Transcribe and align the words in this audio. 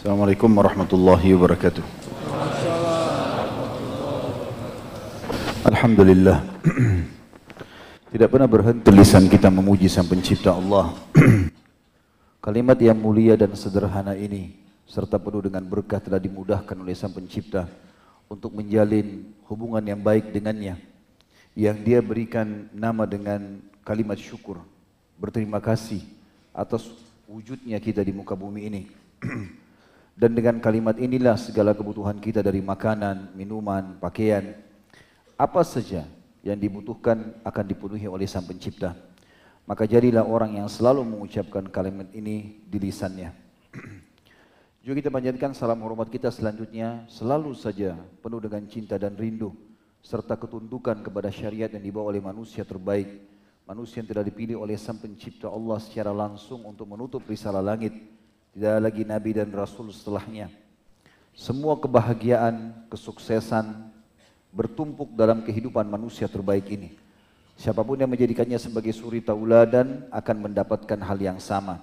Assalamualaikum 0.00 0.48
warahmatullahi 0.48 1.36
wabarakatuh. 1.36 1.84
Alhamdulillah. 5.68 6.40
Tidak 8.16 8.28
pernah 8.32 8.48
berhenti 8.48 8.88
lisan 8.96 9.28
kita 9.28 9.52
memuji 9.52 9.92
Sang 9.92 10.08
Pencipta 10.08 10.56
Allah. 10.56 10.96
Kalimat 12.48 12.80
yang 12.80 12.96
mulia 12.96 13.36
dan 13.36 13.52
sederhana 13.52 14.16
ini 14.16 14.56
serta 14.88 15.20
penuh 15.20 15.44
dengan 15.44 15.68
berkah 15.68 16.00
telah 16.00 16.16
dimudahkan 16.16 16.80
oleh 16.80 16.96
Sang 16.96 17.12
Pencipta 17.12 17.68
untuk 18.24 18.56
menjalin 18.56 19.28
hubungan 19.52 19.84
yang 19.84 20.00
baik 20.00 20.32
dengannya 20.32 20.80
yang 21.52 21.76
dia 21.76 22.00
berikan 22.00 22.72
nama 22.72 23.04
dengan 23.04 23.60
kalimat 23.84 24.16
syukur 24.16 24.64
berterima 25.20 25.60
kasih 25.60 26.00
atas 26.56 26.88
wujudnya 27.28 27.76
kita 27.76 28.00
di 28.00 28.16
muka 28.16 28.32
bumi 28.32 28.64
ini 28.64 28.82
dan 30.20 30.36
dengan 30.36 30.60
kalimat 30.60 31.00
inilah 31.00 31.40
segala 31.40 31.72
kebutuhan 31.72 32.20
kita 32.20 32.44
dari 32.44 32.60
makanan, 32.60 33.32
minuman, 33.32 33.96
pakaian. 33.96 34.52
Apa 35.40 35.64
saja 35.64 36.04
yang 36.44 36.60
dibutuhkan 36.60 37.40
akan 37.40 37.64
dipenuhi 37.64 38.04
oleh 38.04 38.28
Sang 38.28 38.44
Pencipta. 38.44 38.92
Maka 39.64 39.88
jadilah 39.88 40.28
orang 40.28 40.60
yang 40.60 40.68
selalu 40.68 41.08
mengucapkan 41.08 41.64
kalimat 41.72 42.12
ini 42.12 42.60
di 42.68 42.76
lisannya. 42.76 43.32
Juga 44.84 45.00
kita 45.00 45.08
panjatkan 45.08 45.56
salam 45.56 45.80
hormat 45.80 46.12
kita 46.12 46.28
selanjutnya. 46.28 47.08
Selalu 47.08 47.56
saja 47.56 47.96
penuh 48.20 48.44
dengan 48.44 48.60
cinta 48.68 49.00
dan 49.00 49.16
rindu 49.16 49.56
serta 50.04 50.36
ketundukan 50.36 51.00
kepada 51.00 51.32
syariat 51.32 51.72
yang 51.72 51.80
dibawa 51.80 52.12
oleh 52.12 52.20
manusia 52.20 52.60
terbaik. 52.60 53.08
Manusia 53.64 54.04
yang 54.04 54.12
telah 54.12 54.24
dipilih 54.28 54.60
oleh 54.60 54.76
sang 54.76 55.00
pencipta 55.00 55.48
Allah 55.48 55.80
secara 55.80 56.12
langsung 56.12 56.68
untuk 56.68 56.84
menutup 56.84 57.24
risalah 57.24 57.64
langit 57.64 58.19
tidak 58.50 58.76
lagi 58.82 59.02
nabi 59.06 59.30
dan 59.36 59.48
rasul 59.54 59.90
setelahnya. 59.94 60.50
Semua 61.30 61.78
kebahagiaan 61.78 62.74
kesuksesan 62.90 63.90
bertumpuk 64.50 65.14
dalam 65.14 65.40
kehidupan 65.46 65.86
manusia 65.86 66.26
terbaik 66.26 66.66
ini. 66.66 66.98
Siapa 67.54 67.84
pun 67.84 67.94
yang 68.00 68.10
menjadikannya 68.10 68.58
sebagai 68.58 68.90
suri 68.90 69.22
tauladan 69.22 70.08
akan 70.10 70.36
mendapatkan 70.50 70.98
hal 70.98 71.18
yang 71.20 71.38
sama. 71.38 71.78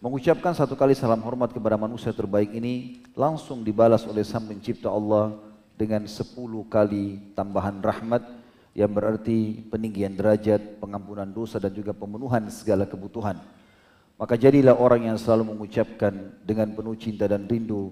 Mengucapkan 0.00 0.52
satu 0.52 0.76
kali 0.76 0.92
salam 0.92 1.20
hormat 1.24 1.52
kepada 1.52 1.80
manusia 1.80 2.12
terbaik 2.12 2.52
ini 2.52 3.00
langsung 3.16 3.64
dibalas 3.64 4.04
oleh 4.04 4.20
sang 4.20 4.44
pencipta 4.44 4.92
Allah 4.92 5.32
dengan 5.74 6.04
sepuluh 6.04 6.62
kali 6.68 7.32
tambahan 7.32 7.80
rahmat 7.80 8.22
yang 8.76 8.90
berarti 8.92 9.64
peninggian 9.70 10.12
derajat, 10.12 10.82
pengampunan 10.82 11.30
dosa 11.30 11.56
dan 11.56 11.72
juga 11.72 11.96
pemenuhan 11.96 12.46
segala 12.52 12.84
kebutuhan. 12.84 13.40
Maka 14.14 14.38
jadilah 14.38 14.78
orang 14.78 15.10
yang 15.10 15.18
selalu 15.18 15.54
mengucapkan 15.54 16.14
dengan 16.46 16.70
penuh 16.70 16.94
cinta 16.94 17.26
dan 17.26 17.50
rindu 17.50 17.90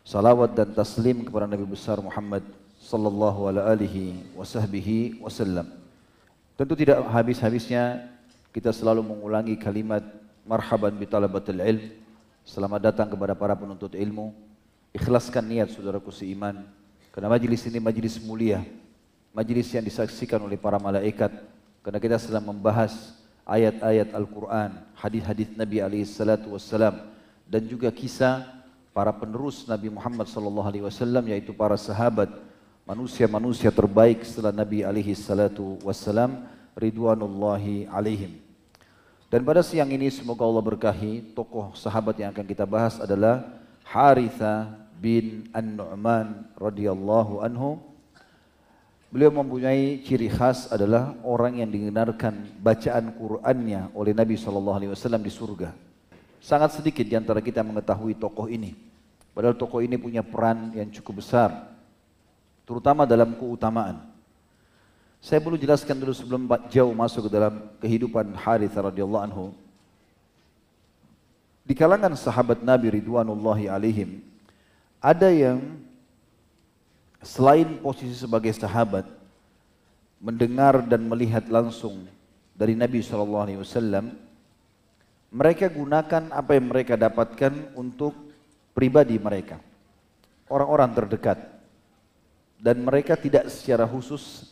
salawat 0.00 0.56
dan 0.56 0.72
taslim 0.72 1.28
kepada 1.28 1.44
Nabi 1.44 1.68
besar 1.68 2.00
Muhammad 2.00 2.40
sallallahu 2.80 3.52
alaihi 3.52 4.32
wasallam. 4.32 5.68
Tentu 6.56 6.72
tidak 6.72 7.04
habis-habisnya 7.12 8.08
kita 8.48 8.72
selalu 8.72 9.04
mengulangi 9.04 9.60
kalimat 9.60 10.00
marhaban 10.48 10.96
bi 10.96 11.04
talabatil 11.04 11.60
ilm. 11.60 11.84
Selamat 12.48 12.88
datang 12.88 13.12
kepada 13.12 13.36
para 13.36 13.52
penuntut 13.52 13.92
ilmu. 13.92 14.32
Ikhlaskan 14.96 15.44
niat 15.44 15.68
saudaraku 15.68 16.08
seiman 16.08 16.64
karena 17.12 17.28
majlis 17.28 17.66
ini 17.68 17.76
majlis 17.76 18.16
mulia, 18.24 18.64
majlis 19.36 19.68
yang 19.74 19.84
disaksikan 19.84 20.40
oleh 20.40 20.56
para 20.56 20.80
malaikat. 20.80 21.28
Karena 21.84 22.00
kita 22.00 22.16
sedang 22.16 22.48
membahas 22.48 23.17
ayat-ayat 23.48 24.12
Al-Quran, 24.12 24.76
hadis-hadis 24.92 25.48
Nabi 25.56 25.80
alaihi 25.80 26.04
salatu 26.04 26.52
wassalam 26.52 27.08
dan 27.48 27.64
juga 27.64 27.88
kisah 27.88 28.44
para 28.92 29.08
penerus 29.08 29.64
Nabi 29.64 29.88
Muhammad 29.88 30.28
sallallahu 30.28 30.68
alaihi 30.68 30.84
wasallam 30.84 31.24
yaitu 31.32 31.56
para 31.56 31.80
sahabat 31.80 32.28
manusia-manusia 32.84 33.72
terbaik 33.72 34.20
setelah 34.20 34.52
Nabi 34.52 34.84
alaihi 34.84 35.16
salatu 35.16 35.80
ridwanullahi 36.76 37.88
alaihim. 37.88 38.36
Dan 39.28 39.44
pada 39.44 39.60
siang 39.60 39.92
ini 39.92 40.08
semoga 40.08 40.44
Allah 40.44 40.64
berkahi 40.64 41.36
tokoh 41.36 41.76
sahabat 41.76 42.16
yang 42.16 42.32
akan 42.32 42.46
kita 42.48 42.64
bahas 42.64 42.96
adalah 42.96 43.44
Haritha 43.84 44.72
bin 44.96 45.48
An-Nu'man 45.52 46.48
radhiyallahu 46.56 47.44
anhu 47.44 47.76
Beliau 49.08 49.32
mempunyai 49.32 50.04
ciri 50.04 50.28
khas 50.28 50.68
adalah 50.68 51.16
orang 51.24 51.64
yang 51.64 51.72
didengarkan 51.72 52.44
bacaan 52.60 53.08
Qur'annya 53.16 53.88
oleh 53.96 54.12
Nabi 54.12 54.36
SAW 54.36 54.76
di 55.24 55.32
surga. 55.32 55.72
Sangat 56.44 56.76
sedikit 56.76 57.08
di 57.08 57.16
antara 57.16 57.40
kita 57.40 57.64
mengetahui 57.64 58.20
tokoh 58.20 58.52
ini. 58.52 58.76
Padahal 59.32 59.56
tokoh 59.56 59.80
ini 59.80 59.96
punya 59.96 60.20
peran 60.20 60.76
yang 60.76 60.92
cukup 60.92 61.24
besar. 61.24 61.72
Terutama 62.68 63.08
dalam 63.08 63.32
keutamaan. 63.32 63.96
Saya 65.24 65.40
perlu 65.40 65.56
jelaskan 65.56 65.96
dulu 65.96 66.12
sebelum 66.12 66.44
jauh 66.68 66.92
masuk 66.92 67.26
ke 67.26 67.30
dalam 67.32 67.64
kehidupan 67.80 68.36
Harithah 68.36 68.92
radhiyallahu 68.92 69.24
anhu. 69.24 69.44
Di 71.64 71.72
kalangan 71.72 72.12
sahabat 72.12 72.60
Nabi 72.60 73.00
Ridwanullahi 73.00 73.72
alaihim, 73.72 74.20
ada 75.00 75.32
yang 75.32 75.80
selain 77.22 77.78
posisi 77.82 78.14
sebagai 78.14 78.54
sahabat 78.54 79.06
mendengar 80.18 80.82
dan 80.82 81.02
melihat 81.06 81.46
langsung 81.46 82.06
dari 82.54 82.74
Nabi 82.74 83.02
SAW 83.02 83.46
mereka 85.28 85.68
gunakan 85.68 86.32
apa 86.32 86.56
yang 86.56 86.66
mereka 86.72 86.96
dapatkan 86.96 87.76
untuk 87.76 88.16
pribadi 88.72 89.20
mereka. 89.20 89.60
Orang-orang 90.48 90.96
terdekat. 90.96 91.38
Dan 92.58 92.82
mereka 92.82 93.14
tidak 93.14 93.46
secara 93.54 93.86
khusus 93.86 94.50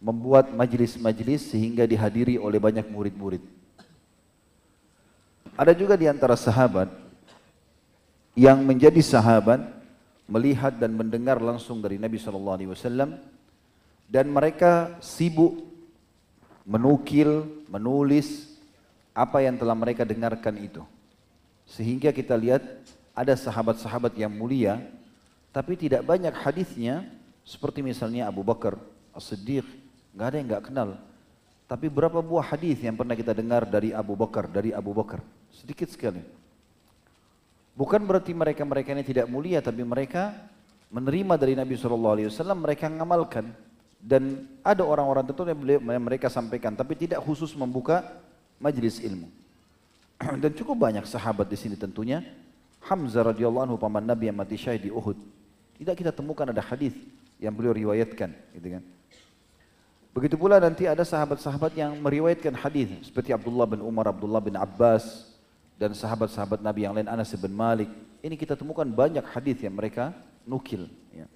membuat 0.00 0.48
majlis-majlis 0.54 1.52
sehingga 1.52 1.84
dihadiri 1.84 2.40
oleh 2.40 2.56
banyak 2.56 2.88
murid-murid. 2.88 3.42
Ada 5.52 5.76
juga 5.76 5.98
di 5.98 6.08
antara 6.08 6.38
sahabat 6.38 6.88
yang 8.32 8.64
menjadi 8.64 9.02
sahabat 9.04 9.60
melihat 10.32 10.72
dan 10.80 10.96
mendengar 10.96 11.36
langsung 11.44 11.84
dari 11.84 12.00
Nabi 12.00 12.16
sallallahu 12.16 12.56
alaihi 12.56 12.70
wasallam 12.72 13.20
dan 14.08 14.32
mereka 14.32 14.96
sibuk 15.04 15.60
menukil, 16.64 17.44
menulis 17.68 18.56
apa 19.12 19.44
yang 19.44 19.60
telah 19.60 19.76
mereka 19.76 20.08
dengarkan 20.08 20.56
itu. 20.56 20.80
Sehingga 21.68 22.16
kita 22.16 22.32
lihat 22.32 22.64
ada 23.12 23.36
sahabat-sahabat 23.36 24.16
yang 24.16 24.32
mulia 24.32 24.80
tapi 25.52 25.76
tidak 25.76 26.00
banyak 26.08 26.32
hadisnya 26.32 27.04
seperti 27.44 27.84
misalnya 27.84 28.32
Abu 28.32 28.40
Bakar 28.40 28.80
As-Siddiq, 29.12 29.68
nggak 30.16 30.26
ada 30.32 30.36
yang 30.40 30.48
nggak 30.48 30.64
kenal. 30.72 30.88
Tapi 31.68 31.86
berapa 31.92 32.24
buah 32.24 32.56
hadis 32.56 32.80
yang 32.80 32.96
pernah 32.96 33.12
kita 33.12 33.36
dengar 33.36 33.68
dari 33.68 33.92
Abu 33.92 34.16
Bakar, 34.16 34.48
dari 34.48 34.72
Abu 34.72 34.96
Bakar? 34.96 35.20
Sedikit 35.52 35.92
sekali. 35.92 36.24
Bukan 37.72 38.04
berarti 38.04 38.36
mereka-mereka 38.36 38.92
ini 38.92 39.04
tidak 39.04 39.26
mulia, 39.32 39.64
tapi 39.64 39.80
mereka 39.80 40.36
menerima 40.92 41.40
dari 41.40 41.56
Nabi 41.56 41.72
SAW, 41.72 42.28
mereka 42.52 42.92
mengamalkan. 42.92 43.48
Dan 44.02 44.50
ada 44.66 44.82
orang-orang 44.82 45.24
tertentu 45.24 45.48
yang 45.78 46.04
mereka 46.04 46.26
sampaikan, 46.28 46.74
tapi 46.74 46.98
tidak 46.98 47.22
khusus 47.22 47.54
membuka 47.54 48.02
majlis 48.58 48.98
ilmu. 49.00 49.30
Dan 50.42 50.50
cukup 50.52 50.74
banyak 50.74 51.06
sahabat 51.06 51.46
di 51.48 51.56
sini 51.56 51.78
tentunya. 51.78 52.20
Hamzah 52.82 53.30
radhiyallahu 53.30 53.70
anhu 53.70 53.76
paman 53.78 54.02
Nabi 54.02 54.26
yang 54.26 54.36
mati 54.36 54.58
syahid 54.58 54.82
di 54.82 54.90
Uhud. 54.90 55.14
Tidak 55.78 55.94
kita 55.94 56.10
temukan 56.10 56.50
ada 56.50 56.58
hadis 56.58 56.92
yang 57.38 57.54
beliau 57.54 57.70
riwayatkan, 57.70 58.34
gitu 58.58 58.68
kan. 58.78 58.82
Begitu 60.12 60.36
pula 60.36 60.60
nanti 60.60 60.84
ada 60.84 61.06
sahabat-sahabat 61.08 61.72
yang 61.72 61.96
meriwayatkan 61.96 62.52
hadis 62.52 62.90
seperti 63.08 63.32
Abdullah 63.32 63.64
bin 63.64 63.80
Umar, 63.80 64.12
Abdullah 64.12 64.44
bin 64.44 64.58
Abbas, 64.60 65.31
dan 65.82 65.98
sahabat-sahabat 65.98 66.62
Nabi 66.62 66.86
yang 66.86 66.94
lain 66.94 67.10
Anas 67.10 67.34
bin 67.34 67.50
Malik. 67.50 67.90
Ini 68.22 68.38
kita 68.38 68.54
temukan 68.54 68.86
banyak 68.86 69.26
hadis 69.34 69.58
yang 69.66 69.74
mereka 69.74 70.14
nukil. 70.46 70.86
Ya. 71.10 71.26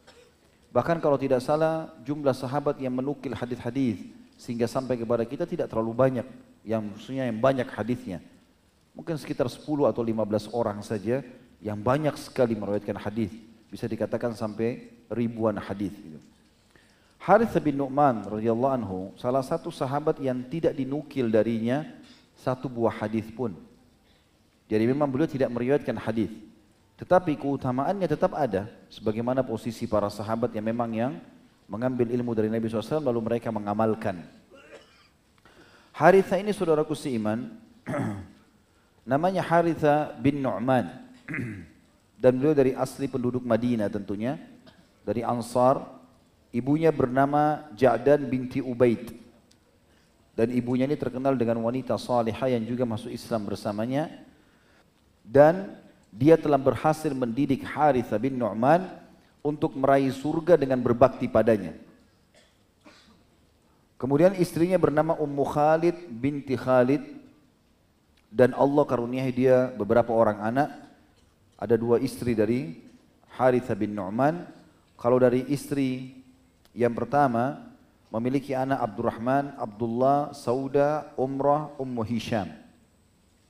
Bahkan 0.70 1.02
kalau 1.02 1.18
tidak 1.18 1.42
salah 1.42 1.90
jumlah 2.06 2.30
sahabat 2.30 2.78
yang 2.78 2.94
menukil 2.94 3.34
hadis-hadis 3.34 4.06
sehingga 4.38 4.70
sampai 4.70 4.94
kepada 4.94 5.26
kita 5.26 5.50
tidak 5.50 5.66
terlalu 5.66 5.90
banyak. 5.90 6.26
Yang 6.62 6.82
maksudnya 6.94 7.26
yang 7.26 7.42
banyak 7.42 7.66
hadisnya. 7.66 8.22
Mungkin 8.94 9.18
sekitar 9.18 9.50
10 9.50 9.66
atau 9.90 10.06
15 10.06 10.54
orang 10.54 10.78
saja 10.86 11.26
yang 11.58 11.82
banyak 11.82 12.14
sekali 12.14 12.54
meriwayatkan 12.54 13.02
hadis. 13.02 13.34
Bisa 13.66 13.90
dikatakan 13.90 14.30
sampai 14.38 14.94
ribuan 15.10 15.58
hadis. 15.58 15.90
Gitu. 15.90 16.22
Harith 17.18 17.58
bin 17.58 17.82
Nu'man 17.82 18.22
radhiyallahu 18.30 18.74
anhu 18.78 18.98
salah 19.18 19.42
satu 19.42 19.74
sahabat 19.74 20.22
yang 20.22 20.38
tidak 20.46 20.70
dinukil 20.78 21.26
darinya 21.26 21.82
satu 22.38 22.70
buah 22.70 22.94
hadis 22.94 23.26
pun. 23.34 23.58
Jadi 24.66 24.84
memang 24.86 25.06
beliau 25.06 25.30
tidak 25.30 25.50
meriwayatkan 25.54 25.94
hadis. 25.98 26.30
Tetapi 26.98 27.38
keutamaannya 27.38 28.08
tetap 28.08 28.34
ada. 28.34 28.66
Sebagaimana 28.90 29.46
posisi 29.46 29.86
para 29.86 30.10
sahabat 30.10 30.50
yang 30.56 30.66
memang 30.66 30.90
yang 30.90 31.12
mengambil 31.70 32.10
ilmu 32.10 32.32
dari 32.34 32.50
Nabi 32.50 32.66
SAW 32.66 33.02
lalu 33.02 33.20
mereka 33.22 33.52
mengamalkan. 33.54 34.22
Haritha 35.96 36.36
ini 36.36 36.52
saudaraku 36.52 36.92
seiman, 36.92 37.56
namanya 39.08 39.40
Haritha 39.40 40.12
bin 40.20 40.44
Nu'man. 40.44 41.06
dan 42.22 42.32
beliau 42.36 42.56
dari 42.56 42.72
asli 42.72 43.06
penduduk 43.06 43.44
Madinah 43.44 43.92
tentunya, 43.92 44.40
dari 45.04 45.22
Ansar. 45.22 45.94
Ibunya 46.56 46.88
bernama 46.88 47.68
Ja'dan 47.76 48.24
binti 48.32 48.64
Ubaid. 48.64 49.12
Dan 50.32 50.48
ibunya 50.56 50.88
ini 50.88 50.96
terkenal 50.96 51.36
dengan 51.36 51.60
wanita 51.60 52.00
salihah 52.00 52.48
yang 52.48 52.64
juga 52.64 52.88
masuk 52.88 53.12
Islam 53.12 53.44
bersamanya. 53.44 54.08
Dan 55.26 55.74
dia 56.14 56.38
telah 56.38 56.56
berhasil 56.56 57.10
mendidik 57.10 57.66
Haritha 57.66 58.16
bin 58.16 58.38
Nu'man 58.38 58.86
untuk 59.42 59.74
meraih 59.74 60.14
surga 60.14 60.54
dengan 60.54 60.78
berbakti 60.80 61.26
padanya. 61.26 61.74
Kemudian 63.96 64.36
istrinya 64.36 64.76
bernama 64.76 65.16
Ummu 65.16 65.44
Khalid 65.44 65.96
binti 66.12 66.52
Khalid 66.56 67.00
dan 68.28 68.52
Allah 68.52 68.84
karuniai 68.84 69.32
dia 69.32 69.72
beberapa 69.72 70.12
orang 70.12 70.38
anak. 70.44 70.68
Ada 71.56 71.80
dua 71.80 71.96
istri 72.04 72.36
dari 72.36 72.76
Haritha 73.36 73.72
bin 73.72 73.96
Nu'man. 73.96 74.44
Kalau 75.00 75.16
dari 75.16 75.44
istri 75.48 76.12
yang 76.76 76.92
pertama 76.92 77.72
memiliki 78.12 78.52
anak 78.52 78.84
Abdurrahman, 78.84 79.56
Abdullah, 79.56 80.36
Sauda, 80.36 81.12
Umrah, 81.16 81.72
Ummu 81.80 82.04
Hisham. 82.04 82.65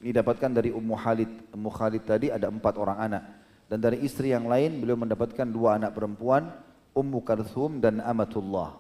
Ini 0.01 0.13
dapatkan 0.13 0.53
dari 0.53 0.71
Ummu 0.73 0.95
Khalid. 0.97 1.57
Ummu 1.57 1.71
Khalid 1.73 2.05
tadi 2.05 2.29
ada 2.29 2.53
empat 2.53 2.77
orang 2.77 2.99
anak. 3.01 3.23
Dan 3.67 3.83
dari 3.83 4.05
istri 4.05 4.31
yang 4.31 4.47
lain 4.47 4.79
beliau 4.79 4.95
mendapatkan 4.95 5.49
dua 5.49 5.81
anak 5.81 5.97
perempuan, 5.97 6.53
Ummu 6.93 7.25
Karthum 7.25 7.81
dan 7.83 7.99
Amatullah. 8.05 8.79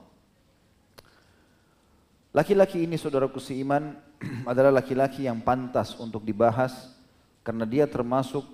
Laki-laki 2.36 2.84
ini 2.84 3.00
saudaraku 3.00 3.40
seiman 3.40 3.96
adalah 4.50 4.84
laki-laki 4.84 5.24
yang 5.24 5.40
pantas 5.40 5.96
untuk 5.96 6.20
dibahas 6.20 6.92
karena 7.40 7.64
dia 7.64 7.88
termasuk 7.88 8.44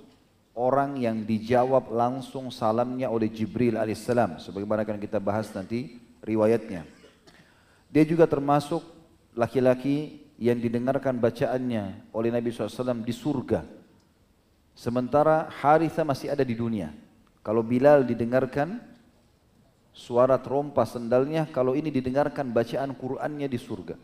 orang 0.54 1.02
yang 1.02 1.26
dijawab 1.26 1.90
langsung 1.90 2.54
salamnya 2.54 3.10
oleh 3.10 3.26
Jibril 3.26 3.74
alaihissalam 3.74 4.38
sebagaimana 4.38 4.86
akan 4.86 5.02
kita 5.02 5.18
bahas 5.18 5.50
nanti 5.50 5.98
riwayatnya. 6.22 6.86
Dia 7.90 8.04
juga 8.06 8.30
termasuk 8.30 8.86
laki-laki 9.34 10.21
yang 10.42 10.58
didengarkan 10.58 11.22
bacaannya 11.22 12.10
oleh 12.10 12.34
Nabi 12.34 12.50
SAW 12.50 13.06
di 13.06 13.14
surga. 13.14 13.62
Sementara 14.74 15.46
Haritha 15.62 16.02
masih 16.02 16.34
ada 16.34 16.42
di 16.42 16.58
dunia. 16.58 16.90
Kalau 17.46 17.62
Bilal 17.62 18.02
didengarkan 18.02 18.82
suara 19.94 20.34
trompa 20.42 20.82
sendalnya, 20.82 21.46
kalau 21.46 21.78
ini 21.78 21.94
didengarkan 21.94 22.50
bacaan 22.50 22.90
Qur'annya 22.90 23.46
di 23.46 23.54
surga. 23.54 23.94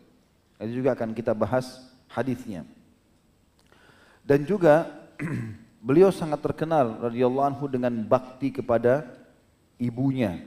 Itu 0.63 0.79
juga 0.79 0.95
akan 0.95 1.11
kita 1.11 1.35
bahas 1.35 1.91
hadisnya. 2.07 2.63
Dan 4.23 4.47
juga 4.47 4.87
beliau 5.87 6.07
sangat 6.07 6.39
terkenal 6.39 7.03
radhiyallahu 7.03 7.47
anhu 7.51 7.65
dengan 7.67 7.91
bakti 8.07 8.55
kepada 8.55 9.03
ibunya. 9.75 10.39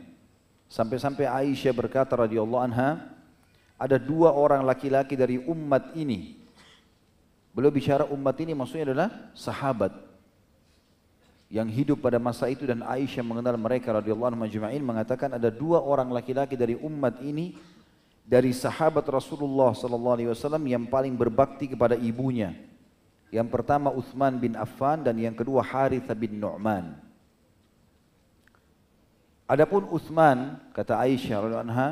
Sampai-sampai 0.73 1.29
Aisyah 1.29 1.77
berkata 1.77 2.17
radhiyallahu 2.17 2.65
anha, 2.65 3.12
ada 3.83 3.99
dua 3.99 4.31
orang 4.31 4.63
laki-laki 4.63 5.19
dari 5.19 5.43
umat 5.43 5.91
ini. 5.99 6.39
Beliau 7.51 7.75
bicara 7.75 8.07
umat 8.07 8.39
ini 8.39 8.55
maksudnya 8.55 8.95
adalah 8.95 9.09
sahabat 9.35 9.91
yang 11.53 11.67
hidup 11.69 12.01
pada 12.01 12.17
masa 12.17 12.49
itu 12.49 12.65
dan 12.65 12.81
Aisyah 12.81 13.21
mengenal 13.21 13.59
mereka 13.61 13.93
radhiyallahu 13.93 14.33
anhu 14.33 14.47
majma'in 14.47 14.81
mengatakan 14.81 15.37
ada 15.37 15.53
dua 15.53 15.83
orang 15.83 16.09
laki-laki 16.09 16.57
dari 16.57 16.79
umat 16.79 17.21
ini 17.21 17.59
dari 18.23 18.55
sahabat 18.55 19.05
Rasulullah 19.11 19.75
sallallahu 19.77 20.17
alaihi 20.17 20.31
wasallam 20.31 20.63
yang 20.65 20.87
paling 20.87 21.13
berbakti 21.19 21.69
kepada 21.75 21.99
ibunya. 21.99 22.55
Yang 23.35 23.49
pertama 23.51 23.91
Uthman 23.91 24.39
bin 24.39 24.55
Affan 24.57 25.03
dan 25.03 25.19
yang 25.19 25.35
kedua 25.35 25.61
Harithah 25.61 26.17
bin 26.17 26.39
Nu'man. 26.39 26.97
Adapun 29.45 29.91
Uthman 29.91 30.57
kata 30.73 30.97
Aisyah 31.03 31.37
radhiyallahu 31.37 31.69
anha 31.69 31.91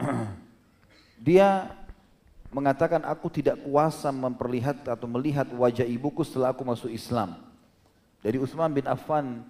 Dia 1.20 1.68
mengatakan 2.48 3.04
aku 3.04 3.28
tidak 3.28 3.60
kuasa 3.60 4.08
memperlihat 4.08 4.88
atau 4.88 5.04
melihat 5.04 5.46
wajah 5.52 5.84
ibuku 5.84 6.24
setelah 6.24 6.56
aku 6.56 6.64
masuk 6.64 6.88
Islam. 6.88 7.36
Jadi 8.24 8.36
Utsman 8.40 8.72
bin 8.72 8.88
Affan 8.88 9.44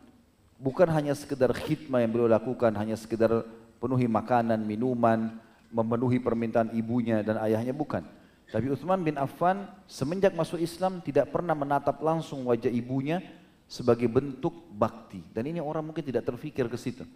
bukan 0.59 0.91
hanya 0.91 1.15
sekedar 1.15 1.51
khidmah 1.55 2.03
yang 2.03 2.11
beliau 2.11 2.31
lakukan, 2.31 2.75
hanya 2.75 2.99
sekedar 2.99 3.47
penuhi 3.79 4.11
makanan, 4.11 4.61
minuman, 4.67 5.39
memenuhi 5.71 6.19
permintaan 6.19 6.75
ibunya 6.75 7.23
dan 7.23 7.39
ayahnya 7.41 7.73
bukan. 7.73 8.03
Tapi 8.51 8.67
Utsman 8.67 9.01
bin 9.07 9.15
Affan 9.15 9.71
semenjak 9.87 10.35
masuk 10.35 10.59
Islam 10.59 10.99
tidak 11.01 11.31
pernah 11.31 11.55
menatap 11.55 12.03
langsung 12.03 12.43
wajah 12.51 12.71
ibunya 12.71 13.23
sebagai 13.71 14.11
bentuk 14.11 14.53
bakti. 14.75 15.23
Dan 15.31 15.47
ini 15.47 15.63
orang 15.63 15.87
mungkin 15.87 16.03
tidak 16.03 16.27
terfikir 16.27 16.67
ke 16.67 16.75
situ. 16.75 17.07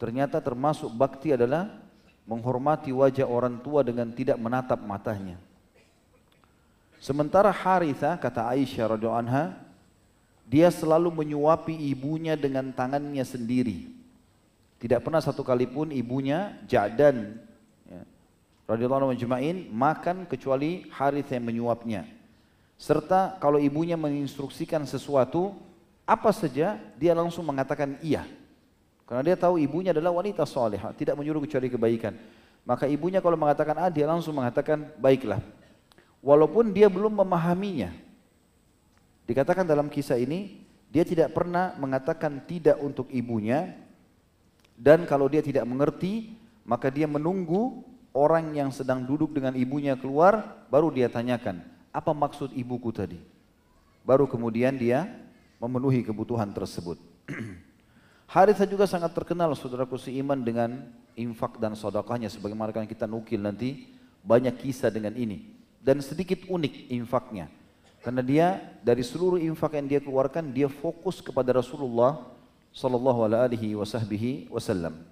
Ternyata 0.00 0.40
termasuk 0.40 0.88
bakti 0.96 1.36
adalah 1.36 1.68
menghormati 2.26 2.94
wajah 2.94 3.26
orang 3.26 3.58
tua 3.60 3.82
dengan 3.82 4.10
tidak 4.14 4.38
menatap 4.38 4.78
matanya. 4.82 5.36
Sementara 7.02 7.50
Haritha 7.50 8.14
kata 8.14 8.46
Aisyah 8.46 8.94
radhiyallahu 8.94 9.22
anha, 9.26 9.58
dia 10.46 10.70
selalu 10.70 11.10
menyuapi 11.10 11.74
ibunya 11.90 12.38
dengan 12.38 12.70
tangannya 12.70 13.26
sendiri. 13.26 13.90
Tidak 14.78 15.02
pernah 15.02 15.22
satu 15.22 15.42
kali 15.42 15.66
pun 15.66 15.90
ibunya 15.90 16.58
Ja'dan 16.66 17.38
ya, 17.86 18.02
radhiyallahu 18.70 19.06
anhu 19.06 19.12
majma'in 19.14 19.70
makan 19.70 20.26
kecuali 20.26 20.86
Haritha 20.94 21.38
yang 21.38 21.46
menyuapnya. 21.46 22.02
Serta 22.78 23.38
kalau 23.38 23.62
ibunya 23.62 23.94
menginstruksikan 23.94 24.82
sesuatu 24.86 25.54
apa 26.02 26.34
saja 26.34 26.78
dia 26.98 27.14
langsung 27.14 27.46
mengatakan 27.46 27.98
iya. 28.02 28.26
Karena 29.06 29.22
dia 29.22 29.36
tahu 29.36 29.58
ibunya 29.60 29.90
adalah 29.90 30.14
wanita 30.14 30.46
soleha, 30.46 30.94
tidak 30.96 31.18
menyuruh 31.18 31.42
kecuali 31.44 31.68
kebaikan. 31.68 32.14
Maka 32.62 32.86
ibunya 32.86 33.18
kalau 33.18 33.34
mengatakan 33.34 33.74
A, 33.78 33.90
dia 33.90 34.06
langsung 34.06 34.38
mengatakan 34.38 34.86
baiklah. 34.96 35.42
Walaupun 36.22 36.70
dia 36.70 36.86
belum 36.86 37.18
memahaminya. 37.18 37.90
Dikatakan 39.26 39.66
dalam 39.66 39.90
kisah 39.90 40.18
ini, 40.18 40.62
dia 40.86 41.02
tidak 41.02 41.34
pernah 41.34 41.74
mengatakan 41.78 42.38
tidak 42.46 42.78
untuk 42.78 43.10
ibunya. 43.10 43.74
Dan 44.78 45.02
kalau 45.06 45.26
dia 45.26 45.42
tidak 45.42 45.66
mengerti, 45.66 46.38
maka 46.62 46.90
dia 46.90 47.10
menunggu 47.10 47.82
orang 48.14 48.54
yang 48.54 48.70
sedang 48.70 49.02
duduk 49.02 49.34
dengan 49.34 49.56
ibunya 49.58 49.98
keluar, 49.98 50.62
baru 50.70 50.92
dia 50.92 51.10
tanyakan, 51.10 51.64
apa 51.90 52.12
maksud 52.14 52.54
ibuku 52.54 52.92
tadi? 52.94 53.18
Baru 54.02 54.28
kemudian 54.28 54.74
dia 54.76 55.08
memenuhi 55.58 56.02
kebutuhan 56.06 56.50
tersebut. 56.54 56.98
Haritha 58.32 58.64
juga 58.64 58.88
sangat 58.88 59.12
terkenal 59.12 59.52
saudaraku 59.52 60.00
seiman 60.00 60.40
dengan 60.40 60.88
infak 61.12 61.60
dan 61.60 61.76
sodakahnya 61.76 62.32
sebagaimana 62.32 62.72
akan 62.72 62.88
kita 62.88 63.04
nukil 63.04 63.36
nanti 63.36 63.92
banyak 64.24 64.56
kisah 64.56 64.88
dengan 64.88 65.12
ini. 65.12 65.52
Dan 65.84 66.00
sedikit 66.00 66.40
unik 66.48 66.88
infaknya. 66.96 67.52
Karena 68.00 68.24
dia 68.24 68.46
dari 68.80 69.04
seluruh 69.04 69.36
infak 69.36 69.76
yang 69.76 69.84
dia 69.84 70.00
keluarkan 70.00 70.48
dia 70.48 70.72
fokus 70.72 71.20
kepada 71.20 71.60
Rasulullah 71.60 72.24
sallallahu 72.72 73.20
alaihi 73.20 73.76
wasallam. 74.48 75.04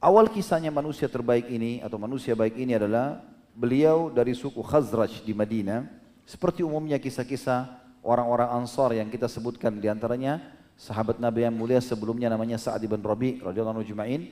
Awal 0.00 0.32
kisahnya 0.32 0.72
manusia 0.72 1.12
terbaik 1.12 1.44
ini 1.52 1.84
atau 1.84 2.00
manusia 2.00 2.32
baik 2.32 2.56
ini 2.56 2.72
adalah 2.72 3.20
beliau 3.52 4.08
dari 4.08 4.32
suku 4.32 4.64
Khazraj 4.64 5.28
di 5.28 5.36
Madinah. 5.36 5.84
Seperti 6.24 6.64
umumnya 6.64 6.96
kisah-kisah 6.96 7.68
orang-orang 8.00 8.48
Ansar 8.64 8.96
yang 8.96 9.12
kita 9.12 9.28
sebutkan 9.28 9.76
di 9.76 9.92
antaranya 9.92 10.56
sahabat 10.78 11.18
Nabi 11.18 11.42
yang 11.42 11.52
mulia 11.58 11.82
sebelumnya 11.82 12.30
namanya 12.30 12.54
Sa'ad 12.54 12.86
bin 12.86 13.02
Rabi 13.02 13.42
radhiyallahu 13.42 13.82
anhu 13.82 14.30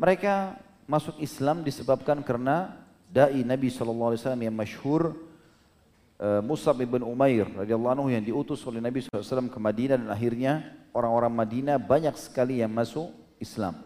Mereka 0.00 0.56
masuk 0.88 1.20
Islam 1.20 1.60
disebabkan 1.60 2.24
karena 2.24 2.80
dai 3.12 3.44
Nabi 3.44 3.68
sallallahu 3.68 4.16
alaihi 4.16 4.20
wasallam 4.24 4.44
yang 4.48 4.56
masyhur 4.56 5.02
uh, 6.16 6.40
Musab 6.40 6.80
bin 6.80 7.04
Umair 7.04 7.44
radhiyallahu 7.52 7.92
anhu 7.92 8.08
yang 8.08 8.24
diutus 8.24 8.64
oleh 8.64 8.80
Nabi 8.80 9.04
SAW 9.04 9.52
ke 9.52 9.60
Madinah 9.60 10.00
dan 10.00 10.08
akhirnya 10.08 10.52
orang-orang 10.96 11.32
Madinah 11.36 11.76
banyak 11.76 12.16
sekali 12.16 12.64
yang 12.64 12.72
masuk 12.72 13.12
Islam. 13.36 13.84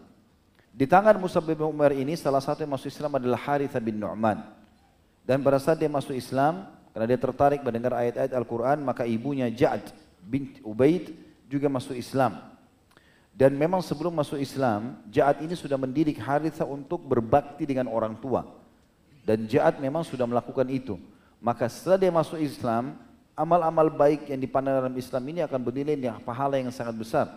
Di 0.73 0.89
tangan 0.89 1.19
Musab 1.21 1.45
bin 1.45 1.59
Umair 1.61 1.93
ini 1.93 2.17
salah 2.17 2.41
satu 2.41 2.65
yang 2.65 2.73
masuk 2.73 2.89
Islam 2.89 3.19
adalah 3.19 3.37
Haritha 3.37 3.77
bin 3.77 4.01
Nu'man. 4.01 4.41
Dan 5.21 5.45
pada 5.45 5.61
saat 5.61 5.77
dia 5.77 5.87
masuk 5.87 6.17
Islam, 6.17 6.65
karena 6.91 7.05
dia 7.13 7.19
tertarik 7.21 7.61
mendengar 7.61 7.93
ayat-ayat 7.93 8.33
Al-Quran, 8.33 8.81
maka 8.81 9.05
ibunya 9.05 9.53
Ja'ad 9.53 9.93
bin 10.25 10.57
Ubaid 10.65 11.13
juga 11.53 11.69
masuk 11.69 11.93
Islam. 11.93 12.41
Dan 13.33 13.57
memang 13.57 13.81
sebelum 13.81 14.13
masuk 14.13 14.37
Islam, 14.37 14.97
Ja'ad 15.09 15.41
ini 15.41 15.57
sudah 15.57 15.77
mendidik 15.77 16.21
Haritha 16.21 16.65
untuk 16.65 17.01
berbakti 17.01 17.65
dengan 17.65 17.89
orang 17.89 18.17
tua. 18.17 18.45
Dan 19.25 19.49
Ja'ad 19.49 19.81
memang 19.81 20.05
sudah 20.05 20.25
melakukan 20.25 20.69
itu. 20.69 20.97
Maka 21.41 21.65
setelah 21.69 21.97
dia 21.97 22.11
masuk 22.13 22.37
Islam, 22.37 22.93
amal-amal 23.33 23.89
baik 23.89 24.29
yang 24.29 24.37
dipandang 24.37 24.77
dalam 24.77 24.93
Islam 24.93 25.23
ini 25.29 25.41
akan 25.41 25.59
bernilai 25.65 25.97
pahala 26.21 26.61
yang 26.61 26.69
sangat 26.69 26.93
besar. 26.93 27.27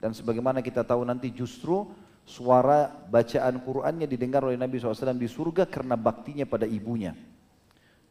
Dan 0.00 0.16
sebagaimana 0.16 0.64
kita 0.64 0.80
tahu 0.80 1.04
nanti 1.04 1.28
justru 1.28 1.88
suara 2.24 2.88
bacaan 3.12 3.60
Qur'annya 3.60 4.08
didengar 4.08 4.40
oleh 4.48 4.56
Nabi 4.56 4.80
SAW 4.80 5.12
di 5.16 5.28
surga 5.28 5.68
karena 5.68 5.92
baktinya 5.92 6.48
pada 6.48 6.64
ibunya. 6.64 7.12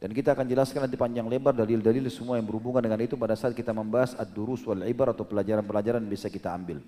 Dan 0.03 0.11
kita 0.11 0.35
akan 0.35 0.43
jelaskan 0.43 0.83
nanti 0.83 0.99
panjang 0.99 1.23
lebar 1.31 1.55
dalil-dalil 1.55 2.03
semua 2.11 2.35
yang 2.35 2.43
berhubungan 2.43 2.83
dengan 2.83 2.99
itu 2.99 3.15
pada 3.15 3.39
saat 3.39 3.55
kita 3.55 3.71
membahas 3.71 4.19
ad-durus 4.19 4.59
wal 4.67 4.83
ibar 4.83 5.15
atau 5.15 5.23
pelajaran-pelajaran 5.23 6.03
bisa 6.03 6.27
kita 6.27 6.51
ambil. 6.51 6.83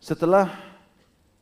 Setelah 0.00 0.48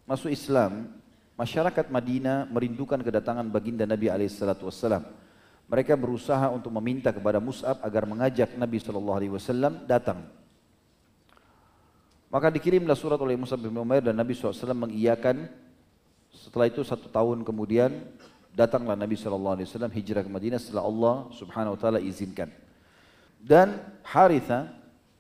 masuk 0.03 0.35
Islam, 0.35 0.91
masyarakat 1.39 1.95
Madinah 1.95 2.51
merindukan 2.51 2.99
kedatangan 3.07 3.47
baginda 3.47 3.87
Nabi 3.87 4.11
alaihissalatu. 4.11 4.67
Mereka 5.71 5.95
berusaha 5.95 6.51
untuk 6.51 6.75
meminta 6.75 7.15
kepada 7.15 7.39
Mus'ab 7.39 7.79
agar 7.79 8.03
mengajak 8.03 8.51
Nabi 8.59 8.83
sallallahu 8.83 9.15
alaihi 9.23 9.31
wasallam 9.39 9.79
datang. 9.87 10.27
Maka 12.35 12.51
dikirimlah 12.51 12.99
surat 12.99 13.23
oleh 13.23 13.39
Mus'ab 13.39 13.63
bin 13.63 13.71
Umair 13.71 14.03
dan 14.03 14.19
Nabi 14.19 14.35
SAW 14.35 14.75
mengiyakan. 14.75 15.47
Setelah 16.35 16.67
itu 16.67 16.83
satu 16.83 17.07
tahun 17.07 17.47
kemudian 17.47 17.95
datanglah 18.55 18.95
Nabi 18.95 19.19
SAW 19.19 19.59
hijrah 19.91 20.23
ke 20.23 20.31
Madinah 20.31 20.63
setelah 20.63 20.87
Allah 20.87 21.17
subhanahu 21.35 21.75
wa 21.75 21.81
ta'ala 21.83 21.99
izinkan. 21.99 22.49
Dan 23.43 23.77
Haritha 24.07 24.73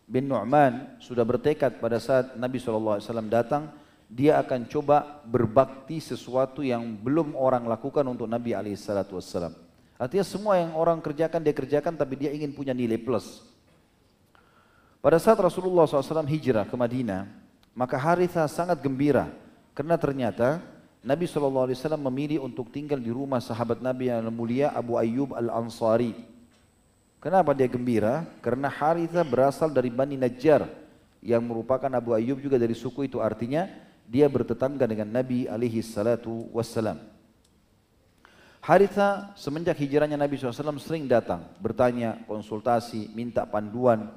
bin 0.06 0.30
Nu'man 0.30 0.96
sudah 1.02 1.26
bertekad 1.26 1.82
pada 1.82 1.98
saat 1.98 2.38
Nabi 2.38 2.62
SAW 2.62 3.02
datang, 3.26 3.68
dia 4.08 4.38
akan 4.38 4.70
coba 4.70 5.20
berbakti 5.26 5.98
sesuatu 5.98 6.62
yang 6.62 6.94
belum 6.94 7.34
orang 7.34 7.66
lakukan 7.66 8.06
untuk 8.06 8.30
Nabi 8.30 8.54
SAW. 8.78 9.52
Artinya 9.98 10.24
semua 10.26 10.58
yang 10.58 10.78
orang 10.78 11.02
kerjakan 11.02 11.42
dia 11.42 11.54
kerjakan 11.54 11.94
tapi 11.98 12.14
dia 12.14 12.30
ingin 12.30 12.54
punya 12.54 12.70
nilai 12.70 12.96
plus. 12.96 13.42
Pada 15.04 15.20
saat 15.20 15.36
Rasulullah 15.36 15.84
SAW 15.84 16.24
hijrah 16.24 16.64
ke 16.64 16.72
Madinah, 16.78 17.28
maka 17.76 17.98
Haritha 18.00 18.48
sangat 18.48 18.80
gembira 18.80 19.28
karena 19.76 19.98
ternyata 20.00 20.62
Nabi 21.04 21.28
SAW 21.28 21.68
memilih 22.08 22.40
untuk 22.40 22.73
tinggal 22.73 22.96
di 22.96 23.12
rumah 23.12 23.37
sahabat 23.37 23.84
Nabi 23.84 24.08
yang 24.08 24.25
mulia 24.32 24.73
Abu 24.73 24.96
Ayyub 24.96 25.37
Al-Ansari. 25.37 26.16
Kenapa 27.20 27.52
dia 27.52 27.68
gembira? 27.68 28.25
Karena 28.40 28.73
Haritha 28.73 29.20
berasal 29.20 29.68
dari 29.68 29.92
Bani 29.92 30.16
Najjar 30.16 30.64
yang 31.20 31.44
merupakan 31.44 31.92
Abu 31.92 32.16
Ayyub 32.16 32.40
juga 32.40 32.56
dari 32.56 32.73
suku 32.73 33.04
itu. 33.04 33.20
Artinya 33.20 33.68
dia 34.08 34.25
bertetangga 34.32 34.88
dengan 34.88 35.12
Nabi 35.12 35.44
alaihi 35.44 35.84
salatu 35.84 36.49
wassalam. 36.56 36.96
Haritha 38.64 39.37
semenjak 39.37 39.76
hijrahnya 39.76 40.16
Nabi 40.16 40.40
SAW 40.40 40.80
sering 40.80 41.04
datang, 41.04 41.44
bertanya, 41.61 42.16
konsultasi, 42.25 43.12
minta 43.12 43.44
panduan, 43.44 44.08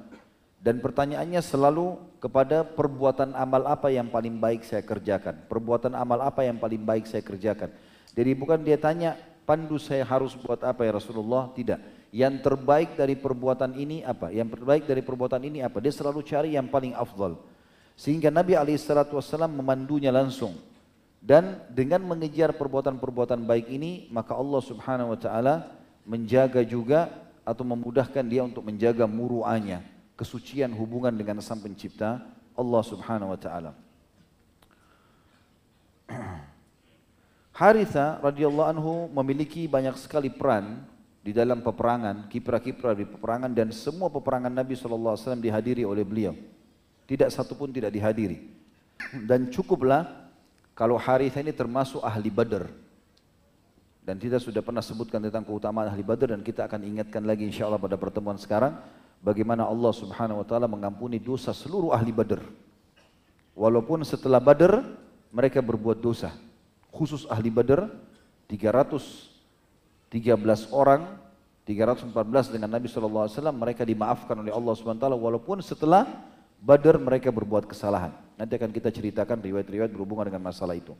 dan 0.58 0.82
pertanyaannya 0.82 1.38
selalu 1.38 1.94
kepada 2.18 2.66
perbuatan 2.66 3.30
amal 3.38 3.62
apa 3.70 3.94
yang 3.94 4.10
paling 4.10 4.42
baik 4.42 4.66
saya 4.66 4.82
kerjakan. 4.82 5.46
Perbuatan 5.46 5.94
amal 5.94 6.18
apa 6.18 6.42
yang 6.42 6.58
paling 6.58 6.82
baik 6.82 7.06
saya 7.06 7.22
kerjakan. 7.22 7.70
Jadi 8.10 8.30
bukan 8.34 8.58
dia 8.66 8.74
tanya, 8.74 9.14
pandu 9.46 9.78
saya 9.78 10.02
harus 10.02 10.34
buat 10.34 10.58
apa 10.66 10.82
ya 10.82 10.98
Rasulullah? 10.98 11.54
Tidak. 11.54 12.10
Yang 12.10 12.42
terbaik 12.42 12.98
dari 12.98 13.14
perbuatan 13.14 13.78
ini 13.78 14.02
apa? 14.02 14.34
Yang 14.34 14.58
terbaik 14.58 14.82
dari 14.90 15.02
perbuatan 15.06 15.42
ini 15.46 15.62
apa? 15.62 15.78
Dia 15.78 15.94
selalu 15.94 16.26
cari 16.26 16.58
yang 16.58 16.66
paling 16.66 16.90
afdal. 16.98 17.38
Sehingga 17.94 18.34
Nabi 18.34 18.58
SAW 18.58 19.46
memandunya 19.46 20.10
langsung. 20.10 20.58
Dan 21.22 21.62
dengan 21.70 22.02
mengejar 22.02 22.50
perbuatan-perbuatan 22.54 23.46
baik 23.46 23.70
ini, 23.70 24.10
maka 24.10 24.34
Allah 24.34 24.62
Subhanahu 24.62 25.14
Wa 25.14 25.18
Taala 25.18 25.54
menjaga 26.02 26.66
juga 26.66 27.10
atau 27.46 27.62
memudahkan 27.62 28.22
dia 28.26 28.42
untuk 28.42 28.66
menjaga 28.66 29.06
muru'anya 29.06 29.97
kesucian 30.18 30.74
hubungan 30.74 31.14
dengan 31.14 31.38
sang 31.38 31.62
pencipta 31.62 32.18
Allah 32.58 32.82
subhanahu 32.82 33.30
wa 33.30 33.38
ta'ala. 33.38 33.72
Haritha 37.62 38.18
radhiyallahu 38.18 38.68
anhu 38.74 39.06
memiliki 39.14 39.70
banyak 39.70 39.94
sekali 39.94 40.26
peran 40.26 40.82
di 41.22 41.30
dalam 41.30 41.62
peperangan, 41.62 42.26
kiprah-kiprah 42.26 42.98
di 42.98 43.06
peperangan 43.06 43.54
dan 43.54 43.70
semua 43.70 44.10
peperangan 44.10 44.50
Nabi 44.50 44.74
SAW 44.74 45.38
dihadiri 45.38 45.86
oleh 45.86 46.02
beliau. 46.02 46.34
Tidak 47.06 47.30
satu 47.30 47.54
pun 47.54 47.70
tidak 47.70 47.94
dihadiri. 47.94 48.42
Dan 49.24 49.48
cukuplah 49.54 50.28
kalau 50.74 50.98
Haritha 50.98 51.38
ini 51.38 51.54
termasuk 51.54 52.02
ahli 52.02 52.30
badar. 52.30 52.66
Dan 54.02 54.16
kita 54.16 54.40
sudah 54.40 54.64
pernah 54.64 54.80
sebutkan 54.80 55.20
tentang 55.20 55.44
keutamaan 55.44 55.92
ahli 55.92 56.00
badar 56.00 56.32
dan 56.34 56.40
kita 56.40 56.64
akan 56.64 56.80
ingatkan 56.80 57.22
lagi 57.22 57.44
insya 57.44 57.68
Allah 57.68 57.78
pada 57.78 58.00
pertemuan 58.00 58.40
sekarang 58.40 58.72
bagaimana 59.22 59.66
Allah 59.66 59.92
Subhanahu 59.94 60.42
wa 60.42 60.46
taala 60.46 60.66
mengampuni 60.70 61.18
dosa 61.18 61.54
seluruh 61.54 61.94
ahli 61.94 62.12
Badar. 62.14 62.42
Walaupun 63.58 64.06
setelah 64.06 64.38
Badar 64.38 64.86
mereka 65.34 65.58
berbuat 65.60 65.98
dosa. 65.98 66.30
Khusus 66.88 67.28
ahli 67.28 67.52
Badar 67.52 67.92
313 68.48 70.72
orang 70.72 71.04
314 71.68 72.08
dengan 72.48 72.72
Nabi 72.72 72.88
SAW 72.88 73.28
mereka 73.52 73.84
dimaafkan 73.84 74.40
oleh 74.40 74.48
Allah 74.48 74.72
taala 74.96 75.18
walaupun 75.18 75.60
setelah 75.60 76.08
Badar 76.58 76.98
mereka 76.98 77.30
berbuat 77.30 77.70
kesalahan. 77.70 78.10
Nanti 78.34 78.58
akan 78.58 78.74
kita 78.74 78.90
ceritakan 78.90 79.38
riwayat-riwayat 79.38 79.94
berhubungan 79.94 80.26
dengan 80.26 80.50
masalah 80.50 80.74
itu. 80.74 80.90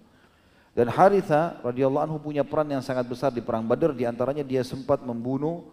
Dan 0.76 0.86
Haritha 0.94 1.58
radhiyallahu 1.66 2.04
anhu 2.06 2.18
punya 2.22 2.46
peran 2.46 2.70
yang 2.70 2.84
sangat 2.84 3.10
besar 3.10 3.34
di 3.34 3.42
perang 3.42 3.66
Badar 3.66 3.90
di 3.90 4.06
antaranya 4.06 4.46
dia 4.46 4.62
sempat 4.62 5.02
membunuh 5.02 5.66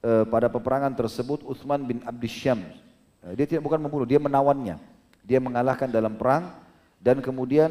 Eh, 0.00 0.24
pada 0.32 0.48
peperangan 0.48 0.96
tersebut 0.96 1.44
Uthman 1.44 1.84
bin 1.84 2.00
Abdisyam. 2.08 2.56
Eh, 3.20 3.36
dia 3.36 3.44
tidak 3.44 3.68
bukan 3.68 3.84
membunuh, 3.84 4.08
dia 4.08 4.16
menawannya. 4.16 4.80
Dia 5.20 5.36
mengalahkan 5.44 5.92
dalam 5.92 6.16
perang 6.16 6.56
dan 7.04 7.20
kemudian 7.20 7.68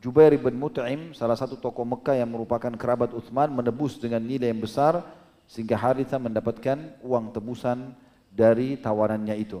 Jubair 0.00 0.32
bin 0.34 0.56
Mut'im, 0.56 1.12
salah 1.12 1.36
satu 1.36 1.60
tokoh 1.60 1.84
Mekah 1.84 2.16
yang 2.16 2.32
merupakan 2.32 2.72
kerabat 2.72 3.12
Uthman 3.12 3.52
menebus 3.52 4.00
dengan 4.00 4.24
nilai 4.24 4.48
yang 4.48 4.64
besar 4.64 5.04
sehingga 5.44 5.76
Haritha 5.76 6.16
mendapatkan 6.16 6.96
uang 7.04 7.36
tebusan 7.36 7.92
dari 8.32 8.80
tawarannya 8.80 9.36
itu. 9.36 9.60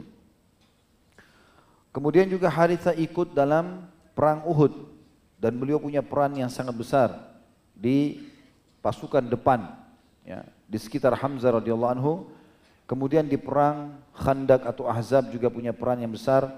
Kemudian 1.92 2.24
juga 2.24 2.48
Haritha 2.48 2.96
ikut 2.96 3.36
dalam 3.36 3.84
perang 4.16 4.48
Uhud 4.48 4.72
dan 5.36 5.60
beliau 5.60 5.76
punya 5.76 6.00
peran 6.00 6.32
yang 6.40 6.48
sangat 6.48 6.72
besar 6.72 7.36
di 7.76 8.24
pasukan 8.80 9.28
depan 9.28 9.68
ya, 10.24 10.40
di 10.72 10.80
sekitar 10.80 11.12
Hamzah 11.12 11.60
radhiyallahu 11.60 11.92
anhu. 11.92 12.12
Kemudian 12.88 13.28
di 13.28 13.36
perang 13.36 14.00
Khandak 14.16 14.64
atau 14.64 14.88
Ahzab 14.88 15.28
juga 15.28 15.52
punya 15.52 15.76
peran 15.76 16.00
yang 16.00 16.08
besar. 16.08 16.48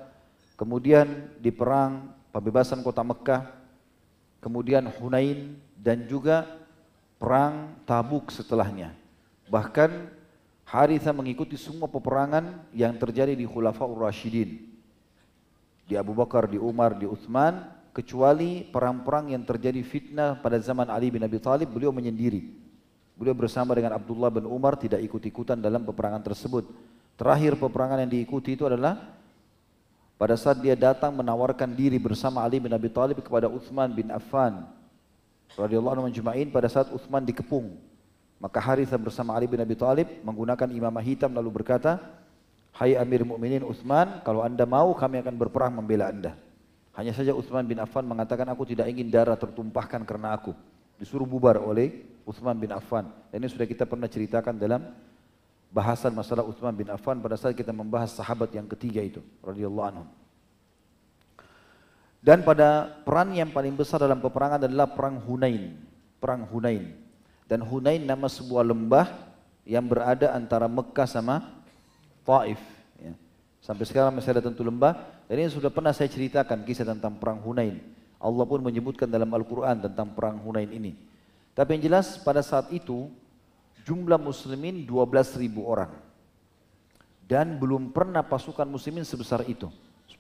Kemudian 0.54 1.35
di 1.42 1.50
perang 1.50 2.14
pembebasan 2.30 2.78
kota 2.87 3.02
Mekah, 3.02 3.50
kemudian 4.38 4.87
Hunain 4.87 5.59
dan 5.75 6.06
juga 6.06 6.47
perang 7.18 7.75
Tabuk 7.83 8.30
setelahnya. 8.30 8.94
Bahkan 9.50 9.90
Haritha 10.62 11.11
mengikuti 11.11 11.59
semua 11.59 11.90
peperangan 11.90 12.62
yang 12.71 12.94
terjadi 12.94 13.35
di 13.35 13.50
Khulafaur 13.50 13.99
Rashidin. 13.99 14.62
Di 15.85 15.99
Abu 15.99 16.14
Bakar, 16.16 16.49
di 16.49 16.56
Umar, 16.56 16.97
di 16.97 17.04
Uthman, 17.04 17.66
kecuali 17.92 18.64
perang-perang 18.64 19.35
yang 19.35 19.44
terjadi 19.44 19.85
fitnah 19.85 20.38
pada 20.40 20.56
zaman 20.62 20.88
Ali 20.88 21.12
bin 21.12 21.21
Abi 21.21 21.37
Thalib, 21.37 21.68
beliau 21.68 21.92
menyendiri. 21.92 22.63
Beliau 23.14 23.35
bersama 23.35 23.78
dengan 23.78 23.94
Abdullah 23.94 24.30
bin 24.30 24.47
Umar 24.47 24.75
tidak 24.75 24.99
ikut-ikutan 25.06 25.62
dalam 25.62 25.87
peperangan 25.87 26.23
tersebut. 26.23 26.66
Terakhir 27.14 27.54
peperangan 27.54 28.02
yang 28.02 28.11
diikuti 28.11 28.59
itu 28.59 28.66
adalah 28.66 28.99
pada 30.18 30.35
saat 30.35 30.59
dia 30.59 30.75
datang 30.75 31.14
menawarkan 31.14 31.71
diri 31.75 31.99
bersama 32.02 32.42
Ali 32.42 32.59
bin 32.59 32.75
Abi 32.75 32.90
Thalib 32.90 33.23
kepada 33.23 33.47
Uthman 33.47 33.94
bin 33.94 34.11
Affan 34.11 34.66
radhiyallahu 35.54 35.94
anhu 35.99 36.06
majma'in 36.11 36.50
pada 36.50 36.66
saat 36.66 36.90
Uthman 36.90 37.23
dikepung. 37.23 37.75
Maka 38.42 38.59
Haritha 38.59 38.99
bersama 38.99 39.38
Ali 39.38 39.47
bin 39.47 39.62
Abi 39.62 39.78
Thalib 39.78 40.11
menggunakan 40.26 40.66
imamah 40.75 41.02
hitam 41.06 41.30
lalu 41.30 41.62
berkata, 41.62 42.02
"Hai 42.75 42.99
Amir 42.99 43.23
Mukminin 43.23 43.62
Uthman, 43.62 44.26
kalau 44.26 44.42
Anda 44.42 44.66
mau 44.66 44.90
kami 44.90 45.23
akan 45.23 45.35
berperang 45.38 45.71
membela 45.71 46.11
Anda." 46.11 46.35
Hanya 46.99 47.14
saja 47.14 47.35
Uthman 47.35 47.66
bin 47.66 47.78
Affan 47.78 48.06
mengatakan 48.06 48.47
aku 48.50 48.66
tidak 48.66 48.90
ingin 48.90 49.11
darah 49.11 49.38
tertumpahkan 49.38 50.02
karena 50.02 50.35
aku. 50.35 50.54
Disuruh 50.99 51.26
bubar 51.26 51.59
oleh 51.59 52.06
Uthman 52.25 52.57
bin 52.57 52.73
Affan. 52.73 53.09
Dan 53.31 53.45
ini 53.45 53.49
sudah 53.52 53.69
kita 53.69 53.85
pernah 53.85 54.09
ceritakan 54.09 54.57
dalam 54.57 54.83
bahasan 55.73 56.12
masalah 56.16 56.45
Uthman 56.45 56.73
bin 56.75 56.88
Affan 56.88 57.21
pada 57.21 57.37
saat 57.37 57.57
kita 57.57 57.71
membahas 57.71 58.16
sahabat 58.16 58.52
yang 58.57 58.64
ketiga 58.69 59.04
itu 59.04 59.21
radhiyallahu 59.45 59.88
anhu. 59.90 60.04
Dan 62.25 62.40
pada 62.40 62.88
peran 63.04 63.37
yang 63.37 63.52
paling 63.52 63.76
besar 63.76 64.00
dalam 64.00 64.16
peperangan 64.16 64.64
adalah 64.64 64.88
perang 64.88 65.21
Hunain, 65.21 65.76
perang 66.16 66.49
Hunain. 66.49 66.97
Dan 67.45 67.61
Hunain 67.61 68.00
nama 68.00 68.33
sebuah 68.33 68.64
lembah 68.64 69.12
yang 69.69 69.85
berada 69.85 70.33
antara 70.33 70.64
Mekah 70.64 71.04
sama 71.04 71.45
Taif. 72.25 72.57
Ya. 72.97 73.12
Sampai 73.61 73.85
sekarang 73.85 74.16
masih 74.16 74.33
ada 74.33 74.40
tentu 74.40 74.64
lembah. 74.64 74.97
Dan 75.28 75.45
ini 75.45 75.52
sudah 75.52 75.69
pernah 75.69 75.93
saya 75.93 76.09
ceritakan 76.09 76.64
kisah 76.64 76.88
tentang 76.88 77.21
perang 77.21 77.45
Hunain. 77.45 77.76
Allah 78.16 78.45
pun 78.49 78.64
menyebutkan 78.64 79.04
dalam 79.04 79.28
Al-Quran 79.28 79.85
tentang 79.85 80.16
perang 80.16 80.40
Hunain 80.40 80.73
ini. 80.73 80.97
Tapi 81.54 81.78
yang 81.78 81.82
jelas 81.90 82.18
pada 82.18 82.42
saat 82.42 82.68
itu 82.75 83.06
jumlah 83.87 84.18
muslimin 84.18 84.82
12 84.82 85.38
ribu 85.38 85.62
orang. 85.70 85.94
Dan 87.25 87.56
belum 87.56 87.94
pernah 87.94 88.20
pasukan 88.20 88.66
muslimin 88.66 89.06
sebesar 89.06 89.46
itu. 89.46 89.70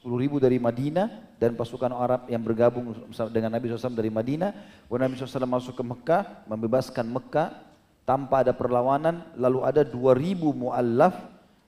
10 0.00 0.08
ribu 0.16 0.40
dari 0.40 0.56
Madinah 0.56 1.36
dan 1.36 1.52
pasukan 1.58 1.92
Arab 1.92 2.30
yang 2.30 2.40
bergabung 2.40 2.96
dengan 3.28 3.50
Nabi 3.52 3.68
SAW 3.68 3.98
dari 3.98 4.08
Madinah. 4.08 4.50
Kemudian 4.88 5.10
Nabi 5.10 5.20
SAW 5.20 5.48
masuk 5.48 5.74
ke 5.76 5.84
Mekah, 5.84 6.22
membebaskan 6.48 7.04
Mekah 7.04 7.60
tanpa 8.04 8.44
ada 8.44 8.52
perlawanan 8.52 9.24
lalu 9.36 9.64
ada 9.64 9.82
2000 9.84 10.38
muallaf 10.52 11.16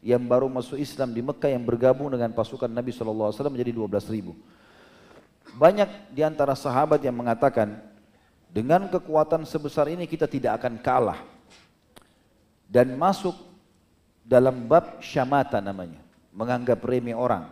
yang 0.05 0.23
baru 0.23 0.47
masuk 0.47 0.79
Islam 0.79 1.11
di 1.11 1.25
Mekah 1.25 1.51
yang 1.51 1.65
bergabung 1.65 2.13
dengan 2.13 2.31
pasukan 2.31 2.71
Nabi 2.71 2.95
SAW 2.95 3.35
menjadi 3.51 3.73
12 3.75 4.15
ribu. 4.15 4.39
Banyak 5.57 6.13
di 6.13 6.21
antara 6.21 6.53
sahabat 6.53 7.01
yang 7.01 7.17
mengatakan, 7.17 7.81
dengan 8.51 8.89
kekuatan 8.89 9.45
sebesar 9.45 9.91
ini 9.93 10.09
kita 10.09 10.31
tidak 10.31 10.63
akan 10.63 10.81
kalah. 10.81 11.21
Dan 12.67 12.99
masuk 12.99 13.35
dalam 14.27 14.67
bab 14.67 14.99
syamata 14.99 15.63
namanya, 15.63 16.03
menganggap 16.35 16.83
remeh 16.83 17.15
orang. 17.15 17.47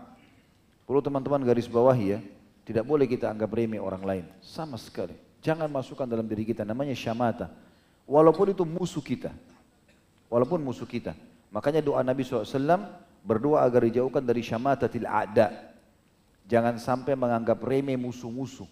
Perlu 0.85 1.01
teman-teman 1.01 1.41
garis 1.47 1.71
bawahi 1.71 2.19
ya, 2.19 2.21
tidak 2.67 2.83
boleh 2.83 3.07
kita 3.07 3.31
anggap 3.31 3.53
remeh 3.55 3.79
orang 3.79 4.03
lain, 4.03 4.25
sama 4.43 4.75
sekali. 4.75 5.15
Jangan 5.39 5.71
masukkan 5.71 6.09
dalam 6.09 6.27
diri 6.27 6.43
kita, 6.43 6.67
namanya 6.67 6.97
syamata. 6.99 7.53
Walaupun 8.05 8.53
itu 8.53 8.67
musuh 8.67 9.01
kita, 9.01 9.31
walaupun 10.27 10.59
musuh 10.61 10.89
kita. 10.89 11.15
Makanya 11.55 11.79
doa 11.79 12.03
Nabi 12.03 12.27
SAW 12.27 12.51
berdoa 13.23 13.63
agar 13.63 13.87
dijauhkan 13.87 14.21
dari 14.21 14.43
syamatatil 14.43 15.07
a'da. 15.07 15.73
Jangan 16.45 16.77
sampai 16.77 17.15
menganggap 17.17 17.63
remeh 17.63 17.97
musuh-musuh. 17.97 18.69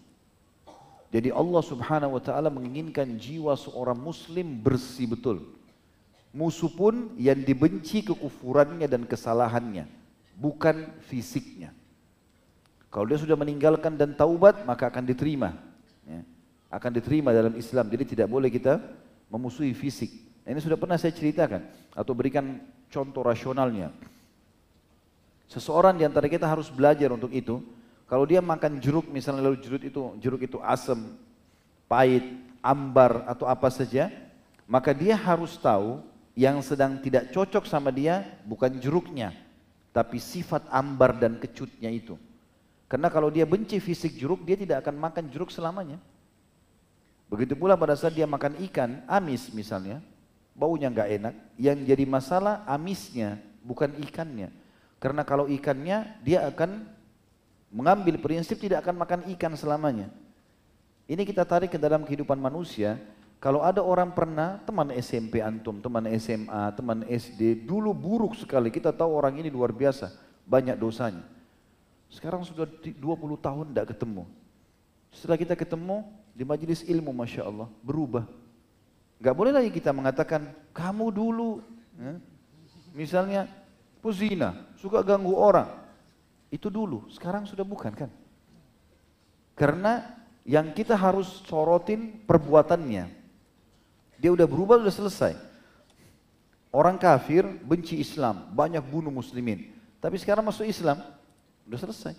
Jadi 1.12 1.28
Allah 1.28 1.60
subhanahu 1.60 2.16
wa 2.16 2.22
ta'ala 2.24 2.48
menginginkan 2.48 3.04
jiwa 3.20 3.52
seorang 3.52 4.00
muslim 4.00 4.56
bersih 4.64 5.12
betul. 5.12 5.44
Musuh 6.32 6.72
pun 6.72 7.12
yang 7.20 7.36
dibenci 7.36 8.00
kekufurannya 8.00 8.88
dan 8.88 9.04
kesalahannya. 9.04 9.84
Bukan 10.40 10.88
fisiknya. 11.04 11.76
Kalau 12.88 13.04
dia 13.04 13.20
sudah 13.20 13.36
meninggalkan 13.36 14.00
dan 14.00 14.16
taubat 14.16 14.64
maka 14.64 14.88
akan 14.88 15.04
diterima. 15.04 15.52
Ya. 16.08 16.24
Akan 16.72 16.88
diterima 16.88 17.36
dalam 17.36 17.52
Islam. 17.60 17.92
Jadi 17.92 18.16
tidak 18.16 18.32
boleh 18.32 18.48
kita 18.48 18.80
memusuhi 19.28 19.76
fisik. 19.76 20.08
Ini 20.48 20.60
sudah 20.64 20.80
pernah 20.80 20.96
saya 20.96 21.12
ceritakan 21.12 21.68
atau 21.92 22.12
berikan 22.16 22.56
contoh 22.88 23.20
rasionalnya. 23.20 23.92
Seseorang 25.52 26.00
di 26.00 26.08
antara 26.08 26.32
kita 26.32 26.48
harus 26.48 26.72
belajar 26.72 27.12
untuk 27.12 27.28
itu. 27.36 27.60
Kalau 28.12 28.28
dia 28.28 28.44
makan 28.44 28.76
jeruk 28.76 29.08
misalnya 29.08 29.48
lalu 29.48 29.56
jeruk 29.64 29.88
itu 29.88 30.00
jeruk 30.20 30.44
itu 30.44 30.60
asam, 30.60 31.16
pahit, 31.88 32.20
ambar 32.60 33.24
atau 33.24 33.48
apa 33.48 33.72
saja, 33.72 34.12
maka 34.68 34.92
dia 34.92 35.16
harus 35.16 35.56
tahu 35.56 36.04
yang 36.36 36.60
sedang 36.60 37.00
tidak 37.00 37.32
cocok 37.32 37.64
sama 37.64 37.88
dia 37.88 38.20
bukan 38.44 38.68
jeruknya, 38.76 39.32
tapi 39.96 40.20
sifat 40.20 40.60
ambar 40.68 41.16
dan 41.16 41.40
kecutnya 41.40 41.88
itu. 41.88 42.20
Karena 42.84 43.08
kalau 43.08 43.32
dia 43.32 43.48
benci 43.48 43.80
fisik 43.80 44.20
jeruk, 44.20 44.44
dia 44.44 44.60
tidak 44.60 44.84
akan 44.84 45.00
makan 45.00 45.32
jeruk 45.32 45.48
selamanya. 45.48 45.96
Begitu 47.32 47.56
pula 47.56 47.80
pada 47.80 47.96
saat 47.96 48.12
dia 48.12 48.28
makan 48.28 48.60
ikan, 48.68 49.00
amis 49.08 49.48
misalnya, 49.56 50.04
baunya 50.52 50.92
nggak 50.92 51.08
enak. 51.16 51.34
Yang 51.56 51.78
jadi 51.88 52.04
masalah 52.04 52.60
amisnya, 52.68 53.40
bukan 53.64 53.88
ikannya. 54.04 54.52
Karena 55.00 55.24
kalau 55.24 55.48
ikannya, 55.48 56.20
dia 56.20 56.44
akan 56.44 57.00
mengambil 57.72 58.20
prinsip 58.20 58.60
tidak 58.60 58.84
akan 58.84 59.00
makan 59.00 59.20
ikan 59.34 59.56
selamanya. 59.56 60.12
Ini 61.08 61.24
kita 61.24 61.42
tarik 61.42 61.74
ke 61.74 61.78
dalam 61.80 62.04
kehidupan 62.06 62.36
manusia. 62.38 63.00
Kalau 63.42 63.58
ada 63.64 63.82
orang 63.82 64.14
pernah, 64.14 64.62
teman 64.62 64.94
SMP 64.94 65.42
antum, 65.42 65.82
teman 65.82 66.06
SMA, 66.14 66.62
teman 66.78 67.02
SD, 67.02 67.66
dulu 67.66 67.90
buruk 67.90 68.38
sekali. 68.38 68.70
Kita 68.70 68.94
tahu 68.94 69.10
orang 69.18 69.42
ini 69.42 69.50
luar 69.50 69.74
biasa, 69.74 70.14
banyak 70.46 70.78
dosanya. 70.78 71.26
Sekarang 72.06 72.46
sudah 72.46 72.70
20 72.70 73.02
tahun 73.42 73.74
tidak 73.74 73.96
ketemu. 73.98 74.30
Setelah 75.10 75.38
kita 75.40 75.58
ketemu 75.58 76.06
di 76.30 76.46
majelis 76.46 76.86
ilmu, 76.86 77.10
Masya 77.10 77.42
Allah, 77.42 77.66
berubah 77.82 78.30
Gak 79.22 79.38
boleh 79.38 79.54
lagi 79.54 79.70
kita 79.70 79.94
mengatakan 79.94 80.50
kamu 80.74 81.14
dulu, 81.14 81.62
ya. 81.94 82.18
misalnya 82.90 83.46
puzina, 84.02 84.66
suka 84.74 84.98
ganggu 85.06 85.38
orang. 85.38 85.70
Itu 86.52 86.68
dulu, 86.68 87.08
sekarang 87.08 87.48
sudah 87.48 87.64
bukan 87.64 87.96
kan? 87.96 88.12
Karena 89.56 90.04
yang 90.44 90.76
kita 90.76 90.92
harus 90.92 91.40
sorotin 91.48 92.20
perbuatannya. 92.28 93.08
Dia 94.20 94.30
udah 94.30 94.44
berubah, 94.44 94.76
udah 94.76 94.92
selesai. 94.92 95.32
Orang 96.68 97.00
kafir 97.00 97.48
benci 97.64 97.96
Islam, 97.96 98.52
banyak 98.52 98.84
bunuh 98.84 99.08
muslimin. 99.08 99.72
Tapi 99.96 100.20
sekarang 100.20 100.44
masuk 100.44 100.68
Islam, 100.68 101.00
udah 101.64 101.78
selesai. 101.80 102.14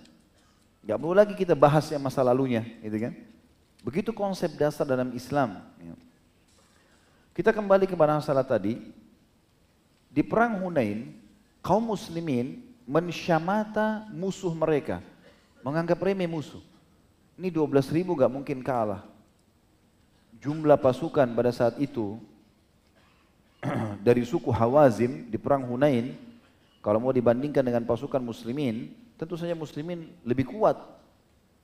Gak 0.84 0.98
perlu 0.98 1.14
lagi 1.14 1.38
kita 1.38 1.54
bahas 1.54 1.86
yang 1.94 2.02
masa 2.02 2.26
lalunya, 2.26 2.66
gitu 2.82 2.98
kan? 2.98 3.14
Begitu 3.86 4.10
konsep 4.18 4.50
dasar 4.58 4.90
dalam 4.90 5.14
Islam. 5.14 5.62
Ya. 5.78 5.94
Kita 7.38 7.54
kembali 7.54 7.86
kepada 7.86 8.18
masalah 8.18 8.42
tadi. 8.42 8.82
Di 10.10 10.26
perang 10.26 10.62
Hunain, 10.62 11.12
kaum 11.62 11.94
muslimin 11.94 12.73
mensyamata 12.84 14.08
musuh 14.12 14.52
mereka. 14.52 15.00
Menganggap 15.64 16.00
remeh 16.04 16.28
musuh. 16.28 16.62
Ini 17.40 17.50
12 17.50 17.96
ribu 17.96 18.14
gak 18.14 18.32
mungkin 18.32 18.60
kalah. 18.62 19.08
Jumlah 20.44 20.76
pasukan 20.76 21.32
pada 21.32 21.56
saat 21.56 21.80
itu 21.80 22.20
dari 24.08 24.28
suku 24.28 24.52
Hawazim 24.52 25.32
di 25.32 25.40
perang 25.40 25.64
Hunain, 25.64 26.14
kalau 26.84 27.00
mau 27.00 27.16
dibandingkan 27.16 27.64
dengan 27.64 27.88
pasukan 27.88 28.20
muslimin, 28.20 28.92
tentu 29.16 29.40
saja 29.40 29.56
muslimin 29.56 30.12
lebih 30.28 30.52
kuat. 30.52 30.76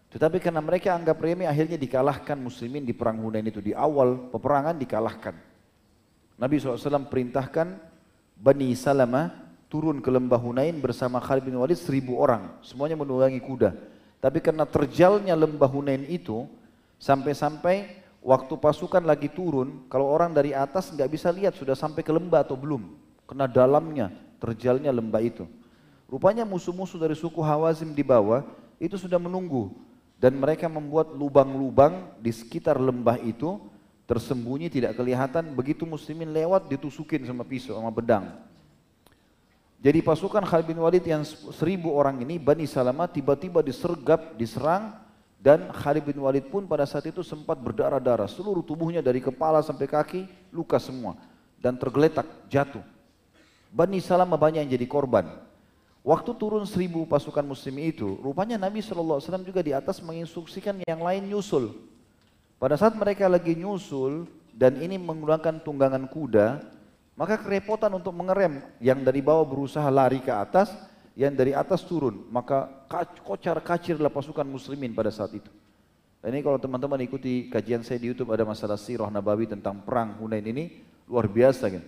Tetapi 0.10 0.42
karena 0.42 0.64
mereka 0.64 0.96
anggap 0.96 1.20
remeh 1.22 1.46
akhirnya 1.46 1.78
dikalahkan 1.78 2.40
muslimin 2.40 2.88
di 2.88 2.96
perang 2.96 3.20
Hunain 3.20 3.46
itu. 3.46 3.62
Di 3.62 3.76
awal 3.76 4.32
peperangan 4.32 4.80
dikalahkan. 4.80 5.36
Nabi 6.40 6.56
SAW 6.56 7.12
perintahkan 7.12 7.78
Bani 8.40 8.72
Salamah 8.74 9.49
turun 9.70 10.02
ke 10.02 10.10
lembah 10.10 10.42
Hunain 10.42 10.74
bersama 10.82 11.22
Khalid 11.22 11.46
bin 11.46 11.56
Walid 11.62 11.78
seribu 11.78 12.18
orang. 12.18 12.50
Semuanya 12.66 12.98
menunggangi 12.98 13.38
kuda. 13.40 13.78
Tapi 14.20 14.42
karena 14.44 14.66
terjalnya 14.66 15.38
lembah 15.38 15.70
Hunain 15.70 16.04
itu, 16.10 16.50
sampai-sampai 17.00 18.02
waktu 18.20 18.54
pasukan 18.60 19.06
lagi 19.06 19.32
turun, 19.32 19.88
kalau 19.88 20.10
orang 20.10 20.34
dari 20.34 20.52
atas 20.52 20.92
nggak 20.92 21.10
bisa 21.14 21.30
lihat 21.32 21.56
sudah 21.56 21.78
sampai 21.78 22.04
ke 22.04 22.12
lembah 22.12 22.44
atau 22.44 22.58
belum. 22.58 22.98
Kena 23.30 23.46
dalamnya, 23.46 24.12
terjalnya 24.42 24.90
lembah 24.90 25.22
itu. 25.22 25.46
Rupanya 26.10 26.44
musuh-musuh 26.44 26.98
dari 26.98 27.14
suku 27.14 27.38
Hawazim 27.40 27.94
di 27.94 28.02
bawah 28.02 28.42
itu 28.82 28.98
sudah 28.98 29.22
menunggu 29.22 29.70
dan 30.18 30.34
mereka 30.34 30.66
membuat 30.66 31.14
lubang-lubang 31.14 32.10
di 32.18 32.34
sekitar 32.34 32.82
lembah 32.82 33.22
itu 33.22 33.62
tersembunyi 34.10 34.74
tidak 34.74 34.98
kelihatan 34.98 35.54
begitu 35.54 35.86
muslimin 35.86 36.34
lewat 36.34 36.66
ditusukin 36.66 37.22
sama 37.30 37.46
pisau 37.46 37.78
sama 37.78 37.94
pedang 37.94 38.49
jadi 39.80 40.04
pasukan 40.04 40.44
Khalid 40.44 40.68
bin 40.68 40.80
Walid 40.84 41.08
yang 41.08 41.24
seribu 41.56 41.96
orang 41.96 42.20
ini 42.20 42.36
Bani 42.36 42.68
Salamah 42.68 43.08
tiba-tiba 43.08 43.64
disergap 43.64 44.36
diserang 44.36 44.92
dan 45.40 45.72
Khalid 45.72 46.04
bin 46.04 46.20
Walid 46.20 46.52
pun 46.52 46.68
pada 46.68 46.84
saat 46.84 47.08
itu 47.08 47.24
sempat 47.24 47.56
berdarah-darah. 47.56 48.28
Seluruh 48.28 48.60
tubuhnya 48.60 49.00
dari 49.00 49.24
kepala 49.24 49.64
sampai 49.64 49.88
kaki 49.88 50.22
luka 50.52 50.76
semua. 50.84 51.16
Dan 51.64 51.80
tergeletak 51.80 52.28
jatuh. 52.52 52.84
Bani 53.72 54.04
Salamah 54.04 54.36
banyak 54.36 54.68
yang 54.68 54.72
jadi 54.76 54.84
korban. 54.84 55.32
Waktu 56.04 56.32
turun 56.36 56.68
seribu 56.68 57.08
pasukan 57.08 57.44
muslim 57.44 57.80
itu, 57.80 58.20
rupanya 58.20 58.60
Nabi 58.60 58.84
SAW 58.84 59.20
juga 59.44 59.64
di 59.64 59.72
atas 59.72 60.04
menginstruksikan 60.04 60.80
yang 60.88 61.00
lain 61.00 61.28
nyusul. 61.28 61.76
Pada 62.60 62.76
saat 62.76 62.96
mereka 63.00 63.32
lagi 63.32 63.56
nyusul 63.56 64.28
dan 64.52 64.80
ini 64.80 65.00
menggunakan 65.00 65.60
tunggangan 65.64 66.08
kuda, 66.08 66.64
maka 67.20 67.36
kerepotan 67.36 67.92
untuk 67.92 68.16
mengerem 68.16 68.64
yang 68.80 69.04
dari 69.04 69.20
bawah 69.20 69.44
berusaha 69.44 69.84
lari 69.92 70.24
ke 70.24 70.32
atas, 70.32 70.72
yang 71.20 71.36
dari 71.36 71.52
atas 71.52 71.84
turun, 71.84 72.24
maka 72.32 72.88
kocar 73.28 73.60
kacirlah 73.60 74.08
pasukan 74.08 74.48
muslimin 74.48 74.96
pada 74.96 75.12
saat 75.12 75.36
itu. 75.36 75.52
Dan 76.24 76.32
ini 76.32 76.48
kalau 76.48 76.56
teman-teman 76.56 77.04
ikuti 77.04 77.52
kajian 77.52 77.84
saya 77.84 78.00
di 78.00 78.08
YouTube 78.08 78.32
ada 78.32 78.48
masalah 78.48 78.80
sirah 78.80 79.12
Nabawi 79.12 79.52
tentang 79.52 79.84
perang 79.84 80.16
Hunain 80.16 80.48
ini 80.48 80.80
luar 81.12 81.28
biasa 81.28 81.68
kan. 81.68 81.84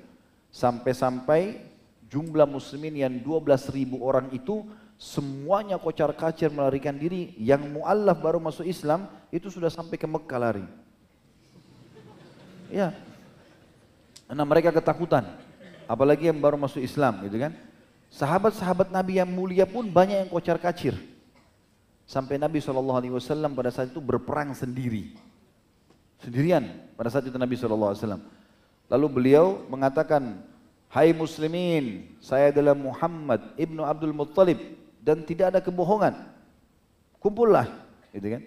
Sampai-sampai 0.52 1.64
jumlah 2.12 2.44
muslimin 2.44 3.00
yang 3.00 3.16
12 3.24 3.72
ribu 3.72 4.04
orang 4.04 4.28
itu 4.36 4.68
semuanya 5.00 5.80
kocar 5.80 6.12
kacir 6.12 6.52
melarikan 6.52 7.00
diri 7.00 7.32
yang 7.40 7.72
mu'allaf 7.72 8.20
baru 8.20 8.44
masuk 8.44 8.68
Islam 8.68 9.08
itu 9.32 9.48
sudah 9.48 9.72
sampai 9.72 9.96
ke 9.96 10.06
Mekah 10.06 10.38
lari 10.38 10.66
ya 12.70 12.94
karena 14.32 14.48
mereka 14.48 14.72
ketakutan 14.72 15.28
apalagi 15.92 16.32
yang 16.32 16.40
baru 16.40 16.56
masuk 16.56 16.80
Islam 16.80 17.20
gitu 17.28 17.36
kan 17.36 17.52
sahabat-sahabat 18.08 18.88
Nabi 18.88 19.20
yang 19.20 19.28
mulia 19.28 19.68
pun 19.68 19.84
banyak 19.92 20.24
yang 20.24 20.30
kocar 20.32 20.56
kacir 20.56 20.96
sampai 22.08 22.40
Nabi 22.40 22.64
SAW 22.64 23.52
pada 23.52 23.76
saat 23.76 23.92
itu 23.92 24.00
berperang 24.00 24.56
sendiri 24.56 25.20
sendirian 26.24 26.64
pada 26.96 27.12
saat 27.12 27.28
itu 27.28 27.36
Nabi 27.36 27.60
SAW 27.60 28.24
lalu 28.88 29.08
beliau 29.12 29.68
mengatakan 29.68 30.48
Hai 30.88 31.12
muslimin 31.12 32.16
saya 32.24 32.56
adalah 32.56 32.76
Muhammad 32.76 33.56
ibnu 33.60 33.84
Abdul 33.84 34.12
Muttalib 34.12 34.60
dan 35.00 35.24
tidak 35.24 35.56
ada 35.56 35.60
kebohongan. 35.64 36.12
Kumpullah, 37.16 37.64
gitu 38.12 38.28
kan? 38.28 38.44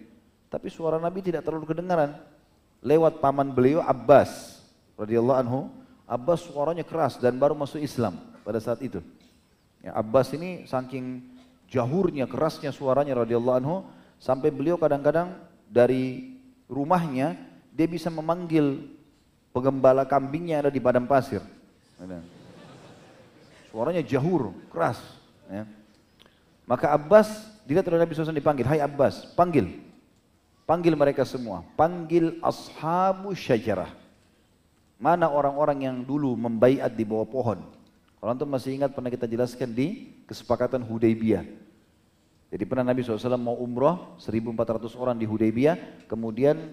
Tapi 0.52 0.68
suara 0.68 1.00
Nabi 1.00 1.24
tidak 1.24 1.40
terlalu 1.40 1.64
kedengaran. 1.72 2.20
Lewat 2.84 3.24
paman 3.24 3.48
beliau 3.48 3.80
Abbas 3.80 4.53
radhiyallahu 4.98 5.38
anhu, 5.38 5.60
Abbas 6.04 6.44
suaranya 6.44 6.84
keras 6.84 7.16
dan 7.16 7.40
baru 7.40 7.56
masuk 7.56 7.80
Islam 7.80 8.20
pada 8.44 8.60
saat 8.60 8.80
itu. 8.84 9.00
Ya, 9.80 9.96
Abbas 9.96 10.32
ini 10.36 10.68
saking 10.68 11.24
jahurnya, 11.68 12.28
kerasnya 12.28 12.70
suaranya 12.70 13.24
radhiyallahu 13.24 13.58
anhu 13.60 13.76
sampai 14.20 14.52
beliau 14.52 14.76
kadang-kadang 14.76 15.32
dari 15.68 16.36
rumahnya 16.68 17.36
dia 17.74 17.88
bisa 17.88 18.08
memanggil 18.12 18.86
pengembala 19.50 20.06
kambingnya 20.06 20.66
ada 20.66 20.70
di 20.70 20.78
padang 20.78 21.08
pasir. 21.08 21.42
Suaranya 23.74 24.02
jahur, 24.06 24.54
keras. 24.70 25.02
Ya. 25.50 25.66
Maka 26.64 26.94
Abbas 26.94 27.28
dilihat 27.66 27.84
oleh 27.90 28.06
Nabi 28.06 28.14
SAW 28.14 28.32
dipanggil, 28.32 28.64
Hai 28.64 28.80
Abbas, 28.80 29.34
panggil. 29.34 29.82
Panggil 30.64 30.96
mereka 30.96 31.26
semua. 31.28 31.60
Panggil 31.76 32.40
ashabu 32.40 33.36
syajarah. 33.36 34.03
Mana 34.98 35.26
orang-orang 35.28 35.90
yang 35.90 35.96
dulu 36.06 36.38
membaiat 36.38 36.94
di 36.94 37.02
bawah 37.02 37.26
pohon? 37.26 37.58
Kalau 38.20 38.30
antum 38.32 38.48
masih 38.48 38.78
ingat 38.78 38.96
pernah 38.96 39.12
kita 39.12 39.28
jelaskan 39.28 39.74
di 39.74 40.16
kesepakatan 40.24 40.80
Hudaybiyah. 40.80 41.44
Jadi 42.54 42.64
pernah 42.64 42.86
Nabi 42.86 43.02
SAW 43.02 43.36
mau 43.36 43.58
umroh 43.58 44.16
1400 44.22 44.94
orang 44.94 45.18
di 45.18 45.26
Hudaybiyah, 45.26 46.06
kemudian 46.06 46.72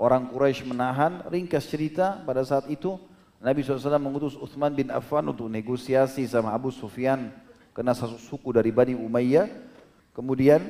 orang 0.00 0.32
Quraisy 0.32 0.64
menahan, 0.64 1.22
ringkas 1.28 1.68
cerita 1.68 2.18
pada 2.24 2.40
saat 2.40 2.66
itu 2.72 2.96
Nabi 3.40 3.60
SAW 3.60 4.00
mengutus 4.00 4.36
Uthman 4.36 4.72
bin 4.72 4.88
Affan 4.88 5.28
untuk 5.28 5.48
negosiasi 5.48 6.24
sama 6.24 6.56
Abu 6.56 6.72
Sufyan 6.72 7.32
kena 7.76 7.96
satu 7.96 8.16
suku 8.16 8.52
dari 8.52 8.68
Bani 8.68 8.92
Umayyah. 8.96 9.48
Kemudian 10.12 10.60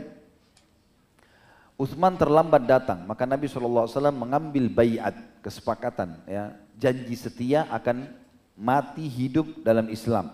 Uthman 1.81 2.12
terlambat 2.20 2.68
datang, 2.68 3.09
maka 3.09 3.24
Nabi 3.24 3.48
SAW 3.48 3.88
mengambil 4.12 4.68
bayat 4.68 5.16
kesepakatan, 5.40 6.20
ya, 6.29 6.53
janji 6.81 7.12
setia 7.14 7.69
akan 7.69 8.09
mati 8.57 9.05
hidup 9.05 9.61
dalam 9.61 9.93
Islam. 9.93 10.33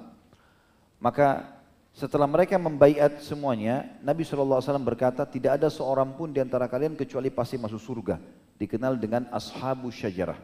Maka 1.03 1.59
setelah 1.97 2.29
mereka 2.31 2.55
membaiat 2.61 3.25
semuanya, 3.25 3.89
Nabi 4.05 4.23
SAW 4.23 4.63
berkata, 4.85 5.27
tidak 5.27 5.59
ada 5.59 5.69
seorang 5.73 6.15
pun 6.15 6.31
di 6.31 6.39
antara 6.39 6.71
kalian 6.71 6.95
kecuali 6.95 7.33
pasti 7.33 7.59
masuk 7.59 7.81
surga. 7.83 8.21
Dikenal 8.57 8.97
dengan 8.97 9.27
ashabu 9.35 9.91
syajarah. 9.91 10.39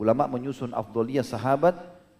Ulama 0.00 0.26
menyusun 0.26 0.72
afdoliyah 0.72 1.26
sahabat 1.26 1.76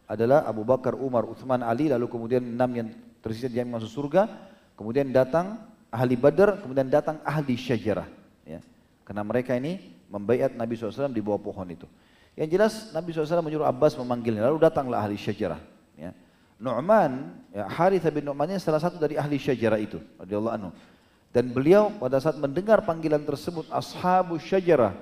adalah 0.06 0.44
Abu 0.44 0.62
Bakar, 0.62 0.92
Umar, 0.98 1.24
Uthman, 1.24 1.64
Ali, 1.64 1.88
lalu 1.88 2.06
kemudian 2.10 2.44
enam 2.44 2.70
yang 2.70 2.88
tersisa 3.24 3.48
yang 3.48 3.70
masuk 3.72 3.88
surga. 3.88 4.28
Kemudian 4.76 5.14
datang 5.14 5.62
ahli 5.88 6.18
Badar, 6.18 6.58
kemudian 6.60 6.90
datang 6.90 7.22
ahli 7.22 7.54
syajarah. 7.54 8.10
Ya. 8.44 8.60
Karena 9.06 9.22
mereka 9.22 9.54
ini 9.54 9.78
membaiat 10.10 10.52
Nabi 10.58 10.76
SAW 10.76 11.14
di 11.14 11.22
bawah 11.22 11.40
pohon 11.40 11.68
itu. 11.70 11.86
Yang 12.32 12.48
jelas 12.48 12.74
Nabi 12.96 13.12
SAW 13.12 13.44
menyuruh 13.44 13.68
Abbas 13.68 13.92
memanggilnya, 14.00 14.48
lalu 14.48 14.58
datanglah 14.64 15.04
ahli 15.04 15.20
syajarah. 15.20 15.60
Ya. 16.00 16.16
Nu'man, 16.56 17.36
ya, 17.52 17.68
Harith 17.68 18.06
bin 18.08 18.24
Nu'man 18.24 18.48
ini 18.48 18.60
salah 18.62 18.80
satu 18.80 18.96
dari 18.96 19.20
ahli 19.20 19.36
syajarah 19.36 19.76
itu. 19.76 20.00
Anhu. 20.22 20.72
Dan 21.32 21.52
beliau 21.52 21.92
pada 22.00 22.20
saat 22.20 22.40
mendengar 22.40 22.84
panggilan 22.84 23.20
tersebut, 23.24 23.68
ashabu 23.68 24.40
syajarah, 24.40 24.96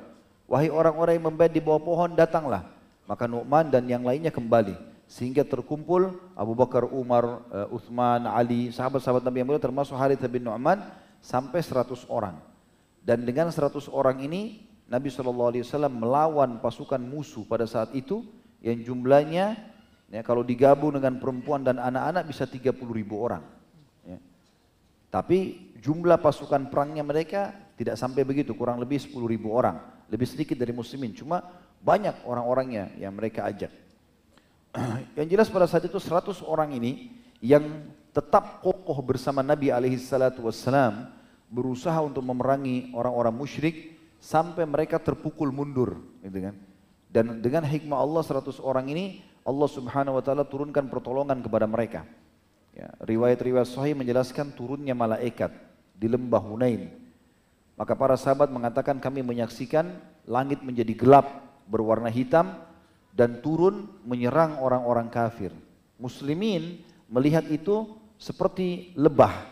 wahai 0.51 0.71
orang-orang 0.71 1.19
yang 1.19 1.27
membaiat 1.31 1.55
di 1.55 1.63
bawah 1.63 1.83
pohon, 1.83 2.11
datanglah. 2.19 2.67
Maka 3.07 3.31
Nu'man 3.31 3.71
dan 3.71 3.87
yang 3.87 4.03
lainnya 4.03 4.35
kembali 4.35 4.91
sehingga 5.11 5.43
terkumpul 5.43 6.15
Abu 6.39 6.55
Bakar, 6.55 6.87
Umar, 6.87 7.43
uh, 7.51 7.67
Uthman, 7.75 8.31
Ali, 8.31 8.71
sahabat-sahabat 8.71 9.27
Nabi 9.27 9.43
yang 9.43 9.49
mulia 9.51 9.59
termasuk 9.59 9.99
Harith 9.99 10.23
bin 10.31 10.47
Nu'man 10.47 10.79
sampai 11.19 11.59
100 11.67 12.07
orang. 12.07 12.39
Dan 13.03 13.27
dengan 13.27 13.51
100 13.51 13.91
orang 13.91 14.23
ini 14.23 14.70
Nabi 14.91 15.07
SAW 15.07 15.87
melawan 15.87 16.59
pasukan 16.59 16.99
musuh 16.99 17.47
pada 17.47 17.63
saat 17.63 17.95
itu 17.95 18.27
yang 18.59 18.83
jumlahnya 18.83 19.55
ya, 20.11 20.21
kalau 20.27 20.43
digabung 20.43 20.99
dengan 20.99 21.23
perempuan 21.23 21.63
dan 21.63 21.79
anak-anak 21.79 22.27
bisa 22.27 22.43
30 22.43 22.75
ribu 22.91 23.23
orang. 23.23 23.47
Ya. 24.03 24.19
Tapi 25.15 25.71
jumlah 25.79 26.19
pasukan 26.19 26.67
perangnya 26.75 27.07
mereka 27.07 27.55
tidak 27.79 27.95
sampai 27.95 28.27
begitu, 28.27 28.51
kurang 28.59 28.83
lebih 28.83 28.99
10 28.99 29.15
ribu 29.31 29.55
orang. 29.55 29.79
Lebih 30.11 30.27
sedikit 30.27 30.59
dari 30.59 30.75
muslimin, 30.75 31.15
cuma 31.15 31.39
banyak 31.81 32.27
orang-orangnya 32.27 32.91
yang 32.99 33.15
mereka 33.15 33.47
ajak. 33.47 33.71
yang 35.19 35.27
jelas 35.31 35.47
pada 35.47 35.71
saat 35.71 35.87
itu 35.87 36.03
100 36.03 36.43
orang 36.43 36.75
ini 36.75 37.15
yang 37.39 37.63
tetap 38.11 38.59
kokoh 38.59 38.99
bersama 39.07 39.39
Nabi 39.41 39.71
alaihi 39.71 40.03
salatu 40.03 40.51
wassalam 40.51 41.15
berusaha 41.47 41.97
untuk 42.03 42.27
memerangi 42.27 42.91
orang-orang 42.91 43.35
musyrik 43.35 44.00
sampai 44.21 44.69
mereka 44.69 45.01
terpukul 45.01 45.49
mundur 45.51 45.99
gitu 46.21 46.39
kan. 46.39 46.55
Dan 47.11 47.43
dengan 47.43 47.67
hikmah 47.67 47.99
Allah 47.99 48.23
100 48.23 48.63
orang 48.63 48.87
ini 48.93 49.25
Allah 49.43 49.67
Subhanahu 49.67 50.21
wa 50.21 50.23
taala 50.23 50.47
turunkan 50.47 50.87
pertolongan 50.87 51.43
kepada 51.43 51.67
mereka. 51.67 52.07
Ya, 52.71 52.93
riwayat-riwayat 53.03 53.67
sahih 53.67 53.99
menjelaskan 53.99 54.55
turunnya 54.55 54.95
malaikat 54.95 55.51
di 55.99 56.07
lembah 56.07 56.39
Hunain. 56.39 56.95
Maka 57.75 57.99
para 57.99 58.15
sahabat 58.15 58.53
mengatakan 58.53 59.03
kami 59.03 59.27
menyaksikan 59.27 59.91
langit 60.29 60.63
menjadi 60.63 60.95
gelap 60.95 61.27
berwarna 61.67 62.13
hitam 62.13 62.63
dan 63.11 63.43
turun 63.43 63.91
menyerang 64.07 64.63
orang-orang 64.63 65.11
kafir. 65.11 65.51
Muslimin 65.99 66.79
melihat 67.11 67.43
itu 67.51 67.91
seperti 68.21 68.95
lebah, 68.95 69.51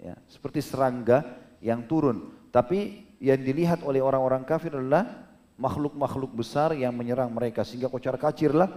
ya, 0.00 0.16
seperti 0.30 0.64
serangga 0.64 1.20
yang 1.60 1.84
turun. 1.84 2.32
Tapi 2.48 3.03
yang 3.24 3.40
dilihat 3.40 3.80
oleh 3.80 4.04
orang-orang 4.04 4.44
kafir 4.44 4.76
adalah 4.76 5.08
makhluk-makhluk 5.56 6.36
besar 6.36 6.76
yang 6.76 6.92
menyerang 6.92 7.32
mereka 7.32 7.64
sehingga 7.64 7.88
kocar 7.88 8.20
kacirlah 8.20 8.68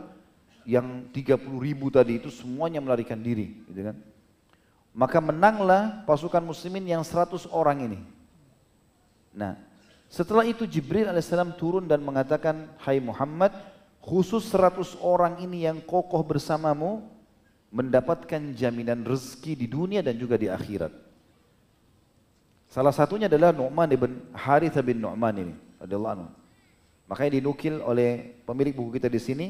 yang 0.64 1.12
30 1.12 1.44
ribu 1.60 1.92
tadi 1.92 2.24
itu 2.24 2.32
semuanya 2.32 2.80
melarikan 2.80 3.20
diri, 3.20 3.60
gitu 3.68 3.92
kan? 3.92 3.98
Maka 4.96 5.20
menanglah 5.20 6.08
pasukan 6.08 6.42
muslimin 6.42 6.88
yang 6.88 7.04
100 7.04 7.44
orang 7.52 7.92
ini. 7.92 8.00
Nah, 9.36 9.60
setelah 10.08 10.48
itu 10.48 10.64
Jibril 10.64 11.12
alaihissalam 11.12 11.60
turun 11.60 11.86
dan 11.86 12.02
mengatakan, 12.02 12.72
Hai 12.82 12.98
Muhammad, 12.98 13.54
Khusus 14.08 14.48
100 14.56 15.04
orang 15.04 15.36
ini 15.44 15.68
yang 15.68 15.84
kokoh 15.84 16.24
bersamamu 16.24 17.04
mendapatkan 17.76 18.56
jaminan 18.56 19.04
rezeki 19.04 19.52
di 19.60 19.68
dunia 19.68 20.00
dan 20.00 20.16
juga 20.16 20.40
di 20.40 20.48
akhirat. 20.48 21.07
Salah 22.68 22.92
satunya 22.92 23.32
adalah 23.32 23.56
Nu'man 23.56 23.88
ibn 23.96 24.12
Harith 24.36 24.76
bin 24.84 25.00
Nu'man 25.00 25.36
ini. 25.40 25.56
Radiyallahu 25.80 26.14
anhu. 26.20 26.30
Makanya 27.08 27.40
dinukil 27.40 27.80
oleh 27.80 28.36
pemilik 28.44 28.76
buku 28.76 29.00
kita 29.00 29.08
di 29.08 29.22
sini. 29.24 29.48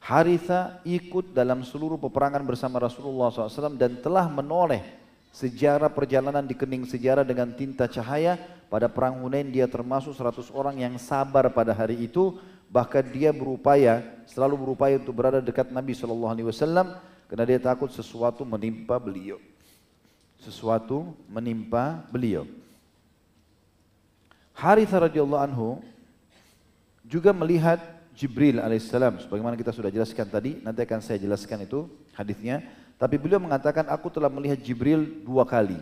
Haritha 0.00 0.80
ikut 0.84 1.36
dalam 1.36 1.60
seluruh 1.60 2.00
peperangan 2.00 2.40
bersama 2.44 2.80
Rasulullah 2.80 3.28
SAW 3.28 3.76
dan 3.76 4.00
telah 4.00 4.28
menoleh 4.32 4.80
sejarah 5.28 5.92
perjalanan 5.92 6.40
di 6.44 6.56
kening 6.56 6.88
sejarah 6.88 7.24
dengan 7.24 7.52
tinta 7.52 7.84
cahaya. 7.88 8.36
Pada 8.70 8.86
perang 8.86 9.18
Hunain 9.20 9.50
dia 9.50 9.66
termasuk 9.66 10.14
100 10.14 10.52
orang 10.54 10.78
yang 10.80 10.94
sabar 10.96 11.50
pada 11.50 11.74
hari 11.74 12.06
itu 12.06 12.38
bahkan 12.70 13.02
dia 13.02 13.34
berupaya 13.34 13.98
selalu 14.30 14.62
berupaya 14.62 14.94
untuk 14.94 15.10
berada 15.10 15.42
dekat 15.42 15.74
Nabi 15.74 15.90
Wasallam 16.46 16.94
karena 17.26 17.44
dia 17.50 17.58
takut 17.58 17.90
sesuatu 17.90 18.46
menimpa 18.46 18.94
beliau 19.02 19.42
sesuatu 20.40 21.12
menimpa 21.28 22.04
beliau. 22.08 22.48
Harithah 24.56 25.08
radhiyallahu 25.08 25.44
anhu 25.44 25.68
juga 27.04 27.32
melihat 27.32 27.80
Jibril 28.12 28.60
alaihissalam. 28.60 29.24
Sebagaimana 29.24 29.56
kita 29.56 29.72
sudah 29.72 29.88
jelaskan 29.88 30.28
tadi 30.28 30.60
nanti 30.60 30.84
akan 30.84 31.00
saya 31.00 31.16
jelaskan 31.16 31.64
itu 31.64 31.88
hadisnya. 32.12 32.60
Tapi 33.00 33.16
beliau 33.16 33.40
mengatakan 33.40 33.88
aku 33.88 34.12
telah 34.12 34.28
melihat 34.28 34.60
Jibril 34.60 35.24
dua 35.24 35.48
kali. 35.48 35.80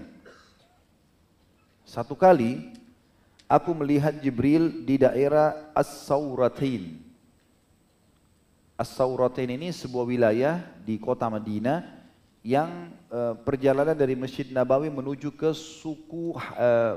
Satu 1.83 2.15
kali 2.15 2.71
aku 3.51 3.75
melihat 3.75 4.15
Jibril 4.23 4.87
di 4.87 5.03
daerah 5.03 5.75
As-Sauratain. 5.75 7.03
As-Sauratain 8.79 9.51
ini 9.59 9.75
sebuah 9.75 10.07
wilayah 10.07 10.63
di 10.87 11.03
kota 11.03 11.27
Madinah 11.27 11.98
yang 12.49 12.97
uh, 13.13 13.37
perjalanan 13.45 13.93
dari 13.93 14.17
Masjid 14.17 14.49
Nabawi 14.49 14.89
menuju 14.89 15.37
ke 15.37 15.53
suku 15.53 16.33
uh, 16.57 16.97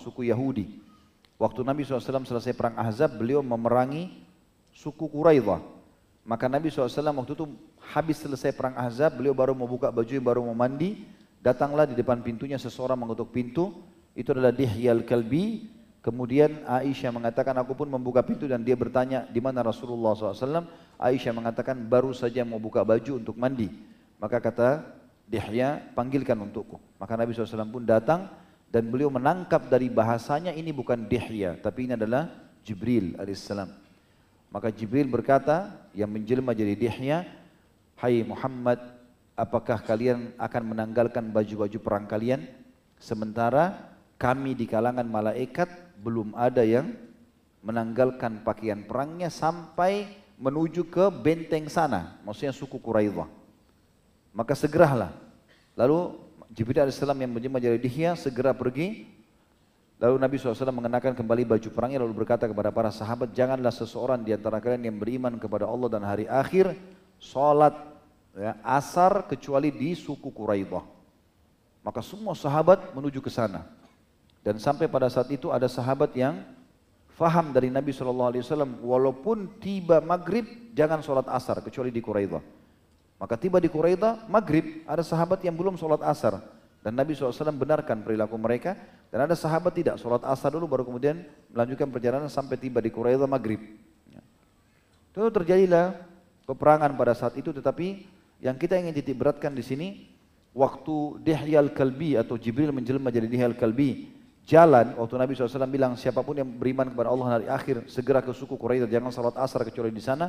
suku 0.00 0.32
Yahudi. 0.32 0.80
Waktu 1.36 1.60
Nabi 1.68 1.84
SAW 1.84 2.24
selesai 2.24 2.56
perang 2.56 2.80
Ahzab, 2.80 3.20
beliau 3.20 3.44
memerangi 3.44 4.24
suku 4.72 5.04
Quraidah. 5.04 5.60
Maka 6.24 6.48
Nabi 6.48 6.72
SAW 6.72 6.88
waktu 6.96 7.32
itu 7.36 7.44
habis 7.92 8.24
selesai 8.24 8.56
perang 8.56 8.72
Ahzab, 8.72 9.20
beliau 9.20 9.36
baru 9.36 9.52
mau 9.52 9.68
buka 9.68 9.92
baju, 9.92 10.12
baru 10.20 10.40
mau 10.48 10.56
mandi, 10.56 11.04
datanglah 11.44 11.84
di 11.84 11.92
depan 11.92 12.24
pintunya 12.24 12.56
seseorang 12.56 12.96
mengetuk 12.96 13.36
pintu, 13.36 13.76
itu 14.16 14.32
adalah 14.32 14.52
Dihyal 14.52 15.04
Kalbi. 15.04 15.76
Kemudian 16.00 16.64
Aisyah 16.64 17.12
mengatakan 17.12 17.52
aku 17.60 17.76
pun 17.76 17.84
membuka 17.84 18.24
pintu 18.24 18.48
dan 18.48 18.64
dia 18.64 18.72
bertanya 18.72 19.28
di 19.28 19.36
mana 19.36 19.60
Rasulullah 19.60 20.16
SAW. 20.16 20.64
Aisyah 20.96 21.36
mengatakan 21.36 21.76
baru 21.76 22.16
saja 22.16 22.40
mau 22.48 22.56
buka 22.56 22.80
baju 22.80 23.20
untuk 23.20 23.36
mandi. 23.36 23.68
Maka 24.20 24.36
kata 24.38 24.84
Dihya 25.30 25.94
panggilkan 25.96 26.36
untukku. 26.36 26.76
Maka 27.00 27.16
Nabi 27.16 27.32
SAW 27.32 27.70
pun 27.72 27.86
datang 27.86 28.28
dan 28.68 28.86
beliau 28.86 29.08
menangkap 29.08 29.66
dari 29.66 29.88
bahasanya 29.88 30.52
ini 30.52 30.70
bukan 30.70 31.08
Dihya 31.08 31.56
tapi 31.58 31.88
ini 31.88 31.96
adalah 31.96 32.28
Jibril 32.60 33.16
alaihissalam. 33.16 33.70
Maka 34.50 34.68
Jibril 34.74 35.08
berkata 35.08 35.70
yang 35.94 36.10
menjelma 36.10 36.52
jadi 36.52 36.74
Dihya, 36.74 37.22
Hai 37.96 38.26
Muhammad, 38.26 38.82
apakah 39.38 39.78
kalian 39.80 40.34
akan 40.36 40.62
menanggalkan 40.74 41.30
baju-baju 41.30 41.78
perang 41.78 42.04
kalian? 42.10 42.44
Sementara 43.00 43.96
kami 44.20 44.52
di 44.52 44.66
kalangan 44.66 45.06
malaikat 45.06 45.70
belum 46.02 46.34
ada 46.36 46.66
yang 46.66 46.92
menanggalkan 47.62 48.42
pakaian 48.42 48.82
perangnya 48.84 49.30
sampai 49.30 50.08
menuju 50.40 50.88
ke 50.88 51.12
benteng 51.12 51.68
sana, 51.68 52.18
maksudnya 52.24 52.56
suku 52.56 52.80
Quraidah. 52.80 53.39
Maka 54.30 54.54
segeralah. 54.54 55.14
Lalu 55.74 56.16
Jibril 56.50 56.82
AS 56.82 56.98
yang 56.98 57.30
menjelma 57.30 57.62
jadi 57.62 57.78
Dihya 57.78 58.18
segera 58.18 58.50
pergi 58.50 59.06
Lalu 60.00 60.16
Nabi 60.16 60.40
SAW 60.40 60.72
mengenakan 60.72 61.12
kembali 61.12 61.44
baju 61.44 61.68
perangnya 61.76 62.00
lalu 62.00 62.24
berkata 62.24 62.48
kepada 62.48 62.72
para 62.72 62.88
sahabat, 62.88 63.36
janganlah 63.36 63.68
seseorang 63.68 64.24
di 64.24 64.32
antara 64.32 64.56
kalian 64.56 64.88
yang 64.88 64.96
beriman 64.96 65.36
kepada 65.36 65.68
Allah 65.68 65.92
dan 65.92 66.00
hari 66.08 66.24
akhir, 66.24 66.72
sholat 67.20 67.76
ya, 68.32 68.56
asar 68.64 69.28
kecuali 69.28 69.68
di 69.68 69.92
suku 69.92 70.32
Quraidah. 70.32 70.80
Maka 71.84 72.00
semua 72.00 72.32
sahabat 72.32 72.96
menuju 72.96 73.20
ke 73.20 73.28
sana. 73.28 73.68
Dan 74.40 74.56
sampai 74.56 74.88
pada 74.88 75.12
saat 75.12 75.28
itu 75.28 75.52
ada 75.52 75.68
sahabat 75.68 76.16
yang 76.16 76.48
faham 77.12 77.52
dari 77.52 77.68
Nabi 77.68 77.92
SAW, 77.92 78.32
walaupun 78.80 79.60
tiba 79.60 80.00
maghrib, 80.00 80.48
jangan 80.72 81.04
sholat 81.04 81.28
asar 81.28 81.60
kecuali 81.60 81.92
di 81.92 82.00
Quraidah. 82.00 82.40
Maka 83.20 83.36
tiba 83.36 83.60
di 83.60 83.68
Quraidah, 83.68 84.24
maghrib, 84.32 84.80
ada 84.88 85.04
sahabat 85.04 85.44
yang 85.44 85.52
belum 85.52 85.76
sholat 85.76 86.00
asar. 86.08 86.40
Dan 86.80 86.96
Nabi 86.96 87.12
SAW 87.12 87.52
benarkan 87.52 88.00
perilaku 88.00 88.40
mereka. 88.40 88.72
Dan 89.12 89.28
ada 89.28 89.36
sahabat 89.36 89.76
tidak, 89.76 90.00
sholat 90.00 90.24
asar 90.24 90.56
dulu 90.56 90.64
baru 90.64 90.88
kemudian 90.88 91.20
melanjutkan 91.52 91.92
perjalanan 91.92 92.32
sampai 92.32 92.56
tiba 92.56 92.80
di 92.80 92.88
Quraidah 92.88 93.28
maghrib. 93.28 93.60
Ya. 94.08 94.24
Itu 95.12 95.28
terjadilah 95.28 96.00
peperangan 96.48 96.96
pada 96.96 97.12
saat 97.12 97.36
itu 97.36 97.52
tetapi 97.52 98.08
yang 98.40 98.56
kita 98.56 98.74
ingin 98.80 98.96
titik 98.96 99.14
beratkan 99.14 99.52
di 99.52 99.62
sini 99.62 100.08
waktu 100.50 101.22
Dihyal 101.22 101.70
Kalbi 101.70 102.18
atau 102.18 102.34
Jibril 102.34 102.74
menjelma 102.74 103.12
jadi 103.14 103.30
Dihyal 103.30 103.54
Kalbi 103.54 104.10
jalan 104.48 104.98
waktu 104.98 105.14
Nabi 105.14 105.38
SAW 105.38 105.70
bilang 105.70 105.94
siapa 105.94 106.26
pun 106.26 106.34
yang 106.34 106.48
beriman 106.48 106.90
kepada 106.90 107.08
Allah 107.12 107.26
hari 107.38 107.46
akhir 107.46 107.86
segera 107.86 108.18
ke 108.18 108.34
suku 108.34 108.58
Quraidah 108.58 108.90
jangan 108.90 109.14
salat 109.14 109.36
asar 109.38 109.62
kecuali 109.62 109.94
di 109.94 110.02
sana 110.02 110.26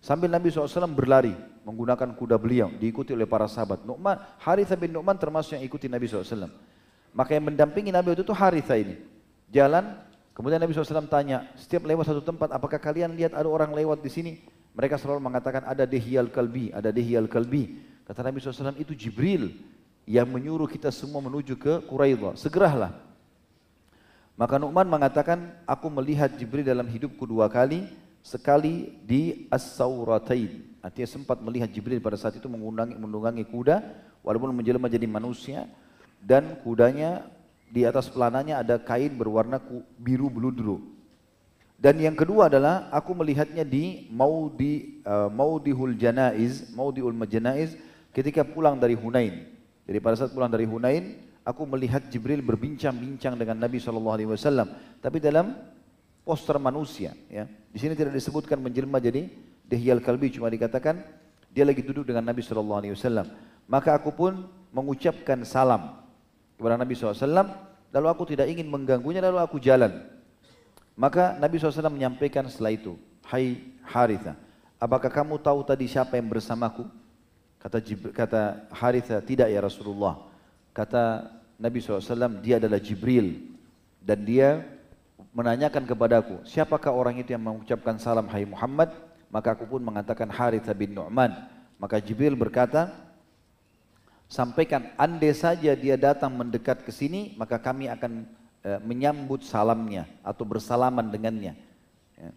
Sambil 0.00 0.32
Nabi 0.32 0.48
SAW 0.48 0.88
berlari 0.96 1.36
menggunakan 1.60 2.16
kuda 2.16 2.40
beliau 2.40 2.72
diikuti 2.72 3.12
oleh 3.12 3.28
para 3.28 3.44
sahabat. 3.44 3.84
Nu'man, 3.84 4.16
Haritha 4.40 4.72
bin 4.72 4.96
Nu'man 4.96 5.20
termasuk 5.20 5.60
yang 5.60 5.64
ikuti 5.64 5.92
Nabi 5.92 6.08
SAW. 6.08 6.48
Maka 7.12 7.36
yang 7.36 7.52
mendampingi 7.52 7.92
Nabi 7.92 8.16
waktu 8.16 8.24
itu 8.24 8.32
Haritha 8.32 8.80
ini. 8.80 8.96
Jalan, 9.52 10.00
kemudian 10.32 10.56
Nabi 10.56 10.72
SAW 10.72 11.04
tanya, 11.04 11.52
setiap 11.52 11.84
lewat 11.84 12.08
satu 12.08 12.24
tempat, 12.24 12.48
apakah 12.48 12.80
kalian 12.80 13.12
lihat 13.12 13.36
ada 13.36 13.44
orang 13.44 13.76
lewat 13.76 14.00
di 14.00 14.08
sini? 14.08 14.32
Mereka 14.72 14.96
selalu 14.96 15.20
mengatakan 15.20 15.68
ada 15.68 15.84
dehiyal 15.84 16.32
kalbi, 16.32 16.72
ada 16.72 16.88
dehiyal 16.88 17.28
kalbi. 17.28 17.76
Kata 18.08 18.24
Nabi 18.24 18.40
SAW 18.40 18.80
itu 18.80 18.96
Jibril 18.96 19.52
yang 20.08 20.26
menyuruh 20.32 20.66
kita 20.66 20.88
semua 20.88 21.20
menuju 21.20 21.60
ke 21.60 21.84
Quraidah. 21.84 22.40
Segeralah. 22.40 22.96
Maka 24.40 24.56
Nu'man 24.56 24.88
mengatakan, 24.88 25.52
aku 25.68 25.92
melihat 25.92 26.32
Jibril 26.40 26.64
dalam 26.64 26.88
hidupku 26.88 27.28
dua 27.28 27.52
kali, 27.52 27.84
sekali 28.20 29.00
di 29.04 29.48
As-Sauratain. 29.48 30.80
Artinya 30.80 31.08
sempat 31.08 31.40
melihat 31.44 31.68
Jibril 31.68 32.00
pada 32.00 32.16
saat 32.16 32.36
itu 32.36 32.48
mengundang, 32.48 32.92
menunggangi 32.96 33.44
kuda, 33.48 33.84
walaupun 34.24 34.52
menjelma 34.56 34.88
jadi 34.88 35.04
manusia, 35.04 35.68
dan 36.20 36.56
kudanya 36.60 37.28
di 37.70 37.84
atas 37.84 38.08
pelananya 38.10 38.60
ada 38.60 38.76
kain 38.80 39.12
berwarna 39.14 39.60
biru 39.96 40.28
beludru. 40.28 40.80
Dan 41.80 41.96
yang 41.96 42.12
kedua 42.12 42.52
adalah 42.52 42.92
aku 42.92 43.16
melihatnya 43.16 43.64
di 43.64 44.04
Maudi 44.12 45.00
uh, 45.00 45.32
Maudihul 45.32 45.96
Janaiz, 45.96 46.68
Maudiul 46.76 47.16
Majanaiz 47.16 47.72
ketika 48.12 48.44
pulang 48.44 48.76
dari 48.76 48.92
Hunain. 48.92 49.48
Jadi 49.88 49.98
pada 49.98 50.12
saat 50.20 50.36
pulang 50.36 50.52
dari 50.52 50.68
Hunain, 50.68 51.16
aku 51.40 51.64
melihat 51.64 52.04
Jibril 52.12 52.44
berbincang-bincang 52.44 53.32
dengan 53.32 53.56
Nabi 53.64 53.80
SAW. 53.80 54.36
Tapi 55.00 55.18
dalam 55.24 55.56
poster 56.24 56.56
manusia. 56.60 57.16
Ya. 57.26 57.48
Di 57.70 57.78
sini 57.78 57.94
tidak 57.94 58.14
disebutkan 58.14 58.60
menjelma 58.60 58.98
jadi 58.98 59.30
dehyal 59.66 60.02
kalbi, 60.02 60.30
cuma 60.34 60.50
dikatakan 60.50 61.00
dia 61.50 61.66
lagi 61.66 61.82
duduk 61.82 62.06
dengan 62.06 62.26
Nabi 62.26 62.42
Shallallahu 62.42 62.80
Alaihi 62.82 62.94
Wasallam. 62.94 63.26
Maka 63.70 63.94
aku 63.94 64.10
pun 64.10 64.50
mengucapkan 64.74 65.42
salam 65.46 65.98
kepada 66.58 66.74
Nabi 66.74 66.98
SAW, 66.98 67.48
lalu 67.94 68.06
aku 68.10 68.22
tidak 68.28 68.50
ingin 68.50 68.66
mengganggunya, 68.66 69.22
lalu 69.22 69.38
aku 69.40 69.62
jalan. 69.62 69.94
Maka 70.98 71.38
Nabi 71.38 71.56
SAW 71.56 71.88
menyampaikan 71.88 72.44
setelah 72.50 72.74
itu, 72.74 72.98
Hai 73.24 73.62
Haritha, 73.86 74.34
apakah 74.76 75.08
kamu 75.08 75.38
tahu 75.40 75.62
tadi 75.64 75.86
siapa 75.86 76.18
yang 76.18 76.28
bersamaku? 76.28 76.84
Kata, 77.62 77.78
kata 78.12 78.42
Haritha, 78.74 79.22
tidak 79.24 79.48
ya 79.48 79.60
Rasulullah. 79.62 80.28
Kata 80.74 81.30
Nabi 81.56 81.78
SAW, 81.80 82.42
dia 82.42 82.58
adalah 82.58 82.82
Jibril. 82.82 83.48
Dan 84.00 84.24
dia 84.24 84.64
menanyakan 85.30 85.86
kepadaku, 85.86 86.42
siapakah 86.42 86.90
orang 86.90 87.22
itu 87.22 87.34
yang 87.34 87.42
mengucapkan 87.42 87.96
salam 87.98 88.26
hai 88.30 88.46
Muhammad? 88.46 88.90
Maka 89.30 89.54
aku 89.54 89.66
pun 89.66 89.82
mengatakan 89.82 90.26
Harithah 90.26 90.74
bin 90.74 90.90
Nu'man. 90.90 91.30
Maka 91.78 92.02
Jibril 92.02 92.34
berkata, 92.34 92.90
sampaikan 94.26 94.90
andai 94.98 95.30
saja 95.32 95.72
dia 95.78 95.94
datang 95.94 96.34
mendekat 96.34 96.82
ke 96.82 96.90
sini, 96.90 97.38
maka 97.38 97.56
kami 97.62 97.86
akan 97.86 98.26
e, 98.60 98.70
menyambut 98.82 99.46
salamnya 99.46 100.10
atau 100.26 100.42
bersalaman 100.42 101.06
dengannya. 101.08 101.54
Ya. 102.18 102.30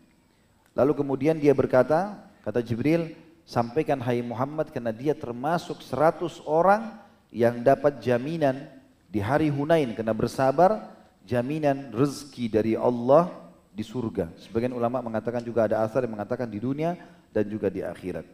Lalu 0.77 1.01
kemudian 1.01 1.41
dia 1.41 1.51
berkata, 1.57 2.13
kata 2.45 2.61
Jibril, 2.61 3.09
sampaikan 3.43 3.99
hai 4.05 4.21
Muhammad 4.21 4.69
karena 4.69 4.93
dia 4.93 5.17
termasuk 5.17 5.81
seratus 5.81 6.39
orang 6.45 7.01
yang 7.33 7.59
dapat 7.65 7.99
jaminan 7.99 8.69
di 9.09 9.17
hari 9.17 9.49
Hunain 9.49 9.91
karena 9.97 10.13
bersabar 10.13 10.93
jaminan 11.23 11.91
rezeki 11.91 12.45
dari 12.51 12.73
Allah 12.75 13.31
di 13.73 13.81
surga. 13.81 14.29
Sebagian 14.37 14.75
ulama 14.75 15.01
mengatakan 15.01 15.41
juga 15.41 15.65
ada 15.65 15.81
asar 15.81 16.05
yang 16.05 16.19
mengatakan 16.19 16.45
di 16.45 16.61
dunia 16.61 16.93
dan 17.33 17.49
juga 17.49 17.71
di 17.73 17.81
akhirat. 17.81 18.27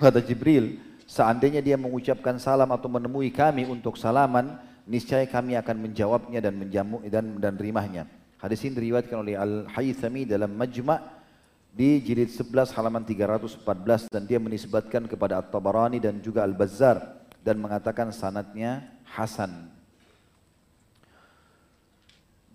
Kata 0.00 0.18
Jibril, 0.18 0.80
seandainya 1.06 1.62
dia 1.62 1.78
mengucapkan 1.78 2.36
salam 2.42 2.68
atau 2.74 2.90
menemui 2.90 3.30
kami 3.30 3.68
untuk 3.70 3.94
salaman, 3.94 4.58
niscaya 4.88 5.24
kami 5.28 5.54
akan 5.54 5.76
menjawabnya 5.88 6.40
dan 6.42 6.54
menjamu 6.58 7.04
dan 7.06 7.38
dan 7.38 7.54
rimahnya. 7.54 8.04
Hadis 8.40 8.64
ini 8.64 8.72
diriwayatkan 8.80 9.16
oleh 9.20 9.36
Al-Haythami 9.36 10.24
dalam 10.24 10.50
Majma' 10.56 11.20
di 11.70 12.02
jilid 12.02 12.32
11 12.32 12.74
halaman 12.74 13.04
314 13.06 14.10
dan 14.10 14.22
dia 14.26 14.40
menisbatkan 14.42 15.06
kepada 15.06 15.38
At-Tabarani 15.38 16.02
dan 16.02 16.18
juga 16.18 16.42
Al-Bazzar 16.42 17.20
dan 17.44 17.60
mengatakan 17.60 18.10
sanatnya 18.10 18.90
hasan. 19.06 19.70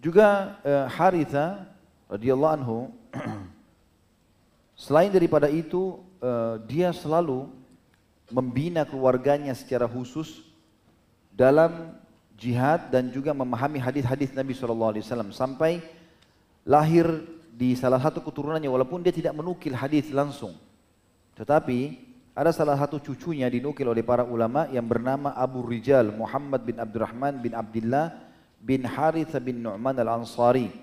Juga 0.06 0.62
uh, 0.62 0.86
Haritha 0.86 1.66
radhiyallahu 2.06 2.54
anhu 2.62 2.94
selain 4.86 5.10
daripada 5.10 5.50
itu 5.50 5.98
uh, 6.22 6.62
dia 6.70 6.94
selalu 6.94 7.50
membina 8.30 8.86
keluarganya 8.86 9.58
secara 9.58 9.90
khusus 9.90 10.46
dalam 11.34 11.98
jihad 12.38 12.94
dan 12.94 13.10
juga 13.10 13.34
memahami 13.34 13.82
hadis-hadis 13.82 14.30
Nabi 14.38 14.54
SAW 14.54 14.94
sampai 15.34 15.82
lahir 16.62 17.26
di 17.50 17.74
salah 17.74 17.98
satu 17.98 18.22
keturunannya 18.22 18.70
walaupun 18.70 19.02
dia 19.02 19.10
tidak 19.10 19.34
menukil 19.34 19.74
hadis 19.74 20.14
langsung. 20.14 20.54
Tetapi 21.34 21.98
ada 22.38 22.54
salah 22.54 22.78
satu 22.78 23.02
cucunya 23.02 23.50
dinukil 23.50 23.90
oleh 23.90 24.06
para 24.06 24.22
ulama 24.22 24.70
yang 24.70 24.86
bernama 24.86 25.34
Abu 25.34 25.66
Rijal 25.66 26.14
Muhammad 26.14 26.62
bin 26.62 26.78
Abdurrahman 26.78 27.42
bin 27.42 27.58
Abdullah 27.58 28.25
bin 28.66 28.82
Harith 28.82 29.38
bin 29.38 29.62
Nu'man 29.62 29.94
al-Ansari. 29.94 30.74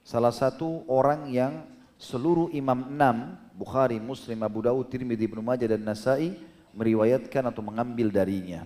Salah 0.00 0.32
satu 0.32 0.88
orang 0.88 1.28
yang 1.28 1.68
seluruh 2.00 2.48
imam 2.56 2.88
enam, 2.88 3.36
Bukhari, 3.52 4.00
Muslim, 4.00 4.40
Abu 4.40 4.64
Dawud, 4.64 4.88
Tirmidzi, 4.88 5.28
Ibnu 5.28 5.44
Majah 5.44 5.76
dan 5.76 5.84
Nasai 5.84 6.32
meriwayatkan 6.72 7.44
atau 7.44 7.60
mengambil 7.60 8.08
darinya. 8.08 8.64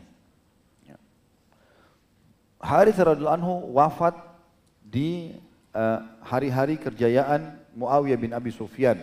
Ya. 0.86 0.98
Harith 2.62 2.98
radhiyallahu 2.98 3.38
anhu 3.42 3.54
wafat 3.74 4.14
di 4.82 5.34
eh, 5.74 5.98
hari-hari 6.22 6.74
uh, 6.78 6.82
kerjayaan 6.82 7.54
Muawiyah 7.74 8.18
bin 8.18 8.34
Abi 8.34 8.50
Sufyan. 8.50 8.98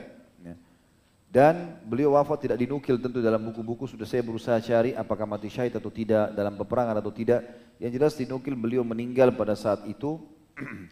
Dan 1.27 1.75
beliau 1.83 2.15
wafat 2.15 2.47
tidak 2.47 2.57
dinukil 2.63 2.95
tentu 2.95 3.19
dalam 3.19 3.43
buku-buku 3.51 3.83
sudah 3.83 4.07
saya 4.07 4.23
berusaha 4.23 4.55
cari 4.63 4.95
apakah 4.95 5.27
mati 5.27 5.51
syahid 5.51 5.75
atau 5.75 5.91
tidak 5.91 6.31
dalam 6.31 6.55
peperangan 6.55 7.03
atau 7.03 7.11
tidak 7.11 7.43
yang 7.83 7.91
jelas 7.91 8.15
dinukil 8.15 8.55
beliau 8.55 8.81
meninggal 8.87 9.35
pada 9.35 9.51
saat 9.51 9.83
itu 9.91 10.23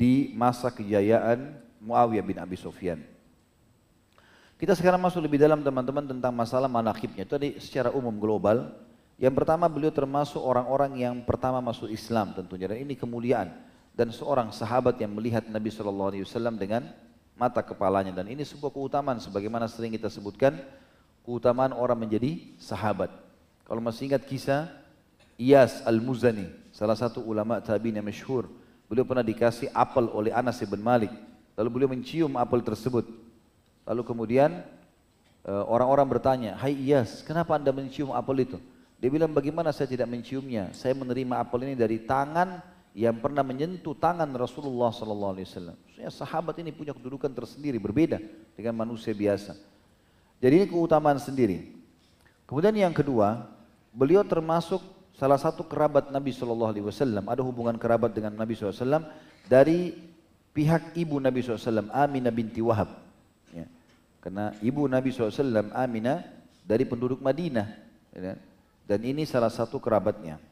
di 0.00 0.32
masa 0.32 0.72
kejayaan 0.72 1.60
Muawiyah 1.80 2.24
bin 2.24 2.40
Abi 2.40 2.56
Sufyan. 2.56 3.04
Kita 4.60 4.76
sekarang 4.76 5.00
masuk 5.00 5.24
lebih 5.24 5.40
dalam 5.40 5.64
teman-teman 5.64 6.04
tentang 6.04 6.32
masalah 6.36 6.68
manakibnya. 6.68 7.24
Tadi 7.24 7.56
secara 7.56 7.88
umum 7.96 8.12
global. 8.20 8.68
Yang 9.16 9.36
pertama 9.36 9.68
beliau 9.68 9.92
termasuk 9.92 10.40
orang-orang 10.40 11.00
yang 11.00 11.16
pertama 11.24 11.64
masuk 11.64 11.88
Islam 11.88 12.36
tentunya. 12.36 12.68
Dan 12.68 12.84
ini 12.84 12.92
kemuliaan. 12.92 13.52
Dan 13.96 14.12
seorang 14.12 14.52
sahabat 14.52 15.00
yang 15.00 15.16
melihat 15.16 15.48
Nabi 15.48 15.72
SAW 15.72 16.12
dengan 16.60 16.92
mata 17.40 17.64
kepalanya 17.64 18.12
dan 18.12 18.28
ini 18.28 18.44
sebuah 18.44 18.68
keutamaan 18.68 19.16
sebagaimana 19.16 19.64
sering 19.64 19.96
kita 19.96 20.12
sebutkan 20.12 20.60
keutamaan 21.24 21.72
orang 21.72 21.96
menjadi 21.96 22.36
sahabat. 22.60 23.08
Kalau 23.64 23.80
masih 23.80 24.12
ingat 24.12 24.28
kisah 24.28 24.68
Iyas 25.40 25.80
Al-Muzani, 25.88 26.52
salah 26.68 26.92
satu 26.92 27.24
ulama 27.24 27.64
tabi'in 27.64 27.96
yang 27.96 28.04
masyhur. 28.04 28.44
Beliau 28.92 29.08
pernah 29.08 29.24
dikasih 29.24 29.72
apel 29.72 30.04
oleh 30.12 30.36
Anas 30.36 30.60
bin 30.60 30.84
Malik. 30.84 31.08
Lalu 31.56 31.68
beliau 31.72 31.88
mencium 31.88 32.36
apel 32.36 32.60
tersebut. 32.60 33.08
Lalu 33.88 34.02
kemudian 34.04 34.60
eh, 35.48 35.64
orang-orang 35.64 36.18
bertanya, 36.18 36.52
"Hai 36.60 36.76
Iyas, 36.76 37.24
kenapa 37.24 37.56
Anda 37.56 37.72
mencium 37.72 38.12
apel 38.12 38.44
itu?" 38.44 38.58
Dia 39.00 39.08
bilang, 39.08 39.32
"Bagaimana 39.32 39.72
saya 39.72 39.88
tidak 39.88 40.12
menciumnya? 40.12 40.76
Saya 40.76 40.92
menerima 40.92 41.40
apel 41.40 41.72
ini 41.72 41.74
dari 41.78 42.04
tangan 42.04 42.60
yang 42.90 43.16
pernah 43.22 43.46
menyentuh 43.46 43.94
tangan 43.94 44.26
Rasulullah 44.34 44.90
sallallahu 44.90 45.32
alaihi 45.38 45.46
wasallam. 45.46 45.76
sahabat 46.10 46.58
ini 46.58 46.74
punya 46.74 46.90
kedudukan 46.90 47.30
tersendiri 47.30 47.78
berbeda 47.78 48.18
dengan 48.58 48.74
manusia 48.74 49.14
biasa. 49.14 49.54
Jadi 50.42 50.54
ini 50.64 50.66
keutamaan 50.66 51.20
sendiri. 51.20 51.70
Kemudian 52.48 52.74
yang 52.74 52.90
kedua, 52.96 53.46
beliau 53.94 54.26
termasuk 54.26 54.82
salah 55.14 55.38
satu 55.38 55.62
kerabat 55.62 56.10
Nabi 56.10 56.34
sallallahu 56.34 56.70
alaihi 56.74 56.86
wasallam, 56.86 57.24
ada 57.30 57.44
hubungan 57.46 57.78
kerabat 57.78 58.10
dengan 58.10 58.34
Nabi 58.34 58.58
sallallahu 58.58 58.74
alaihi 58.74 58.82
wasallam 58.82 59.04
dari 59.46 59.78
pihak 60.50 60.98
ibu 60.98 61.16
Nabi 61.22 61.40
SAW, 61.42 61.90
Aminah 61.94 62.34
binti 62.34 62.58
Wahab. 62.60 62.90
Ya. 63.54 63.66
Karena 64.20 64.54
ibu 64.60 64.84
Nabi 64.90 65.14
SAW, 65.14 65.70
Aminah 65.74 66.26
dari 66.66 66.84
penduduk 66.84 67.22
Madinah. 67.22 67.68
Ya. 68.14 68.34
Dan 68.86 69.00
ini 69.06 69.22
salah 69.22 69.50
satu 69.50 69.78
kerabatnya. 69.78 70.42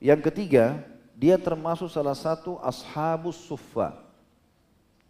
Yang 0.00 0.32
ketiga, 0.32 0.80
dia 1.18 1.34
termasuk 1.34 1.90
salah 1.90 2.14
satu 2.14 2.62
ashabus 2.62 3.34
suffa. 3.34 3.98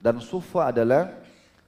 Dan 0.01 0.25
suffa 0.25 0.73
adalah 0.73 1.13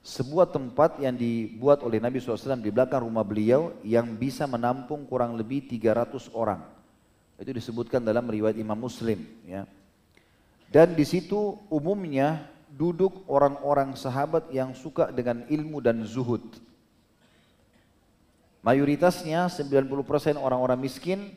sebuah 0.01 0.49
tempat 0.49 0.97
yang 0.97 1.13
dibuat 1.13 1.85
oleh 1.85 2.01
Nabi 2.01 2.25
SAW 2.25 2.57
di 2.57 2.73
belakang 2.73 3.05
rumah 3.05 3.21
beliau 3.21 3.77
yang 3.85 4.17
bisa 4.17 4.49
menampung 4.49 5.05
kurang 5.05 5.37
lebih 5.37 5.69
300 5.69 6.33
orang. 6.33 6.65
Itu 7.37 7.53
disebutkan 7.53 8.01
dalam 8.01 8.25
riwayat 8.25 8.57
Imam 8.57 8.81
Muslim. 8.81 9.29
Ya. 9.45 9.69
Dan 10.73 10.97
di 10.97 11.05
situ 11.05 11.61
umumnya 11.69 12.49
duduk 12.73 13.29
orang-orang 13.29 13.93
sahabat 13.93 14.49
yang 14.49 14.73
suka 14.73 15.13
dengan 15.13 15.45
ilmu 15.53 15.85
dan 15.85 16.01
zuhud. 16.09 16.41
Mayoritasnya 18.65 19.53
90% 19.53 20.41
orang-orang 20.41 20.81
miskin 20.81 21.33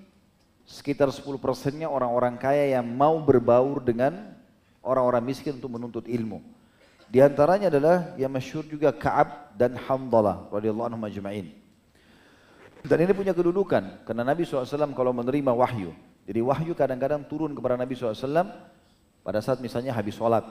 sekitar 0.64 1.12
10 1.12 1.26
persennya 1.40 1.92
orang-orang 1.92 2.40
kaya 2.40 2.80
yang 2.80 2.88
mau 2.88 3.20
berbaur 3.20 3.84
dengan 3.84 4.34
orang-orang 4.84 5.24
miskin 5.24 5.60
untuk 5.60 5.72
menuntut 5.72 6.06
ilmu. 6.08 6.44
Di 7.08 7.22
antaranya 7.22 7.70
adalah 7.70 8.18
yang 8.18 8.34
masyhur 8.34 8.66
juga 8.66 8.90
Ka'ab 8.90 9.54
dan 9.54 9.78
Hamdalah 9.78 10.50
radhiyallahu 10.50 10.88
anhum 10.90 11.04
ajma'in. 11.06 11.48
Dan 12.84 12.98
ini 13.00 13.14
punya 13.16 13.32
kedudukan 13.32 14.04
karena 14.04 14.24
Nabi 14.28 14.44
SAW 14.44 14.92
kalau 14.92 15.16
menerima 15.16 15.56
wahyu. 15.56 15.96
Jadi 16.28 16.40
wahyu 16.44 16.76
kadang-kadang 16.76 17.24
turun 17.28 17.56
kepada 17.56 17.80
Nabi 17.80 17.96
SAW 17.96 18.52
pada 19.24 19.40
saat 19.40 19.64
misalnya 19.64 19.96
habis 19.96 20.20
sholat. 20.20 20.44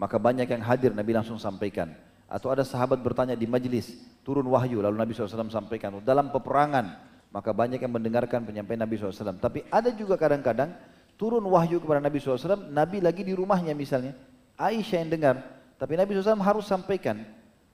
Maka 0.00 0.16
banyak 0.16 0.48
yang 0.48 0.64
hadir 0.64 0.96
Nabi 0.96 1.12
langsung 1.12 1.36
sampaikan. 1.36 1.92
Atau 2.30 2.48
ada 2.48 2.64
sahabat 2.64 3.02
bertanya 3.02 3.34
di 3.36 3.44
majlis, 3.44 4.00
turun 4.24 4.46
wahyu 4.48 4.80
lalu 4.80 4.96
Nabi 4.96 5.12
SAW 5.12 5.50
sampaikan. 5.52 6.00
Dalam 6.00 6.32
peperangan 6.32 6.96
maka 7.30 7.54
banyak 7.54 7.78
yang 7.78 7.94
mendengarkan 7.94 8.42
penyampaian 8.42 8.82
Nabi 8.82 8.98
SAW. 8.98 9.38
Tapi 9.38 9.62
ada 9.70 9.90
juga 9.94 10.18
kadang-kadang 10.18 10.74
turun 11.14 11.42
wahyu 11.46 11.78
kepada 11.78 12.02
Nabi 12.02 12.18
SAW, 12.18 12.70
Nabi 12.70 12.98
lagi 12.98 13.22
di 13.22 13.34
rumahnya 13.34 13.74
misalnya. 13.74 14.14
Aisyah 14.60 14.98
yang 15.06 15.10
dengar, 15.16 15.36
tapi 15.80 15.96
Nabi 15.96 16.12
SAW 16.12 16.36
harus 16.44 16.68
sampaikan. 16.68 17.24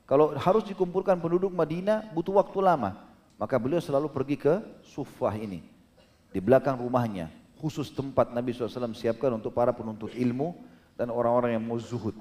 Kalau 0.06 0.38
harus 0.38 0.62
dikumpulkan 0.62 1.18
penduduk 1.18 1.50
Madinah 1.50 2.14
butuh 2.14 2.38
waktu 2.38 2.62
lama. 2.62 2.94
Maka 3.36 3.58
beliau 3.58 3.82
selalu 3.82 4.08
pergi 4.08 4.36
ke 4.38 4.54
Sufah 4.86 5.34
ini. 5.34 5.60
Di 6.30 6.38
belakang 6.38 6.78
rumahnya. 6.78 7.28
Khusus 7.58 7.90
tempat 7.90 8.30
Nabi 8.30 8.54
SAW 8.54 8.94
siapkan 8.94 9.34
untuk 9.34 9.50
para 9.50 9.74
penuntut 9.74 10.14
ilmu 10.14 10.54
dan 10.94 11.10
orang-orang 11.10 11.58
yang 11.58 11.64
mau 11.64 11.76
zuhud. 11.80 12.14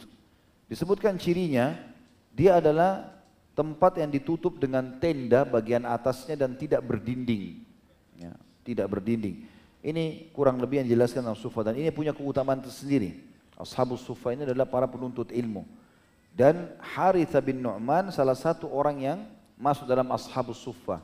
Disebutkan 0.65 1.15
cirinya, 1.21 1.77
dia 2.33 2.57
adalah 2.57 3.14
tempat 3.55 3.97
yang 3.97 4.11
ditutup 4.11 4.59
dengan 4.59 4.99
tenda 4.99 5.47
bagian 5.47 5.87
atasnya 5.87 6.35
dan 6.35 6.53
tidak 6.59 6.83
berdinding. 6.83 7.63
Ya, 8.19 8.35
tidak 8.67 8.91
berdinding. 8.91 9.47
Ini 9.79 10.29
kurang 10.35 10.59
lebih 10.59 10.83
yang 10.83 10.87
dijelaskan 10.91 11.23
dalam 11.23 11.39
sufa 11.39 11.71
dan 11.71 11.79
ini 11.79 11.89
punya 11.89 12.11
keutamaan 12.11 12.59
tersendiri. 12.59 13.23
Ashabus 13.55 14.03
sufa 14.03 14.35
ini 14.35 14.43
adalah 14.43 14.67
para 14.67 14.85
penuntut 14.85 15.31
ilmu. 15.31 15.63
Dan 16.35 16.75
Haritha 16.83 17.39
bin 17.39 17.63
Nu'man 17.63 18.11
salah 18.11 18.35
satu 18.35 18.67
orang 18.67 18.99
yang 18.99 19.19
masuk 19.55 19.87
dalam 19.87 20.11
ashabus 20.11 20.59
sufa. 20.59 20.99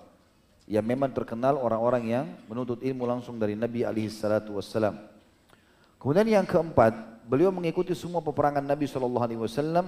Yang 0.68 0.86
memang 0.92 1.16
terkenal 1.16 1.56
orang-orang 1.56 2.04
yang 2.04 2.26
menuntut 2.52 2.84
ilmu 2.84 3.08
langsung 3.08 3.40
dari 3.40 3.56
Nabi 3.56 3.88
alaihi 3.88 4.12
salatu 4.12 4.60
wassalam. 4.60 5.00
Kemudian 5.96 6.28
yang 6.28 6.44
keempat, 6.44 7.24
beliau 7.24 7.54
mengikuti 7.54 7.96
semua 7.96 8.20
peperangan 8.20 8.66
Nabi 8.66 8.90
sallallahu 8.90 9.24
alaihi 9.24 9.40
wasallam 9.40 9.88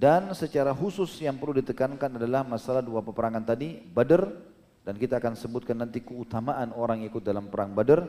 dan 0.00 0.32
secara 0.32 0.72
khusus 0.72 1.12
yang 1.20 1.36
perlu 1.36 1.60
ditekankan 1.60 2.16
adalah 2.16 2.40
masalah 2.40 2.80
dua 2.80 3.04
peperangan 3.04 3.44
tadi, 3.44 3.76
Badr 3.76 4.32
dan 4.80 4.96
kita 4.96 5.20
akan 5.20 5.36
sebutkan 5.36 5.76
nanti 5.76 6.00
keutamaan 6.00 6.72
orang 6.72 7.04
ikut 7.04 7.20
dalam 7.20 7.52
perang 7.52 7.76
Badr 7.76 8.08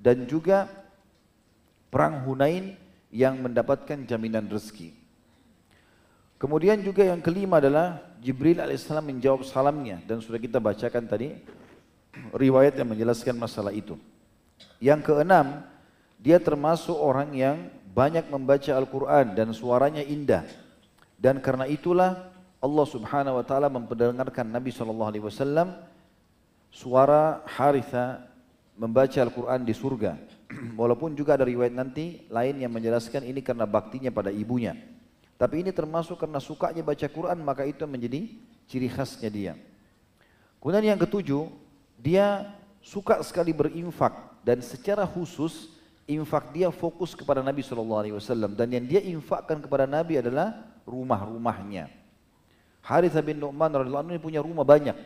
dan 0.00 0.24
juga 0.24 0.64
perang 1.92 2.24
Hunain 2.24 2.72
yang 3.12 3.36
mendapatkan 3.44 4.08
jaminan 4.08 4.48
rezeki. 4.48 4.96
Kemudian 6.40 6.80
juga 6.80 7.04
yang 7.04 7.20
kelima 7.20 7.60
adalah 7.60 8.00
Jibril 8.24 8.64
alaihissalam 8.64 9.12
menjawab 9.12 9.44
salamnya 9.44 10.00
dan 10.08 10.24
sudah 10.24 10.40
kita 10.40 10.56
bacakan 10.56 11.04
tadi 11.04 11.36
riwayat 12.32 12.72
yang 12.80 12.88
menjelaskan 12.88 13.36
masalah 13.36 13.76
itu. 13.76 14.00
Yang 14.80 15.12
keenam, 15.12 15.60
dia 16.16 16.40
termasuk 16.40 16.96
orang 16.96 17.36
yang 17.36 17.68
banyak 17.92 18.32
membaca 18.32 18.72
Al-Quran 18.72 19.36
dan 19.36 19.52
suaranya 19.52 20.00
indah. 20.00 20.46
Dan 21.18 21.42
karena 21.42 21.66
itulah 21.66 22.30
Allah 22.62 22.86
Subhanahu 22.86 23.42
wa 23.42 23.44
taala 23.44 23.66
memperdengarkan 23.66 24.46
Nabi 24.46 24.70
sallallahu 24.70 25.10
alaihi 25.10 25.24
wasallam 25.26 25.74
suara 26.70 27.42
Haritha 27.46 28.22
membaca 28.78 29.18
Al-Qur'an 29.18 29.66
di 29.66 29.74
surga. 29.74 30.14
Walaupun 30.80 31.18
juga 31.18 31.34
ada 31.34 31.42
riwayat 31.42 31.74
nanti 31.74 32.22
lain 32.30 32.62
yang 32.62 32.70
menjelaskan 32.70 33.26
ini 33.26 33.42
karena 33.42 33.66
baktinya 33.66 34.14
pada 34.14 34.30
ibunya. 34.30 34.78
Tapi 35.34 35.66
ini 35.66 35.74
termasuk 35.74 36.18
karena 36.18 36.38
sukanya 36.38 36.82
baca 36.86 37.06
Quran 37.10 37.38
maka 37.42 37.66
itu 37.66 37.82
menjadi 37.86 38.30
ciri 38.70 38.86
khasnya 38.90 39.30
dia. 39.30 39.52
Kemudian 40.58 40.94
yang 40.94 40.98
ketujuh, 40.98 41.46
dia 41.98 42.54
suka 42.82 43.22
sekali 43.26 43.54
berinfak 43.54 44.14
dan 44.42 44.58
secara 44.62 45.06
khusus 45.06 45.70
infak 46.06 46.50
dia 46.54 46.70
fokus 46.70 47.14
kepada 47.14 47.42
Nabi 47.42 47.62
Shallallahu 47.62 48.00
Alaihi 48.02 48.16
Wasallam 48.18 48.54
dan 48.54 48.66
yang 48.70 48.86
dia 48.86 49.02
infakkan 49.02 49.62
kepada 49.62 49.86
Nabi 49.86 50.18
adalah 50.18 50.56
rumah-rumahnya. 50.88 51.92
Harithah 52.80 53.20
bin 53.20 53.36
Nu'man 53.36 53.68
radhiyallahu 53.68 54.16
anhu 54.16 54.24
punya 54.24 54.40
rumah 54.40 54.64
banyak 54.64 54.96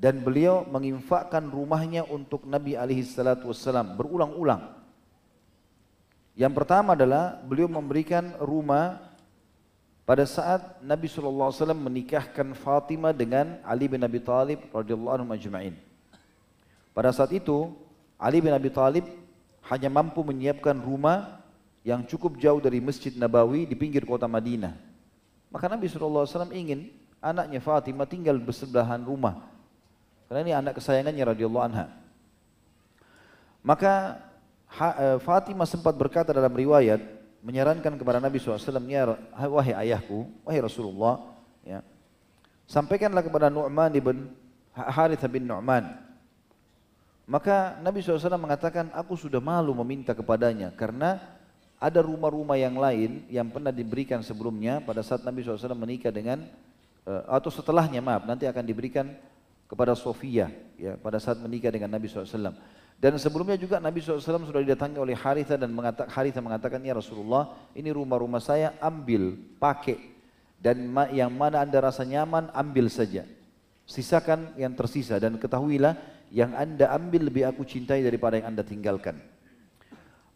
dan 0.00 0.24
beliau 0.24 0.64
menginfakkan 0.64 1.44
rumahnya 1.52 2.08
untuk 2.08 2.48
Nabi 2.48 2.72
alaihi 2.72 3.04
salatu 3.04 3.52
wassalam 3.52 4.00
berulang-ulang. 4.00 4.80
Yang 6.32 6.52
pertama 6.56 6.96
adalah 6.96 7.36
beliau 7.44 7.68
memberikan 7.68 8.32
rumah 8.40 8.96
pada 10.08 10.24
saat 10.24 10.80
Nabi 10.80 11.04
SAW 11.04 11.52
menikahkan 11.76 12.56
Fatimah 12.56 13.12
dengan 13.12 13.60
Ali 13.60 13.92
bin 13.92 14.00
Abi 14.00 14.24
Thalib 14.24 14.64
radhiyallahu 14.72 15.20
anhu 15.20 15.28
majma'in. 15.28 15.76
Pada 16.96 17.12
saat 17.12 17.36
itu 17.36 17.76
Ali 18.16 18.40
bin 18.40 18.56
Abi 18.56 18.72
Thalib 18.72 19.04
hanya 19.68 19.92
mampu 19.92 20.24
menyiapkan 20.24 20.80
rumah 20.80 21.39
yang 21.80 22.04
cukup 22.04 22.36
jauh 22.36 22.60
dari 22.60 22.78
Masjid 22.78 23.12
Nabawi 23.16 23.64
di 23.64 23.72
pinggir 23.72 24.04
kota 24.04 24.28
Madinah. 24.28 24.76
Maka 25.50 25.66
Nabi 25.66 25.88
SAW 25.88 26.28
ingin 26.52 26.92
anaknya 27.18 27.60
Fatimah 27.60 28.08
tinggal 28.08 28.36
bersebelahan 28.38 29.00
rumah. 29.02 29.48
Karena 30.28 30.40
ini 30.46 30.52
anak 30.54 30.78
kesayangannya 30.78 31.24
radhiyallahu 31.34 31.66
anha. 31.66 31.86
Maka 33.60 34.22
e, 34.70 35.06
Fatimah 35.20 35.66
sempat 35.66 35.92
berkata 35.96 36.30
dalam 36.30 36.52
riwayat 36.52 37.02
menyarankan 37.40 37.96
kepada 37.96 38.20
Nabi 38.20 38.36
SAW, 38.38 38.60
ya 38.86 39.16
wahai 39.48 39.74
ayahku, 39.88 40.28
wahai 40.44 40.60
Rasulullah, 40.60 41.24
ya, 41.64 41.80
sampaikanlah 42.68 43.24
kepada 43.24 43.48
Nu'man 43.48 43.92
ibn 43.96 44.28
Harith 44.76 45.24
bin 45.26 45.48
Nu'man. 45.48 45.88
Maka 47.24 47.80
Nabi 47.80 48.04
SAW 48.04 48.36
mengatakan, 48.36 48.92
aku 48.92 49.16
sudah 49.16 49.40
malu 49.40 49.72
meminta 49.80 50.12
kepadanya 50.12 50.74
karena 50.76 51.39
ada 51.80 52.04
rumah-rumah 52.04 52.60
yang 52.60 52.76
lain 52.76 53.24
yang 53.32 53.48
pernah 53.48 53.72
diberikan 53.72 54.20
sebelumnya 54.20 54.84
pada 54.84 55.00
saat 55.00 55.24
Nabi 55.24 55.40
SAW 55.40 55.72
menikah 55.72 56.12
dengan 56.12 56.44
eh, 57.08 57.22
atau 57.24 57.48
setelahnya 57.48 58.04
maaf 58.04 58.28
nanti 58.28 58.44
akan 58.44 58.60
diberikan 58.60 59.08
kepada 59.64 59.96
Sofia 59.96 60.52
ya 60.76 61.00
pada 61.00 61.16
saat 61.16 61.40
menikah 61.40 61.72
dengan 61.72 61.88
Nabi 61.88 62.06
SAW. 62.06 62.52
Dan 63.00 63.16
sebelumnya 63.16 63.56
juga 63.56 63.80
Nabi 63.80 64.04
SAW 64.04 64.20
sudah 64.20 64.60
didatangi 64.60 65.00
oleh 65.00 65.16
Haritha 65.16 65.56
dan 65.56 65.72
mengatakan 65.72 66.12
Haritha 66.12 66.44
mengatakan 66.44 66.84
ya 66.84 66.92
Rasulullah 66.92 67.56
ini 67.72 67.88
rumah-rumah 67.88 68.44
saya 68.44 68.76
ambil 68.76 69.40
pakai 69.56 69.96
dan 70.60 70.92
yang 71.16 71.32
mana 71.32 71.64
anda 71.64 71.80
rasa 71.80 72.04
nyaman 72.04 72.52
ambil 72.52 72.92
saja. 72.92 73.24
Sisakan 73.88 74.52
yang 74.60 74.76
tersisa 74.76 75.16
dan 75.16 75.40
ketahuilah 75.40 75.96
yang 76.28 76.52
anda 76.52 76.92
ambil 76.92 77.32
lebih 77.32 77.48
aku 77.48 77.64
cintai 77.64 78.04
daripada 78.04 78.36
yang 78.36 78.52
anda 78.52 78.60
tinggalkan. 78.60 79.16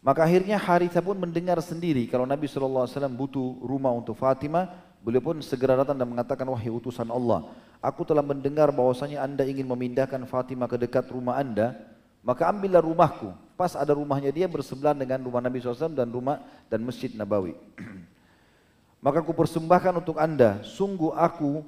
Maka 0.05 0.21
akhirnya 0.21 0.61
Haritha 0.61 1.01
pun 1.01 1.17
mendengar 1.17 1.57
sendiri 1.65 2.05
kalau 2.05 2.29
Nabi 2.29 2.45
SAW 2.45 2.85
butuh 3.09 3.57
rumah 3.65 3.89
untuk 3.89 4.13
Fatimah, 4.13 4.69
beliau 5.01 5.33
pun 5.33 5.41
segera 5.41 5.73
datang 5.73 5.97
dan 5.97 6.05
mengatakan, 6.05 6.45
wahai 6.45 6.69
utusan 6.69 7.09
Allah, 7.09 7.49
aku 7.81 8.05
telah 8.05 8.21
mendengar 8.21 8.69
bahwasanya 8.69 9.25
anda 9.25 9.41
ingin 9.41 9.65
memindahkan 9.65 10.21
Fatimah 10.29 10.69
ke 10.69 10.77
dekat 10.77 11.09
rumah 11.09 11.41
anda, 11.41 11.73
maka 12.21 12.45
ambillah 12.45 12.85
rumahku. 12.85 13.33
Pas 13.57 13.73
ada 13.73 13.97
rumahnya 13.97 14.29
dia 14.29 14.45
bersebelahan 14.45 14.93
dengan 14.93 15.25
rumah 15.25 15.41
Nabi 15.41 15.57
SAW 15.57 15.97
dan 15.97 16.13
rumah 16.13 16.37
dan 16.69 16.85
Masjid 16.85 17.09
Nabawi. 17.09 17.57
maka 19.05 19.25
aku 19.25 19.33
persembahkan 19.33 20.05
untuk 20.05 20.21
anda, 20.21 20.61
sungguh 20.61 21.17
aku 21.17 21.65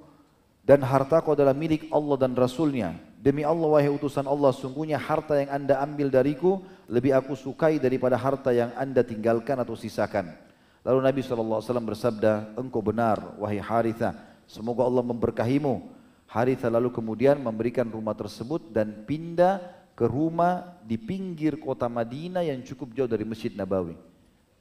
dan 0.62 0.86
hartaku 0.86 1.34
adalah 1.34 1.58
milik 1.58 1.90
Allah 1.90 2.22
dan 2.22 2.38
Rasulnya. 2.38 3.07
Demi 3.18 3.42
Allah 3.42 3.66
wahai 3.66 3.90
utusan 3.90 4.30
Allah, 4.30 4.54
sungguhnya 4.54 5.02
harta 5.02 5.42
yang 5.42 5.50
anda 5.50 5.82
ambil 5.82 6.14
dariku 6.14 6.62
lebih 6.86 7.18
aku 7.18 7.34
sukai 7.34 7.82
daripada 7.82 8.14
harta 8.14 8.54
yang 8.54 8.70
anda 8.78 9.02
tinggalkan 9.02 9.58
atau 9.58 9.74
sisakan. 9.74 10.38
Lalu 10.86 11.00
Nabi 11.02 11.20
SAW 11.26 11.60
bersabda, 11.82 12.54
engkau 12.54 12.80
benar 12.80 13.36
wahai 13.42 13.58
Haritha, 13.58 14.14
semoga 14.46 14.86
Allah 14.86 15.02
memberkahimu. 15.02 15.98
Haritha 16.30 16.70
lalu 16.70 16.94
kemudian 16.94 17.42
memberikan 17.42 17.90
rumah 17.90 18.14
tersebut 18.14 18.70
dan 18.70 19.04
pindah 19.10 19.66
ke 19.98 20.06
rumah 20.06 20.78
di 20.86 21.02
pinggir 21.02 21.58
kota 21.58 21.90
Madinah 21.90 22.46
yang 22.46 22.62
cukup 22.62 22.94
jauh 22.94 23.10
dari 23.10 23.26
Masjid 23.26 23.50
Nabawi. 23.50 23.98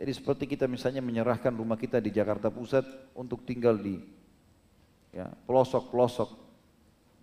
Jadi 0.01 0.13
seperti 0.17 0.45
kita 0.49 0.65
misalnya 0.65 1.05
menyerahkan 1.05 1.53
rumah 1.53 1.77
kita 1.77 2.01
di 2.01 2.09
Jakarta 2.09 2.49
Pusat 2.49 2.89
untuk 3.13 3.45
tinggal 3.45 3.77
di 3.77 4.01
ya, 5.13 5.29
pelosok-pelosok 5.45 6.46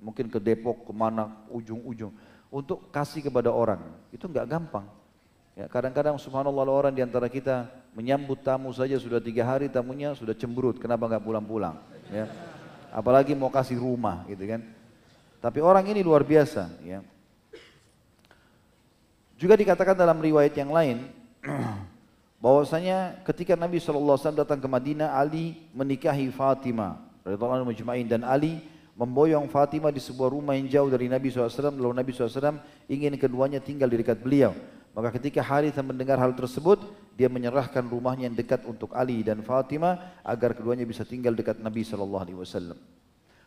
mungkin 0.04 0.28
ke 0.28 0.36
Depok, 0.43 0.84
ke 0.84 0.91
mana, 0.91 1.32
ujung-ujung, 1.47 2.12
untuk 2.51 2.91
kasih 2.91 3.24
kepada 3.24 3.47
orang. 3.47 3.80
Itu 4.12 4.28
enggak 4.28 4.51
gampang. 4.51 4.84
Ya, 5.56 5.72
kadang-kadang 5.72 6.20
subhanallah 6.20 6.68
orang 6.68 6.91
di 6.91 6.99
antara 6.99 7.32
kita 7.32 7.72
menyambut 7.95 8.43
tamu 8.43 8.74
saja 8.76 8.99
sudah 8.99 9.24
tiga 9.24 9.47
hari 9.47 9.72
tamunya 9.72 10.12
sudah 10.12 10.36
cemberut, 10.36 10.76
kenapa 10.78 11.08
enggak 11.08 11.24
pulang-pulang? 11.24 11.80
Ya. 12.12 12.28
Apalagi 12.91 13.32
mau 13.34 13.49
kasih 13.49 13.80
rumah 13.80 14.28
gitu 14.28 14.43
kan. 14.43 14.62
Tapi 15.39 15.64
orang 15.64 15.88
ini 15.88 16.04
luar 16.04 16.22
biasa. 16.28 16.68
Ya. 16.84 16.99
Juga 19.39 19.58
dikatakan 19.58 19.97
dalam 19.97 20.20
riwayat 20.22 20.54
yang 20.54 20.70
lain, 20.70 21.10
bahwasanya 22.43 23.24
ketika 23.24 23.56
Nabi 23.56 23.80
SAW 23.80 24.20
datang 24.36 24.60
ke 24.60 24.68
Madinah, 24.68 25.16
Ali 25.16 25.58
menikahi 25.72 26.28
Fatimah 26.30 26.99
dan 27.24 28.22
Ali 28.28 28.73
memboyong 28.94 29.50
Fatimah 29.50 29.89
di 29.89 30.02
sebuah 30.02 30.30
rumah 30.30 30.54
yang 30.54 30.70
jauh 30.70 30.89
dari 30.89 31.10
Nabi 31.10 31.34
SAW 31.34 31.74
lalu 31.74 31.98
Nabi 31.98 32.12
SAW 32.14 32.62
ingin 32.86 33.18
keduanya 33.18 33.58
tinggal 33.58 33.89
di 33.89 33.98
dekat 33.98 34.22
beliau 34.22 34.54
maka 34.94 35.10
ketika 35.18 35.41
Harithah 35.41 35.82
mendengar 35.82 36.22
hal 36.22 36.38
tersebut 36.38 36.78
dia 37.18 37.26
menyerahkan 37.26 37.82
rumahnya 37.82 38.30
yang 38.30 38.38
dekat 38.38 38.62
untuk 38.70 38.94
Ali 38.94 39.26
dan 39.26 39.41
Fatimah 39.41 40.22
agar 40.22 40.54
keduanya 40.54 40.86
bisa 40.86 41.02
tinggal 41.02 41.34
dekat 41.34 41.58
Nabi 41.58 41.82
SAW 41.82 42.78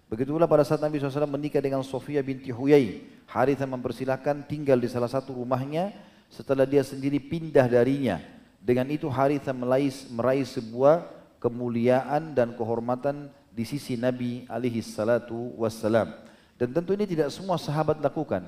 Begitulah 0.06 0.46
pada 0.46 0.62
saat 0.62 0.78
Nabi 0.78 1.02
SAW 1.02 1.26
menikah 1.26 1.58
dengan 1.58 1.82
Sofia 1.82 2.22
binti 2.22 2.54
Huyai. 2.54 3.02
Harithah 3.26 3.66
mempersilahkan 3.66 4.46
tinggal 4.46 4.78
di 4.78 4.86
salah 4.86 5.10
satu 5.10 5.34
rumahnya 5.34 5.90
setelah 6.30 6.62
dia 6.62 6.86
sendiri 6.86 7.18
pindah 7.18 7.66
darinya. 7.66 8.22
Dengan 8.62 8.86
itu 8.86 9.10
Harithah 9.10 9.50
meraih, 9.50 9.90
meraih 10.14 10.46
sebuah 10.46 11.10
kemuliaan 11.42 12.38
dan 12.38 12.54
kehormatan 12.54 13.34
di 13.56 13.64
sisi 13.64 13.96
Nabi 13.96 14.44
alaihi 14.52 14.84
salatu 14.84 15.56
wassalam. 15.56 16.12
Dan 16.60 16.76
tentu 16.76 16.92
ini 16.92 17.08
tidak 17.08 17.32
semua 17.32 17.56
sahabat 17.56 17.96
lakukan. 18.04 18.44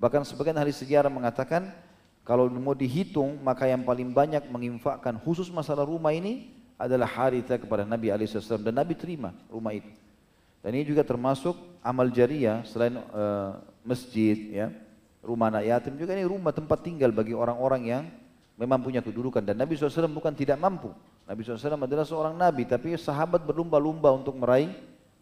Bahkan 0.00 0.24
sebagian 0.24 0.56
ahli 0.56 0.72
sejarah 0.72 1.12
mengatakan 1.12 1.68
kalau 2.24 2.48
mau 2.48 2.72
dihitung 2.72 3.36
maka 3.44 3.68
yang 3.68 3.84
paling 3.84 4.08
banyak 4.08 4.40
menginfakkan 4.48 5.20
khusus 5.20 5.52
masalah 5.52 5.84
rumah 5.84 6.16
ini 6.16 6.48
adalah 6.80 7.04
Haritha 7.04 7.60
kepada 7.60 7.84
Nabi 7.84 8.08
alaihi 8.08 8.32
wasallam 8.32 8.64
dan 8.64 8.80
Nabi 8.80 8.96
terima 8.96 9.36
rumah 9.52 9.76
itu. 9.76 9.90
Dan 10.64 10.80
ini 10.80 10.88
juga 10.88 11.04
termasuk 11.04 11.56
amal 11.84 12.08
jariah 12.08 12.64
selain 12.64 12.96
uh, 13.12 13.60
masjid 13.84 14.64
ya, 14.64 14.66
rumah 15.20 15.52
anak 15.52 15.68
yatim 15.68 15.94
juga 16.00 16.16
ini 16.16 16.24
rumah 16.24 16.56
tempat 16.56 16.80
tinggal 16.80 17.12
bagi 17.12 17.36
orang-orang 17.36 17.82
yang 17.84 18.04
memang 18.56 18.80
punya 18.80 19.04
kedudukan 19.04 19.44
dan 19.44 19.58
Nabi 19.58 19.76
SAW 19.76 20.08
bukan 20.08 20.32
tidak 20.32 20.56
mampu. 20.56 20.94
Nabi 21.28 21.44
SAW 21.44 21.84
adalah 21.84 22.08
seorang 22.08 22.34
Nabi 22.40 22.64
tapi 22.64 22.96
sahabat 22.96 23.44
berlumba-lumba 23.44 24.08
untuk 24.16 24.40
meraih 24.40 24.72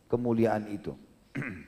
kemuliaan 0.06 0.70
itu. 0.70 0.94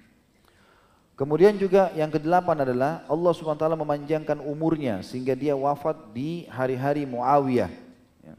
Kemudian 1.19 1.59
juga 1.59 1.91
yang 1.99 2.15
kedelapan 2.15 2.63
adalah 2.63 3.03
Allah 3.11 3.33
SWT 3.35 3.67
memanjangkan 3.75 4.39
umurnya 4.39 5.03
sehingga 5.03 5.35
dia 5.35 5.59
wafat 5.59 6.15
di 6.15 6.47
hari-hari 6.47 7.03
Muawiyah. 7.03 7.67
Ya. 8.23 8.35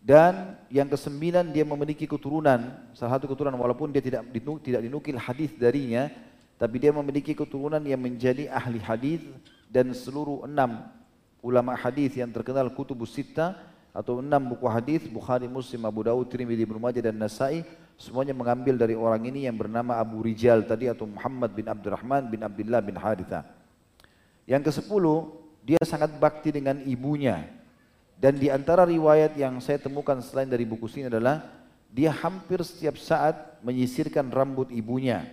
Dan 0.00 0.56
yang 0.72 0.88
kesembilan 0.88 1.52
dia 1.52 1.68
memiliki 1.68 2.08
keturunan, 2.08 2.72
salah 2.96 3.20
satu 3.20 3.28
keturunan 3.28 3.60
walaupun 3.60 3.92
dia 3.92 4.00
tidak 4.00 4.24
tidak 4.64 4.80
dinukil 4.80 5.20
hadis 5.20 5.52
darinya, 5.60 6.08
tapi 6.56 6.80
dia 6.80 6.88
memiliki 6.96 7.36
keturunan 7.36 7.84
yang 7.84 8.00
menjadi 8.00 8.48
ahli 8.48 8.80
hadis 8.80 9.20
dan 9.68 9.92
seluruh 9.92 10.48
enam 10.48 10.88
ulama 11.44 11.76
hadis 11.76 12.16
yang 12.16 12.32
terkenal 12.32 12.72
kutubus 12.72 13.12
sita 13.12 13.75
atau 13.96 14.20
enam 14.20 14.52
buku 14.52 14.68
hadis 14.68 15.08
Bukhari, 15.08 15.48
Muslim, 15.48 15.88
Abu 15.88 16.04
Dawud, 16.04 16.28
Tirmidzi, 16.28 16.68
Ibnu 16.68 16.76
Majah 16.76 17.00
dan 17.08 17.16
Nasai 17.16 17.64
semuanya 17.96 18.36
mengambil 18.36 18.76
dari 18.76 18.92
orang 18.92 19.24
ini 19.24 19.48
yang 19.48 19.56
bernama 19.56 19.96
Abu 19.96 20.20
Rijal 20.20 20.68
tadi 20.68 20.84
atau 20.84 21.08
Muhammad 21.08 21.56
bin 21.56 21.64
Abdurrahman 21.64 22.28
bin 22.28 22.44
Abdullah 22.44 22.84
bin 22.84 23.00
Haritha. 23.00 23.48
Yang 24.44 24.68
ke 24.68 24.72
sepuluh 24.84 25.32
dia 25.64 25.80
sangat 25.80 26.12
bakti 26.20 26.52
dengan 26.52 26.76
ibunya. 26.84 27.48
Dan 28.20 28.36
di 28.36 28.52
antara 28.52 28.84
riwayat 28.84 29.32
yang 29.40 29.60
saya 29.64 29.80
temukan 29.80 30.20
selain 30.20 30.48
dari 30.48 30.68
buku 30.68 30.88
sini 30.88 31.08
adalah 31.08 31.40
dia 31.88 32.12
hampir 32.12 32.60
setiap 32.60 33.00
saat 33.00 33.60
menyisirkan 33.64 34.28
rambut 34.28 34.68
ibunya. 34.72 35.24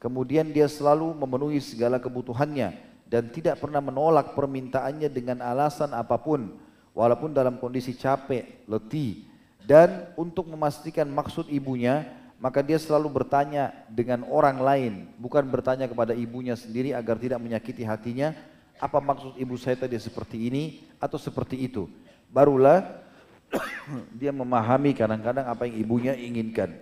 Kemudian 0.00 0.48
dia 0.48 0.64
selalu 0.64 1.12
memenuhi 1.12 1.60
segala 1.60 2.00
kebutuhannya 2.00 2.72
dan 3.12 3.28
tidak 3.28 3.60
pernah 3.60 3.84
menolak 3.84 4.32
permintaannya 4.32 5.12
dengan 5.12 5.44
alasan 5.44 5.92
apa 5.92 6.16
pun 6.16 6.56
walaupun 6.96 7.34
dalam 7.34 7.56
kondisi 7.56 7.94
capek, 7.96 8.66
letih 8.66 9.26
dan 9.64 10.10
untuk 10.18 10.48
memastikan 10.50 11.06
maksud 11.06 11.46
ibunya 11.52 12.08
maka 12.40 12.64
dia 12.64 12.80
selalu 12.80 13.20
bertanya 13.20 13.70
dengan 13.92 14.24
orang 14.26 14.58
lain 14.58 14.92
bukan 15.20 15.44
bertanya 15.44 15.84
kepada 15.84 16.16
ibunya 16.16 16.56
sendiri 16.56 16.96
agar 16.96 17.20
tidak 17.20 17.36
menyakiti 17.36 17.84
hatinya 17.84 18.32
apa 18.80 18.96
maksud 18.98 19.36
ibu 19.36 19.54
saya 19.60 19.76
tadi 19.76 20.00
seperti 20.00 20.48
ini 20.48 20.80
atau 20.96 21.20
seperti 21.20 21.60
itu. 21.60 21.84
Barulah 22.32 23.04
dia 24.20 24.32
memahami 24.32 24.96
kadang-kadang 24.96 25.44
apa 25.44 25.68
yang 25.68 25.76
ibunya 25.76 26.12
inginkan. 26.16 26.72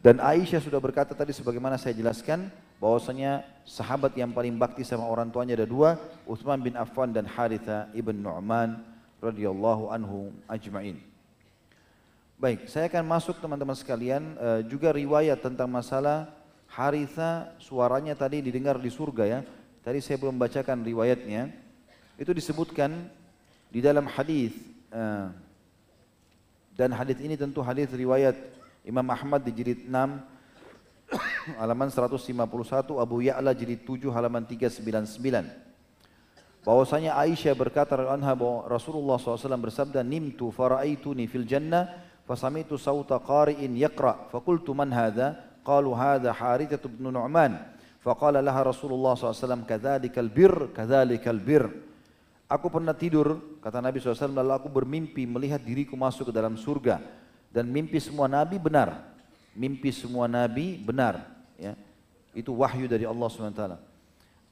Dan 0.00 0.20
Aisyah 0.20 0.60
sudah 0.64 0.80
berkata 0.80 1.12
tadi 1.12 1.32
sebagaimana 1.36 1.76
saya 1.76 1.96
jelaskan 1.96 2.48
bahwasanya 2.82 3.46
sahabat 3.64 4.12
yang 4.14 4.30
paling 4.30 4.54
bakti 4.54 4.84
sama 4.84 5.08
orang 5.08 5.32
tuanya 5.32 5.56
ada 5.56 5.66
dua, 5.66 5.96
Utsman 6.28 6.60
bin 6.60 6.76
Affan 6.76 7.10
dan 7.10 7.24
Haritha 7.24 7.88
ibn 7.96 8.20
Nu'man 8.20 8.80
radhiyallahu 9.22 9.88
anhu 9.88 10.30
ajma'in. 10.50 11.00
Baik, 12.36 12.68
saya 12.68 12.90
akan 12.92 13.04
masuk 13.08 13.40
teman-teman 13.40 13.78
sekalian 13.78 14.36
uh, 14.36 14.60
juga 14.66 14.92
riwayat 14.92 15.40
tentang 15.40 15.70
masalah 15.70 16.28
Haritha 16.68 17.54
suaranya 17.62 18.12
tadi 18.18 18.42
didengar 18.42 18.76
di 18.76 18.90
surga 18.90 19.24
ya. 19.24 19.40
Tadi 19.80 20.02
saya 20.02 20.18
belum 20.18 20.36
bacakan 20.36 20.82
riwayatnya. 20.82 21.54
Itu 22.18 22.34
disebutkan 22.34 22.90
di 23.70 23.80
dalam 23.80 24.10
hadis 24.10 24.52
uh, 24.90 25.30
dan 26.74 26.90
hadis 26.90 27.22
ini 27.22 27.38
tentu 27.38 27.62
hadis 27.62 27.86
riwayat 27.94 28.34
Imam 28.82 29.06
Ahmad 29.06 29.46
di 29.46 29.54
jilid 29.54 29.86
6 29.86 29.94
halaman 31.60 31.88
151 31.92 32.40
Abu 32.96 33.22
Ya'la 33.24 33.52
jilid 33.54 33.86
7 33.86 34.10
halaman 34.10 34.44
399 34.46 35.64
bahwasanya 36.64 37.14
Aisyah 37.20 37.52
berkata 37.52 37.94
anha 37.94 38.32
bahwa 38.32 38.64
Rasulullah 38.66 39.20
SAW 39.20 39.60
bersabda 39.60 40.00
nimtu 40.00 40.48
faraaituni 40.48 41.28
fil 41.28 41.44
jannah 41.44 41.92
fasamitu 42.24 42.80
sauta 42.80 43.20
qari'in 43.20 43.76
yaqra. 43.76 44.32
Fakultu 44.32 44.72
man 44.72 44.88
hadha? 44.88 45.36
Qalu 45.60 45.92
hadha 45.92 46.32
Harithah 46.32 46.80
bin 46.88 47.12
Nu'man. 47.12 47.60
Faqala 48.00 48.40
laha 48.44 48.68
Rasulullah 48.68 49.16
SAW 49.16 49.64
kadzalikal 49.64 50.28
bir 50.28 50.72
kadzalikal 50.76 51.40
bir 51.40 51.64
Aku 52.44 52.68
pernah 52.68 52.92
tidur, 52.92 53.40
kata 53.64 53.80
Nabi 53.80 54.04
SAW, 54.04 54.36
lalu 54.36 54.52
aku 54.52 54.68
bermimpi 54.68 55.24
melihat 55.24 55.64
diriku 55.64 55.96
masuk 55.96 56.28
ke 56.28 56.32
dalam 56.36 56.60
surga. 56.60 57.00
Dan 57.48 57.72
mimpi 57.72 57.96
semua 57.96 58.28
Nabi 58.28 58.60
benar 58.60 59.13
mimpi 59.54 59.94
semua 59.94 60.28
nabi 60.28 60.76
benar 60.76 61.24
ya 61.58 61.78
itu 62.34 62.50
wahyu 62.50 62.90
dari 62.90 63.06
Allah 63.06 63.26
SWT 63.30 63.64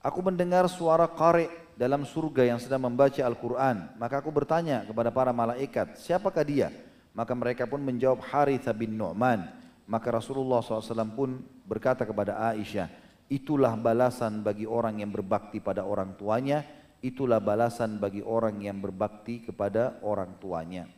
aku 0.03 0.19
mendengar 0.23 0.67
suara 0.71 1.05
qari 1.11 1.51
dalam 1.75 2.07
surga 2.07 2.47
yang 2.47 2.59
sedang 2.63 2.87
membaca 2.87 3.21
Al-Quran 3.21 3.99
maka 3.99 4.23
aku 4.23 4.31
bertanya 4.31 4.87
kepada 4.87 5.11
para 5.11 5.35
malaikat 5.35 5.99
siapakah 5.99 6.47
dia 6.47 6.71
Maka 7.13 7.37
mereka 7.37 7.69
pun 7.69 7.81
menjawab 7.85 8.25
Haritha 8.25 8.73
bin 8.73 8.97
Nu'man. 8.97 9.45
Maka 9.85 10.09
Rasulullah 10.09 10.65
SAW 10.65 11.13
pun 11.13 11.45
berkata 11.69 12.09
kepada 12.09 12.41
Aisyah, 12.53 12.89
itulah 13.29 13.77
balasan 13.77 14.41
bagi 14.41 14.65
orang 14.65 15.05
yang 15.05 15.13
berbakti 15.13 15.61
pada 15.61 15.85
orang 15.85 16.17
tuanya, 16.17 16.65
itulah 17.05 17.37
balasan 17.37 18.01
bagi 18.01 18.25
orang 18.25 18.65
yang 18.65 18.81
berbakti 18.81 19.45
kepada 19.45 20.01
orang 20.01 20.33
tuanya. 20.41 20.89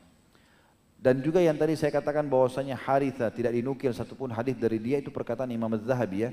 Dan 1.05 1.21
juga 1.21 1.37
yang 1.37 1.53
tadi 1.61 1.77
saya 1.77 1.93
katakan 1.93 2.25
bahwasanya 2.25 2.81
Haritha 2.81 3.29
tidak 3.29 3.53
dinukil 3.53 3.93
satupun 3.93 4.33
hadis 4.33 4.57
dari 4.57 4.81
dia 4.81 5.05
itu 5.05 5.13
perkataan 5.13 5.53
Imam 5.53 5.69
Az-Zahabi 5.77 6.25
ya. 6.25 6.31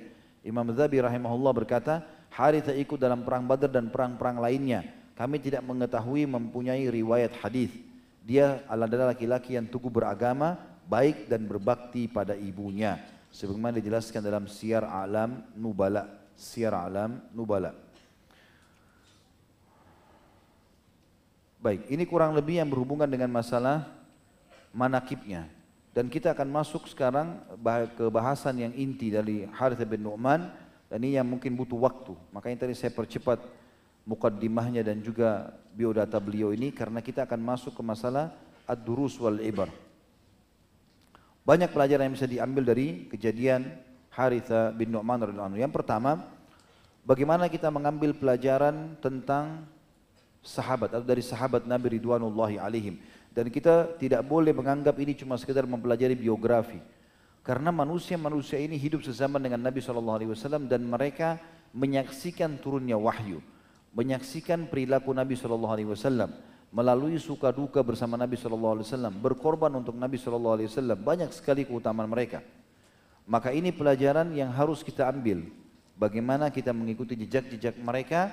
Imam 0.48 0.64
Az-Zahabi 0.72 1.04
rahimahullah 1.04 1.52
berkata, 1.52 2.08
Haritha 2.32 2.72
ikut 2.72 2.96
dalam 2.96 3.28
perang 3.28 3.44
Badar 3.44 3.68
dan 3.68 3.92
perang-perang 3.92 4.40
lainnya. 4.40 4.88
Kami 5.20 5.44
tidak 5.44 5.68
mengetahui 5.68 6.24
mempunyai 6.24 6.88
riwayat 6.88 7.36
hadis. 7.44 7.68
Dia 8.24 8.64
adalah 8.72 9.12
laki-laki 9.12 9.60
yang 9.60 9.68
teguh 9.68 9.92
beragama, 9.92 10.56
baik 10.88 11.28
dan 11.28 11.44
berbakti 11.52 12.08
pada 12.08 12.32
ibunya. 12.32 12.96
Sebagaimana 13.28 13.76
dijelaskan 13.76 14.24
dalam 14.24 14.48
Syiar 14.48 14.88
Alam 14.88 15.52
Nubala. 15.52 16.08
Syiar 16.40 16.80
Alam 16.80 17.20
Nubala. 17.36 17.76
Baik, 21.60 21.92
ini 21.92 22.08
kurang 22.08 22.32
lebih 22.40 22.64
yang 22.64 22.72
berhubungan 22.72 23.12
dengan 23.12 23.28
masalah 23.28 24.01
manakibnya. 24.76 25.48
Dan 25.92 26.08
kita 26.08 26.32
akan 26.32 26.48
masuk 26.48 26.88
sekarang 26.88 27.36
ke 28.00 28.08
bahasan 28.08 28.56
yang 28.64 28.74
inti 28.76 29.12
dari 29.12 29.44
Harith 29.52 29.84
bin 29.84 30.08
Nu'man 30.08 30.48
dan 30.88 31.00
ini 31.04 31.20
yang 31.20 31.28
mungkin 31.28 31.52
butuh 31.56 31.76
waktu. 31.76 32.16
Makanya 32.32 32.68
tadi 32.68 32.74
saya 32.76 32.96
percepat 32.96 33.44
mukaddimahnya 34.08 34.88
dan 34.88 35.04
juga 35.04 35.52
biodata 35.76 36.16
beliau 36.20 36.56
ini 36.56 36.72
karena 36.72 37.04
kita 37.04 37.28
akan 37.28 37.40
masuk 37.44 37.76
ke 37.76 37.84
masalah 37.84 38.32
ad-durus 38.64 39.20
wal 39.20 39.40
ibar. 39.44 39.68
Banyak 41.44 41.74
pelajaran 41.76 42.08
yang 42.08 42.16
bisa 42.16 42.30
diambil 42.30 42.64
dari 42.72 43.12
kejadian 43.12 43.68
Haritha 44.14 44.72
bin 44.72 44.96
Nu'man 44.96 45.28
radhiyallahu 45.28 45.60
Yang 45.60 45.76
pertama, 45.76 46.24
bagaimana 47.04 47.52
kita 47.52 47.68
mengambil 47.68 48.16
pelajaran 48.16 48.96
tentang 49.04 49.68
sahabat 50.40 50.96
atau 50.96 51.06
dari 51.06 51.22
sahabat 51.22 51.66
Nabi 51.70 51.98
Ridwanullahi 51.98 52.58
alaihim. 52.58 52.98
Dan 53.32 53.48
kita 53.48 53.96
tidak 53.96 54.28
boleh 54.28 54.52
menganggap 54.52 55.00
ini 55.00 55.16
cuma 55.16 55.40
sekedar 55.40 55.64
mempelajari 55.64 56.20
biografi. 56.20 56.84
Karena 57.42 57.72
manusia-manusia 57.72 58.60
ini 58.60 58.76
hidup 58.76 59.02
sesama 59.02 59.40
dengan 59.40 59.64
Nabi 59.64 59.80
SAW 59.80 60.68
dan 60.68 60.82
mereka 60.84 61.40
menyaksikan 61.72 62.60
turunnya 62.60 63.00
wahyu. 63.00 63.40
Menyaksikan 63.96 64.68
perilaku 64.68 65.16
Nabi 65.16 65.40
SAW. 65.40 66.28
Melalui 66.72 67.20
suka 67.24 67.56
duka 67.56 67.80
bersama 67.82 68.20
Nabi 68.20 68.36
SAW. 68.36 68.84
Berkorban 69.16 69.72
untuk 69.80 69.96
Nabi 69.96 70.20
SAW. 70.20 70.60
Banyak 71.00 71.32
sekali 71.32 71.64
keutamaan 71.64 72.12
mereka. 72.12 72.44
Maka 73.24 73.56
ini 73.56 73.72
pelajaran 73.72 74.36
yang 74.36 74.52
harus 74.52 74.84
kita 74.84 75.08
ambil. 75.08 75.48
Bagaimana 75.96 76.52
kita 76.52 76.76
mengikuti 76.76 77.16
jejak-jejak 77.16 77.80
mereka. 77.80 78.28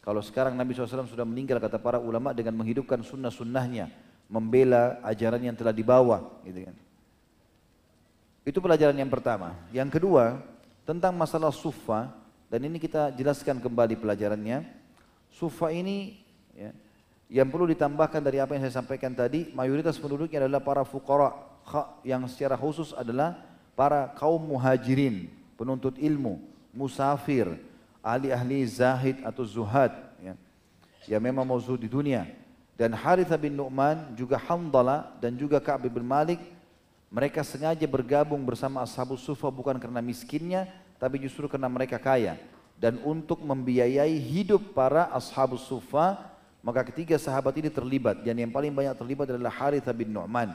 Kalau 0.00 0.24
sekarang 0.24 0.56
Nabi 0.56 0.72
SAW 0.72 1.04
sudah 1.04 1.28
meninggal 1.28 1.60
kata 1.60 1.76
para 1.76 2.00
ulama 2.00 2.32
dengan 2.32 2.56
menghidupkan 2.56 3.04
sunnah-sunnahnya 3.04 4.07
membela 4.28 5.00
ajaran 5.00 5.40
yang 5.40 5.56
telah 5.56 5.72
dibawa 5.72 6.28
gitu 6.44 6.68
kan. 6.68 6.76
Itu 8.44 8.60
pelajaran 8.60 8.96
yang 8.96 9.08
pertama. 9.08 9.56
Yang 9.72 9.98
kedua, 9.98 10.40
tentang 10.84 11.16
masalah 11.16 11.52
sufa 11.52 12.12
dan 12.52 12.60
ini 12.64 12.76
kita 12.76 13.12
jelaskan 13.16 13.60
kembali 13.60 13.96
pelajarannya. 13.96 14.64
Sufa 15.32 15.72
ini 15.72 16.20
ya, 16.56 16.72
yang 17.28 17.48
perlu 17.48 17.68
ditambahkan 17.68 18.24
dari 18.24 18.40
apa 18.40 18.56
yang 18.56 18.64
saya 18.68 18.80
sampaikan 18.80 19.12
tadi, 19.12 19.52
mayoritas 19.52 20.00
penduduknya 20.00 20.44
adalah 20.44 20.64
para 20.64 20.84
fuqara 20.84 21.32
yang 22.04 22.24
secara 22.24 22.56
khusus 22.56 22.96
adalah 22.96 23.36
para 23.76 24.08
kaum 24.16 24.40
muhajirin, 24.40 25.28
penuntut 25.60 26.00
ilmu, 26.00 26.40
musafir, 26.72 27.60
ahli-ahli 28.00 28.64
zahid 28.64 29.16
atau 29.24 29.44
zuhad 29.44 29.92
ya. 30.20 30.32
Yang 31.04 31.22
memang 31.24 31.44
mau 31.44 31.60
di 31.60 31.88
dunia 31.88 32.28
dan 32.78 32.94
Haritha 32.94 33.34
bin 33.34 33.58
Nu'man 33.58 34.14
juga 34.14 34.38
Hamdala 34.38 35.10
dan 35.18 35.34
juga 35.34 35.58
Ka'b 35.58 35.90
bin 35.90 36.06
Malik 36.06 36.38
mereka 37.10 37.42
sengaja 37.42 37.82
bergabung 37.90 38.38
bersama 38.46 38.86
Ashabus 38.86 39.26
Sufa 39.26 39.50
bukan 39.50 39.74
karena 39.82 39.98
miskinnya 39.98 40.70
tapi 41.02 41.18
justru 41.18 41.50
karena 41.50 41.66
mereka 41.66 41.98
kaya. 41.98 42.38
Dan 42.78 43.02
untuk 43.02 43.42
membiayai 43.42 44.14
hidup 44.22 44.78
para 44.78 45.10
Ashabus 45.10 45.66
Sufa 45.66 46.22
maka 46.62 46.86
ketiga 46.86 47.18
sahabat 47.18 47.58
ini 47.58 47.66
terlibat. 47.66 48.22
Dan 48.22 48.38
yang 48.38 48.54
paling 48.54 48.70
banyak 48.70 48.94
terlibat 48.94 49.26
adalah 49.34 49.50
Haritha 49.50 49.90
bin 49.90 50.14
Nu'man. 50.14 50.54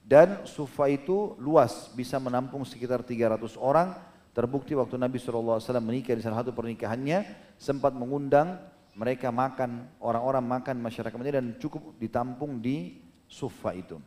Dan 0.00 0.40
Sufa 0.48 0.88
itu 0.88 1.36
luas 1.36 1.92
bisa 1.92 2.16
menampung 2.16 2.64
sekitar 2.64 3.04
300 3.04 3.58
orang. 3.60 3.92
Terbukti 4.32 4.72
waktu 4.72 4.96
Nabi 5.00 5.20
SAW 5.20 5.60
menikah 5.82 6.16
di 6.16 6.22
salah 6.24 6.40
satu 6.44 6.52
pernikahannya 6.52 7.24
sempat 7.60 7.90
mengundang 7.96 8.60
mereka 8.96 9.28
makan, 9.28 9.84
orang-orang 10.00 10.40
makan 10.40 10.80
masyarakat 10.80 11.12
Madinah 11.12 11.38
dan 11.44 11.48
cukup 11.60 11.92
ditampung 12.00 12.56
di 12.56 13.04
Sufa 13.28 13.76
itu. 13.76 14.00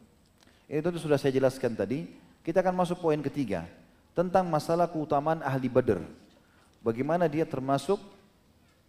Ini 0.66 0.82
tentu 0.82 0.98
sudah 0.98 1.22
saya 1.22 1.30
jelaskan 1.30 1.78
tadi. 1.78 2.10
Kita 2.42 2.66
akan 2.66 2.74
masuk 2.74 2.98
poin 2.98 3.22
ketiga 3.22 3.70
tentang 4.18 4.50
masalah 4.50 4.90
keutamaan 4.90 5.46
ahli 5.46 5.70
Badr. 5.70 6.02
Bagaimana 6.82 7.30
dia 7.30 7.46
termasuk 7.46 8.02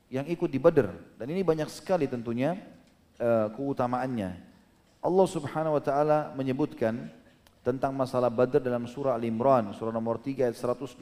yang 0.08 0.24
ikut 0.24 0.48
di 0.48 0.56
Badr 0.56 0.88
dan 1.20 1.26
ini 1.28 1.44
banyak 1.44 1.68
sekali 1.68 2.08
tentunya 2.08 2.56
uh, 3.20 3.52
keutamaannya. 3.52 4.30
Allah 5.00 5.26
Subhanahu 5.28 5.76
wa 5.76 5.82
taala 5.84 6.18
menyebutkan 6.32 7.12
tentang 7.60 7.92
masalah 7.92 8.32
Badr 8.32 8.64
dalam 8.64 8.88
surah 8.88 9.20
Al-Imran 9.20 9.76
surah 9.76 9.92
nomor 9.92 10.16
3 10.16 10.48
ayat 10.48 10.56
123 10.56 10.96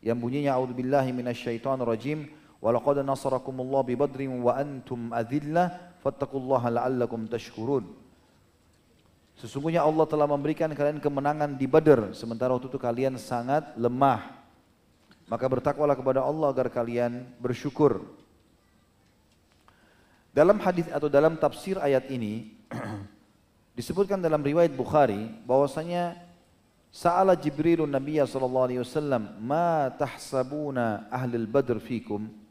yang 0.00 0.16
bunyinya 0.16 0.56
a'udzubillahi 0.56 1.10
minasyaitonirrajim 1.12 2.30
Walaqad 2.58 3.06
nasarakumullah 3.06 3.86
bi 3.86 3.94
badrin 3.94 4.42
wa 4.42 4.58
antum 4.58 5.14
adillah 5.14 5.94
fattaqullaha 6.02 6.74
la'allakum 6.74 7.30
tashkurun. 7.30 7.86
Sesungguhnya 9.38 9.86
Allah 9.86 10.02
telah 10.10 10.26
memberikan 10.26 10.66
kalian 10.74 10.98
kemenangan 10.98 11.54
di 11.54 11.70
Badr 11.70 12.10
sementara 12.10 12.50
waktu 12.50 12.66
itu 12.66 12.78
kalian 12.82 13.14
sangat 13.14 13.70
lemah. 13.78 14.34
Maka 15.30 15.46
bertakwalah 15.46 15.94
kepada 15.94 16.26
Allah 16.26 16.50
agar 16.50 16.66
kalian 16.66 17.22
bersyukur. 17.38 18.02
Dalam 20.34 20.58
hadis 20.58 20.90
atau 20.90 21.06
dalam 21.06 21.38
tafsir 21.38 21.78
ayat 21.78 22.10
ini 22.10 22.58
disebutkan 23.78 24.18
dalam 24.18 24.42
riwayat 24.42 24.74
Bukhari 24.74 25.30
bahwasanya 25.46 26.18
Sa'ala 26.88 27.36
Jibril 27.36 27.84
Nabi 27.84 28.18
sallallahu 28.18 28.66
alaihi 28.66 28.82
wasallam, 28.82 29.38
"Ma 29.38 29.92
tahsabuna 29.92 31.06
ahli 31.12 31.36
al-Badr 31.36 31.78
fikum?" 31.78 32.47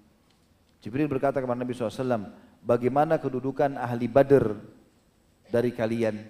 Jibril 0.81 1.09
berkata 1.09 1.41
kepada 1.41 1.57
Nabi 1.57 1.73
SAW, 1.73 2.31
bagaimana 2.61 3.17
kedudukan 3.17 3.75
ahli 3.77 4.05
badr 4.05 4.55
dari 5.49 5.73
kalian? 5.73 6.21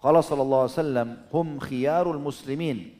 Kalau 0.00 0.20
sallallahu 0.24 0.64
alaihi 0.64 0.76
wasallam, 0.76 1.08
hum 1.28 1.46
khiyarul 1.60 2.20
muslimin. 2.20 2.96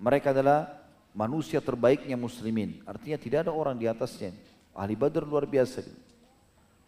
Mereka 0.00 0.32
adalah 0.32 0.80
manusia 1.12 1.60
terbaiknya 1.60 2.16
muslimin. 2.16 2.80
Artinya 2.88 3.20
tidak 3.20 3.48
ada 3.48 3.52
orang 3.52 3.76
di 3.76 3.84
atasnya. 3.84 4.32
Ahli 4.72 4.96
badr 4.96 5.28
luar 5.28 5.44
biasa. 5.44 5.84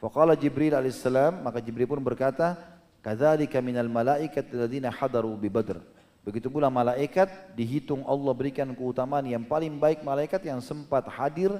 Faqala 0.00 0.34
Jibril 0.34 0.72
alaihissalam, 0.72 1.44
maka 1.44 1.60
Jibril 1.60 1.86
pun 1.86 2.00
berkata, 2.00 2.72
Kadzalika 3.02 3.58
minal 3.58 3.90
malaikat 3.90 4.46
alladziina 4.54 4.94
hadaru 4.94 5.34
bi 5.34 5.50
Badr. 5.50 5.82
Begitu 6.22 6.46
pula 6.46 6.70
malaikat 6.70 7.54
dihitung 7.58 8.06
Allah 8.06 8.30
berikan 8.30 8.70
keutamaan 8.78 9.26
yang 9.26 9.42
paling 9.42 9.74
baik 9.74 10.06
malaikat 10.06 10.38
yang 10.46 10.62
sempat 10.62 11.10
hadir 11.10 11.50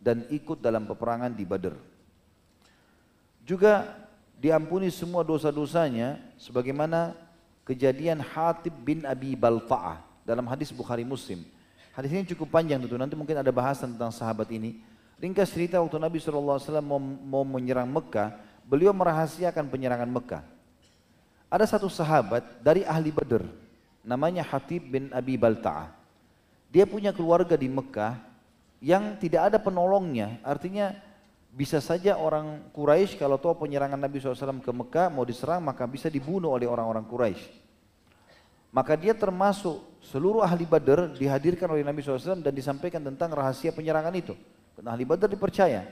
dan 0.00 0.24
ikut 0.32 0.58
dalam 0.58 0.88
peperangan 0.88 1.30
di 1.30 1.44
Badr. 1.44 1.76
Juga 3.44 3.84
diampuni 4.40 4.88
semua 4.88 5.20
dosa-dosanya 5.20 6.16
sebagaimana 6.40 7.12
kejadian 7.68 8.24
Hatib 8.24 8.72
bin 8.80 9.04
Abi 9.04 9.36
Balta'ah 9.36 10.00
dalam 10.24 10.48
hadis 10.48 10.72
Bukhari 10.72 11.04
Muslim. 11.04 11.44
Hadis 11.92 12.10
ini 12.16 12.24
cukup 12.32 12.48
panjang 12.48 12.80
tentu, 12.80 12.96
nanti 12.96 13.12
mungkin 13.12 13.36
ada 13.36 13.52
bahasan 13.52 13.92
tentang 13.92 14.08
sahabat 14.14 14.48
ini. 14.48 14.80
Ringkas 15.20 15.52
cerita 15.52 15.76
waktu 15.76 16.00
Nabi 16.00 16.16
SAW 16.16 16.56
mau, 16.80 16.96
mau 17.02 17.44
menyerang 17.44 17.84
Mekah, 17.84 18.40
beliau 18.64 18.96
merahasiakan 18.96 19.68
penyerangan 19.68 20.08
Mekah. 20.08 20.40
Ada 21.52 21.76
satu 21.76 21.92
sahabat 21.92 22.46
dari 22.64 22.86
ahli 22.88 23.12
Badr, 23.12 23.44
namanya 24.00 24.40
Hatib 24.46 24.86
bin 24.86 25.12
Abi 25.12 25.36
Balta'ah. 25.36 25.92
Dia 26.70 26.86
punya 26.86 27.10
keluarga 27.10 27.58
di 27.58 27.66
Mekah 27.66 28.29
yang 28.80 29.20
tidak 29.20 29.52
ada 29.52 29.58
penolongnya. 29.60 30.40
Artinya 30.40 30.96
bisa 31.52 31.78
saja 31.78 32.16
orang 32.16 32.72
Quraisy 32.72 33.20
kalau 33.20 33.36
tahu 33.36 33.68
penyerangan 33.68 34.00
Nabi 34.00 34.18
SAW 34.18 34.64
ke 34.64 34.72
Mekah 34.72 35.12
mau 35.12 35.28
diserang 35.28 35.60
maka 35.60 35.84
bisa 35.84 36.08
dibunuh 36.08 36.56
oleh 36.56 36.64
orang-orang 36.64 37.04
Quraisy. 37.04 37.44
Maka 38.70 38.94
dia 38.94 39.12
termasuk 39.12 39.82
seluruh 40.00 40.46
ahli 40.46 40.62
Badar 40.62 41.12
dihadirkan 41.12 41.68
oleh 41.74 41.82
Nabi 41.82 42.00
SAW 42.00 42.40
dan 42.40 42.54
disampaikan 42.54 43.02
tentang 43.02 43.34
rahasia 43.34 43.74
penyerangan 43.74 44.14
itu. 44.14 44.34
Dan 44.78 44.94
ahli 44.94 45.02
Badar 45.02 45.26
dipercaya. 45.26 45.84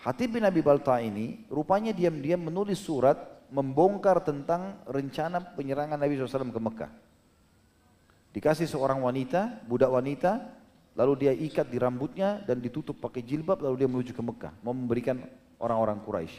Hatib 0.00 0.36
bin 0.36 0.44
Abi 0.44 0.60
Balta 0.64 1.00
ini 1.00 1.44
rupanya 1.48 1.92
diam-diam 1.92 2.40
menulis 2.40 2.80
surat 2.80 3.16
membongkar 3.48 4.22
tentang 4.22 4.80
rencana 4.86 5.40
penyerangan 5.56 5.98
Nabi 5.98 6.20
SAW 6.20 6.52
ke 6.52 6.60
Mekah. 6.60 6.90
Dikasih 8.30 8.68
seorang 8.70 9.02
wanita, 9.02 9.66
budak 9.66 9.90
wanita, 9.90 10.59
lalu 11.00 11.12
dia 11.16 11.32
ikat 11.32 11.72
di 11.72 11.80
rambutnya 11.80 12.44
dan 12.44 12.60
ditutup 12.60 13.00
pakai 13.00 13.24
jilbab, 13.24 13.64
lalu 13.64 13.80
dia 13.80 13.88
menuju 13.88 14.12
ke 14.12 14.20
Mekah, 14.20 14.52
mau 14.60 14.76
memberikan 14.76 15.16
orang-orang 15.56 15.96
Quraisy. 16.04 16.36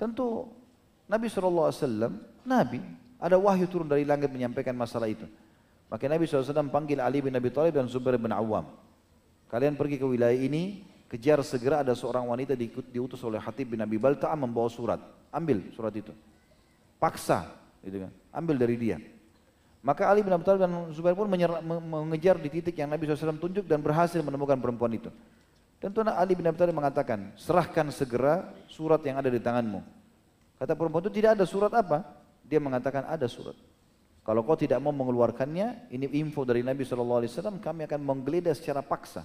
Tentu 0.00 0.48
Nabi 1.04 1.28
SAW, 1.28 1.68
Nabi, 2.48 2.80
ada 3.20 3.36
wahyu 3.36 3.68
turun 3.68 3.84
dari 3.84 4.08
langit 4.08 4.32
menyampaikan 4.32 4.72
masalah 4.72 5.12
itu. 5.12 5.28
Maka 5.92 6.08
Nabi 6.08 6.24
SAW 6.24 6.72
panggil 6.72 7.04
Ali 7.04 7.20
bin 7.20 7.36
Abi 7.36 7.52
Thalib 7.52 7.76
dan 7.76 7.84
Zubair 7.84 8.16
bin 8.16 8.32
Awam. 8.32 8.64
Kalian 9.52 9.76
pergi 9.76 10.00
ke 10.00 10.06
wilayah 10.08 10.34
ini, 10.34 10.80
kejar 11.06 11.38
segera 11.44 11.84
ada 11.84 11.92
seorang 11.92 12.26
wanita 12.26 12.56
diutus 12.90 13.20
oleh 13.22 13.38
Hatib 13.38 13.76
bin 13.76 13.80
Abi 13.84 14.00
Balta'a 14.00 14.34
membawa 14.34 14.72
surat. 14.72 14.98
Ambil 15.30 15.68
surat 15.76 15.92
itu. 15.92 16.16
Paksa, 16.96 17.44
gitu 17.84 18.08
kan. 18.08 18.12
Ambil 18.32 18.56
dari 18.56 18.76
dia. 18.80 18.96
Maka 19.86 20.10
Ali 20.10 20.26
bin 20.26 20.34
Abi 20.34 20.42
Thalib 20.42 20.66
dan 20.66 20.90
Zubair 20.90 21.14
pun 21.14 21.30
mengejar 21.30 22.42
di 22.42 22.50
titik 22.50 22.74
yang 22.74 22.90
Nabi 22.90 23.06
SAW 23.06 23.38
tunjuk 23.38 23.70
dan 23.70 23.78
berhasil 23.78 24.18
menemukan 24.18 24.58
perempuan 24.58 24.90
itu. 24.90 25.14
Tentu 25.78 26.02
Ali 26.02 26.34
bin 26.34 26.42
Abi 26.42 26.58
Thalib 26.58 26.74
mengatakan, 26.74 27.30
serahkan 27.38 27.94
segera 27.94 28.50
surat 28.66 28.98
yang 29.06 29.22
ada 29.22 29.30
di 29.30 29.38
tanganmu. 29.38 29.78
Kata 30.58 30.74
perempuan 30.74 31.06
itu 31.06 31.22
tidak 31.22 31.38
ada 31.38 31.46
surat 31.46 31.70
apa? 31.70 32.02
Dia 32.42 32.58
mengatakan 32.58 33.06
ada 33.06 33.30
surat. 33.30 33.54
Kalau 34.26 34.42
kau 34.42 34.58
tidak 34.58 34.82
mau 34.82 34.90
mengeluarkannya, 34.90 35.86
ini 35.94 36.10
info 36.18 36.42
dari 36.42 36.66
Nabi 36.66 36.82
SAW, 36.82 37.62
kami 37.62 37.86
akan 37.86 38.00
menggeledah 38.02 38.58
secara 38.58 38.82
paksa. 38.82 39.22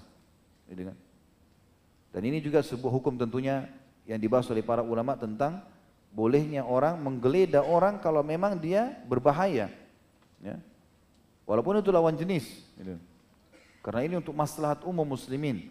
Dan 2.13 2.21
ini 2.21 2.37
juga 2.37 2.61
sebuah 2.61 3.01
hukum 3.01 3.17
tentunya 3.17 3.65
yang 4.05 4.21
dibahas 4.21 4.45
oleh 4.53 4.61
para 4.61 4.85
ulama 4.85 5.17
tentang 5.17 5.65
bolehnya 6.13 6.61
orang 6.69 7.01
menggeledah 7.01 7.65
orang 7.65 7.97
kalau 7.97 8.21
memang 8.21 8.61
dia 8.61 8.93
berbahaya. 9.09 9.80
Ya. 10.41 10.57
Walaupun 11.45 11.79
itu 11.79 11.93
lawan 11.93 12.17
jenis. 12.17 12.65
Gitu. 12.75 12.97
Karena 13.81 14.01
ini 14.05 14.15
untuk 14.17 14.33
maslahat 14.35 14.81
umum 14.85 15.05
muslimin. 15.05 15.69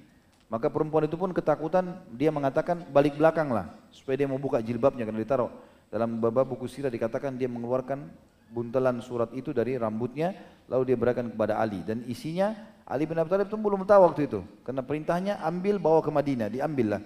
Maka 0.51 0.67
perempuan 0.67 1.07
itu 1.07 1.15
pun 1.15 1.31
ketakutan, 1.31 1.95
dia 2.11 2.35
mengatakan 2.35 2.83
balik 2.91 3.15
belakanglah 3.15 3.71
supaya 3.95 4.19
dia 4.19 4.27
mau 4.27 4.39
buka 4.39 4.59
jilbabnya 4.59 5.07
karena 5.07 5.23
ditaruh 5.23 5.51
dalam 5.91 6.23
bab 6.23 6.47
buku 6.47 6.71
sirah 6.71 6.91
dikatakan 6.91 7.35
dia 7.35 7.51
mengeluarkan 7.51 8.07
buntelan 8.51 8.99
surat 9.03 9.31
itu 9.35 9.51
dari 9.51 9.75
rambutnya 9.79 10.35
lalu 10.71 10.95
dia 10.95 10.97
berikan 10.99 11.27
kepada 11.31 11.59
Ali 11.59 11.83
dan 11.83 12.03
isinya 12.07 12.55
Ali 12.87 13.07
bin 13.07 13.19
Abi 13.19 13.31
Thalib 13.31 13.47
itu 13.47 13.59
belum 13.59 13.87
tahu 13.87 14.01
waktu 14.11 14.21
itu 14.27 14.41
karena 14.67 14.83
perintahnya 14.83 15.39
ambil 15.43 15.79
bawa 15.79 16.03
ke 16.03 16.11
Madinah 16.11 16.51
diambillah 16.51 17.03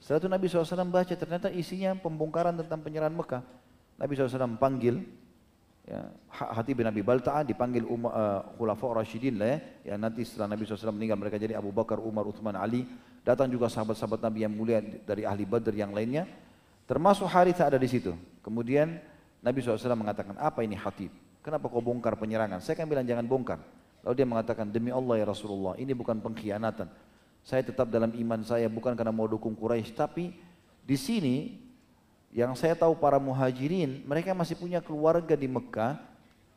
setelah 0.00 0.20
itu 0.20 0.28
Nabi 0.28 0.44
SAW 0.48 0.88
baca 0.88 1.14
ternyata 1.16 1.48
isinya 1.48 1.96
pembongkaran 1.96 2.56
tentang 2.60 2.80
penyerahan 2.84 3.12
Mekah 3.12 3.40
Nabi 3.96 4.12
SAW 4.16 4.56
panggil 4.60 5.04
ya, 5.86 6.00
Hati 6.30 6.72
bin 6.72 6.86
Abi 6.88 7.00
Balta'a 7.00 7.46
dipanggil 7.46 7.86
Umar, 7.86 8.12
uh, 8.12 8.40
Khulafa 8.56 9.02
Rashidin 9.02 9.38
lah 9.38 9.58
ya 9.58 9.58
yang 9.94 10.00
nanti 10.02 10.26
setelah 10.26 10.52
Nabi 10.54 10.66
SAW 10.66 10.94
meninggal 10.94 11.18
mereka 11.18 11.36
jadi 11.38 11.58
Abu 11.58 11.70
Bakar, 11.74 11.98
Umar, 12.02 12.26
Uthman, 12.26 12.54
Ali 12.58 12.86
datang 13.22 13.46
juga 13.50 13.70
sahabat-sahabat 13.70 14.22
Nabi 14.22 14.44
yang 14.44 14.54
mulia 14.54 14.82
dari 14.82 15.22
ahli 15.22 15.46
Badr 15.46 15.74
yang 15.74 15.94
lainnya 15.94 16.26
termasuk 16.86 17.26
Haritha 17.30 17.70
ada 17.70 17.78
di 17.78 17.86
situ 17.86 18.14
kemudian 18.42 18.98
Nabi 19.42 19.58
SAW 19.58 19.98
mengatakan, 19.98 20.38
apa 20.38 20.62
ini 20.62 20.78
hatib? 20.78 21.10
Kenapa 21.42 21.66
kau 21.66 21.82
bongkar 21.82 22.14
penyerangan? 22.14 22.62
Saya 22.62 22.78
kan 22.78 22.86
bilang 22.86 23.02
jangan 23.02 23.26
bongkar. 23.26 23.58
Lalu 24.06 24.14
dia 24.14 24.26
mengatakan, 24.26 24.70
demi 24.70 24.94
Allah 24.94 25.18
ya 25.18 25.26
Rasulullah, 25.26 25.74
ini 25.74 25.90
bukan 25.90 26.22
pengkhianatan. 26.22 26.86
Saya 27.42 27.66
tetap 27.66 27.90
dalam 27.90 28.14
iman 28.14 28.46
saya 28.46 28.70
bukan 28.70 28.94
karena 28.94 29.10
mau 29.10 29.26
dukung 29.26 29.58
Quraisy, 29.58 29.98
tapi 29.98 30.30
di 30.86 30.94
sini 30.94 31.58
yang 32.32 32.56
saya 32.56 32.72
tahu 32.72 32.96
para 32.96 33.20
muhajirin, 33.20 34.00
mereka 34.08 34.32
masih 34.32 34.56
punya 34.56 34.80
keluarga 34.80 35.36
di 35.36 35.44
Mekah 35.44 36.00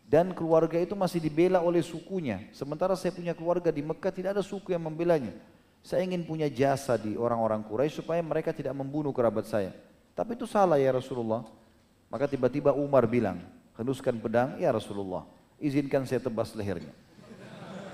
dan 0.07 0.31
keluarga 0.31 0.79
itu 0.79 0.95
masih 0.95 1.19
dibela 1.19 1.59
oleh 1.59 1.83
sukunya. 1.83 2.47
Sementara 2.55 2.95
saya 2.95 3.11
punya 3.11 3.35
keluarga 3.35 3.75
di 3.75 3.83
Mekah 3.83 4.15
tidak 4.15 4.39
ada 4.39 4.43
suku 4.45 4.71
yang 4.71 4.87
membelanya. 4.87 5.35
Saya 5.83 6.07
ingin 6.07 6.23
punya 6.23 6.47
jasa 6.47 6.95
di 6.95 7.19
orang-orang 7.19 7.61
Quraisy 7.61 8.01
supaya 8.01 8.23
mereka 8.23 8.55
tidak 8.55 8.71
membunuh 8.71 9.11
kerabat 9.11 9.51
saya. 9.51 9.75
Tapi 10.15 10.39
itu 10.39 10.47
salah 10.47 10.79
ya 10.79 10.95
Rasulullah. 10.95 11.43
Maka 12.07 12.25
tiba-tiba 12.31 12.71
Umar 12.71 13.03
bilang, 13.03 13.43
henuskan 13.75 14.15
pedang, 14.15 14.55
ya 14.55 14.71
Rasulullah, 14.71 15.27
izinkan 15.59 16.07
saya 16.07 16.23
tebas 16.23 16.55
lehernya. 16.55 16.95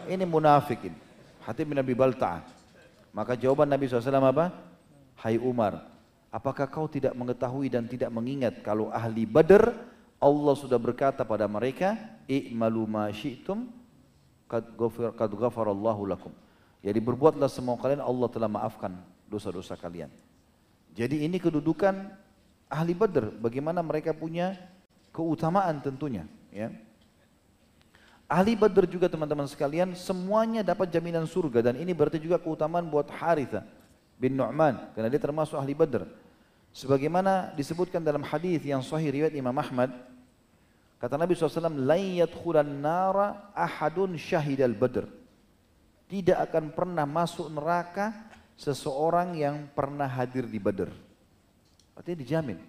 Ini 0.05 0.21
munafikin. 0.29 0.93
Hati 1.41 1.65
bin 1.65 1.81
Nabi 1.81 1.97
Balta'ah. 1.97 2.45
Maka 3.11 3.33
jawaban 3.33 3.65
Nabi 3.65 3.89
SAW 3.89 4.07
apa? 4.21 4.53
Hai 5.17 5.41
Umar, 5.41 5.83
apakah 6.31 6.65
kau 6.71 6.87
tidak 6.87 7.11
mengetahui 7.13 7.67
dan 7.67 7.85
tidak 7.85 8.09
mengingat 8.09 8.63
kalau 8.63 8.87
ahli 8.89 9.27
Badr 9.27 9.75
Allah 10.21 10.53
sudah 10.53 10.77
berkata 10.77 11.25
pada 11.27 11.49
mereka, 11.49 11.97
"I'malu 12.29 12.85
ma 12.87 13.09
syi'tum 13.11 13.67
qad 14.47 15.31
ghafarallahu 15.33 16.07
lakum." 16.07 16.31
Jadi 16.81 16.97
berbuatlah 16.97 17.49
semua 17.49 17.77
kalian 17.77 18.01
Allah 18.01 18.29
telah 18.29 18.49
maafkan 18.49 18.93
dosa-dosa 19.25 19.73
kalian. 19.77 20.09
Jadi 20.93 21.25
ini 21.25 21.37
kedudukan 21.41 22.09
ahli 22.69 22.93
Badr, 22.93 23.33
bagaimana 23.41 23.81
mereka 23.81 24.13
punya 24.13 24.57
keutamaan 25.09 25.81
tentunya. 25.81 26.29
Ya. 26.53 26.69
Ahli 28.29 28.55
Badr 28.55 28.87
juga 28.87 29.11
teman-teman 29.11 29.49
sekalian 29.49 29.91
semuanya 29.97 30.63
dapat 30.63 30.87
jaminan 30.87 31.27
surga 31.27 31.71
dan 31.71 31.75
ini 31.81 31.91
berarti 31.91 32.21
juga 32.21 32.39
keutamaan 32.39 32.87
buat 32.87 33.11
Haritha 33.11 33.67
bin 34.21 34.37
Nu'man 34.37 34.93
karena 34.93 35.09
dia 35.09 35.17
termasuk 35.17 35.57
ahli 35.57 35.73
Badr. 35.73 36.05
Sebagaimana 36.71 37.51
disebutkan 37.57 37.99
dalam 37.99 38.21
hadis 38.21 38.61
yang 38.61 38.85
sahih 38.85 39.09
riwayat 39.09 39.33
Imam 39.33 39.57
Ahmad 39.57 39.91
kata 41.01 41.17
Nabi 41.17 41.33
SAW 41.33 41.73
la 41.73 41.97
yadkhulan 41.97 42.79
nara 42.79 43.51
ahadun 43.57 44.15
syahidal 44.15 44.77
badr 44.77 45.09
tidak 46.05 46.37
akan 46.51 46.75
pernah 46.75 47.07
masuk 47.07 47.47
neraka 47.47 48.11
seseorang 48.59 49.31
yang 49.39 49.65
pernah 49.71 50.05
hadir 50.05 50.43
di 50.43 50.59
Badr. 50.59 50.91
Artinya 51.95 52.19
dijamin. 52.19 52.59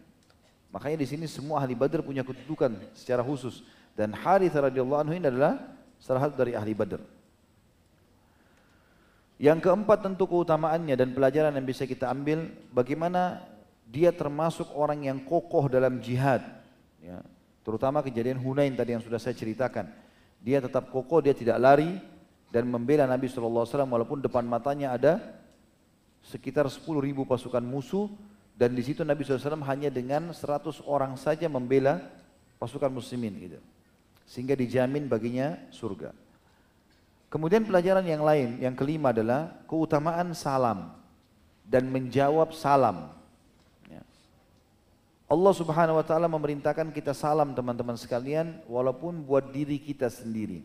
Makanya 0.71 1.03
di 1.03 1.07
sini 1.11 1.27
semua 1.29 1.61
ahli 1.61 1.77
Badr 1.77 2.01
punya 2.01 2.25
kedudukan 2.25 2.73
secara 2.97 3.21
khusus 3.21 3.61
dan 3.93 4.15
Harith 4.17 4.57
radhiyallahu 4.57 5.05
anhu 5.05 5.15
ini 5.19 5.29
adalah 5.29 5.59
salah 6.01 6.31
satu 6.31 6.39
dari 6.39 6.57
ahli 6.57 6.73
Badr. 6.73 7.03
Yang 9.43 9.67
keempat 9.67 10.07
tentu 10.07 10.31
keutamaannya 10.31 10.95
dan 10.95 11.11
pelajaran 11.11 11.51
yang 11.51 11.67
bisa 11.67 11.83
kita 11.83 12.07
ambil 12.07 12.47
bagaimana 12.71 13.43
dia 13.91 14.15
termasuk 14.15 14.71
orang 14.71 15.03
yang 15.11 15.19
kokoh 15.19 15.67
dalam 15.67 15.99
jihad. 15.99 16.47
Ya, 17.03 17.19
terutama 17.67 18.07
kejadian 18.07 18.39
Hunain 18.39 18.71
tadi 18.79 18.95
yang 18.95 19.03
sudah 19.03 19.19
saya 19.19 19.35
ceritakan. 19.35 19.91
Dia 20.39 20.63
tetap 20.63 20.95
kokoh, 20.95 21.19
dia 21.19 21.35
tidak 21.35 21.59
lari 21.59 21.99
dan 22.55 22.71
membela 22.71 23.03
Nabi 23.03 23.27
SAW 23.27 23.67
walaupun 23.67 24.23
depan 24.23 24.47
matanya 24.47 24.95
ada 24.95 25.19
sekitar 26.23 26.71
10 26.71 26.87
ribu 27.03 27.27
pasukan 27.27 27.67
musuh 27.67 28.07
dan 28.55 28.79
di 28.79 28.87
situ 28.87 29.03
Nabi 29.03 29.27
SAW 29.27 29.59
hanya 29.67 29.91
dengan 29.91 30.31
100 30.31 30.87
orang 30.87 31.19
saja 31.19 31.51
membela 31.51 31.99
pasukan 32.63 32.95
muslimin 32.95 33.35
gitu. 33.43 33.59
Sehingga 34.23 34.55
dijamin 34.55 35.11
baginya 35.11 35.59
surga. 35.75 36.15
Kemudian 37.33 37.65
pelajaran 37.65 38.05
yang 38.05 38.21
lain, 38.21 38.61
yang 38.61 38.77
kelima 38.77 39.09
adalah 39.09 39.65
keutamaan 39.65 40.37
salam 40.37 40.93
dan 41.65 41.89
menjawab 41.89 42.53
salam. 42.53 43.09
Ya. 43.89 44.05
Allah 45.33 45.55
Subhanahu 45.57 45.97
wa 45.97 46.05
taala 46.05 46.29
memerintahkan 46.29 46.93
kita 46.93 47.17
salam 47.17 47.57
teman-teman 47.57 47.97
sekalian 47.97 48.61
walaupun 48.69 49.25
buat 49.25 49.49
diri 49.49 49.81
kita 49.81 50.13
sendiri. 50.13 50.61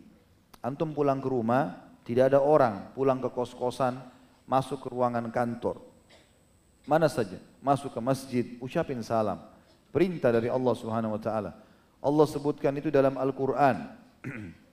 Antum 0.59 0.91
pulang 0.91 1.23
ke 1.23 1.31
rumah, 1.31 1.87
tidak 2.03 2.35
ada 2.35 2.43
orang 2.43 2.91
pulang 2.91 3.23
ke 3.23 3.31
kos-kosan, 3.31 4.03
masuk 4.43 4.83
ke 4.83 4.91
ruangan 4.91 5.31
kantor. 5.31 5.79
Mana 6.83 7.07
saja, 7.07 7.39
masuk 7.63 7.95
ke 7.95 8.01
masjid, 8.03 8.45
ucapin 8.59 8.99
salam. 9.07 9.39
Perintah 9.95 10.35
dari 10.35 10.51
Allah 10.51 10.75
Subhanahu 10.75 11.15
wa 11.15 11.21
taala. 11.23 11.55
Allah 12.03 12.25
sebutkan 12.27 12.75
itu 12.75 12.91
dalam 12.91 13.15
Al-Qur'an. 13.15 13.95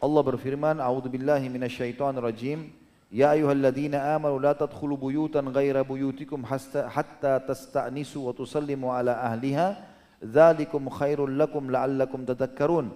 Allah 0.00 0.22
berfirman, 0.24 0.80
"A'udzu 0.80 1.12
billahi 1.12 1.46
minasyaitonir 1.52 2.24
rajim. 2.24 2.72
Ya 3.12 3.36
ayyuhalladzina 3.36 4.16
amanu 4.16 4.40
la 4.40 4.56
tadkhulu 4.56 4.96
buyutan 4.96 5.44
ghaira 5.52 5.84
buyutikum 5.84 6.42
hatta 6.44 7.36
tasta'nisu 7.44 8.24
wa 8.24 8.32
tusallimu 8.32 8.90
ala 8.90 9.20
ahliha. 9.28 9.76
Dzalikum 10.24 10.88
khairul 10.88 11.36
lakum 11.36 11.68
la'allakum 11.68 12.24
tadhakkarun." 12.24 12.90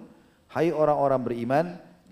Hai 0.49 0.71
orang-orang 0.71 1.21
beriman, 1.21 1.65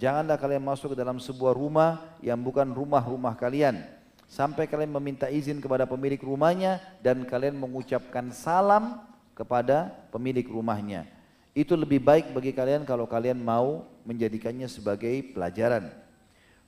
Janganlah 0.04 0.42
kalian 0.42 0.64
masuk 0.66 0.92
ke 0.92 0.98
dalam 0.98 1.22
sebuah 1.22 1.54
rumah 1.54 2.18
yang 2.20 2.42
bukan 2.42 2.66
rumah-rumah 2.74 3.38
kalian. 3.38 3.86
Sampai 4.26 4.66
kalian 4.66 4.90
meminta 4.90 5.30
izin 5.30 5.62
kepada 5.62 5.86
pemilik 5.86 6.18
rumahnya 6.18 6.82
dan 7.06 7.22
kalian 7.22 7.54
mengucapkan 7.54 8.34
salam 8.34 9.00
kepada 9.38 9.94
pemilik 10.10 10.44
rumahnya. 10.44 11.06
Itu 11.54 11.78
lebih 11.78 12.02
baik 12.02 12.34
bagi 12.34 12.50
kalian 12.50 12.82
kalau 12.82 13.06
kalian 13.06 13.38
mau 13.38 13.86
menjadikannya 14.10 14.66
sebagai 14.66 15.34
pelajaran. 15.38 15.94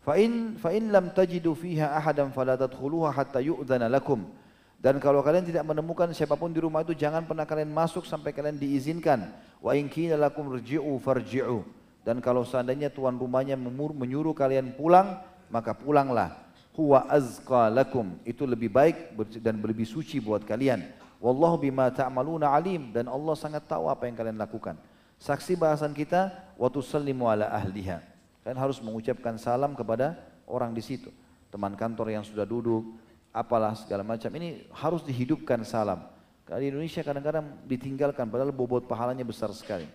Fa'in 0.05 0.53
fa'in 0.61 0.93
lam 0.93 1.09
tajidu 1.09 1.57
fiha 1.57 1.97
ahadan 1.97 2.29
fala 2.29 2.53
tadkhuluha 2.53 3.09
hatta 3.09 3.41
yu'dhana 3.41 3.89
lakum. 3.89 4.29
Dan 4.77 5.01
kalau 5.01 5.25
kalian 5.25 5.41
tidak 5.41 5.65
menemukan 5.65 6.13
siapa 6.13 6.37
pun 6.37 6.53
di 6.53 6.61
rumah 6.61 6.85
itu 6.85 6.93
jangan 6.93 7.25
pernah 7.25 7.49
kalian 7.49 7.73
masuk 7.73 8.05
sampai 8.05 8.29
kalian 8.29 8.61
diizinkan. 8.61 9.33
Wa 9.57 9.73
in 9.73 9.89
qila 9.89 10.21
lakum 10.21 10.53
rji'u 10.53 11.01
farji'u. 11.01 11.65
Dan 12.05 12.21
kalau 12.21 12.45
seandainya 12.45 12.93
tuan 12.93 13.17
rumahnya 13.17 13.57
menyuruh 13.57 14.37
kalian 14.37 14.77
pulang, 14.77 15.17
maka 15.49 15.73
pulanglah. 15.73 16.37
Huwa 16.77 17.09
azqa 17.09 17.73
lakum. 17.73 18.13
Itu 18.21 18.45
lebih 18.45 18.69
baik 18.69 19.17
dan 19.41 19.57
lebih 19.57 19.89
suci 19.89 20.21
buat 20.21 20.45
kalian. 20.45 20.85
Wallahu 21.23 21.57
bima 21.57 21.89
ta'maluna 21.89 22.51
alim 22.51 22.91
dan 22.91 23.07
Allah 23.07 23.33
sangat 23.33 23.65
tahu 23.65 23.87
apa 23.87 24.05
yang 24.05 24.15
kalian 24.15 24.37
lakukan. 24.37 24.75
Saksi 25.15 25.55
bahasan 25.55 25.95
kita 25.95 26.31
wa 26.59 26.67
tusallimu 26.67 27.25
ala 27.25 27.47
ahliha. 27.49 28.03
Kalian 28.43 28.59
harus 28.59 28.77
mengucapkan 28.83 29.39
salam 29.39 29.73
kepada 29.73 30.19
orang 30.45 30.75
di 30.75 30.83
situ. 30.83 31.09
Teman 31.49 31.73
kantor 31.73 32.13
yang 32.13 32.21
sudah 32.21 32.43
duduk, 32.43 32.83
apalah 33.31 33.73
segala 33.73 34.03
macam. 34.03 34.29
Ini 34.29 34.69
harus 34.75 35.01
dihidupkan 35.01 35.63
salam. 35.63 36.03
Karena 36.45 36.61
di 36.61 36.67
Indonesia 36.69 37.01
kadang-kadang 37.01 37.65
ditinggalkan 37.65 38.29
padahal 38.29 38.53
bobot 38.53 38.85
pahalanya 38.85 39.25
besar 39.25 39.49
sekali. 39.55 39.89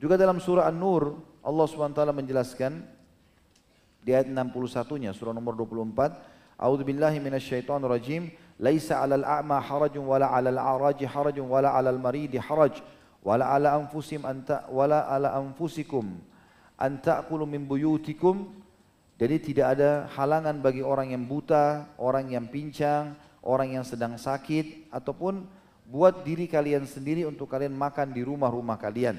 Juga 0.00 0.16
dalam 0.16 0.38
surah 0.40 0.70
An-Nur 0.70 1.18
Allah 1.44 1.66
SWT 1.66 2.00
menjelaskan 2.14 2.86
di 4.00 4.14
ayat 4.14 4.30
61-nya 4.30 5.12
surah 5.12 5.34
nomor 5.34 5.52
24, 5.58 6.56
A'udzu 6.58 6.82
billahi 6.86 7.18
minasyaitonir 7.20 7.90
rajim, 7.90 8.32
laisa 8.58 9.00
'alal 9.00 9.24
a'ma 9.24 9.62
harajun 9.62 10.04
wala 10.04 10.28
'alal 10.28 10.58
a'raji 10.58 11.06
harajun 11.06 11.46
wala 11.46 11.72
'alal 11.72 11.98
maridi 11.98 12.38
haraj. 12.38 12.82
Wala 13.22 13.50
'ala 13.50 13.74
anfusim 13.74 14.22
anta 14.26 14.66
wala 14.70 15.06
'ala 15.06 15.34
anfusikum 15.34 16.22
an 16.78 16.92
ta'kulu 17.02 17.46
min 17.46 17.66
buyutikum. 17.66 18.54
Jadi 19.18 19.50
tidak 19.50 19.74
ada 19.74 20.06
halangan 20.14 20.62
bagi 20.62 20.78
orang 20.78 21.10
yang 21.10 21.26
buta, 21.26 21.90
orang 21.98 22.30
yang 22.30 22.46
pincang, 22.46 23.18
orang 23.42 23.74
yang 23.74 23.82
sedang 23.82 24.14
sakit 24.14 24.86
ataupun 24.94 25.42
buat 25.90 26.22
diri 26.22 26.46
kalian 26.46 26.86
sendiri 26.86 27.26
untuk 27.26 27.50
kalian 27.50 27.74
makan 27.74 28.14
di 28.14 28.22
rumah-rumah 28.22 28.78
kalian. 28.78 29.18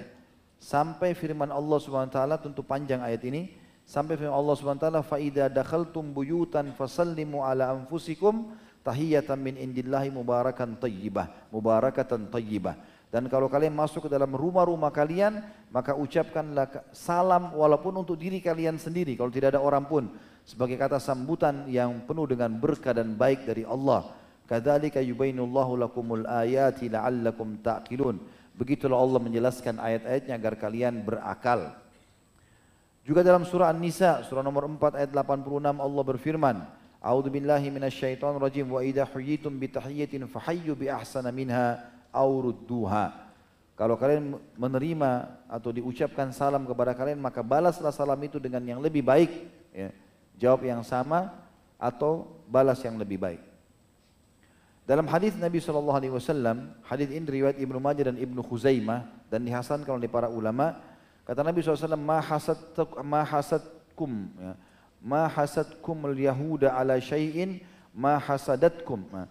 Sampai 0.55 1.11
firman 1.15 1.51
Allah 1.51 1.79
Subhanahu 1.83 2.11
wa 2.11 2.15
taala 2.15 2.35
tentu 2.39 2.63
panjang 2.63 3.03
ayat 3.03 3.27
ini. 3.27 3.51
Sampai 3.83 4.15
firman 4.15 4.37
Allah 4.37 4.55
Subhanahu 4.55 4.79
wa 4.79 4.85
taala 4.87 5.01
fa 5.03 5.19
idza 5.19 5.51
dakhaltum 5.51 6.15
buyutan 6.15 6.71
fasallimu 6.77 7.43
ala 7.43 7.67
anfusikum 7.75 8.55
tahiyatan 8.86 9.39
min 9.39 9.55
indillahi 9.59 10.09
mubarakan 10.13 10.80
tayyibah 10.80 11.51
mubarakatan 11.51 12.32
tayyibah 12.32 12.75
dan 13.09 13.25
kalau 13.25 13.49
kalian 13.49 13.73
masuk 13.73 14.05
ke 14.05 14.09
dalam 14.09 14.30
rumah-rumah 14.38 14.93
kalian, 14.93 15.41
maka 15.73 15.97
ucapkanlah 15.97 16.93
salam 16.93 17.57
walaupun 17.57 18.05
untuk 18.05 18.13
diri 18.13 18.38
kalian 18.38 18.77
sendiri. 18.77 19.17
Kalau 19.17 19.34
tidak 19.34 19.57
ada 19.57 19.61
orang 19.65 19.89
pun. 19.89 20.13
Sebagai 20.45 20.77
kata 20.77 21.01
sambutan 21.01 21.65
yang 21.65 22.05
penuh 22.05 22.30
dengan 22.30 22.53
berkah 22.53 22.93
dan 22.93 23.17
baik 23.17 23.49
dari 23.49 23.65
Allah. 23.65 24.13
Kadzalika 24.45 25.01
yubainullahu 25.01 25.77
lakumul 25.82 26.25
ayati 26.30 26.89
la'allakum 26.89 27.61
ta'qilun. 27.65 28.21
Begitulah 28.53 29.01
Allah 29.01 29.21
menjelaskan 29.25 29.82
ayat-ayatnya 29.82 30.34
agar 30.38 30.53
kalian 30.61 31.01
berakal. 31.01 31.73
Juga 33.01 33.25
dalam 33.25 33.41
surah 33.41 33.73
An-Nisa, 33.73 34.21
surah 34.21 34.45
nomor 34.45 34.69
4 34.69 35.01
ayat 35.01 35.09
86 35.09 35.82
Allah 35.82 36.03
berfirman, 36.05 36.57
A'udzu 37.00 37.32
billahi 37.32 37.72
minasyaitonir 37.72 38.43
rajim 38.43 38.68
wa 38.68 38.84
idza 38.84 39.08
huyitum 39.08 39.56
bi 39.56 39.72
tahiyyatin 39.72 40.28
fahayyu 40.28 40.76
bi 40.76 40.91
ahsana 40.91 41.32
minha 41.32 41.80
aurudduha. 42.12 43.32
Kalau 43.80 43.95
kalian 43.95 44.36
menerima 44.60 45.12
atau 45.47 45.72
diucapkan 45.72 46.36
salam 46.36 46.68
kepada 46.68 46.91
kalian 46.91 47.24
maka 47.24 47.39
balaslah 47.39 47.95
salam 47.95 48.20
itu 48.20 48.36
dengan 48.36 48.60
yang 48.60 48.84
lebih 48.84 49.00
baik. 49.00 49.32
Ya. 49.72 49.95
Jawab 50.36 50.68
yang 50.68 50.84
sama 50.84 51.32
atau 51.80 52.28
balas 52.52 52.84
yang 52.84 53.00
lebih 53.00 53.16
baik. 53.16 53.39
Dalam 54.84 55.08
hadis 55.08 55.38
Nabi 55.39 55.64
Shallallahu 55.64 55.95
Alaihi 55.95 56.12
Wasallam, 56.12 56.76
hadis 56.84 57.08
ini 57.14 57.24
riwayat 57.24 57.56
Ibnu 57.62 57.80
Majah 57.80 58.12
dan 58.12 58.18
Ibnu 58.20 58.43
Khuzaimah 58.43 59.08
dan 59.32 59.45
dihasankan 59.47 59.95
oleh 59.95 60.12
para 60.12 60.28
ulama. 60.28 60.76
Kata 61.30 61.45
Nabi 61.45 61.62
SAW, 61.62 61.93
ma 61.93 62.18
hasad 62.18 62.58
ma 63.06 63.22
hasadkum, 63.22 64.34
ya. 64.34 64.58
Ma 65.02 65.28
hasadkum 65.28 66.06
al 66.06 66.18
yahuda 66.18 66.76
ala 66.76 67.00
syai'in 67.00 67.64
ma 67.93 68.20
hasadatkum. 68.20 69.28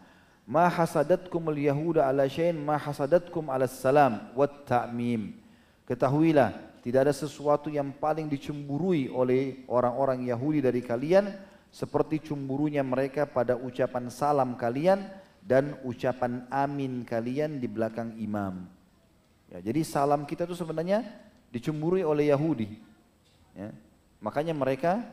Ma 0.49 0.65
hasadatkum 0.69 1.53
al-yahuda 1.53 2.09
ala 2.09 2.25
syai'in 2.25 2.57
ma 2.57 2.81
hasadatkum 2.81 3.53
ala 3.53 3.69
salam 3.69 4.33
wat 4.33 4.65
ta'mim. 4.65 5.37
Ketahuilah, 5.85 6.81
tidak 6.81 7.09
ada 7.09 7.15
sesuatu 7.17 7.69
yang 7.69 7.93
paling 7.93 8.29
dicemburui 8.29 9.13
oleh 9.13 9.65
orang-orang 9.69 10.25
Yahudi 10.29 10.65
dari 10.65 10.81
kalian 10.81 11.33
seperti 11.69 12.33
cemburunya 12.33 12.81
mereka 12.81 13.29
pada 13.29 13.61
ucapan 13.61 14.09
salam 14.09 14.57
kalian 14.57 15.05
dan 15.45 15.77
ucapan 15.85 16.49
amin 16.49 17.05
kalian 17.05 17.61
di 17.61 17.69
belakang 17.69 18.17
imam. 18.17 18.65
Ya, 19.53 19.61
jadi 19.65 19.81
salam 19.85 20.29
kita 20.29 20.45
itu 20.45 20.57
sebenarnya 20.57 21.05
dicemburui 21.53 22.05
oleh 22.05 22.33
Yahudi. 22.33 22.69
Ya. 23.57 23.73
Makanya 24.21 24.53
mereka 24.53 25.05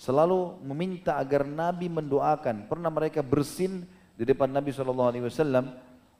selalu 0.00 0.56
meminta 0.64 1.20
agar 1.20 1.44
Nabi 1.44 1.92
mendoakan. 1.92 2.64
Pernah 2.64 2.88
mereka 2.88 3.20
bersin 3.20 3.84
di 4.16 4.24
depan 4.24 4.48
Nabi 4.48 4.72
SAW, 4.72 4.96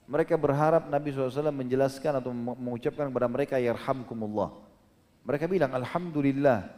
mereka 0.05 0.37
berharap 0.37 0.85
Nabi 0.85 1.09
SAW 1.09 1.49
menjelaskan 1.49 2.21
atau 2.21 2.29
mengucapkan 2.29 3.09
kepada 3.09 3.25
mereka 3.25 3.57
yarhamkumullah. 3.57 4.53
Mereka 5.25 5.49
bilang 5.49 5.73
alhamdulillah. 5.73 6.77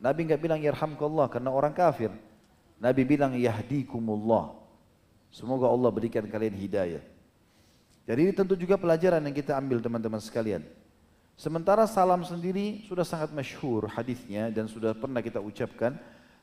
Nabi 0.00 0.20
enggak 0.24 0.40
bilang 0.40 0.60
yarhamkumullah 0.64 1.28
karena 1.28 1.52
orang 1.52 1.76
kafir. 1.76 2.08
Nabi 2.80 3.04
bilang 3.04 3.36
yahdikumullah. 3.36 4.56
Semoga 5.28 5.68
Allah 5.68 5.90
berikan 5.92 6.24
kalian 6.24 6.56
hidayah. 6.56 7.04
Jadi 8.08 8.20
ini 8.24 8.32
tentu 8.32 8.56
juga 8.56 8.80
pelajaran 8.80 9.20
yang 9.20 9.36
kita 9.36 9.52
ambil 9.52 9.84
teman-teman 9.84 10.16
sekalian. 10.16 10.64
Sementara 11.36 11.84
salam 11.84 12.24
sendiri 12.24 12.88
sudah 12.88 13.04
sangat 13.04 13.36
masyhur 13.36 13.84
hadisnya 13.92 14.48
dan 14.48 14.64
sudah 14.64 14.96
pernah 14.96 15.20
kita 15.20 15.44
ucapkan. 15.44 15.92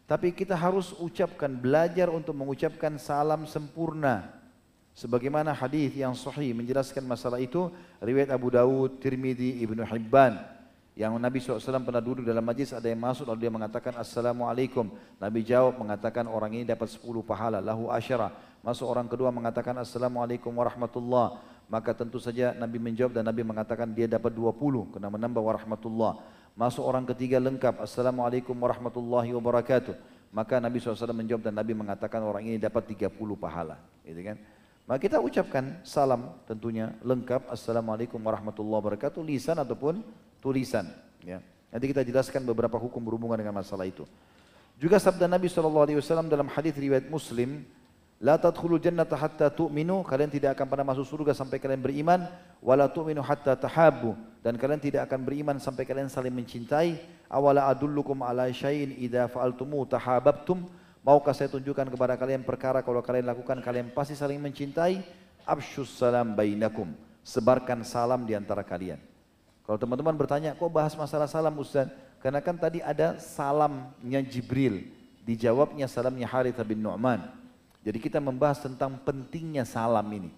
Tapi 0.05 0.29
kita 0.37 0.53
harus 0.53 0.93
ucapkan, 1.01 1.49
belajar 1.49 2.13
untuk 2.13 2.37
mengucapkan 2.37 2.93
salam 3.01 3.49
sempurna. 3.49 4.29
Sebagaimana 4.93 5.51
hadis 5.51 5.91
yang 5.97 6.13
sahih 6.13 6.53
menjelaskan 6.53 7.03
masalah 7.03 7.41
itu, 7.41 7.73
riwayat 7.99 8.29
Abu 8.29 8.53
Dawud, 8.53 9.01
Tirmidzi, 9.01 9.65
Ibnu 9.65 9.81
Hibban. 9.81 10.55
Yang 10.95 11.19
Nabi 11.19 11.37
SAW 11.43 11.83
pernah 11.83 11.99
duduk 11.99 12.23
dalam 12.23 12.39
majlis 12.39 12.71
ada 12.71 12.87
yang 12.87 13.03
masuk 13.03 13.27
lalu 13.27 13.43
dia 13.43 13.51
mengatakan 13.51 13.91
Assalamualaikum. 13.99 14.87
Nabi 15.19 15.43
jawab 15.43 15.75
mengatakan 15.75 16.23
orang 16.23 16.55
ini 16.55 16.63
dapat 16.63 16.87
10 16.87 17.03
pahala, 17.19 17.59
lahu 17.59 17.91
asyara. 17.91 18.31
Masuk 18.63 18.87
orang 18.87 19.11
kedua 19.11 19.27
mengatakan 19.27 19.75
Assalamualaikum 19.75 20.55
warahmatullah. 20.55 21.43
Maka 21.67 21.91
tentu 21.91 22.21
saja 22.21 22.55
Nabi 22.55 22.79
menjawab 22.79 23.11
dan 23.11 23.27
Nabi 23.27 23.43
mengatakan 23.43 23.91
dia 23.91 24.07
dapat 24.07 24.31
20 24.31 24.95
kena 24.95 25.11
menambah 25.11 25.43
warahmatullah. 25.43 26.23
Masuk 26.55 26.87
orang 26.87 27.03
ketiga 27.03 27.35
lengkap. 27.35 27.83
Assalamualaikum 27.83 28.55
warahmatullahi 28.55 29.27
wabarakatuh. 29.35 29.91
Maka 30.31 30.63
Nabi 30.63 30.79
SAW 30.79 31.11
menjawab 31.11 31.43
dan 31.43 31.51
Nabi 31.51 31.75
mengatakan 31.75 32.23
orang 32.23 32.47
ini 32.47 32.55
dapat 32.55 32.95
30 32.95 33.11
pahala. 33.35 33.75
Gitu 34.07 34.23
kan? 34.23 34.39
Maka 34.87 34.99
kita 35.03 35.19
ucapkan 35.19 35.83
salam 35.83 36.31
tentunya 36.47 36.95
lengkap. 37.03 37.51
Assalamualaikum 37.51 38.15
warahmatullahi 38.23 38.79
wabarakatuh. 38.87 39.19
Lisan 39.19 39.59
ataupun 39.59 39.99
tulisan. 40.39 40.87
Ya. 41.27 41.43
Nanti 41.75 41.91
kita 41.91 42.07
jelaskan 42.07 42.47
beberapa 42.47 42.79
hukum 42.79 43.03
berhubungan 43.03 43.35
dengan 43.35 43.59
masalah 43.59 43.83
itu. 43.83 44.07
Juga 44.79 44.95
sabda 44.95 45.27
Nabi 45.27 45.51
SAW 45.51 46.31
dalam 46.31 46.47
hadis 46.47 46.71
riwayat 46.79 47.11
Muslim 47.11 47.67
La 48.23 48.39
tadkhulul 48.39 48.79
jannata 48.79 49.19
hatta 49.19 49.51
tu'minu, 49.51 49.99
kalian 50.07 50.31
tidak 50.31 50.55
akan 50.55 50.71
pernah 50.71 50.87
masuk 50.87 51.03
surga 51.03 51.35
sampai 51.35 51.59
kalian 51.59 51.83
beriman, 51.83 52.23
wala 52.63 52.87
tu'minu 52.87 53.19
hatta 53.19 53.59
tahabbu, 53.59 54.15
dan 54.39 54.55
kalian 54.55 54.79
tidak 54.79 55.11
akan 55.11 55.19
beriman 55.27 55.59
sampai 55.59 55.83
kalian 55.83 56.07
saling 56.07 56.31
mencintai. 56.31 56.95
Awala 57.27 57.67
adullukum 57.67 58.23
ala 58.23 58.47
syai'in 58.47 58.95
idza 58.95 59.27
fa'altumu 59.27 59.83
tahabbtum, 59.83 60.63
maukah 61.03 61.35
saya 61.35 61.51
tunjukkan 61.51 61.91
kepada 61.91 62.15
kalian 62.15 62.47
perkara 62.47 62.79
kalau 62.79 63.03
kalian 63.03 63.27
lakukan 63.27 63.59
kalian 63.59 63.91
pasti 63.91 64.15
saling 64.15 64.39
mencintai? 64.39 65.03
Absyus 65.43 65.99
salam 65.99 66.33
bainakum, 66.33 66.95
sebarkan 67.19 67.83
salam 67.83 68.23
di 68.23 68.31
antara 68.31 68.63
kalian. 68.63 68.97
Kalau 69.67 69.75
teman-teman 69.75 70.15
bertanya, 70.15 70.55
kok 70.55 70.71
bahas 70.71 70.95
masalah 70.95 71.27
salam 71.27 71.53
Ustaz? 71.59 71.91
Karena 72.23 72.39
kan 72.39 72.55
tadi 72.55 72.79
ada 72.79 73.19
salamnya 73.19 74.23
Jibril, 74.23 74.87
dijawabnya 75.27 75.85
salamnya 75.85 76.25
Harith 76.25 76.57
bin 76.63 76.79
Nu'man. 76.79 77.44
Jadi 77.85 78.01
kita 78.01 78.17
membahas 78.17 78.65
tentang 78.65 78.97
pentingnya 79.05 79.61
salam 79.61 80.09
ini. 80.09 80.33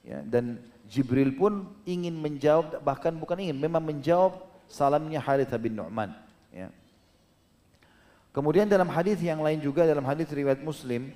Ya, 0.00 0.24
dan 0.24 0.56
Jibril 0.88 1.36
pun 1.36 1.68
ingin 1.84 2.16
menjawab, 2.16 2.80
bahkan 2.80 3.12
bukan 3.12 3.36
ingin, 3.36 3.58
memang 3.60 3.84
menjawab 3.84 4.40
salamnya 4.64 5.20
Harith 5.20 5.52
bin 5.60 5.76
Nu'man. 5.76 6.16
Ya. 6.48 6.72
Kemudian 8.32 8.64
dalam 8.64 8.88
hadis 8.88 9.20
yang 9.20 9.44
lain 9.44 9.60
juga 9.60 9.84
dalam 9.84 10.08
hadis 10.08 10.24
riwayat 10.32 10.64
Muslim, 10.64 11.12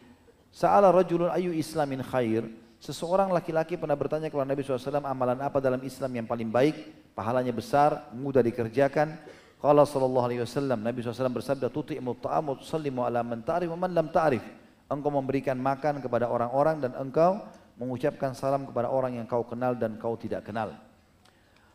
Sa'ala 0.50 0.90
rajulun 0.90 1.30
ayu 1.32 1.54
islamin 1.54 2.02
khair, 2.02 2.44
seseorang 2.82 3.30
laki-laki 3.30 3.78
pernah 3.78 3.94
bertanya 3.94 4.28
kepada 4.28 4.50
Nabi 4.50 4.60
SAW, 4.66 5.00
amalan 5.00 5.38
apa 5.38 5.62
dalam 5.62 5.80
Islam 5.86 6.10
yang 6.10 6.26
paling 6.26 6.50
baik, 6.50 6.76
pahalanya 7.14 7.54
besar, 7.54 8.10
mudah 8.12 8.42
dikerjakan. 8.42 9.16
Qala 9.62 9.86
sallallahu 9.86 10.26
alaihi 10.26 10.42
wasallam, 10.42 10.82
Nabi 10.82 11.00
SAW 11.00 11.30
bersabda, 11.30 11.70
tuti'mu 11.70 12.18
ta'am 12.18 12.52
wa 12.52 12.56
tusallimu 12.58 13.00
ala 13.06 13.22
man 13.22 13.46
ta'rif 13.46 13.70
wa 13.70 13.78
man 13.78 13.94
lam 13.94 14.10
ta'rif 14.10 14.42
engkau 14.90 15.14
memberikan 15.14 15.54
makan 15.54 16.02
kepada 16.02 16.26
orang-orang 16.26 16.82
dan 16.82 16.92
engkau 16.98 17.38
mengucapkan 17.78 18.34
salam 18.34 18.66
kepada 18.66 18.90
orang 18.90 19.16
yang 19.16 19.24
kau 19.24 19.46
kenal 19.46 19.72
dan 19.72 19.96
kau 19.96 20.18
tidak 20.18 20.44
kenal. 20.44 20.74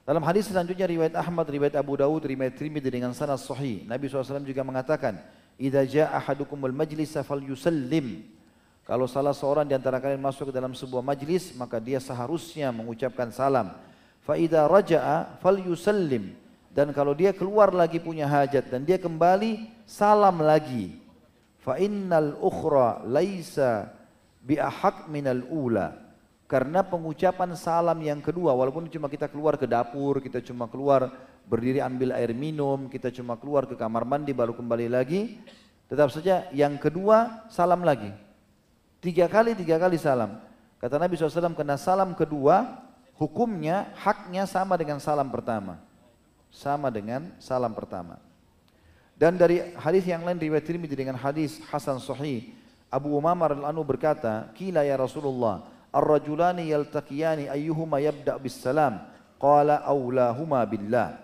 Dalam 0.05 0.21
hadis 0.21 0.45
selanjutnya 0.51 0.85
riwayat 0.85 1.17
Ahmad, 1.17 1.49
riwayat 1.49 1.73
Abu 1.81 1.97
Dawud, 1.97 2.21
riwayat 2.21 2.53
Tirmidzi 2.53 2.93
dengan 2.93 3.09
sanad 3.17 3.41
sahih. 3.41 3.89
Nabi 3.89 4.05
SAW 4.05 4.45
juga 4.45 4.61
mengatakan, 4.61 5.17
"Idza 5.57 5.81
jaa 5.81 6.13
ahadukumul 6.13 6.75
majlisa 6.75 7.25
falyusallim." 7.25 8.21
Kalau 8.85 9.09
salah 9.09 9.33
seorang 9.33 9.65
di 9.65 9.73
antara 9.73 9.97
kalian 9.97 10.21
masuk 10.21 10.53
ke 10.53 10.53
dalam 10.53 10.77
sebuah 10.77 11.01
majlis, 11.01 11.57
maka 11.57 11.81
dia 11.81 11.97
seharusnya 11.97 12.69
mengucapkan 12.69 13.33
salam. 13.33 13.73
Fa 14.21 14.37
idza 14.37 14.61
raja'a 14.69 15.41
falyusallim. 15.41 16.37
Dan 16.69 16.93
kalau 16.93 17.17
dia 17.17 17.33
keluar 17.33 17.73
lagi 17.73 17.97
punya 17.97 18.29
hajat 18.29 18.69
dan 18.69 18.85
dia 18.85 19.01
kembali, 19.01 19.73
salam 19.89 20.37
lagi. 20.37 21.04
Fa 21.65 21.81
innal 21.81 22.37
ukhra 22.37 23.01
laisa 23.09 23.89
bi 24.45 24.61
ahaq 24.61 25.09
minal 25.09 25.41
ula. 25.49 25.97
Karena 26.45 26.85
pengucapan 26.85 27.57
salam 27.57 27.97
yang 28.05 28.21
kedua, 28.21 28.53
walaupun 28.53 28.85
cuma 28.85 29.09
kita 29.09 29.25
keluar 29.25 29.57
ke 29.57 29.65
dapur, 29.65 30.21
kita 30.21 30.45
cuma 30.45 30.69
keluar 30.69 31.09
berdiri 31.49 31.81
ambil 31.81 32.13
air 32.13 32.37
minum, 32.37 32.85
kita 32.85 33.09
cuma 33.09 33.33
keluar 33.33 33.65
ke 33.65 33.73
kamar 33.73 34.05
mandi 34.05 34.29
baru 34.29 34.53
kembali 34.53 34.93
lagi, 34.93 35.41
tetap 35.89 36.13
saja 36.13 36.45
yang 36.53 36.77
kedua 36.77 37.49
salam 37.49 37.81
lagi. 37.81 38.13
Tiga 39.01 39.25
kali, 39.25 39.57
tiga 39.57 39.81
kali 39.81 39.97
salam. 39.97 40.37
Kata 40.77 41.01
Nabi 41.01 41.17
SAW, 41.17 41.57
kena 41.57 41.81
salam 41.81 42.13
kedua, 42.13 42.85
hukumnya, 43.17 43.89
haknya 43.97 44.45
sama 44.45 44.77
dengan 44.77 45.01
salam 45.01 45.33
pertama. 45.33 45.81
Sama 46.53 46.93
dengan 46.93 47.33
salam 47.41 47.73
pertama. 47.73 48.21
Dan 49.15 49.39
dari 49.39 49.63
hadis 49.79 50.03
yang 50.03 50.27
lain 50.27 50.35
riwayat 50.35 50.67
Tirmidzi 50.67 50.95
dengan 50.95 51.15
hadis 51.15 51.63
Hasan 51.71 52.03
Sahih, 52.03 52.51
Abu 52.91 53.15
Umamah 53.15 53.55
al-Anu 53.55 53.87
berkata, 53.87 54.51
"Kila 54.51 54.83
ya 54.83 54.99
Rasulullah, 54.99 55.63
ar-rajulani 55.95 56.67
yaltaqiyani 56.67 57.47
ayyuhuma 57.47 58.03
yabda 58.03 58.35
bis 58.39 58.59
salam?" 58.59 58.99
Qala 59.39 59.83
aulahuma 59.87 60.63
billah. 60.67 61.19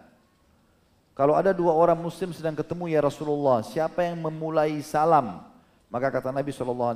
Kalau 1.16 1.36
ada 1.36 1.52
dua 1.52 1.76
orang 1.76 2.00
muslim 2.00 2.32
sedang 2.32 2.56
ketemu 2.56 2.92
ya 2.92 3.04
Rasulullah, 3.04 3.64
siapa 3.64 4.04
yang 4.08 4.20
memulai 4.20 4.80
salam? 4.84 5.44
Maka 5.92 6.08
kata 6.08 6.32
Nabi 6.32 6.56
SAW, 6.56 6.96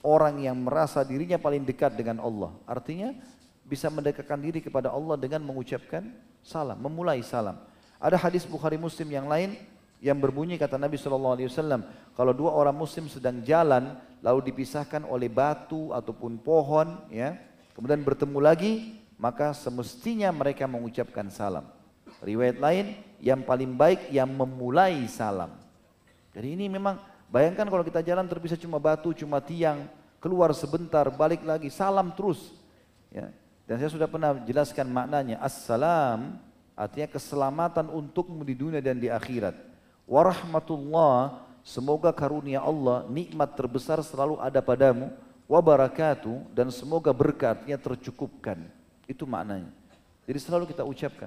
orang 0.00 0.34
yang 0.40 0.56
merasa 0.56 1.04
dirinya 1.04 1.36
paling 1.36 1.60
dekat 1.64 1.92
dengan 1.92 2.20
Allah. 2.24 2.52
Artinya 2.64 3.12
bisa 3.64 3.92
mendekatkan 3.92 4.40
diri 4.40 4.64
kepada 4.64 4.88
Allah 4.88 5.20
dengan 5.20 5.44
mengucapkan 5.44 6.08
salam, 6.40 6.80
memulai 6.80 7.20
salam. 7.20 7.60
Ada 8.00 8.16
hadis 8.16 8.48
Bukhari 8.48 8.80
Muslim 8.80 9.12
yang 9.12 9.28
lain 9.28 9.60
yang 10.00 10.16
berbunyi 10.16 10.56
kata 10.56 10.80
Nabi 10.80 10.96
Shallallahu 10.96 11.34
Alaihi 11.36 11.48
Wasallam 11.52 11.84
kalau 12.16 12.32
dua 12.32 12.56
orang 12.56 12.72
Muslim 12.72 13.06
sedang 13.06 13.44
jalan 13.44 14.00
lalu 14.24 14.52
dipisahkan 14.52 15.04
oleh 15.04 15.28
batu 15.28 15.92
ataupun 15.92 16.40
pohon 16.40 17.04
ya 17.12 17.36
kemudian 17.76 18.00
bertemu 18.00 18.38
lagi 18.40 18.72
maka 19.20 19.52
semestinya 19.52 20.32
mereka 20.32 20.64
mengucapkan 20.64 21.28
salam. 21.28 21.68
Riwayat 22.24 22.56
lain 22.56 22.96
yang 23.20 23.44
paling 23.44 23.76
baik 23.76 24.08
yang 24.08 24.32
memulai 24.32 25.04
salam. 25.12 25.52
Jadi 26.32 26.56
ini 26.56 26.72
memang 26.72 26.96
bayangkan 27.28 27.68
kalau 27.68 27.84
kita 27.84 28.00
jalan 28.00 28.24
terpisah 28.24 28.56
cuma 28.56 28.80
batu 28.80 29.12
cuma 29.12 29.44
tiang 29.44 29.84
keluar 30.24 30.56
sebentar 30.56 31.04
balik 31.12 31.44
lagi 31.44 31.68
salam 31.68 32.16
terus 32.16 32.56
ya. 33.12 33.28
Dan 33.68 33.76
saya 33.76 33.92
sudah 33.92 34.08
pernah 34.08 34.34
jelaskan 34.48 34.88
maknanya 34.88 35.36
assalam 35.44 36.40
artinya 36.74 37.12
keselamatan 37.12 37.92
untukmu 37.92 38.40
di 38.40 38.56
dunia 38.56 38.80
dan 38.80 38.96
di 38.96 39.12
akhirat 39.12 39.69
warahmatullah 40.10 41.38
semoga 41.62 42.10
karunia 42.10 42.58
Allah 42.58 43.06
nikmat 43.06 43.54
terbesar 43.54 44.02
selalu 44.02 44.42
ada 44.42 44.58
padamu. 44.58 45.14
Wabarakatuh 45.50 46.54
dan 46.54 46.70
semoga 46.70 47.10
berkatnya 47.10 47.74
tercukupkan. 47.74 48.70
Itu 49.10 49.26
maknanya. 49.26 49.74
Jadi 50.22 50.38
selalu 50.38 50.70
kita 50.70 50.86
ucapkan. 50.86 51.26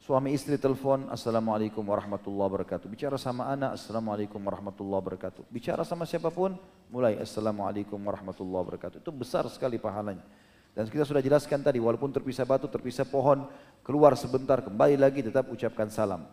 Suami 0.00 0.32
istri 0.32 0.56
telepon 0.56 1.12
assalamualaikum 1.12 1.84
warahmatullahi 1.84 2.48
wabarakatuh. 2.48 2.88
Bicara 2.88 3.20
sama 3.20 3.52
anak 3.52 3.76
assalamualaikum 3.76 4.40
warahmatullahi 4.40 4.96
wabarakatuh. 5.04 5.44
Bicara 5.52 5.84
sama 5.84 6.08
siapa 6.08 6.32
pun 6.32 6.56
mulai 6.88 7.20
assalamualaikum 7.20 8.00
warahmatullahi 8.00 8.64
wabarakatuh. 8.64 9.04
Itu 9.04 9.12
besar 9.12 9.44
sekali 9.52 9.76
pahalanya. 9.76 10.24
Dan 10.72 10.88
kita 10.88 11.04
sudah 11.04 11.20
jelaskan 11.20 11.60
tadi 11.60 11.76
walaupun 11.84 12.08
terpisah 12.16 12.48
batu 12.48 12.64
terpisah 12.64 13.04
pohon 13.04 13.44
keluar 13.84 14.16
sebentar 14.16 14.64
kembali 14.64 14.96
lagi 14.96 15.20
tetap 15.20 15.52
ucapkan 15.52 15.92
salam 15.92 16.24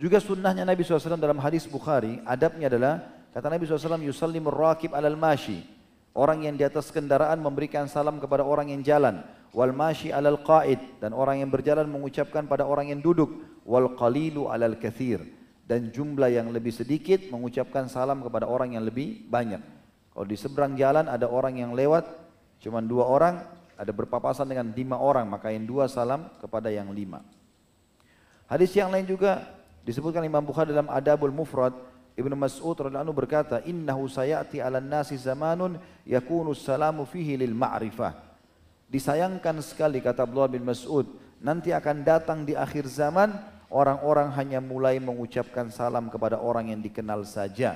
juga 0.00 0.16
sunnahnya 0.16 0.64
Nabi 0.64 0.80
SAW 0.80 1.20
dalam 1.20 1.36
hadis 1.44 1.68
Bukhari, 1.68 2.24
adabnya 2.24 2.72
adalah, 2.72 3.04
kata 3.36 3.52
Nabi 3.52 3.68
SAW, 3.68 4.00
yusallimur 4.00 4.56
rakib 4.56 4.96
alal 4.96 5.20
mashi. 5.20 5.60
Orang 6.16 6.42
yang 6.42 6.56
di 6.56 6.64
atas 6.64 6.88
kendaraan 6.88 7.38
memberikan 7.38 7.86
salam 7.86 8.16
kepada 8.16 8.42
orang 8.42 8.72
yang 8.72 8.82
jalan. 8.82 9.22
Wal 9.54 9.70
mashi 9.70 10.10
alal 10.10 10.42
qaid. 10.42 10.98
Dan 10.98 11.14
orang 11.14 11.44
yang 11.44 11.52
berjalan 11.52 11.86
mengucapkan 11.86 12.50
pada 12.50 12.66
orang 12.66 12.90
yang 12.90 12.98
duduk. 12.98 13.30
Wal 13.62 13.94
qalilu 13.94 14.50
alal 14.50 14.74
kathir. 14.74 15.22
Dan 15.68 15.94
jumlah 15.94 16.32
yang 16.34 16.50
lebih 16.50 16.74
sedikit 16.74 17.30
mengucapkan 17.30 17.86
salam 17.86 18.26
kepada 18.26 18.50
orang 18.50 18.74
yang 18.74 18.82
lebih 18.82 19.22
banyak. 19.30 19.62
Kalau 20.10 20.26
di 20.26 20.34
seberang 20.34 20.74
jalan 20.74 21.06
ada 21.06 21.30
orang 21.30 21.62
yang 21.62 21.70
lewat, 21.78 22.10
cuma 22.58 22.82
dua 22.82 23.06
orang, 23.06 23.46
ada 23.78 23.94
berpapasan 23.94 24.50
dengan 24.50 24.74
lima 24.74 24.98
orang, 24.98 25.30
maka 25.30 25.54
yang 25.54 25.62
dua 25.62 25.86
salam 25.86 26.26
kepada 26.42 26.74
yang 26.74 26.90
lima. 26.90 27.22
Hadis 28.50 28.74
yang 28.74 28.90
lain 28.90 29.06
juga 29.06 29.46
Disebutkan 29.90 30.22
Imam 30.22 30.46
Bukhari 30.46 30.70
dalam 30.70 30.86
Adabul 30.86 31.34
Mufrad, 31.34 31.74
Ibnu 32.14 32.38
Mas'ud 32.38 32.78
radhiyallahu 32.78 33.10
berkata, 33.10 33.58
"Innahu 33.66 34.06
sayati 34.06 34.62
'alan 34.62 34.86
nasi 34.86 35.18
zamanun 35.18 35.82
yakunu 36.06 36.54
salamu 36.54 37.02
fihi 37.02 37.34
lil 37.34 37.50
ma'rifah." 37.58 38.14
Disayangkan 38.86 39.58
sekali 39.58 39.98
kata 39.98 40.30
Abdullah 40.30 40.46
bin 40.46 40.62
Mas'ud, 40.62 41.10
nanti 41.42 41.74
akan 41.74 42.06
datang 42.06 42.46
di 42.46 42.54
akhir 42.54 42.86
zaman 42.86 43.34
orang-orang 43.66 44.30
hanya 44.38 44.62
mulai 44.62 45.02
mengucapkan 45.02 45.74
salam 45.74 46.06
kepada 46.06 46.38
orang 46.38 46.70
yang 46.70 46.78
dikenal 46.78 47.26
saja. 47.26 47.74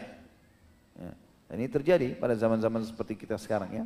Ya. 0.95 1.13
Ini 1.51 1.67
terjadi 1.67 2.15
pada 2.15 2.39
zaman-zaman 2.39 2.87
seperti 2.87 3.19
kita 3.19 3.35
sekarang 3.43 3.75
ya. 3.75 3.85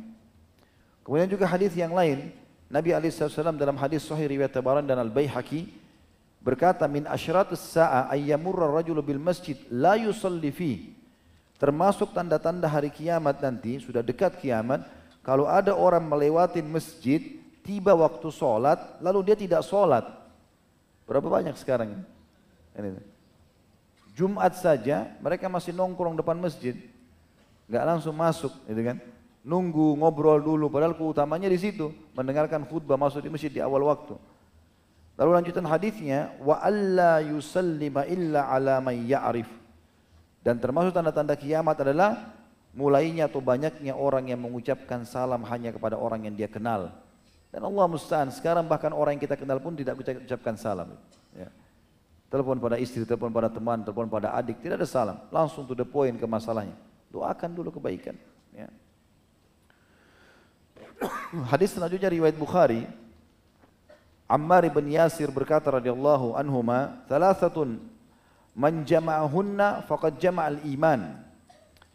Kemudian 1.01 1.25
juga 1.25 1.49
hadis 1.49 1.73
yang 1.73 1.97
lain, 1.97 2.29
Nabi 2.69 2.93
SAW 2.93 3.57
dalam 3.57 3.73
hadis 3.81 4.05
Sahih 4.05 4.29
riwayat 4.29 4.53
Tabaran 4.53 4.85
dan 4.85 5.01
Al 5.01 5.09
Baihaqi 5.09 5.88
berkata 6.39 6.87
min 6.87 7.03
asyratus 7.05 7.59
sa'a 7.59 8.07
ayyamurra 8.11 8.71
rajulu 8.71 9.03
bil 9.03 9.19
masjid 9.19 9.59
la 9.69 9.99
yusalli 9.99 10.51
fi. 10.51 10.71
Termasuk 11.59 12.15
tanda-tanda 12.15 12.71
hari 12.71 12.87
kiamat 12.87 13.43
nanti 13.43 13.83
sudah 13.83 13.99
dekat 13.99 14.39
kiamat 14.39 14.87
kalau 15.19 15.43
ada 15.43 15.75
orang 15.75 16.07
melewati 16.07 16.63
masjid 16.63 17.19
tiba 17.59 17.91
waktu 17.91 18.31
sholat 18.31 18.79
lalu 19.03 19.31
dia 19.31 19.35
tidak 19.35 19.67
sholat. 19.67 20.07
Berapa 21.03 21.27
banyak 21.27 21.59
sekarang 21.59 21.99
ini? 22.79 23.03
Jumat 24.15 24.55
saja 24.55 25.11
mereka 25.19 25.51
masih 25.51 25.75
nongkrong 25.75 26.15
depan 26.15 26.39
masjid. 26.39 26.79
Nggak 27.67 27.83
langsung 27.83 28.15
masuk 28.15 28.55
gitu 28.63 28.79
kan? 28.79 28.97
Nunggu 29.43 29.99
ngobrol 29.99 30.39
dulu 30.39 30.71
padahal 30.71 30.95
keutamanya 30.95 31.51
di 31.51 31.59
situ. 31.59 31.91
Mendengarkan 32.15 32.63
khutbah 32.63 32.95
masuk 32.95 33.19
di 33.19 33.27
masjid 33.27 33.51
di 33.51 33.59
awal 33.59 33.83
waktu 33.83 34.15
Lalu 35.19 35.29
lanjutan 35.35 35.67
hadisnya 35.67 36.31
wa 36.39 36.63
alla 36.63 37.19
yusallima 37.19 38.07
illa 38.07 38.47
ala 38.47 38.79
man 38.79 38.95
ya'rif. 38.95 39.51
Dan 40.39 40.63
termasuk 40.63 40.95
tanda-tanda 40.95 41.35
kiamat 41.35 41.83
adalah 41.83 42.39
mulainya 42.71 43.27
atau 43.27 43.43
banyaknya 43.43 43.91
orang 43.91 44.31
yang 44.31 44.39
mengucapkan 44.39 45.03
salam 45.03 45.43
hanya 45.43 45.75
kepada 45.75 45.99
orang 45.99 46.23
yang 46.23 46.39
dia 46.39 46.47
kenal. 46.47 46.95
Dan 47.51 47.67
Allah 47.67 47.85
musta'an, 47.91 48.31
sekarang 48.31 48.63
bahkan 48.63 48.95
orang 48.95 49.19
yang 49.19 49.23
kita 49.27 49.35
kenal 49.35 49.59
pun 49.59 49.75
tidak 49.75 49.99
ucapkan 49.99 50.55
salam. 50.55 50.95
Ya. 51.35 51.51
Telepon 52.31 52.61
pada 52.61 52.79
istri, 52.79 53.03
telepon 53.03 53.33
pada 53.33 53.51
teman, 53.51 53.83
telepon 53.83 54.07
pada 54.07 54.31
adik, 54.37 54.63
tidak 54.63 54.79
ada 54.79 54.87
salam. 54.87 55.17
Langsung 55.33 55.67
to 55.67 55.75
the 55.75 55.83
point 55.83 56.15
ke 56.15 56.23
masalahnya. 56.29 56.77
Doakan 57.11 57.57
dulu 57.57 57.75
kebaikan. 57.75 58.15
Ya. 58.55 58.69
Hadis 61.51 61.73
selanjutnya 61.73 62.07
riwayat 62.07 62.37
Bukhari 62.37 62.85
Ammar 64.29 64.61
bin 64.69 64.93
Yasir 64.93 65.33
berkata 65.33 65.73
radhiyallahu 65.73 66.37
anhuma, 66.37 67.01
"Thalathatun 67.09 67.81
man 68.53 68.85
jama'ahunna 68.85 69.89
faqad 69.89 70.21
jama'al 70.21 70.61
iman." 70.69 71.17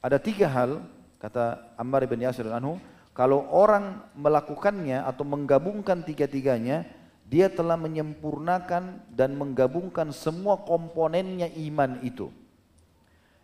Ada 0.03 0.18
tiga 0.18 0.51
hal 0.51 0.82
kata 1.22 1.62
Ammar 1.78 2.03
bin 2.11 2.26
Yasir 2.26 2.51
anhu, 2.51 2.82
kalau 3.14 3.47
orang 3.55 4.03
melakukannya 4.18 5.07
atau 5.07 5.22
menggabungkan 5.22 6.03
tiga-tiganya, 6.03 6.82
dia 7.24 7.47
telah 7.47 7.78
menyempurnakan 7.78 9.07
dan 9.14 9.39
menggabungkan 9.39 10.11
semua 10.11 10.59
komponennya 10.66 11.49
iman 11.70 12.03
itu. 12.03 12.35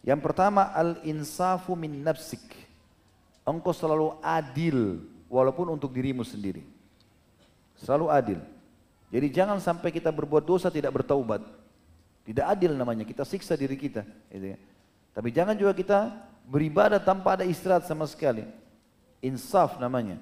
Yang 0.02 0.20
pertama 0.26 0.74
al-insafu 0.74 1.78
min 1.78 2.02
nafsik. 2.02 2.42
Engkau 3.46 3.70
selalu 3.70 4.18
adil 4.18 5.06
walaupun 5.30 5.70
untuk 5.70 5.94
dirimu 5.94 6.26
sendiri. 6.26 6.66
Selalu 7.78 8.06
adil. 8.10 8.40
Jadi 9.10 9.26
jangan 9.34 9.58
sampai 9.58 9.90
kita 9.90 10.14
berbuat 10.14 10.46
dosa 10.46 10.70
tidak 10.70 11.02
bertaubat. 11.02 11.42
Tidak 12.22 12.46
adil 12.46 12.78
namanya, 12.78 13.02
kita 13.02 13.26
siksa 13.26 13.58
diri 13.58 13.74
kita. 13.74 14.06
Gitu 14.30 14.54
ya. 14.54 14.58
Tapi 15.10 15.28
jangan 15.34 15.58
juga 15.58 15.74
kita 15.74 16.14
beribadah 16.46 17.02
tanpa 17.02 17.34
ada 17.34 17.44
istirahat 17.44 17.86
sama 17.90 18.06
sekali. 18.06 18.46
insaf 19.20 19.76
namanya. 19.76 20.16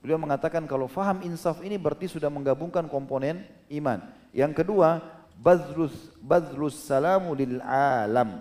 Beliau 0.00 0.16
mengatakan 0.16 0.64
kalau 0.64 0.88
faham 0.88 1.20
insaf 1.20 1.60
ini 1.60 1.76
berarti 1.76 2.08
sudah 2.08 2.32
menggabungkan 2.32 2.88
komponen 2.88 3.44
iman. 3.68 4.00
Yang 4.32 4.64
kedua, 4.64 5.04
badrus 5.36 5.92
badrus 6.22 6.80
salamu 6.80 7.36
lil 7.36 7.60
alam. 7.60 8.40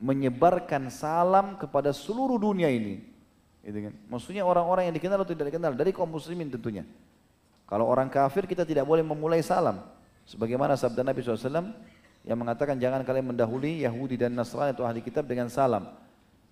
Menyebarkan 0.00 0.88
salam 0.88 1.60
kepada 1.60 1.92
seluruh 1.92 2.40
dunia 2.40 2.72
ini. 2.72 3.04
Gitu 3.60 3.90
kan? 3.90 3.94
Maksudnya 4.08 4.40
orang-orang 4.46 4.88
yang 4.88 4.94
dikenal 4.96 5.20
atau 5.20 5.36
tidak 5.36 5.52
dikenal 5.52 5.76
dari 5.76 5.92
kaum 5.92 6.08
muslimin 6.08 6.48
tentunya. 6.48 6.88
Kalau 7.64 7.88
orang 7.88 8.12
kafir 8.12 8.44
kita 8.44 8.62
tidak 8.68 8.84
boleh 8.84 9.00
memulai 9.00 9.40
salam. 9.40 9.80
Sebagaimana 10.24 10.76
sabda 10.76 11.04
Nabi 11.04 11.20
SAW 11.20 11.72
yang 12.24 12.38
mengatakan 12.40 12.80
jangan 12.80 13.04
kalian 13.04 13.32
mendahului 13.32 13.84
Yahudi 13.84 14.16
dan 14.16 14.32
Nasrani 14.32 14.72
atau 14.72 14.88
ahli 14.88 15.04
kitab 15.04 15.28
dengan 15.28 15.52
salam. 15.52 15.84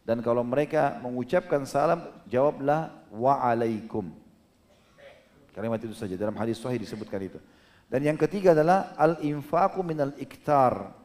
Dan 0.02 0.18
kalau 0.20 0.42
mereka 0.42 0.98
mengucapkan 0.98 1.62
salam, 1.62 2.02
jawablah 2.26 2.90
wa'alaikum. 3.14 4.10
Kalimat 5.54 5.78
itu 5.84 5.94
saja 5.94 6.16
dalam 6.18 6.34
hadis 6.34 6.58
sahih 6.58 6.80
disebutkan 6.80 7.20
itu. 7.22 7.38
Dan 7.86 8.08
yang 8.08 8.16
ketiga 8.16 8.56
adalah 8.56 8.96
al-infaqu 8.96 9.84
minal 9.84 10.16
iktar. 10.16 10.96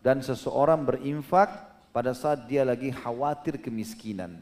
Dan 0.00 0.24
seseorang 0.24 0.82
berinfak 0.82 1.48
pada 1.92 2.16
saat 2.16 2.48
dia 2.48 2.64
lagi 2.64 2.88
khawatir 2.88 3.60
kemiskinan. 3.60 4.40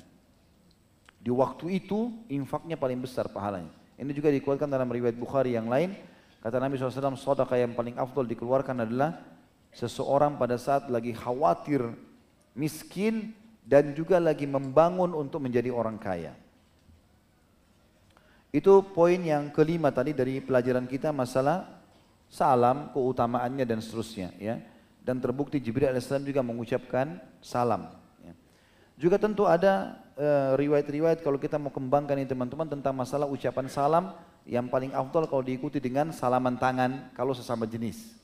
Di 1.18 1.34
waktu 1.34 1.82
itu 1.82 2.14
infaknya 2.30 2.78
paling 2.78 3.03
besar 3.03 3.26
pahalanya. 3.26 3.86
Ini 3.97 4.12
juga 4.12 4.28
dikuatkan 4.28 4.68
dalam 4.68 4.88
riwayat 4.92 5.16
Bukhari 5.16 5.57
yang 5.57 5.72
lain. 5.72 5.97
Kata 6.44 6.61
Nabi 6.61 6.76
SAW, 6.76 7.16
sedekah 7.16 7.59
yang 7.59 7.72
paling 7.72 7.97
afdol 7.97 8.28
dikeluarkan 8.28 8.84
adalah 8.84 9.18
seseorang 9.72 10.36
pada 10.36 10.61
saat 10.61 10.88
lagi 10.92 11.16
khawatir 11.16 11.84
miskin 12.57 13.32
dan 13.64 13.97
juga 13.97 14.22
lagi 14.22 14.44
membangun 14.47 15.12
untuk 15.16 15.42
menjadi 15.42 15.72
orang 15.74 15.99
kaya. 15.99 16.36
Itu 18.55 18.80
poin 18.94 19.20
yang 19.20 19.53
kelima 19.53 19.92
tadi 19.92 20.16
dari 20.16 20.40
pelajaran 20.40 20.88
kita 20.88 21.12
masalah 21.12 21.76
salam, 22.30 22.88
keutamaannya 22.94 23.68
dan 23.68 23.82
seterusnya. 23.82 24.32
Ya. 24.38 24.62
Dan 25.03 25.20
terbukti 25.20 25.61
Jibril 25.61 25.92
AS 25.92 26.09
juga 26.24 26.40
mengucapkan 26.40 27.20
salam. 27.44 27.90
Ya. 28.24 28.32
Juga 28.97 29.20
tentu 29.20 29.44
ada 29.44 29.99
riwayat-riwayat 30.57 31.21
kalau 31.21 31.37
kita 31.37 31.61
mau 31.61 31.69
kembangkan 31.69 32.17
ini 32.17 32.29
teman-teman 32.29 32.64
tentang 32.64 32.97
masalah 32.97 33.29
ucapan 33.29 33.69
salam 33.69 34.05
yang 34.49 34.71
paling 34.71 34.95
afdal 34.97 35.29
kalau 35.29 35.45
diikuti 35.45 35.77
dengan 35.77 36.14
salaman 36.14 36.57
tangan 36.57 37.12
kalau 37.12 37.37
sesama 37.37 37.69
jenis. 37.69 38.17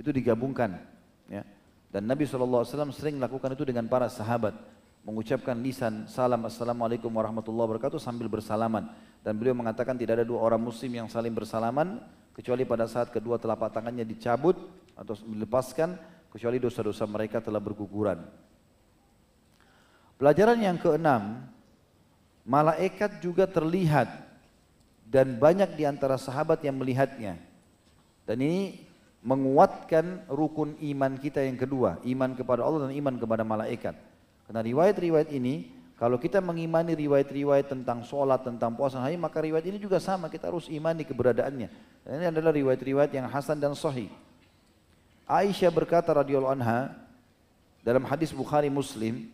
Itu 0.00 0.10
digabungkan. 0.10 0.80
Ya. 1.28 1.44
Dan 1.92 2.10
Nabi 2.10 2.26
SAW 2.26 2.66
sering 2.90 3.20
melakukan 3.20 3.52
itu 3.54 3.62
dengan 3.62 3.86
para 3.86 4.08
sahabat. 4.10 4.56
Mengucapkan 5.04 5.54
lisan 5.60 6.08
salam 6.08 6.40
assalamualaikum 6.48 7.12
warahmatullahi 7.12 7.76
wabarakatuh 7.76 8.00
sambil 8.00 8.26
bersalaman. 8.26 8.88
Dan 9.20 9.36
beliau 9.36 9.52
mengatakan 9.52 9.94
tidak 10.00 10.22
ada 10.22 10.26
dua 10.26 10.40
orang 10.40 10.58
muslim 10.58 10.90
yang 10.90 11.08
saling 11.12 11.36
bersalaman 11.36 12.00
kecuali 12.32 12.64
pada 12.64 12.88
saat 12.88 13.12
kedua 13.12 13.36
telapak 13.36 13.70
tangannya 13.70 14.02
dicabut 14.02 14.56
atau 14.96 15.14
dilepaskan 15.28 15.94
kecuali 16.32 16.56
dosa-dosa 16.58 17.04
mereka 17.06 17.38
telah 17.38 17.60
berguguran. 17.60 18.24
Pelajaran 20.14 20.58
yang 20.62 20.78
keenam, 20.78 21.42
malaikat 22.46 23.18
juga 23.18 23.48
terlihat 23.50 24.06
dan 25.08 25.34
banyak 25.38 25.74
di 25.74 25.84
antara 25.86 26.14
sahabat 26.18 26.62
yang 26.62 26.78
melihatnya. 26.78 27.38
Dan 28.24 28.40
ini 28.40 28.82
menguatkan 29.24 30.28
rukun 30.28 30.76
iman 30.80 31.16
kita 31.16 31.40
yang 31.40 31.56
kedua, 31.56 31.96
iman 32.04 32.30
kepada 32.36 32.60
Allah 32.60 32.88
dan 32.88 32.92
iman 32.92 33.14
kepada 33.16 33.42
malaikat. 33.42 33.96
Karena 34.44 34.60
riwayat-riwayat 34.60 35.32
ini, 35.32 35.72
kalau 35.96 36.20
kita 36.20 36.44
mengimani 36.44 36.92
riwayat-riwayat 36.92 37.72
tentang 37.72 38.04
sholat, 38.04 38.44
tentang 38.44 38.76
puasa, 38.76 39.00
hari, 39.00 39.16
maka 39.16 39.40
riwayat 39.40 39.64
ini 39.64 39.80
juga 39.80 39.96
sama, 39.96 40.28
kita 40.28 40.52
harus 40.52 40.68
imani 40.68 41.08
keberadaannya. 41.08 41.68
Dan 42.04 42.12
ini 42.20 42.26
adalah 42.28 42.52
riwayat-riwayat 42.52 43.10
yang 43.16 43.26
hasan 43.32 43.56
dan 43.56 43.72
sahih. 43.72 44.12
Aisyah 45.24 45.72
berkata 45.72 46.12
radhiyallahu 46.12 46.52
anha 46.60 46.92
dalam 47.80 48.04
hadis 48.04 48.28
Bukhari 48.28 48.68
Muslim, 48.68 49.32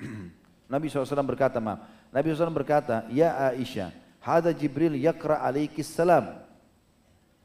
Nabi 0.72 0.86
SAW 0.88 1.26
berkata, 1.26 1.58
maaf. 1.58 1.84
Nabi 2.10 2.34
SAW 2.34 2.50
berkata, 2.50 3.06
Ya 3.10 3.30
Aisyah, 3.54 3.94
Hada 4.20 4.50
Jibril 4.52 4.98
yakra 4.98 5.40
alaikis 5.40 5.88
salam. 5.88 6.42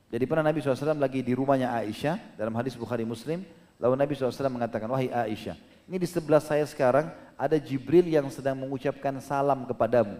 Jadi 0.10 0.24
pernah 0.30 0.46
Nabi 0.46 0.62
SAW 0.62 0.98
lagi 0.98 1.22
di 1.22 1.34
rumahnya 1.34 1.72
Aisyah, 1.72 2.38
dalam 2.38 2.54
hadis 2.56 2.78
Bukhari 2.78 3.04
Muslim, 3.04 3.44
lalu 3.82 3.94
Nabi 3.98 4.12
SAW 4.14 4.52
mengatakan, 4.52 4.90
Wahai 4.90 5.10
Aisyah, 5.10 5.58
ini 5.86 5.98
di 6.02 6.08
sebelah 6.10 6.42
saya 6.42 6.66
sekarang 6.66 7.10
ada 7.38 7.58
Jibril 7.60 8.08
yang 8.08 8.28
sedang 8.34 8.58
mengucapkan 8.58 9.14
salam 9.22 9.68
kepadamu. 9.70 10.18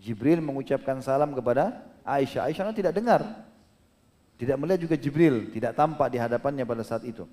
Jibril 0.00 0.40
mengucapkan 0.40 0.98
salam 1.04 1.30
kepada 1.36 1.84
Aisyah. 2.02 2.48
Aisyah 2.48 2.72
tidak 2.72 2.96
dengar. 2.96 3.20
Tidak 4.40 4.56
melihat 4.56 4.80
juga 4.80 4.96
Jibril, 4.96 5.52
tidak 5.52 5.76
tampak 5.76 6.08
di 6.08 6.16
hadapannya 6.16 6.64
pada 6.64 6.80
saat 6.80 7.04
itu. 7.04 7.28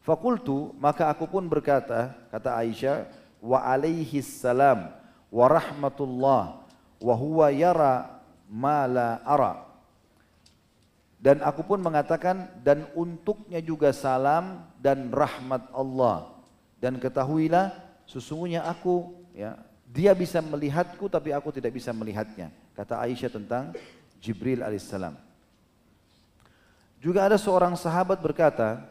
Fakultu 0.00 0.72
maka 0.80 1.12
aku 1.12 1.28
pun 1.28 1.44
berkata 1.44 2.16
kata 2.32 2.56
Aisyah 2.56 3.04
wa 3.40 3.60
alaihi 3.60 4.24
salam 4.24 4.88
wa 5.28 5.44
rahmatullah 5.46 6.64
wa 7.00 7.14
huwa 7.16 7.52
yara 7.52 8.20
ma 8.48 8.88
la 8.88 9.20
ara. 9.24 9.68
Dan 11.20 11.44
aku 11.44 11.60
pun 11.68 11.84
mengatakan 11.84 12.48
dan 12.64 12.88
untuknya 12.96 13.60
juga 13.60 13.92
salam 13.92 14.64
dan 14.80 15.12
rahmat 15.12 15.68
Allah. 15.76 16.32
Dan 16.80 16.96
ketahuilah 16.96 17.76
sesungguhnya 18.08 18.64
aku 18.64 19.12
ya 19.36 19.60
dia 19.84 20.16
bisa 20.16 20.40
melihatku 20.40 21.12
tapi 21.12 21.36
aku 21.36 21.52
tidak 21.52 21.76
bisa 21.76 21.92
melihatnya. 21.92 22.48
Kata 22.72 23.04
Aisyah 23.04 23.30
tentang 23.36 23.76
Jibril 24.16 24.64
alaihissalam. 24.64 25.12
Juga 27.00 27.28
ada 27.28 27.36
seorang 27.36 27.76
sahabat 27.76 28.20
berkata 28.20 28.84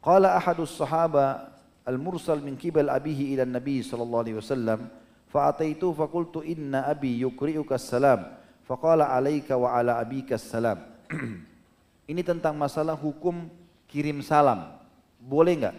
Qala 0.00 0.32
ahadus 0.40 0.80
sahaba 0.80 1.52
al-mursal 1.84 2.40
min 2.40 2.56
kibal 2.56 2.88
abihi 2.88 3.36
ila 3.36 3.44
nabi 3.44 3.84
sallallahu 3.84 4.22
alaihi 4.24 4.38
wasallam 4.40 4.88
fa'ataitu 5.28 5.92
faqultu 5.92 6.40
inna 6.40 6.88
abi 6.88 7.20
yukri'uka 7.20 7.76
salam 7.76 8.24
faqala 8.64 9.12
alaika 9.12 9.60
wa 9.60 9.76
ala 9.76 10.00
abika 10.00 10.40
salam 10.40 10.80
ini 12.10 12.24
tentang 12.24 12.56
masalah 12.56 12.96
hukum 12.96 13.46
kirim 13.90 14.24
salam. 14.24 14.78
Boleh 15.20 15.58
enggak 15.60 15.76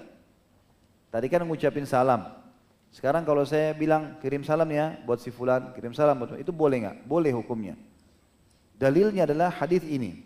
tadi 1.10 1.28
kan 1.28 1.42
ngucapin 1.42 1.90
salam. 1.90 2.30
Sekarang 2.92 3.24
kalau 3.24 3.48
saya 3.48 3.72
bilang 3.72 4.20
kirim 4.20 4.44
salam 4.44 4.68
ya 4.70 5.00
buat 5.08 5.18
si 5.24 5.32
fulan 5.32 5.72
kirim 5.74 5.96
salam 5.96 6.20
buat 6.20 6.38
itu 6.38 6.54
boleh 6.54 6.78
enggak 6.86 6.98
boleh 7.10 7.32
hukumnya. 7.34 7.74
Dalilnya 8.78 9.26
adalah 9.26 9.50
hadis 9.50 9.82
ini. 9.88 10.22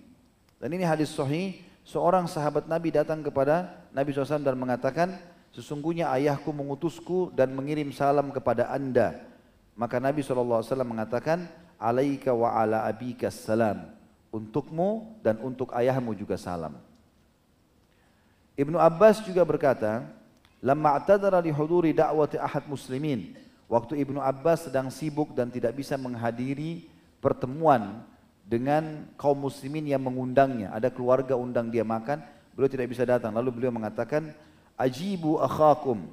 Dan 0.60 0.72
ini 0.74 0.84
hadis 0.88 1.12
sahih 1.12 1.62
seorang 1.86 2.26
sahabat 2.26 2.66
Nabi 2.66 2.90
datang 2.90 3.22
kepada 3.22 3.86
Nabi 3.94 4.12
SAW 4.12 4.42
dan 4.42 4.58
mengatakan, 4.58 5.16
sesungguhnya 5.54 6.10
ayahku 6.10 6.50
mengutusku 6.50 7.32
dan 7.32 7.54
mengirim 7.54 7.94
salam 7.94 8.34
kepada 8.34 8.68
anda. 8.74 9.22
Maka 9.78 10.02
Nabi 10.02 10.26
SAW 10.26 10.66
mengatakan, 10.82 11.46
alaika 11.78 12.34
wa 12.34 12.52
ala 12.52 12.84
abika 12.90 13.30
salam. 13.30 13.94
Untukmu 14.34 15.16
dan 15.24 15.40
untuk 15.40 15.72
ayahmu 15.72 16.12
juga 16.12 16.36
salam. 16.36 16.76
Ibnu 18.60 18.76
Abbas 18.76 19.24
juga 19.24 19.48
berkata, 19.48 20.04
Lama 20.66 20.98
atadara 20.98 21.38
li 21.46 21.54
huduri 21.54 21.94
da'wati 21.94 22.42
ahad 22.42 22.66
muslimin. 22.66 23.38
Waktu 23.70 24.02
Ibnu 24.02 24.18
Abbas 24.18 24.66
sedang 24.66 24.90
sibuk 24.90 25.38
dan 25.38 25.54
tidak 25.54 25.78
bisa 25.78 25.94
menghadiri 25.94 26.90
pertemuan 27.22 28.02
dengan 28.46 29.10
kaum 29.18 29.50
muslimin 29.50 29.90
yang 29.90 30.06
mengundangnya. 30.06 30.70
Ada 30.70 30.94
keluarga 30.94 31.34
undang 31.34 31.74
dia 31.74 31.82
makan, 31.82 32.22
beliau 32.54 32.70
tidak 32.70 32.94
bisa 32.94 33.04
datang. 33.04 33.34
Lalu 33.34 33.50
beliau 33.62 33.74
mengatakan, 33.74 34.32
"Ajibu 34.78 35.42
akhakum." 35.42 36.06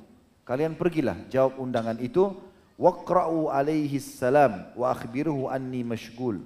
Kalian 0.43 0.75
pergilah 0.75 1.15
jawab 1.31 1.61
undangan 1.61 2.01
itu, 2.03 2.33
waqra'u 2.81 3.53
alaihi 3.53 4.01
salam 4.03 4.75
wa 4.75 4.91
akhbiruhu 4.91 5.47
anni 5.47 5.87
mashgul. 5.87 6.43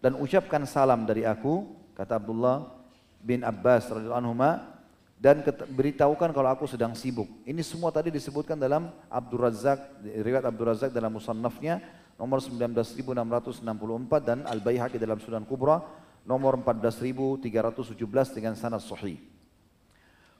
Dan 0.00 0.16
ucapkan 0.16 0.64
salam 0.64 1.04
dari 1.04 1.28
aku, 1.28 1.66
kata 1.92 2.16
Abdullah 2.16 2.72
bin 3.20 3.44
Abbas 3.44 3.88
radhiyallahu 3.88 4.20
anhu 4.20 4.36
dan 5.24 5.40
beritahukan 5.72 6.36
kalau 6.36 6.52
aku 6.52 6.68
sedang 6.68 6.92
sibuk. 6.92 7.24
Ini 7.48 7.64
semua 7.64 7.88
tadi 7.88 8.12
disebutkan 8.12 8.60
dalam 8.60 8.92
Abdul 9.08 9.40
Razak, 9.48 10.04
riwayat 10.04 10.44
Abdul 10.44 10.68
Razak 10.68 10.90
dalam 10.92 11.16
musannafnya 11.16 11.80
nomor 12.18 12.38
19664 12.38 13.62
dan 14.22 14.38
Al-Baihaqi 14.46 14.96
dalam 14.98 15.18
Sunan 15.18 15.42
Kubra 15.42 15.82
nomor 16.24 16.56
14317 16.62 18.36
dengan 18.36 18.54
sanad 18.56 18.80
sahih. 18.80 19.20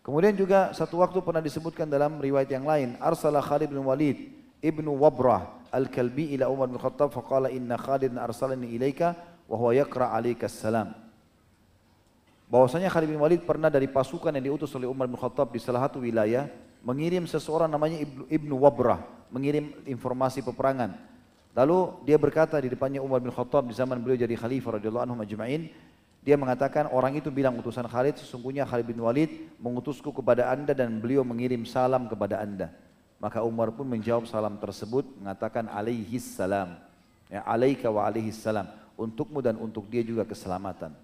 Kemudian 0.05 0.37
juga 0.37 0.73
satu 0.77 1.01
waktu 1.01 1.17
pernah 1.25 1.41
disebutkan 1.41 1.89
dalam 1.89 2.21
riwayat 2.21 2.53
yang 2.53 2.69
lain, 2.69 3.01
arsala 3.01 3.41
Khalid 3.41 3.73
bin 3.73 3.81
Walid 3.81 4.37
ibnu 4.61 4.93
Wabrah 5.01 5.65
al-Kalbi 5.73 6.37
ila 6.37 6.53
Umar 6.53 6.69
bin 6.69 6.77
Khattab 6.77 7.13
faqala 7.13 7.49
inna 7.49 7.81
Khalid 7.81 8.13
arsalani 8.17 8.73
ilaika 8.73 9.17
wa 9.49 9.57
huwa 9.57 9.73
yaqra 9.73 10.13
alayka 10.13 10.49
salam. 10.49 10.93
bahwasanya 12.45 12.93
Khalid 12.93 13.17
bin 13.17 13.21
Walid 13.21 13.43
pernah 13.49 13.73
dari 13.73 13.89
pasukan 13.89 14.31
yang 14.31 14.53
diutus 14.53 14.71
oleh 14.77 14.85
Umar 14.85 15.09
bin 15.09 15.17
Khattab 15.17 15.51
di 15.51 15.61
salah 15.61 15.89
satu 15.89 16.05
wilayah 16.05 16.53
mengirim 16.85 17.25
seseorang 17.25 17.67
namanya 17.67 18.05
Ibnu 18.29 18.61
Wabrah 18.61 19.01
mengirim 19.33 19.73
informasi 19.89 20.45
peperangan. 20.45 21.14
Lalu 21.55 22.03
dia 22.03 22.19
berkata 22.19 22.59
di 22.59 22.67
depannya 22.67 22.99
Umar 22.99 23.23
bin 23.23 23.31
Khattab 23.31 23.71
di 23.71 23.75
zaman 23.79 24.03
beliau 24.03 24.19
jadi 24.19 24.35
khalifah 24.35 24.83
radhiyallahu 24.83 25.07
anhu 25.07 25.17
majma'in, 25.23 25.71
dia 26.25 26.41
mengatakan 26.41 26.89
orang 26.89 27.21
itu 27.21 27.29
bilang 27.29 27.55
utusan 27.61 27.85
Khalid 27.85 28.17
sesungguhnya 28.17 28.65
Khalid 28.65 28.89
bin 28.89 28.99
Walid 28.99 29.29
mengutusku 29.61 30.09
kepada 30.09 30.49
anda 30.49 30.73
dan 30.73 30.97
beliau 30.97 31.21
mengirim 31.21 31.69
salam 31.69 32.09
kepada 32.09 32.41
anda. 32.41 32.73
Maka 33.21 33.45
Umar 33.45 33.71
pun 33.77 33.85
menjawab 33.85 34.25
salam 34.25 34.57
tersebut 34.57 35.05
mengatakan 35.21 35.69
alaihi 35.69 36.17
salam. 36.17 36.81
Ya, 37.29 37.45
alaika 37.45 37.93
wa 37.93 38.09
alaihi 38.09 38.33
salam. 38.33 38.67
Untukmu 38.97 39.45
dan 39.45 39.61
untuk 39.61 39.85
dia 39.93 40.01
juga 40.01 40.25
keselamatan. 40.25 40.97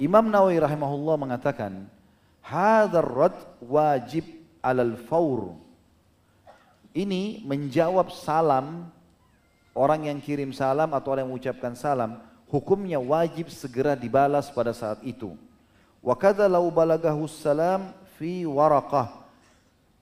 Imam 0.00 0.24
Nawawi 0.32 0.64
rahimahullah 0.64 1.16
mengatakan, 1.20 1.92
Hadar 2.40 3.04
rad 3.04 3.36
wajib 3.60 4.24
alal 4.64 4.96
faur. 4.96 5.60
Ini 6.98 7.46
menjawab 7.46 8.10
salam 8.10 8.90
orang 9.70 10.10
yang 10.10 10.18
kirim 10.18 10.50
salam 10.50 10.90
atau 10.90 11.14
orang 11.14 11.22
yang 11.22 11.30
mengucapkan 11.30 11.78
salam, 11.78 12.18
hukumnya 12.50 12.98
wajib 12.98 13.54
segera 13.54 13.94
dibalas 13.94 14.50
pada 14.50 14.74
saat 14.74 14.98
itu. 15.06 15.38
Wa 16.02 16.18
kadza 16.18 16.50
law 16.50 16.66
balagahu 16.74 17.30
salam 17.30 17.94
fi 18.18 18.42
waraqah 18.42 19.30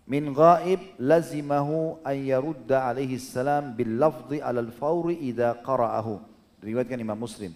min 0.09 0.33
ghaib 0.33 0.97
lazimahu 0.97 2.01
an 2.01 2.17
yarudda 2.17 2.89
alaihi 2.89 3.21
salam 3.21 3.77
bil 3.77 4.01
lafzi 4.01 4.41
alal 4.41 4.73
fauri 4.73 5.21
idza 5.29 5.61
qara'ahu. 5.61 6.17
Diriwayatkan 6.65 6.97
Imam 6.97 7.21
Muslim. 7.21 7.53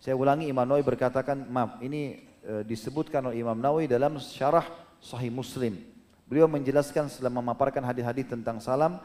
Saya 0.00 0.16
ulangi 0.16 0.48
Imam 0.48 0.64
Nawawi 0.64 0.86
berkatakan, 0.86 1.44
maaf, 1.50 1.82
ini 1.84 2.22
e, 2.40 2.64
disebutkan 2.64 3.20
oleh 3.28 3.42
Imam 3.42 3.58
Nawawi 3.58 3.90
dalam 3.90 4.16
syarah 4.16 4.64
Sahih 5.02 5.28
Muslim. 5.28 5.97
Beliau 6.28 6.44
menjelaskan 6.44 7.08
setelah 7.08 7.32
memaparkan 7.32 7.80
hadis-hadis 7.80 8.28
tentang 8.28 8.60
salam, 8.60 9.00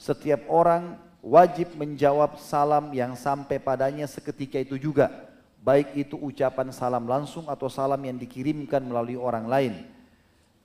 setiap 0.00 0.48
orang 0.48 0.96
wajib 1.20 1.76
menjawab 1.76 2.40
salam 2.40 2.90
yang 2.96 3.12
sampai 3.12 3.60
padanya 3.60 4.08
seketika 4.08 4.56
itu 4.56 4.80
juga. 4.80 5.30
Baik 5.62 5.94
itu 5.94 6.18
ucapan 6.18 6.74
salam 6.74 7.06
langsung 7.06 7.46
atau 7.46 7.70
salam 7.70 8.00
yang 8.02 8.18
dikirimkan 8.18 8.82
melalui 8.82 9.14
orang 9.14 9.46
lain. 9.46 9.74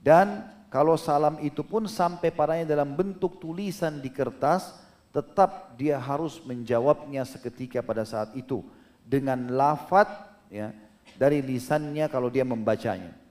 Dan 0.02 0.42
kalau 0.74 0.98
salam 0.98 1.38
itu 1.44 1.62
pun 1.62 1.86
sampai 1.86 2.34
padanya 2.34 2.74
dalam 2.74 2.98
bentuk 2.98 3.38
tulisan 3.38 4.02
di 4.02 4.10
kertas, 4.10 4.74
tetap 5.14 5.76
dia 5.76 6.02
harus 6.02 6.42
menjawabnya 6.42 7.28
seketika 7.28 7.86
pada 7.86 8.08
saat 8.08 8.34
itu 8.34 8.66
dengan 9.06 9.54
lafat 9.54 10.08
ya 10.52 10.74
dari 11.16 11.46
lisannya 11.46 12.10
kalau 12.10 12.28
dia 12.32 12.44
membacanya. 12.48 13.27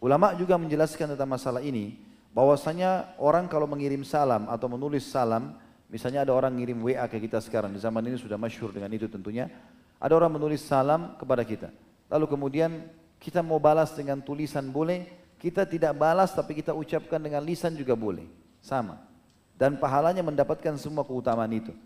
Ulama 0.00 0.32
juga 0.32 0.56
menjelaskan 0.56 1.12
tentang 1.12 1.28
masalah 1.28 1.60
ini 1.60 2.00
bahwasanya 2.32 3.14
orang 3.20 3.44
kalau 3.52 3.68
mengirim 3.68 4.00
salam 4.00 4.48
atau 4.48 4.66
menulis 4.72 5.04
salam, 5.04 5.54
misalnya 5.92 6.24
ada 6.24 6.32
orang 6.32 6.56
ngirim 6.56 6.80
WA 6.80 7.04
ke 7.04 7.20
kita 7.20 7.36
sekarang 7.44 7.76
di 7.76 7.80
zaman 7.80 8.00
ini 8.08 8.16
sudah 8.16 8.40
masyhur 8.40 8.72
dengan 8.72 8.88
itu 8.96 9.06
tentunya. 9.12 9.52
Ada 10.00 10.16
orang 10.16 10.40
menulis 10.40 10.64
salam 10.64 11.20
kepada 11.20 11.44
kita. 11.44 11.68
Lalu 12.08 12.26
kemudian 12.32 12.70
kita 13.20 13.44
mau 13.44 13.60
balas 13.60 13.92
dengan 13.92 14.24
tulisan 14.24 14.72
boleh, 14.72 15.04
kita 15.36 15.68
tidak 15.68 15.92
balas 15.92 16.32
tapi 16.32 16.56
kita 16.56 16.72
ucapkan 16.72 17.20
dengan 17.20 17.44
lisan 17.44 17.76
juga 17.76 17.92
boleh. 17.92 18.24
Sama. 18.64 18.96
Dan 19.60 19.76
pahalanya 19.76 20.24
mendapatkan 20.24 20.80
semua 20.80 21.04
keutamaan 21.04 21.52
itu 21.52 21.76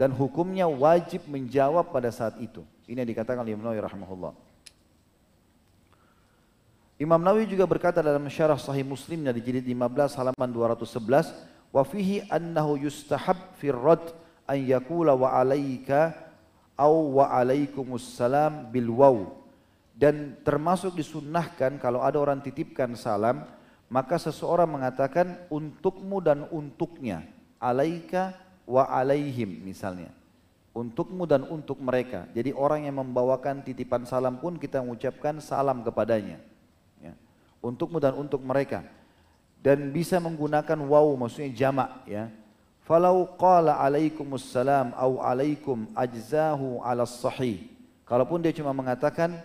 dan 0.00 0.16
hukumnya 0.16 0.64
wajib 0.64 1.28
menjawab 1.28 1.92
pada 1.92 2.08
saat 2.08 2.40
itu. 2.40 2.64
Ini 2.88 3.04
yang 3.04 3.10
dikatakan 3.12 3.44
oleh 3.44 3.52
Imam 3.52 3.68
Nawawi 3.68 3.84
rahimahullah. 3.84 4.32
Imam 7.00 7.16
Nawawi 7.16 7.48
juga 7.48 7.64
berkata 7.64 8.04
dalam 8.04 8.28
syarah 8.28 8.60
sahih 8.60 8.84
Muslimnya 8.84 9.32
di 9.32 9.40
jilid 9.40 9.64
15 9.64 10.20
halaman 10.20 10.50
211, 10.52 11.32
wa 11.72 11.80
fihi 11.80 12.20
annahu 12.28 12.76
yustahab 12.76 13.56
fir 13.56 13.72
rad 13.72 14.12
an 14.44 14.60
yakula 14.60 15.16
wa 15.16 15.32
alaika 15.32 16.12
au 16.76 17.16
wa 17.16 17.32
alaikumussalam 17.32 18.68
bil 18.68 18.92
waw. 18.92 19.16
Dan 19.96 20.44
termasuk 20.44 20.92
disunnahkan 20.92 21.80
kalau 21.80 22.04
ada 22.04 22.20
orang 22.20 22.44
titipkan 22.44 22.92
salam, 22.92 23.48
maka 23.88 24.20
seseorang 24.20 24.68
mengatakan 24.68 25.40
untukmu 25.48 26.20
dan 26.20 26.52
untuknya. 26.52 27.24
Alaika 27.56 28.36
wa 28.68 28.84
alaihim 28.84 29.64
misalnya. 29.64 30.12
Untukmu 30.76 31.24
dan 31.24 31.48
untuk 31.48 31.80
mereka. 31.80 32.28
Jadi 32.36 32.52
orang 32.52 32.84
yang 32.84 33.00
membawakan 33.00 33.64
titipan 33.64 34.04
salam 34.04 34.36
pun 34.36 34.60
kita 34.60 34.84
mengucapkan 34.84 35.40
salam 35.40 35.80
kepadanya. 35.80 36.49
Untukmu 37.60 38.00
dan 38.00 38.16
untuk 38.16 38.40
mereka. 38.40 38.84
Dan 39.60 39.92
bisa 39.92 40.16
menggunakan 40.16 40.80
waw 40.88 41.12
maksudnya 41.16 41.52
jamak 41.52 41.90
ya. 42.08 42.32
Falau 42.84 43.28
qala 43.36 43.76
alaikumussalam 43.76 44.96
au 44.96 45.20
alaikum 45.20 45.86
ajzahu 45.92 46.80
ala 46.80 47.04
sahih. 47.04 47.68
Kalaupun 48.08 48.42
dia 48.42 48.56
cuma 48.56 48.72
mengatakan 48.72 49.36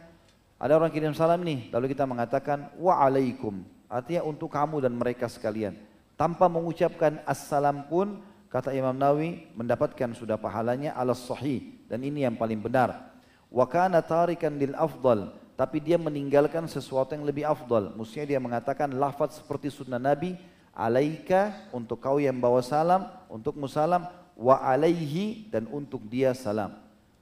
ada 0.56 0.74
orang 0.80 0.90
kirim 0.90 1.12
salam 1.12 1.44
nih, 1.44 1.68
lalu 1.70 1.92
kita 1.92 2.08
mengatakan 2.08 2.72
wa 2.80 2.96
alaikum. 3.04 3.62
Artinya 3.92 4.24
untuk 4.26 4.50
kamu 4.50 4.82
dan 4.82 4.96
mereka 4.96 5.28
sekalian. 5.28 5.76
Tanpa 6.16 6.48
mengucapkan 6.48 7.20
assalam 7.28 7.86
pun 7.92 8.24
Kata 8.56 8.72
Imam 8.72 8.96
Nawawi 8.96 9.52
mendapatkan 9.52 10.16
sudah 10.16 10.40
pahalanya 10.40 10.96
ala 10.96 11.12
sahih 11.12 11.76
dan 11.92 12.00
ini 12.00 12.24
yang 12.24 12.40
paling 12.40 12.64
benar. 12.64 13.12
Wa 13.52 13.68
kana 13.68 14.00
tarikan 14.00 14.56
lil 14.56 14.72
afdal 14.80 15.36
tapi 15.56 15.80
dia 15.80 15.96
meninggalkan 15.96 16.68
sesuatu 16.68 17.16
yang 17.16 17.24
lebih 17.24 17.48
afdal. 17.48 17.96
Maksudnya 17.96 18.36
dia 18.36 18.40
mengatakan 18.44 18.92
lafaz 18.92 19.40
seperti 19.40 19.72
sunnah 19.72 20.00
Nabi 20.00 20.36
alaika 20.76 21.56
untuk 21.72 22.04
kau 22.04 22.20
yang 22.20 22.36
bawa 22.36 22.60
salam, 22.60 23.08
untuk 23.32 23.56
musalam 23.56 24.12
wa 24.36 24.60
alaihi 24.60 25.48
dan 25.48 25.64
untuk 25.72 26.04
dia 26.12 26.36
salam. 26.36 26.76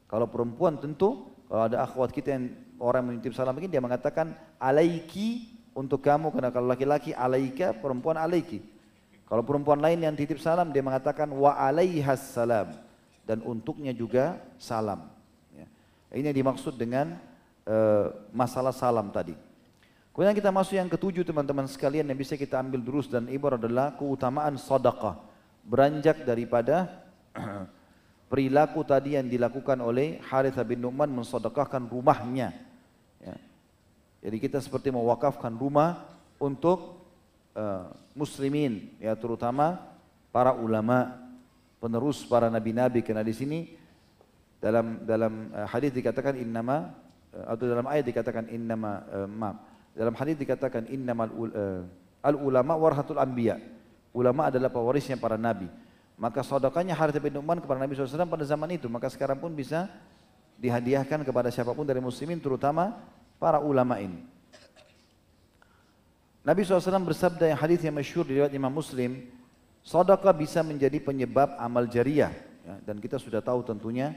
Kalau 0.09 0.25
perempuan 0.25 0.81
tentu 0.81 1.29
kalau 1.45 1.69
ada 1.69 1.85
akhwat 1.85 2.09
kita 2.09 2.33
yang 2.33 2.57
orang 2.81 3.13
menitip 3.13 3.37
salam 3.37 3.53
begini 3.53 3.77
dia 3.77 3.83
mengatakan 3.85 4.33
alaiki 4.57 5.53
untuk 5.77 6.01
kamu 6.01 6.33
karena 6.33 6.49
kalau 6.49 6.67
laki-laki 6.73 7.13
alaika 7.13 7.77
perempuan 7.77 8.17
alaiki. 8.17 8.65
Kalau 9.29 9.45
perempuan 9.45 9.77
lain 9.81 10.01
yang 10.01 10.17
titip 10.17 10.41
salam 10.41 10.73
dia 10.73 10.81
mengatakan 10.81 11.29
wa 11.29 11.53
alaihas 11.53 12.33
salam 12.33 12.73
dan 13.29 13.45
untuknya 13.45 13.93
juga 13.93 14.41
salam. 14.57 15.05
Ya. 15.53 15.69
Ini 16.17 16.33
yang 16.33 16.37
dimaksud 16.45 16.73
dengan 16.77 17.17
uh, 17.67 18.11
masalah 18.31 18.71
salam 18.75 19.09
tadi. 19.11 19.35
Kemudian 20.13 20.37
kita 20.37 20.53
masuk 20.53 20.77
yang 20.77 20.85
ketujuh 20.85 21.25
teman-teman 21.25 21.65
sekalian 21.65 22.05
yang 22.05 22.19
bisa 22.19 22.37
kita 22.37 22.61
ambil 22.61 22.85
terus 22.85 23.09
dan 23.09 23.25
ibarat 23.33 23.57
adalah 23.57 23.97
keutamaan 23.97 24.53
sedekah. 24.61 25.17
Beranjak 25.65 26.21
daripada 26.21 27.01
perilaku 28.31 28.85
tadi 28.85 29.17
yang 29.17 29.25
dilakukan 29.25 29.81
oleh 29.81 30.21
Harith 30.29 30.61
bin 30.69 30.85
Nu'man 30.85 31.09
mensedekahkan 31.09 31.89
rumahnya. 31.89 32.53
Ya. 33.17 33.35
Jadi 34.21 34.37
kita 34.37 34.61
seperti 34.61 34.93
mewakafkan 34.93 35.49
rumah 35.57 36.05
untuk 36.37 37.03
uh, 37.57 37.89
muslimin 38.13 38.93
ya 39.01 39.17
terutama 39.17 39.81
para 40.29 40.53
ulama 40.53 41.17
penerus 41.81 42.21
para 42.25 42.53
nabi-nabi 42.53 43.01
karena 43.01 43.25
di 43.25 43.33
sini 43.33 43.59
dalam 44.61 45.01
dalam 45.03 45.49
uh, 45.51 45.67
hadis 45.67 45.89
dikatakan 45.89 46.37
innama 46.37 46.93
atau 47.33 47.65
dalam 47.65 47.85
ayat 47.89 48.05
dikatakan 48.05 48.45
innama 48.53 49.01
uh, 49.09 49.29
maaf 49.29 49.73
dalam 49.93 50.13
hadis 50.17 50.35
dikatakan 50.41 50.89
innamal 50.89 51.29
uh, 51.29 51.85
al 52.25 52.35
ulama 52.41 52.73
warhatul 52.73 53.21
anbiya. 53.21 53.61
Ulama 54.13 54.49
adalah 54.49 54.69
pewarisnya 54.69 55.17
para 55.17 55.37
nabi. 55.37 55.69
Maka 56.17 56.45
saudakannya 56.45 56.93
Harith 56.93 57.17
bin 57.17 57.33
Nu'man 57.33 57.57
kepada 57.57 57.81
Nabi 57.81 57.97
SAW 57.97 58.29
pada 58.29 58.45
zaman 58.45 58.69
itu. 58.77 58.85
Maka 58.85 59.09
sekarang 59.09 59.41
pun 59.41 59.49
bisa 59.49 59.89
dihadiahkan 60.61 61.25
kepada 61.25 61.49
siapa 61.49 61.73
pun 61.73 61.81
dari 61.81 61.97
muslimin 61.97 62.37
terutama 62.37 62.93
para 63.41 63.57
ulama 63.57 63.97
ini. 63.97 64.21
Nabi 66.45 66.61
SAW 66.61 67.01
bersabda 67.01 67.49
yang 67.49 67.59
hadis 67.59 67.79
yang 67.81 67.95
masyhur 67.97 68.29
di 68.29 68.37
Imam 68.53 68.69
Muslim, 68.69 69.25
sedekah 69.81 70.35
bisa 70.35 70.61
menjadi 70.61 71.01
penyebab 71.01 71.57
amal 71.57 71.89
jariah. 71.89 72.29
Ya, 72.63 72.75
dan 72.85 73.01
kita 73.01 73.17
sudah 73.17 73.41
tahu 73.41 73.65
tentunya 73.65 74.13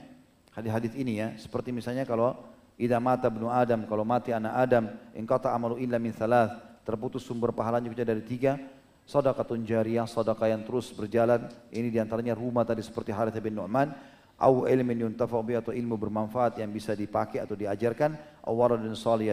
hadis-hadis 0.52 0.92
ini 0.92 1.24
ya, 1.24 1.32
seperti 1.40 1.72
misalnya 1.72 2.04
kalau 2.04 2.36
idza 2.76 3.00
mata 3.00 3.32
ibnu 3.32 3.48
Adam, 3.48 3.88
kalau 3.88 4.04
mati 4.04 4.32
anak 4.32 4.54
Adam, 4.54 4.84
engkau 5.16 5.40
tak 5.40 5.52
amalu 5.52 5.80
illa 5.82 5.96
min 5.96 6.12
thalath, 6.12 6.52
terputus 6.84 7.24
sumber 7.24 7.50
pahalanya 7.50 7.90
dari 7.92 8.22
tiga, 8.22 8.60
sedekahun 9.08 9.64
jariyah, 9.64 10.06
sedekah 10.06 10.48
yang 10.52 10.62
terus 10.62 10.92
berjalan. 10.92 11.48
Ini 11.72 11.88
di 11.88 11.98
antaranya 11.98 12.36
rumah 12.36 12.62
tadi 12.62 12.84
seperti 12.84 13.10
Harith 13.14 13.38
bin 13.40 13.56
Nu'man, 13.56 13.90
au 14.36 14.68
ilmin 14.68 15.08
yuntafa'u 15.08 15.42
atau 15.56 15.72
ilmu 15.72 15.96
bermanfaat 15.96 16.60
yang 16.60 16.68
bisa 16.68 16.92
dipakai 16.92 17.40
atau 17.40 17.56
diajarkan, 17.56 18.42
au 18.44 18.60
waladun 18.60 18.92
salih 18.92 19.32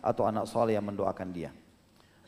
atau 0.00 0.24
anak 0.24 0.48
saleh 0.48 0.74
yang 0.78 0.86
mendoakan 0.86 1.28
dia. 1.30 1.50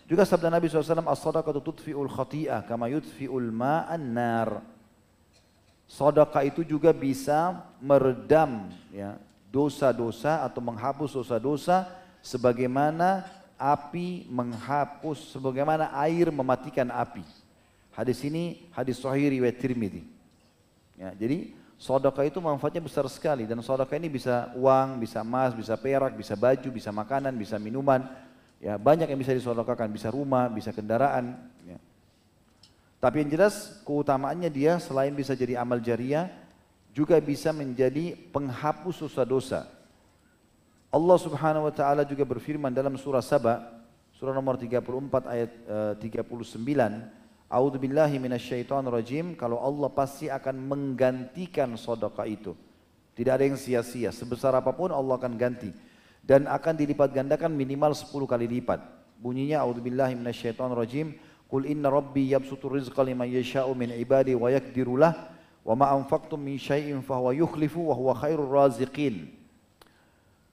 Juga 0.05 0.29
sabda 0.29 0.53
Nabi 0.53 0.69
SAW, 0.69 1.01
As-sadaqatu 1.09 1.65
tudfi'ul 1.65 2.12
khati'ah 2.12 2.69
kama 2.69 2.93
yudfi'ul 2.93 3.49
ma'an 3.49 4.05
nar. 4.12 4.61
Sadaqah 5.89 6.45
itu 6.45 6.61
juga 6.61 6.93
bisa 6.93 7.65
meredam 7.81 8.69
ya, 8.93 9.16
dosa-dosa 9.55 10.43
atau 10.43 10.59
menghapus 10.59 11.15
dosa-dosa 11.15 11.87
sebagaimana 12.19 13.23
api 13.55 14.27
menghapus 14.27 15.31
sebagaimana 15.31 15.95
air 15.95 16.35
mematikan 16.35 16.91
api. 16.91 17.23
Hadis 17.95 18.19
ini 18.27 18.67
hadis 18.75 18.99
sahih 18.99 19.31
riwayat 19.31 19.63
Tirmidzi. 19.63 20.03
Ya, 20.99 21.15
jadi 21.15 21.55
sedekah 21.79 22.27
itu 22.27 22.43
manfaatnya 22.43 22.83
besar 22.83 23.07
sekali 23.07 23.47
dan 23.47 23.63
sedekah 23.63 23.95
ini 23.95 24.11
bisa 24.11 24.51
uang, 24.59 24.99
bisa 24.99 25.23
emas, 25.23 25.55
bisa 25.55 25.79
perak, 25.79 26.19
bisa 26.19 26.35
baju, 26.35 26.69
bisa 26.75 26.91
makanan, 26.91 27.31
bisa 27.39 27.55
minuman. 27.63 28.03
Ya, 28.59 28.75
banyak 28.75 29.07
yang 29.07 29.21
bisa 29.21 29.31
disedekahkan, 29.31 29.87
bisa 29.93 30.11
rumah, 30.11 30.51
bisa 30.51 30.75
kendaraan, 30.75 31.37
ya. 31.63 31.79
Tapi 32.99 33.21
yang 33.21 33.31
jelas 33.37 33.85
keutamaannya 33.85 34.49
dia 34.49 34.81
selain 34.81 35.13
bisa 35.13 35.37
jadi 35.37 35.61
amal 35.61 35.77
jariah 35.77 36.33
juga 36.95 37.19
bisa 37.19 37.51
menjadi 37.51 38.15
penghapus 38.31 39.03
dosa-dosa. 39.03 39.66
Allah 40.95 41.19
Subhanahu 41.19 41.66
wa 41.66 41.75
taala 41.75 42.07
juga 42.07 42.23
berfirman 42.23 42.71
dalam 42.71 42.95
surah 42.95 43.19
Saba, 43.19 43.83
surah 44.15 44.31
nomor 44.31 44.55
34 44.55 44.79
ayat 45.27 45.51
uh, 45.66 45.93
39, 45.99 46.55
A'udzu 47.51 47.79
billahi 47.83 48.15
rajim, 48.95 49.35
kalau 49.35 49.59
Allah 49.59 49.91
pasti 49.91 50.31
akan 50.31 50.55
menggantikan 50.55 51.75
sedekah 51.75 52.31
itu. 52.31 52.55
Tidak 53.19 53.31
ada 53.35 53.43
yang 53.43 53.59
sia-sia, 53.59 54.15
sebesar 54.15 54.55
apa 54.55 54.71
pun 54.71 54.95
Allah 54.95 55.19
akan 55.19 55.35
ganti 55.35 55.75
dan 56.23 56.47
akan 56.47 56.79
dilipat 56.79 57.11
gandakan 57.11 57.51
minimal 57.59 57.91
10 57.91 58.15
kali 58.31 58.47
lipat. 58.47 58.79
Bunyinya 59.19 59.66
A'udzu 59.66 59.83
billahi 59.83 60.15
rajim, 60.79 61.19
Qul 61.51 61.71
inna 61.71 61.91
rabbi 61.91 62.31
yabsutur 62.31 62.79
rizqa 62.79 63.03
liman 63.03 63.27
yasha'u 63.27 63.75
min 63.75 63.91
ibadi 63.99 64.35
wa 64.39 64.49
yakdiru 64.49 64.95
lah 64.99 65.34
wa 65.65 65.74
ma 65.74 65.86
anfaqtum 65.97 66.36
min 66.36 66.61
syai'in 66.61 67.01
fahuwa 67.01 67.32
yukhlifu 67.32 67.89
wa 67.89 67.95
huwa 67.97 68.12
khairur 68.15 68.53
raziqin. 68.53 69.32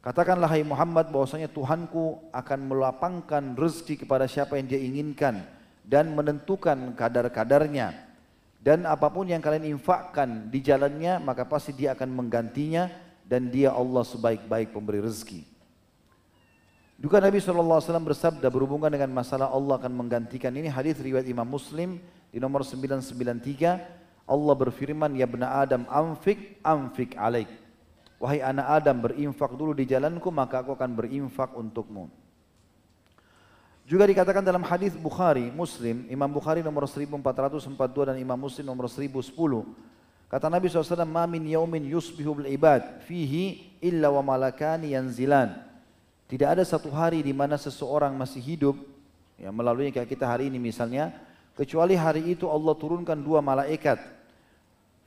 Katakanlah 0.01 0.49
hai 0.49 0.65
Muhammad 0.65 1.13
bahwasanya 1.13 1.45
Tuhanku 1.51 2.33
akan 2.33 2.59
melapangkan 2.65 3.53
rezeki 3.53 4.07
kepada 4.07 4.25
siapa 4.25 4.57
yang 4.57 4.65
dia 4.65 4.81
inginkan 4.81 5.45
dan 5.85 6.09
menentukan 6.17 6.97
kadar-kadarnya. 6.97 8.09
Dan 8.57 8.89
apa 8.89 9.13
pun 9.13 9.29
yang 9.29 9.41
kalian 9.41 9.77
infakkan 9.77 10.49
di 10.49 10.61
jalannya 10.61 11.21
maka 11.21 11.45
pasti 11.45 11.73
dia 11.77 11.93
akan 11.93 12.09
menggantinya 12.13 12.89
dan 13.25 13.53
dia 13.53 13.73
Allah 13.73 14.01
sebaik-baik 14.01 14.73
pemberi 14.73 15.05
rezeki. 15.05 15.45
Juga 17.01 17.17
Nabi 17.17 17.41
SAW 17.41 17.81
bersabda 17.81 18.45
berhubungan 18.53 18.89
dengan 18.93 19.09
masalah 19.09 19.49
Allah 19.49 19.81
akan 19.81 19.89
menggantikan 20.05 20.53
ini 20.53 20.69
hadis 20.69 21.01
riwayat 21.01 21.25
Imam 21.25 21.49
Muslim 21.49 21.97
di 22.29 22.38
nomor 22.38 22.61
993 22.61 24.01
Allah 24.31 24.55
berfirman 24.55 25.11
ya 25.19 25.27
bena 25.27 25.59
Adam 25.59 25.83
amfik 25.91 26.63
amfik 26.63 27.19
alaik 27.19 27.51
Wahai 28.21 28.37
anak 28.37 28.67
Adam 28.69 29.01
berinfak 29.01 29.49
dulu 29.57 29.73
di 29.73 29.89
jalanku 29.89 30.29
maka 30.29 30.61
aku 30.61 30.77
akan 30.77 30.93
berinfak 30.93 31.57
untukmu. 31.57 32.05
Juga 33.89 34.05
dikatakan 34.05 34.45
dalam 34.45 34.61
hadis 34.61 34.93
Bukhari, 34.93 35.49
Muslim, 35.49 36.05
Imam 36.05 36.29
Bukhari 36.29 36.61
nomor 36.61 36.85
1442 36.85 38.13
dan 38.13 38.15
Imam 38.21 38.37
Muslim 38.37 38.69
nomor 38.69 38.85
1010. 38.85 39.25
Kata 40.29 40.47
Nabi 40.53 40.69
SAW, 40.69 41.01
Ma 41.01 41.25
min 41.25 41.49
yaumin 41.49 41.81
yusbihu 41.81 42.37
bil 42.37 42.47
ibad 42.53 43.01
fihi 43.09 43.73
illa 43.81 44.13
wa 44.13 44.21
malakani 44.21 44.93
yanzilan. 44.93 45.57
Tidak 46.29 46.45
ada 46.45 46.61
satu 46.61 46.93
hari 46.93 47.25
di 47.25 47.33
mana 47.33 47.57
seseorang 47.57 48.13
masih 48.13 48.39
hidup, 48.39 48.77
ya, 49.35 49.49
melalui 49.49 49.89
kayak 49.89 50.07
kita 50.07 50.29
hari 50.29 50.47
ini 50.47 50.61
misalnya, 50.61 51.09
kecuali 51.57 51.97
hari 51.97 52.31
itu 52.31 52.45
Allah 52.47 52.77
turunkan 52.77 53.17
dua 53.17 53.41
malaikat 53.41 54.20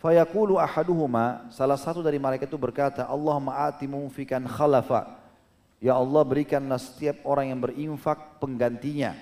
Fayaqulu 0.04 0.60
ahaduhuma, 0.60 1.48
salah 1.48 1.80
satu 1.80 2.04
dari 2.04 2.20
mereka 2.20 2.44
itu 2.44 2.60
berkata, 2.60 3.08
Allahumma 3.08 3.64
ati 3.64 3.88
mumfikan 3.88 4.44
khalafa. 4.44 5.16
Ya 5.80 5.96
Allah 5.96 6.20
berikanlah 6.28 6.76
setiap 6.76 7.24
orang 7.24 7.48
yang 7.48 7.60
berinfak 7.64 8.36
penggantinya. 8.36 9.16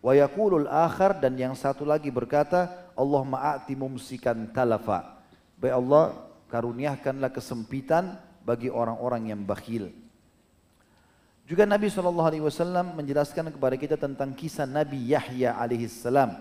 Wa 0.00 0.16
yaqulul 0.16 0.72
akhar 0.72 1.20
dan 1.20 1.36
yang 1.36 1.52
satu 1.52 1.84
lagi 1.84 2.08
berkata, 2.08 2.88
Allahumma 2.96 3.44
ati 3.52 3.76
mumsikan 3.76 4.48
talafa. 4.56 5.20
Baik 5.60 5.76
Allah 5.76 6.16
karuniakanlah 6.48 7.28
kesempitan 7.28 8.16
bagi 8.40 8.72
orang-orang 8.72 9.36
yang 9.36 9.40
bakhil. 9.44 9.92
Juga 11.44 11.68
Nabi 11.68 11.92
SAW 11.92 12.96
menjelaskan 12.96 13.52
kepada 13.52 13.76
kita 13.76 14.00
tentang 14.00 14.32
kisah 14.32 14.64
Nabi 14.64 15.12
Yahya 15.12 15.60
alaihissalam 15.60 16.40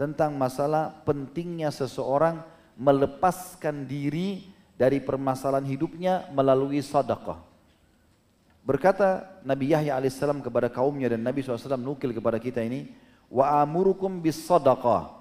tentang 0.00 0.32
masalah 0.32 1.04
pentingnya 1.04 1.68
seseorang 1.68 2.56
melepaskan 2.78 3.84
diri 3.84 4.46
dari 4.78 5.02
permasalahan 5.02 5.66
hidupnya 5.66 6.30
melalui 6.30 6.78
sadaqah. 6.78 7.42
Berkata 8.62 9.26
Nabi 9.42 9.74
Yahya 9.74 9.98
alaihissalam 9.98 10.38
kepada 10.38 10.70
kaumnya 10.70 11.10
dan 11.10 11.26
Nabi 11.26 11.42
SAW 11.42 11.74
nukil 11.74 12.14
kepada 12.14 12.38
kita 12.38 12.62
ini, 12.62 12.94
wa 13.26 13.58
amurukum 13.58 14.22
bis 14.22 14.38
sadaqah 14.46 15.18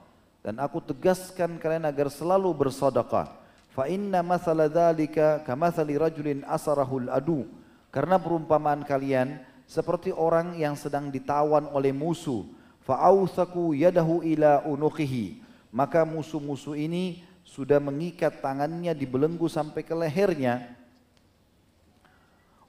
dan 0.47 0.63
aku 0.63 0.79
tegaskan 0.79 1.59
kalian 1.59 1.84
agar 1.84 2.07
selalu 2.07 2.47
bersadaqah. 2.55 3.35
Fa 3.75 3.84
inna 3.91 4.23
mathala 4.23 4.71
dzalika 4.71 5.43
kamathali 5.43 5.99
rajulin 5.99 6.47
asarahul 6.47 7.11
adu. 7.11 7.43
Karena 7.91 8.15
perumpamaan 8.15 8.88
kalian 8.88 9.43
seperti 9.67 10.15
orang 10.15 10.55
yang 10.55 10.79
sedang 10.79 11.11
ditawan 11.11 11.67
oleh 11.75 11.91
musuh. 11.91 12.47
Fa 12.79 12.95
ausaku 13.11 13.75
yadahu 13.75 14.23
ila 14.23 14.63
unuqihi. 14.63 15.43
Maka 15.75 16.07
musuh-musuh 16.07 16.79
ini 16.79 17.26
sudah 17.57 17.81
mengikat 17.81 18.38
tangannya 18.38 18.93
di 18.93 19.09
belenggu 19.09 19.49
sampai 19.49 19.81
ke 19.81 19.97
lehernya. 19.97 20.77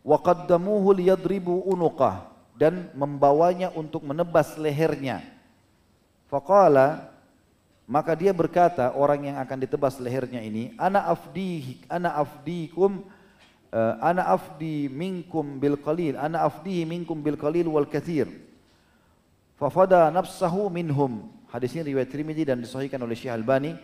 Wa 0.00 0.16
qaddamuhu 0.16 0.96
liyadribu 0.96 1.68
unuqah 1.68 2.24
dan 2.56 2.88
membawanya 2.96 3.68
untuk 3.76 4.00
menebas 4.00 4.56
lehernya. 4.56 5.20
Faqala 6.32 7.12
maka 7.84 8.16
dia 8.16 8.32
berkata 8.32 8.96
orang 8.96 9.28
yang 9.28 9.36
akan 9.36 9.58
ditebas 9.64 10.00
lehernya 10.00 10.40
ini 10.40 10.72
ana 10.80 11.08
afdi 11.08 11.80
ana 11.88 12.20
afdikum 12.20 13.00
uh, 13.72 13.96
ana 14.00 14.28
afdi 14.28 14.92
minkum 14.92 15.56
bil 15.56 15.76
qalil 15.80 16.16
ana 16.16 16.48
afdihi 16.48 16.88
minkum 16.88 17.20
bil 17.20 17.36
qalil 17.36 17.68
wal 17.68 17.84
kathir. 17.84 18.28
Fafada 19.60 20.08
nafsahu 20.08 20.72
minhum. 20.72 21.28
Hadis 21.52 21.76
ini 21.76 21.92
riwayat 21.92 22.08
Tirmidzi 22.08 22.44
dan 22.48 22.60
disahihkan 22.64 23.00
oleh 23.00 23.16
Syekh 23.16 23.32
Albani 23.32 23.76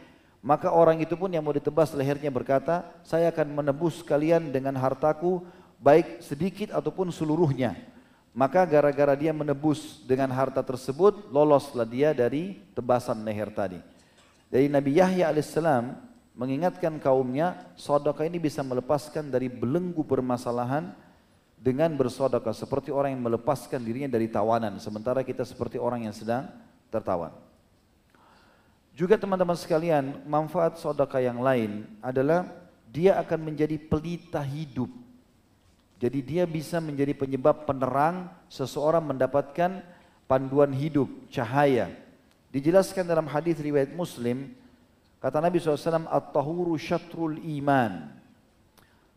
maka 0.44 0.68
orang 0.68 1.00
itu 1.00 1.16
pun 1.16 1.32
yang 1.32 1.40
mau 1.40 1.56
ditebas 1.56 1.96
lehernya 1.96 2.28
berkata, 2.28 2.84
saya 3.00 3.32
akan 3.32 3.64
menebus 3.64 4.04
kalian 4.04 4.52
dengan 4.52 4.76
hartaku 4.76 5.40
baik 5.80 6.20
sedikit 6.20 6.68
ataupun 6.76 7.08
seluruhnya. 7.08 7.72
Maka 8.36 8.68
gara-gara 8.68 9.16
dia 9.16 9.32
menebus 9.32 10.04
dengan 10.04 10.28
harta 10.36 10.60
tersebut, 10.60 11.32
loloslah 11.32 11.88
dia 11.88 12.12
dari 12.12 12.60
tebasan 12.76 13.24
leher 13.24 13.48
tadi. 13.48 13.80
Dari 14.52 14.68
Nabi 14.68 15.00
Yahya 15.00 15.32
alaihissalam 15.32 15.96
mengingatkan 16.36 17.00
kaumnya, 17.00 17.72
sodaka 17.72 18.28
ini 18.28 18.36
bisa 18.36 18.60
melepaskan 18.60 19.32
dari 19.32 19.48
belenggu 19.48 20.04
permasalahan 20.04 20.92
dengan 21.56 21.88
bersodaka 21.96 22.52
seperti 22.52 22.92
orang 22.92 23.16
yang 23.16 23.24
melepaskan 23.32 23.80
dirinya 23.80 24.12
dari 24.12 24.28
tawanan, 24.28 24.76
sementara 24.76 25.24
kita 25.24 25.40
seperti 25.48 25.80
orang 25.80 26.04
yang 26.04 26.12
sedang 26.12 26.52
tertawan. 26.92 27.32
Juga 28.94 29.18
teman-teman 29.18 29.58
sekalian, 29.58 30.22
manfaat 30.22 30.78
sodaka 30.78 31.18
yang 31.18 31.42
lain 31.42 31.82
adalah 31.98 32.46
dia 32.94 33.18
akan 33.18 33.50
menjadi 33.50 33.74
pelita 33.74 34.38
hidup. 34.38 34.86
Jadi 35.98 36.22
dia 36.22 36.46
bisa 36.46 36.78
menjadi 36.78 37.10
penyebab 37.10 37.66
penerang 37.66 38.30
seseorang 38.46 39.02
mendapatkan 39.02 39.82
panduan 40.30 40.70
hidup, 40.70 41.10
cahaya. 41.26 41.90
Dijelaskan 42.54 43.02
dalam 43.02 43.26
hadis 43.26 43.58
riwayat 43.58 43.90
Muslim, 43.98 44.54
kata 45.18 45.42
Nabi 45.42 45.58
SAW, 45.58 46.06
At-tahuru 46.06 46.78
syatrul 46.78 47.42
iman. 47.58 48.14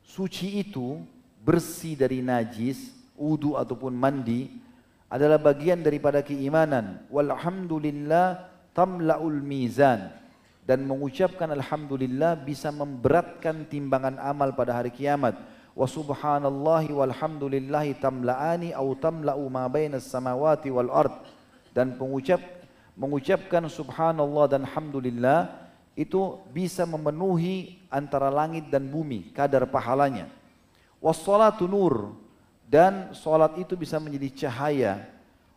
Suci 0.01 0.57
itu 0.57 1.05
bersih 1.45 1.93
dari 1.93 2.25
najis, 2.25 2.97
udu 3.13 3.53
ataupun 3.53 3.93
mandi, 3.93 4.57
adalah 5.05 5.37
bagian 5.37 5.85
daripada 5.85 6.25
keimanan. 6.25 7.05
Walhamdulillah 7.13 8.56
tamla'ul 8.77 9.41
mizan. 9.41 10.13
Dan 10.61 10.85
mengucapkan 10.85 11.49
alhamdulillah 11.49 12.37
bisa 12.43 12.69
memberatkan 12.69 13.65
timbangan 13.65 14.21
amal 14.21 14.53
pada 14.53 14.77
hari 14.77 14.93
kiamat. 14.93 15.33
Wa 15.73 15.87
subhanallahi 15.89 16.93
walhamdulillahi 16.93 17.97
tamla'ani 17.97 18.75
au 18.77 18.93
tamla'u 18.93 19.49
ma 19.49 19.65
bainas 19.65 20.05
samawati 20.05 20.69
wal 20.69 20.93
ard. 20.93 21.15
Dan 21.73 21.97
pengucap 21.97 22.43
mengucapkan 22.93 23.63
subhanallah 23.65 24.45
dan 24.51 24.67
alhamdulillah 24.67 25.69
itu 25.97 26.37
bisa 26.53 26.85
memenuhi 26.85 27.81
antara 27.89 28.29
langit 28.29 28.69
dan 28.69 28.85
bumi 28.85 29.33
kadar 29.33 29.65
pahalanya. 29.65 30.29
Wassalatu 31.01 31.65
nur. 31.65 32.13
Dan 32.67 33.15
salat 33.15 33.55
itu 33.55 33.79
bisa 33.79 33.95
menjadi 33.95 34.45
cahaya. 34.45 35.07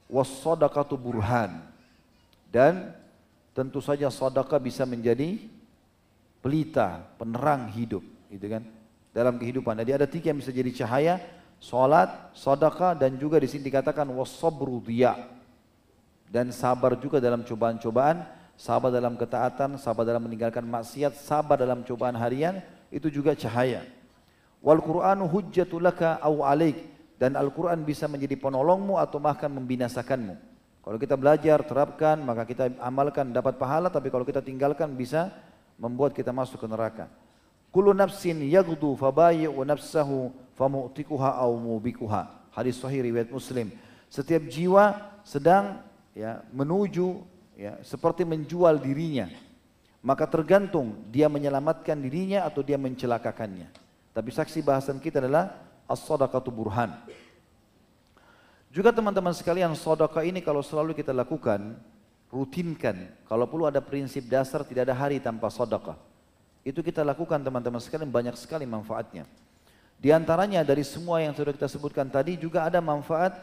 Wassadaqatu 0.06 0.94
burhan. 0.94 1.58
Dan 2.46 2.94
tentu 3.56 3.82
saja 3.82 4.08
sedekah 4.08 4.58
bisa 4.62 4.86
menjadi 4.86 5.38
pelita, 6.40 7.04
penerang 7.20 7.68
hidup, 7.70 8.02
gitu 8.30 8.46
kan? 8.46 8.64
dalam 9.10 9.36
kehidupan. 9.36 9.74
Jadi 9.82 9.92
ada 9.92 10.06
tiga 10.06 10.30
yang 10.30 10.38
bisa 10.38 10.54
jadi 10.54 10.70
cahaya, 10.70 11.14
salat, 11.58 12.30
sedekah 12.34 12.94
dan 12.94 13.18
juga 13.18 13.42
di 13.42 13.50
sini 13.50 13.66
dikatakan 13.66 14.06
wasabru 14.14 14.78
diya. 14.82 15.18
Dan 16.30 16.54
sabar 16.54 16.94
juga 16.94 17.18
dalam 17.18 17.42
cobaan-cobaan, 17.42 18.22
sabar 18.54 18.94
dalam 18.94 19.18
ketaatan, 19.18 19.74
sabar 19.82 20.06
dalam 20.06 20.22
meninggalkan 20.30 20.62
maksiat, 20.62 21.18
sabar 21.18 21.58
dalam 21.58 21.82
cobaan 21.82 22.14
harian, 22.14 22.62
itu 22.94 23.10
juga 23.10 23.34
cahaya. 23.34 23.82
Wal 24.62 24.78
Qur'anu 24.78 25.26
hujjatul 25.26 25.82
laka 25.82 26.22
aw 26.22 26.46
alaik 26.46 26.78
dan 27.18 27.34
Al-Quran 27.34 27.82
bisa 27.82 28.06
menjadi 28.06 28.38
penolongmu 28.38 28.94
atau 28.94 29.18
bahkan 29.18 29.50
membinasakanmu. 29.50 30.38
Kalau 30.90 30.98
kita 30.98 31.14
belajar, 31.14 31.62
terapkan, 31.62 32.18
maka 32.18 32.42
kita 32.42 32.74
amalkan 32.82 33.30
dapat 33.30 33.54
pahala, 33.54 33.94
tapi 33.94 34.10
kalau 34.10 34.26
kita 34.26 34.42
tinggalkan 34.42 34.90
bisa 34.90 35.30
membuat 35.78 36.10
kita 36.10 36.34
masuk 36.34 36.58
ke 36.58 36.66
neraka. 36.66 37.06
Kullu 37.70 37.94
nafsin 37.94 38.42
yaghdu 38.42 38.98
fabayi'u 38.98 39.54
nafsahu 39.62 40.34
famu'tikuha 40.58 41.38
aw 41.38 41.46
mubikuha. 41.54 42.50
Hadis 42.50 42.82
sahih 42.82 43.06
riwayat 43.06 43.30
Muslim. 43.30 43.70
Setiap 44.10 44.42
jiwa 44.50 44.98
sedang 45.22 45.78
ya 46.10 46.42
menuju 46.50 47.22
ya 47.54 47.78
seperti 47.86 48.26
menjual 48.26 48.82
dirinya. 48.82 49.30
Maka 50.02 50.26
tergantung 50.26 51.06
dia 51.06 51.30
menyelamatkan 51.30 52.02
dirinya 52.02 52.42
atau 52.42 52.66
dia 52.66 52.74
mencelakakannya. 52.74 53.70
Tapi 54.10 54.30
saksi 54.34 54.58
bahasan 54.66 54.98
kita 54.98 55.22
adalah 55.22 55.54
as-sadaqatu 55.86 56.50
burhan. 56.50 56.90
Juga 58.70 58.94
teman-teman 58.94 59.34
sekalian, 59.34 59.74
sedekah 59.74 60.22
ini 60.22 60.38
kalau 60.38 60.62
selalu 60.62 60.94
kita 60.94 61.10
lakukan, 61.10 61.74
rutinkan. 62.30 63.10
Kalau 63.26 63.50
perlu 63.50 63.66
ada 63.66 63.82
prinsip 63.82 64.30
dasar 64.30 64.62
tidak 64.62 64.86
ada 64.86 64.94
hari 64.94 65.18
tanpa 65.18 65.50
sedekah. 65.50 65.98
Itu 66.62 66.78
kita 66.78 67.02
lakukan 67.02 67.42
teman-teman 67.42 67.82
sekalian 67.82 68.06
banyak 68.06 68.38
sekali 68.38 68.62
manfaatnya. 68.70 69.26
Di 70.00 70.14
antaranya 70.14 70.62
dari 70.62 70.86
semua 70.86 71.20
yang 71.20 71.34
sudah 71.34 71.52
kita 71.52 71.68
sebutkan 71.68 72.08
tadi 72.08 72.38
juga 72.38 72.64
ada 72.64 72.80
manfaat 72.80 73.36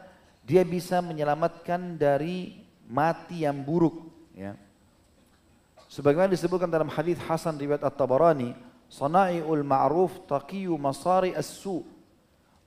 dia 0.47 0.63
bisa 0.63 1.03
menyelamatkan 1.03 1.99
dari 1.99 2.63
mati 2.87 3.43
yang 3.43 3.59
buruk 3.61 4.07
ya. 4.31 4.55
Sebagaimana 5.91 6.31
disebutkan 6.31 6.71
dalam 6.71 6.87
hadis 6.87 7.19
Hasan 7.27 7.59
riwayat 7.59 7.83
At-Tabarani, 7.83 8.55
"Sana'iul 8.87 9.63
ma'ruf 9.63 10.23
taqiyu 10.27 10.75
masari 10.79 11.35
as-su." 11.35 11.83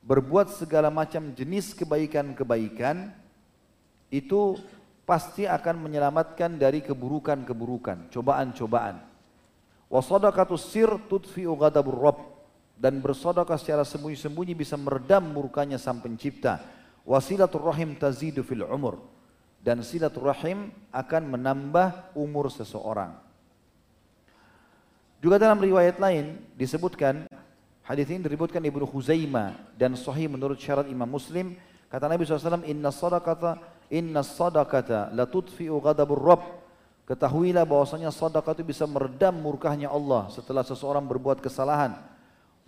Berbuat 0.01 0.49
segala 0.57 0.89
macam 0.89 1.33
jenis 1.37 1.77
kebaikan-kebaikan 1.77 3.13
itu 4.09 4.57
pasti 5.05 5.45
akan 5.45 5.87
menyelamatkan 5.87 6.57
dari 6.57 6.81
keburukan-keburukan, 6.81 8.09
cobaan-cobaan. 8.11 8.97
Wasadaqatus 9.91 10.71
sir 10.71 10.91
tudfi'u 11.11 11.53
ghadabur 11.59 11.99
rabb 11.99 12.19
dan 12.79 13.03
bersedekah 13.03 13.59
secara 13.61 13.85
sembunyi-sembunyi 13.85 14.55
bisa 14.57 14.79
meredam 14.81 15.35
murkanya 15.35 15.77
sang 15.77 16.01
pencipta. 16.01 16.63
Wasilatul 17.05 17.67
rahim 17.67 17.99
tazidu 17.99 18.41
fil 18.41 18.65
umur 18.65 19.03
dan 19.61 19.85
silaturahim 19.85 20.73
akan 20.89 21.23
menambah 21.37 22.17
umur 22.17 22.49
seseorang. 22.49 23.13
Juga 25.21 25.37
dalam 25.37 25.61
riwayat 25.61 26.01
lain 26.01 26.41
disebutkan 26.57 27.29
hadis 27.91 28.07
ini 28.07 28.23
disebutkan 28.23 28.63
Ibnu 28.63 28.87
Khuzaimah 28.87 29.75
dan 29.75 29.99
sahih 29.99 30.31
menurut 30.31 30.63
syarat 30.63 30.87
Imam 30.87 31.11
Muslim 31.11 31.59
kata 31.91 32.07
Nabi 32.07 32.23
SAW 32.23 32.63
inna 32.63 32.95
sadaqata 32.95 33.59
inna 33.91 34.23
sadaqata 34.23 35.11
la 35.11 35.27
tudfi'u 35.27 35.83
ghadabur 35.83 36.23
rabb 36.23 36.61
Ketahuilah 37.11 37.67
bahwasanya 37.67 38.15
sedekah 38.15 38.55
itu 38.55 38.63
bisa 38.63 38.87
meredam 38.87 39.35
murkahnya 39.35 39.91
Allah 39.91 40.31
setelah 40.31 40.63
seseorang 40.63 41.03
berbuat 41.11 41.43
kesalahan. 41.43 41.99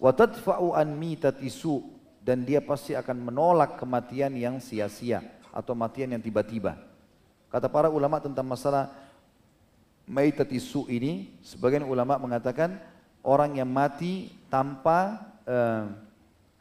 Wa 0.03 0.11
tadfa'u 0.11 0.75
an 0.75 0.99
mitatisu 0.99 1.79
dan 2.19 2.43
dia 2.43 2.59
pasti 2.59 2.99
akan 2.99 3.31
menolak 3.31 3.79
kematian 3.79 4.35
yang 4.35 4.59
sia-sia 4.59 5.23
atau 5.55 5.79
matian 5.79 6.11
yang 6.11 6.19
tiba-tiba. 6.19 6.75
Kata 7.55 7.71
para 7.71 7.87
ulama 7.87 8.19
tentang 8.19 8.43
masalah 8.43 8.91
maitatisu 10.11 10.91
ini, 10.91 11.39
sebagian 11.47 11.87
ulama 11.87 12.19
mengatakan 12.19 12.83
orang 13.23 13.59
yang 13.59 13.71
mati 13.71 14.31
tanpa 14.51 15.23
eh, 15.47 15.87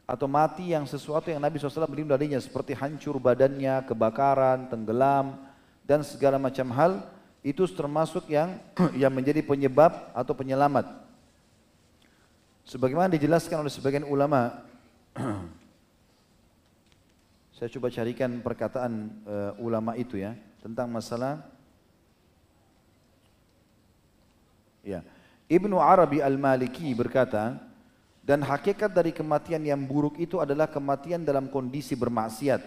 atau 0.06 0.26
mati 0.26 0.74
yang 0.74 0.86
sesuatu 0.86 1.30
yang 1.30 1.42
Nabi 1.42 1.58
SAW 1.58 1.86
berlindung 1.86 2.14
darinya 2.14 2.38
seperti 2.38 2.74
hancur 2.74 3.18
badannya, 3.22 3.86
kebakaran, 3.86 4.66
tenggelam 4.70 5.38
dan 5.86 6.02
segala 6.02 6.38
macam 6.38 6.70
hal 6.74 7.02
itu 7.42 7.66
termasuk 7.70 8.30
yang 8.30 8.58
yang 9.02 9.10
menjadi 9.10 9.42
penyebab 9.42 10.14
atau 10.14 10.34
penyelamat. 10.34 11.02
Sebagaimana 12.62 13.10
dijelaskan 13.10 13.58
oleh 13.58 13.72
sebagian 13.74 14.06
ulama, 14.06 14.62
saya 17.58 17.68
coba 17.78 17.90
carikan 17.90 18.38
perkataan 18.38 18.92
uh, 19.26 19.52
ulama 19.58 19.98
itu 19.98 20.18
ya 20.18 20.38
tentang 20.62 20.86
masalah 20.90 21.42
ya 24.86 25.02
Ibnu 25.52 25.76
Arabi 25.76 26.24
Al-Maliki 26.24 26.96
berkata 26.96 27.60
dan 28.24 28.40
hakikat 28.40 28.88
dari 28.88 29.12
kematian 29.12 29.60
yang 29.60 29.84
buruk 29.84 30.16
itu 30.16 30.40
adalah 30.40 30.64
kematian 30.64 31.28
dalam 31.28 31.52
kondisi 31.52 31.92
bermaksiat. 31.92 32.64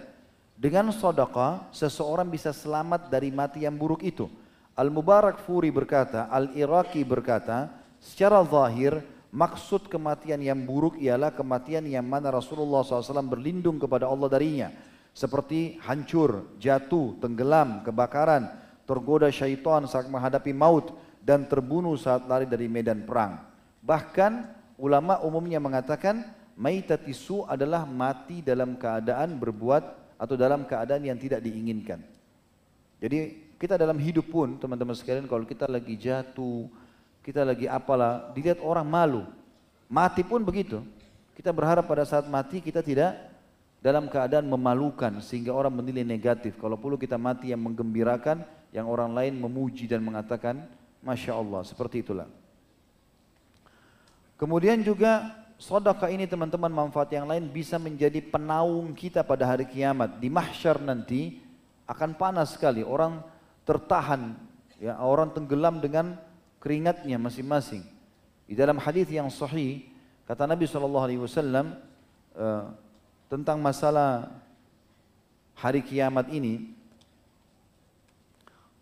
Dengan 0.53 0.93
sodaka, 0.93 1.65
seseorang 1.73 2.29
bisa 2.29 2.53
selamat 2.53 3.09
dari 3.09 3.33
mati 3.33 3.65
yang 3.65 3.73
buruk 3.73 4.05
itu. 4.05 4.29
Al-Mubarak 4.77 5.41
Furi 5.41 5.73
berkata, 5.73 6.29
Al-Iraqi 6.29 7.01
berkata, 7.01 7.73
secara 7.97 8.45
zahir 8.45 9.01
maksud 9.33 9.89
kematian 9.89 10.45
yang 10.45 10.61
buruk 10.61 11.01
ialah 11.01 11.33
kematian 11.33 11.89
yang 11.89 12.05
mana 12.05 12.29
Rasulullah 12.29 12.85
SAW 12.85 13.25
berlindung 13.25 13.81
kepada 13.81 14.05
Allah 14.05 14.29
darinya. 14.29 14.69
Seperti 15.09 15.81
hancur, 15.81 16.53
jatuh, 16.61 17.17
tenggelam, 17.17 17.81
kebakaran, 17.81 18.45
tergoda 18.85 19.25
syaitan 19.33 19.89
saat 19.89 20.05
menghadapi 20.05 20.53
maut, 20.53 20.93
dan 21.25 21.49
terbunuh 21.49 21.97
saat 21.97 22.29
lari 22.29 22.45
dari 22.45 22.69
medan 22.69 23.01
perang. 23.01 23.41
Bahkan 23.81 24.45
ulama 24.77 25.17
umumnya 25.25 25.57
mengatakan 25.57 26.21
maitatisu 26.53 27.49
adalah 27.49 27.89
mati 27.89 28.45
dalam 28.45 28.77
keadaan 28.77 29.33
berbuat 29.41 29.83
atau 30.21 30.37
dalam 30.37 30.69
keadaan 30.69 31.01
yang 31.01 31.17
tidak 31.17 31.41
diinginkan. 31.41 31.97
Jadi 33.01 33.17
kita 33.57 33.75
dalam 33.75 33.97
hidup 33.97 34.29
pun 34.29 34.61
teman-teman 34.61 34.93
sekalian 34.93 35.25
kalau 35.25 35.43
kita 35.49 35.65
lagi 35.65 35.97
jatuh, 35.97 36.69
kita 37.25 37.41
lagi 37.41 37.65
apalah, 37.65 38.29
dilihat 38.37 38.61
orang 38.61 38.85
malu. 38.85 39.23
Mati 39.89 40.21
pun 40.21 40.45
begitu. 40.45 40.85
Kita 41.33 41.49
berharap 41.49 41.89
pada 41.89 42.05
saat 42.05 42.29
mati 42.29 42.61
kita 42.61 42.85
tidak 42.85 43.17
dalam 43.83 44.07
keadaan 44.07 44.47
memalukan 44.47 45.19
sehingga 45.19 45.51
orang 45.51 45.73
menilai 45.73 46.05
negatif. 46.05 46.55
Kalau 46.61 46.79
perlu 46.79 46.95
kita 46.95 47.19
mati 47.19 47.51
yang 47.51 47.61
menggembirakan, 47.65 48.41
yang 48.71 48.87
orang 48.87 49.11
lain 49.13 49.37
memuji 49.37 49.85
dan 49.85 50.01
mengatakan, 50.01 50.65
Masya 51.05 51.37
Allah, 51.37 51.61
seperti 51.61 52.01
itulah. 52.01 52.25
Kemudian 54.35 54.81
juga 54.83 55.31
sodaka 55.55 56.11
ini 56.11 56.27
teman-teman 56.27 56.67
manfaat 56.67 57.13
yang 57.13 57.29
lain 57.29 57.47
bisa 57.47 57.79
menjadi 57.79 58.19
penaung 58.19 58.91
kita 58.91 59.23
pada 59.23 59.47
hari 59.47 59.63
kiamat. 59.69 60.19
Di 60.19 60.27
mahsyar 60.27 60.81
nanti 60.83 61.39
akan 61.87 62.17
panas 62.19 62.57
sekali. 62.57 62.83
Orang 62.83 63.23
tertahan 63.63 64.35
ya 64.81 64.99
orang 64.99 65.31
tenggelam 65.31 65.79
dengan 65.79 66.19
keringatnya 66.59 67.15
masing-masing. 67.15 67.85
Di 68.45 68.53
dalam 68.53 68.77
hadis 68.81 69.07
yang 69.07 69.31
sahih 69.31 69.87
kata 70.27 70.43
Nabi 70.43 70.67
wasallam 70.67 71.79
uh, 72.35 72.75
tentang 73.31 73.63
masalah 73.63 74.29
hari 75.55 75.79
kiamat 75.79 76.27
ini 76.29 76.74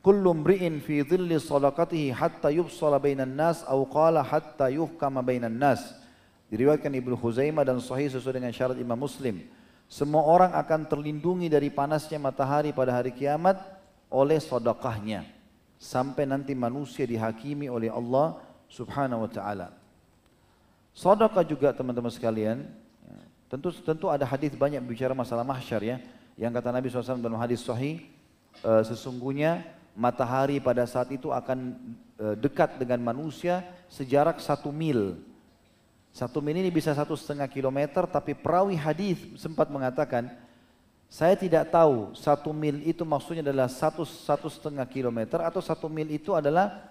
kullu 0.04 0.36
mri'in 0.36 0.84
fi 0.84 1.02
dhilli 1.02 1.40
sadaqatihi 1.40 2.12
hatta 2.12 2.52
yubsala 2.52 3.00
bainan 3.00 3.34
nas 3.34 3.64
aw 3.64 3.80
qala 3.88 4.20
hatta 4.22 4.68
yuhkama 4.68 5.24
bainan 5.24 5.56
nas 5.56 5.96
diriwayatkan 6.52 6.92
Ibnu 6.92 7.16
Khuzaimah 7.16 7.64
dan 7.64 7.80
sahih 7.80 8.12
sesuai 8.12 8.38
dengan 8.38 8.52
syarat 8.52 8.76
Imam 8.76 9.00
Muslim 9.00 9.42
semua 9.88 10.28
orang 10.28 10.52
akan 10.58 10.90
terlindungi 10.90 11.48
dari 11.48 11.72
panasnya 11.72 12.20
matahari 12.20 12.76
pada 12.76 12.98
hari 13.00 13.16
kiamat 13.16 13.62
oleh 14.12 14.38
sodakahnya 14.38 15.26
sampai 15.82 16.24
nanti 16.24 16.56
manusia 16.56 17.04
dihakimi 17.04 17.68
oleh 17.68 17.92
Allah 17.92 18.40
Subhanahu 18.72 19.28
wa 19.28 19.30
taala. 19.30 19.68
Sedekah 20.94 21.46
juga 21.46 21.74
teman-teman 21.74 22.10
sekalian, 22.14 22.66
ya, 23.06 23.18
tentu 23.50 23.70
tentu 23.82 24.10
ada 24.10 24.26
hadis 24.26 24.54
banyak 24.54 24.82
bicara 24.86 25.14
masalah 25.18 25.46
mahsyar 25.46 25.82
ya. 25.82 25.98
Yang 26.38 26.52
kata 26.58 26.70
Nabi 26.74 26.86
SAW 26.90 27.22
dalam 27.22 27.38
hadis 27.38 27.62
sahih, 27.62 28.02
e, 28.62 28.72
sesungguhnya 28.86 29.62
matahari 29.94 30.57
pada 30.57 30.84
saat 30.90 31.10
itu 31.14 31.30
akan 31.30 31.78
e, 32.18 32.26
dekat 32.38 32.78
dengan 32.82 32.99
manusia 33.02 33.61
sejarak 33.90 34.41
satu 34.41 34.74
mil. 34.74 35.22
Satu 36.14 36.41
mil 36.41 36.57
ini 36.57 36.70
bisa 36.70 36.94
satu 36.94 37.18
setengah 37.18 37.49
kilometer, 37.49 38.06
tapi 38.06 38.38
perawi 38.38 38.78
hadis 38.78 39.18
sempat 39.38 39.70
mengatakan 39.70 40.30
saya 41.14 41.38
tidak 41.38 41.70
tahu 41.70 42.14
satu 42.18 42.49
mil 42.49 42.82
itu 42.82 43.06
maksudnya 43.06 43.45
adalah 43.45 43.70
satu, 43.70 44.02
satu 44.02 44.49
setengah 44.49 44.86
kilometer 44.90 45.41
atau 45.45 45.61
satu 45.61 45.86
mil 45.86 46.10
itu 46.10 46.34
adalah 46.34 46.90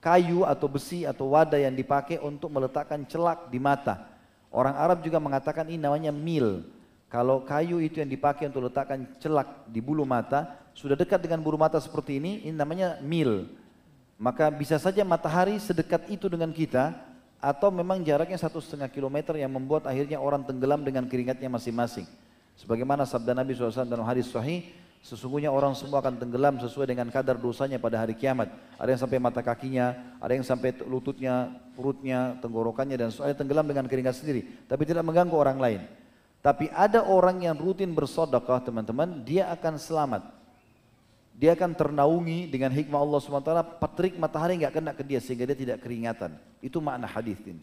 kayu 0.00 0.44
atau 0.44 0.68
besi 0.68 1.08
atau 1.08 1.32
wadah 1.32 1.56
yang 1.56 1.72
dipakai 1.72 2.20
untuk 2.20 2.52
meletakkan 2.52 3.00
celak 3.08 3.48
di 3.48 3.56
mata. 3.56 4.12
Orang 4.52 4.76
Arab 4.76 5.00
juga 5.00 5.16
mengatakan 5.20 5.68
ini 5.72 5.80
namanya 5.80 6.12
mil. 6.12 6.68
Kalau 7.08 7.44
kayu 7.48 7.80
itu 7.80 8.02
yang 8.02 8.10
dipakai 8.12 8.52
untuk 8.52 8.68
letakkan 8.68 9.08
celak 9.20 9.68
di 9.68 9.80
bulu 9.80 10.04
mata, 10.04 10.65
sudah 10.76 10.92
dekat 10.92 11.24
dengan 11.24 11.40
bulu 11.40 11.56
mata 11.56 11.80
seperti 11.80 12.20
ini, 12.20 12.44
ini 12.44 12.52
namanya 12.52 13.00
mil. 13.00 13.48
Maka 14.20 14.52
bisa 14.52 14.76
saja 14.76 15.00
matahari 15.08 15.56
sedekat 15.56 16.04
itu 16.12 16.28
dengan 16.28 16.52
kita, 16.52 16.92
atau 17.40 17.72
memang 17.72 18.04
jaraknya 18.04 18.36
satu 18.36 18.60
setengah 18.60 18.92
kilometer 18.92 19.40
yang 19.40 19.48
membuat 19.48 19.88
akhirnya 19.88 20.20
orang 20.20 20.44
tenggelam 20.44 20.84
dengan 20.84 21.08
keringatnya 21.08 21.48
masing-masing. 21.48 22.04
Sebagaimana 22.60 23.08
sabda 23.08 23.32
Nabi 23.32 23.56
SAW 23.56 23.88
dalam 23.88 24.04
hadis 24.04 24.28
sahih, 24.28 24.68
Sesungguhnya 25.06 25.54
orang 25.54 25.70
semua 25.78 26.02
akan 26.02 26.18
tenggelam 26.18 26.58
sesuai 26.58 26.90
dengan 26.90 27.06
kadar 27.14 27.38
dosanya 27.38 27.78
pada 27.78 28.02
hari 28.02 28.18
kiamat. 28.18 28.50
Ada 28.74 28.90
yang 28.90 29.00
sampai 29.06 29.22
mata 29.22 29.38
kakinya, 29.38 29.94
ada 30.18 30.34
yang 30.34 30.42
sampai 30.42 30.74
lututnya, 30.82 31.46
perutnya, 31.78 32.34
tenggorokannya 32.42 32.98
dan 32.98 33.14
soalnya 33.14 33.38
tenggelam 33.38 33.70
dengan 33.70 33.86
keringat 33.86 34.18
sendiri. 34.18 34.66
Tapi 34.66 34.82
tidak 34.82 35.06
mengganggu 35.06 35.36
orang 35.38 35.62
lain. 35.62 35.80
Tapi 36.42 36.66
ada 36.74 37.06
orang 37.06 37.38
yang 37.38 37.54
rutin 37.54 37.94
bersodakah 37.94 38.58
teman-teman, 38.66 39.22
dia 39.22 39.46
akan 39.54 39.78
selamat. 39.78 40.35
Dia 41.36 41.52
akan 41.52 41.76
ternaungi 41.76 42.48
dengan 42.48 42.72
hikmah 42.72 42.96
Allah 42.96 43.20
SWT, 43.20 43.52
patrik 43.76 44.16
matahari 44.16 44.56
nggak 44.56 44.80
kena 44.80 44.96
ke 44.96 45.04
dia 45.04 45.20
sehingga 45.20 45.44
dia 45.44 45.58
tidak 45.58 45.84
keringatan. 45.84 46.32
Itu 46.64 46.80
makna 46.80 47.04
hadis 47.04 47.36
ini. 47.44 47.60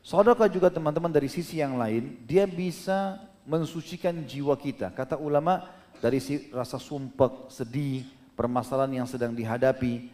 Sodakah 0.00 0.48
juga 0.48 0.72
teman-teman 0.72 1.12
dari 1.12 1.28
sisi 1.28 1.60
yang 1.60 1.76
lain, 1.76 2.16
dia 2.24 2.48
bisa 2.48 3.20
mensucikan 3.44 4.16
jiwa 4.24 4.56
kita. 4.56 4.88
Kata 4.88 5.20
ulama 5.20 5.68
dari 6.00 6.18
rasa 6.48 6.80
sumpah, 6.80 7.52
sedih, 7.52 8.08
permasalahan 8.34 9.04
yang 9.04 9.06
sedang 9.06 9.36
dihadapi. 9.36 10.08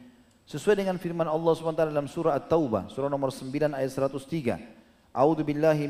Sesuai 0.50 0.82
dengan 0.82 0.98
firman 0.98 1.30
Allah 1.30 1.52
SWT 1.55 1.78
dalam 1.78 2.10
surah 2.10 2.34
At-Taubah, 2.36 2.90
surah 2.90 3.06
nomor 3.06 3.30
9 3.30 3.72
ayat 3.72 3.90
103. 3.94 5.14
A'udhu 5.14 5.46
billahi 5.46 5.86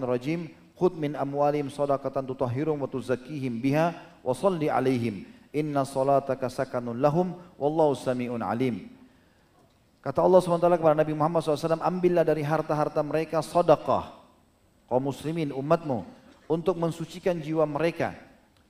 rajim, 0.00 0.50
khud 0.74 0.96
min 0.96 1.12
amwalim 1.12 1.68
sadaqatan 1.68 2.24
tutahhirum 2.24 2.80
wa 2.80 2.88
tuzakkihim 2.88 3.60
biha 3.60 3.94
wa 4.20 4.34
salli 4.36 4.68
alaihim. 4.70 5.26
Inna 5.50 5.82
salataka 5.82 6.46
sakanun 6.46 7.02
lahum 7.02 7.34
wallahu 7.58 7.98
sami'un 7.98 8.38
alim. 8.40 8.86
Kata 10.00 10.24
Allah 10.24 10.40
SWT 10.40 10.64
kepada 10.80 10.96
Nabi 10.96 11.12
Muhammad 11.12 11.44
SAW, 11.44 11.76
ambillah 11.76 12.24
dari 12.24 12.40
harta-harta 12.40 13.04
mereka 13.04 13.44
sadaqah. 13.44 14.16
Kaum 14.88 15.12
muslimin, 15.12 15.52
umatmu, 15.52 16.08
untuk 16.50 16.74
mensucikan 16.80 17.38
jiwa 17.38 17.62
mereka 17.62 18.16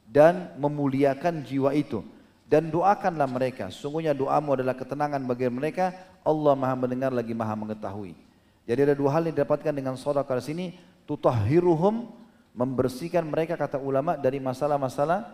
dan 0.05 0.52
memuliakan 0.60 1.40
jiwa 1.40 1.72
itu 1.72 2.05
dan 2.51 2.66
doakanlah 2.68 3.31
mereka 3.31 3.70
sungguhnya 3.72 4.12
doamu 4.12 4.52
adalah 4.59 4.74
ketenangan 4.77 5.22
bagi 5.24 5.47
mereka 5.47 5.97
Allah 6.27 6.59
maha 6.59 6.74
mendengar 6.77 7.14
lagi 7.14 7.31
maha 7.31 7.56
mengetahui 7.56 8.12
jadi 8.66 8.90
ada 8.90 8.94
dua 8.98 9.16
hal 9.16 9.24
yang 9.24 9.39
didapatkan 9.39 9.70
dengan 9.70 9.94
sedekah 9.94 10.43
di 10.43 10.44
sini 10.44 10.66
tutahhiruhum 11.06 12.10
membersihkan 12.52 13.22
mereka 13.27 13.55
kata 13.55 13.78
ulama 13.78 14.18
dari 14.18 14.43
masalah-masalah 14.43 15.27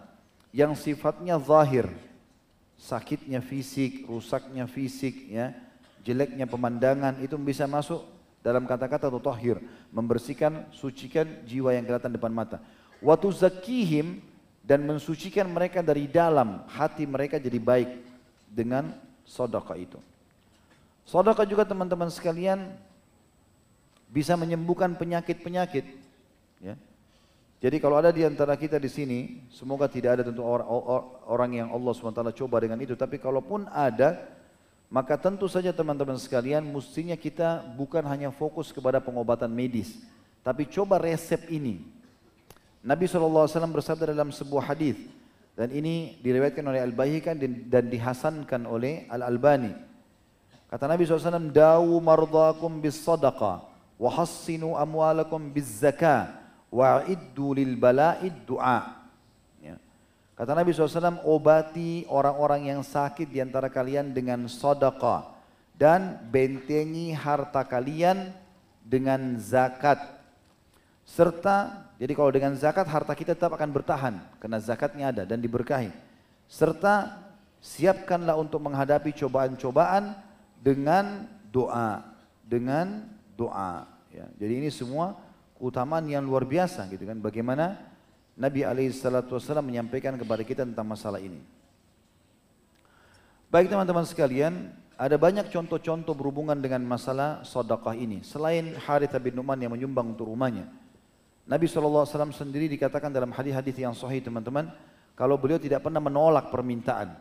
yang 0.53 0.77
sifatnya 0.77 1.41
zahir 1.41 1.89
sakitnya 2.77 3.41
fisik 3.41 4.05
rusaknya 4.05 4.69
fisik 4.69 5.33
ya 5.33 5.57
jeleknya 6.07 6.47
pemandangan 6.47 7.19
itu 7.19 7.35
bisa 7.35 7.67
masuk 7.67 8.07
dalam 8.47 8.63
kata-kata 8.63 9.11
tutahhir, 9.11 9.59
membersihkan, 9.91 10.71
sucikan 10.71 11.27
jiwa 11.43 11.75
yang 11.75 11.83
kelihatan 11.83 12.15
depan 12.15 12.31
mata. 12.31 12.63
Waktu 13.03 13.27
zakihim 13.35 14.23
dan 14.63 14.87
mensucikan 14.87 15.51
mereka 15.51 15.83
dari 15.83 16.07
dalam 16.07 16.63
hati 16.71 17.03
mereka 17.11 17.43
jadi 17.43 17.59
baik 17.59 17.91
dengan 18.47 18.95
sodaka 19.27 19.75
itu. 19.75 19.99
Sodaka 21.03 21.43
juga 21.43 21.67
teman-teman 21.67 22.07
sekalian 22.07 22.71
bisa 24.07 24.39
menyembuhkan 24.39 24.95
penyakit-penyakit. 24.95 25.87
Ya. 26.63 26.79
Jadi 27.57 27.81
kalau 27.81 27.97
ada 27.97 28.13
di 28.13 28.21
antara 28.21 28.53
kita 28.53 28.77
di 28.77 28.91
sini, 28.93 29.49
semoga 29.49 29.89
tidak 29.89 30.21
ada 30.21 30.23
tentu 30.29 30.45
orang, 30.45 30.69
orang 31.25 31.51
yang 31.57 31.69
Allah 31.73 31.93
SWT 31.97 32.21
coba 32.37 32.61
dengan 32.61 32.77
itu. 32.85 32.93
Tapi 32.93 33.17
kalaupun 33.17 33.65
ada, 33.73 34.29
maka 34.93 35.17
tentu 35.19 35.49
saja 35.49 35.73
teman-teman 35.73 36.21
sekalian 36.21 36.63
mestinya 36.63 37.17
kita 37.17 37.65
bukan 37.75 38.05
hanya 38.07 38.31
fokus 38.31 38.71
kepada 38.71 39.03
pengobatan 39.03 39.51
medis, 39.51 39.99
tapi 40.47 40.69
coba 40.71 41.03
resep 41.03 41.43
ini. 41.51 41.83
Nabi 42.87 43.11
SAW 43.11 43.51
bersabda 43.51 44.15
dalam 44.15 44.31
sebuah 44.31 44.71
hadis 44.71 44.95
dan 45.59 45.75
ini 45.75 46.23
diriwayatkan 46.23 46.63
oleh 46.63 46.87
Al-Baihaqi 46.87 47.67
dan, 47.67 47.91
dihasankan 47.91 48.63
oleh 48.63 49.11
Al-Albani. 49.11 49.75
Kata 50.71 50.87
Nabi 50.87 51.03
SAW, 51.03 51.51
Dawu 51.51 51.99
mardakum 51.99 52.79
bis 52.79 53.03
sadaqa, 53.03 53.67
wa 53.99 54.11
hassinu 54.13 54.79
amwalakum 54.79 55.51
bis 55.51 55.83
zakah, 55.83 56.46
wa 56.77 57.01
iddu 57.09 57.57
lil 57.57 57.73
bala'id 57.81 58.45
du'a. 58.45 58.97
Kata 60.37 60.53
Nabi 60.53 60.69
SAW, 60.69 61.25
obati 61.25 62.05
orang-orang 62.13 62.69
yang 62.69 62.85
sakit 62.85 63.33
di 63.33 63.41
antara 63.41 63.73
kalian 63.73 64.13
dengan 64.13 64.45
sodaka 64.53 65.33
dan 65.73 66.21
bentengi 66.29 67.17
harta 67.17 67.65
kalian 67.65 68.37
dengan 68.85 69.41
zakat. 69.41 69.97
Serta, 71.09 71.89
jadi 71.97 72.13
kalau 72.13 72.29
dengan 72.29 72.53
zakat 72.53 72.85
harta 72.85 73.17
kita 73.17 73.33
tetap 73.33 73.57
akan 73.57 73.71
bertahan 73.73 74.15
karena 74.37 74.61
zakatnya 74.61 75.09
ada 75.09 75.25
dan 75.25 75.41
diberkahi. 75.41 75.89
Serta 76.45 77.17
siapkanlah 77.65 78.37
untuk 78.37 78.61
menghadapi 78.61 79.17
cobaan-cobaan 79.17 80.21
dengan 80.61 81.25
doa, 81.49 82.05
dengan 82.45 83.09
doa. 83.41 83.89
Ya, 84.13 84.29
jadi 84.37 84.53
ini 84.61 84.69
semua 84.69 85.17
keutamaan 85.57 86.05
yang 86.07 86.23
luar 86.23 86.45
biasa 86.45 86.87
gitu 86.93 87.09
kan. 87.09 87.19
Bagaimana 87.19 87.81
Nabi 88.37 88.63
SAW 88.93 89.65
menyampaikan 89.65 90.15
kepada 90.21 90.45
kita 90.45 90.63
tentang 90.69 90.85
masalah 90.85 91.19
ini. 91.19 91.41
Baik 93.49 93.73
teman-teman 93.73 94.05
sekalian, 94.05 94.69
ada 95.01 95.17
banyak 95.17 95.49
contoh-contoh 95.49 96.13
berhubungan 96.13 96.57
dengan 96.57 96.85
masalah 96.85 97.41
sodakah 97.45 97.97
ini. 97.97 98.21
Selain 98.21 98.77
Harith 98.77 99.17
bin 99.21 99.37
Numan 99.37 99.57
yang 99.57 99.73
menyumbang 99.73 100.13
untuk 100.13 100.29
rumahnya. 100.29 100.69
Nabi 101.47 101.65
SAW 101.71 102.09
sendiri 102.35 102.67
dikatakan 102.67 103.09
dalam 103.15 103.31
hadis-hadis 103.31 103.77
yang 103.79 103.95
sahih 103.95 104.19
teman-teman, 104.21 104.69
kalau 105.15 105.39
beliau 105.41 105.57
tidak 105.63 105.81
pernah 105.81 106.03
menolak 106.03 106.51
permintaan. 106.51 107.15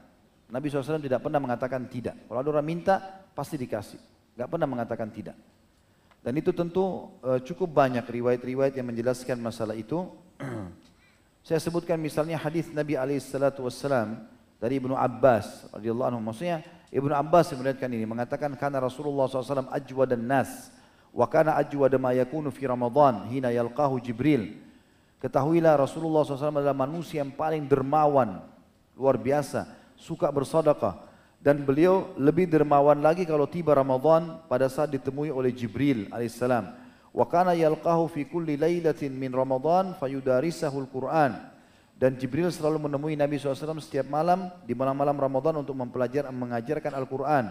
Nabi 0.50 0.68
SAW 0.68 1.00
tidak 1.00 1.22
pernah 1.24 1.40
mengatakan 1.40 1.86
tidak. 1.88 2.26
Kalau 2.26 2.40
ada 2.42 2.50
orang 2.58 2.66
minta, 2.66 2.96
pasti 3.32 3.56
dikasih. 3.56 4.02
Tidak 4.36 4.48
pernah 4.50 4.68
mengatakan 4.68 5.08
tidak. 5.14 5.38
Dan 6.26 6.42
itu 6.42 6.50
tentu 6.50 7.14
uh, 7.22 7.38
cukup 7.38 7.70
banyak 7.70 8.02
riwayat-riwayat 8.02 8.74
yang 8.74 8.90
menjelaskan 8.90 9.38
masalah 9.38 9.78
itu. 9.78 10.10
Saya 11.46 11.62
sebutkan 11.62 12.02
misalnya 12.02 12.42
hadis 12.42 12.74
Nabi 12.74 12.98
alaihissalatu 12.98 13.62
wassalam 13.62 14.26
dari 14.58 14.82
Ibnu 14.82 14.98
Abbas 14.98 15.70
radhiyallahu 15.70 16.18
anhu. 16.18 16.26
Maksudnya 16.26 16.66
Ibnu 16.90 17.14
Abbas 17.14 17.54
meriwayatkan 17.54 17.94
ini 17.94 18.10
mengatakan 18.10 18.58
karena 18.58 18.82
Rasulullah 18.82 19.30
SAW 19.30 19.70
ajwa 19.70 20.04
dan 20.10 20.26
nas 20.26 20.74
wa 21.14 21.30
kana 21.30 21.62
ajwa 21.62 21.86
ma 22.02 22.18
yakunu 22.18 22.50
fi 22.50 22.66
Ramadan 22.66 23.30
hina 23.30 23.54
yalqahu 23.54 24.02
Jibril. 24.02 24.58
Ketahuilah 25.22 25.78
Rasulullah 25.78 26.26
SAW 26.26 26.58
adalah 26.58 26.74
manusia 26.74 27.22
yang 27.22 27.38
paling 27.38 27.70
dermawan, 27.70 28.42
luar 28.98 29.22
biasa, 29.22 29.70
suka 29.94 30.26
bersedekah 30.34 31.06
dan 31.46 31.62
beliau 31.62 32.10
lebih 32.18 32.50
dermawan 32.50 33.06
lagi 33.06 33.22
kalau 33.22 33.46
tiba 33.46 33.78
Ramadan 33.78 34.42
pada 34.50 34.66
saat 34.66 34.90
ditemui 34.90 35.30
oleh 35.30 35.54
Jibril 35.54 36.10
alaihissalam. 36.10 36.74
Wa 37.14 37.30
kana 37.30 37.54
yalqahu 37.54 38.10
fi 38.10 38.26
kulli 38.26 38.58
lailatin 38.58 39.14
min 39.14 39.30
Ramadan 39.30 39.94
fayudarisahul 40.02 40.90
Qur'an. 40.90 41.54
Dan 41.94 42.18
Jibril 42.18 42.50
selalu 42.50 42.90
menemui 42.90 43.14
Nabi 43.14 43.38
SAW 43.38 43.78
setiap 43.78 44.10
malam 44.10 44.50
di 44.66 44.74
malam-malam 44.74 45.14
Ramadan 45.16 45.62
untuk 45.62 45.78
mempelajari 45.78 46.34
mengajarkan 46.34 46.98
Al-Quran. 46.98 47.46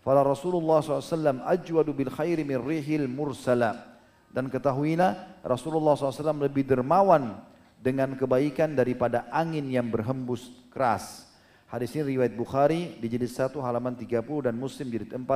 Fala 0.00 0.24
Rasulullah 0.24 0.80
SAW 0.80 1.44
ajwadu 1.44 1.92
bil 1.92 2.08
khairi 2.08 2.48
min 2.48 2.58
rihil 2.58 3.12
mursala. 3.12 4.00
Dan 4.32 4.48
ketahuilah 4.48 5.44
Rasulullah 5.44 5.94
SAW 5.94 6.48
lebih 6.48 6.64
dermawan 6.64 7.38
dengan 7.76 8.16
kebaikan 8.16 8.72
daripada 8.72 9.28
angin 9.28 9.68
yang 9.68 9.92
berhembus 9.92 10.48
keras. 10.72 11.23
Hadis 11.74 11.90
ini 11.98 12.14
riwayat 12.14 12.38
Bukhari 12.38 12.94
di 13.02 13.10
jilid 13.10 13.26
1 13.26 13.50
halaman 13.58 13.98
30 13.98 14.46
dan 14.46 14.54
Muslim 14.54 14.94
jilid 14.94 15.10
4 15.10 15.26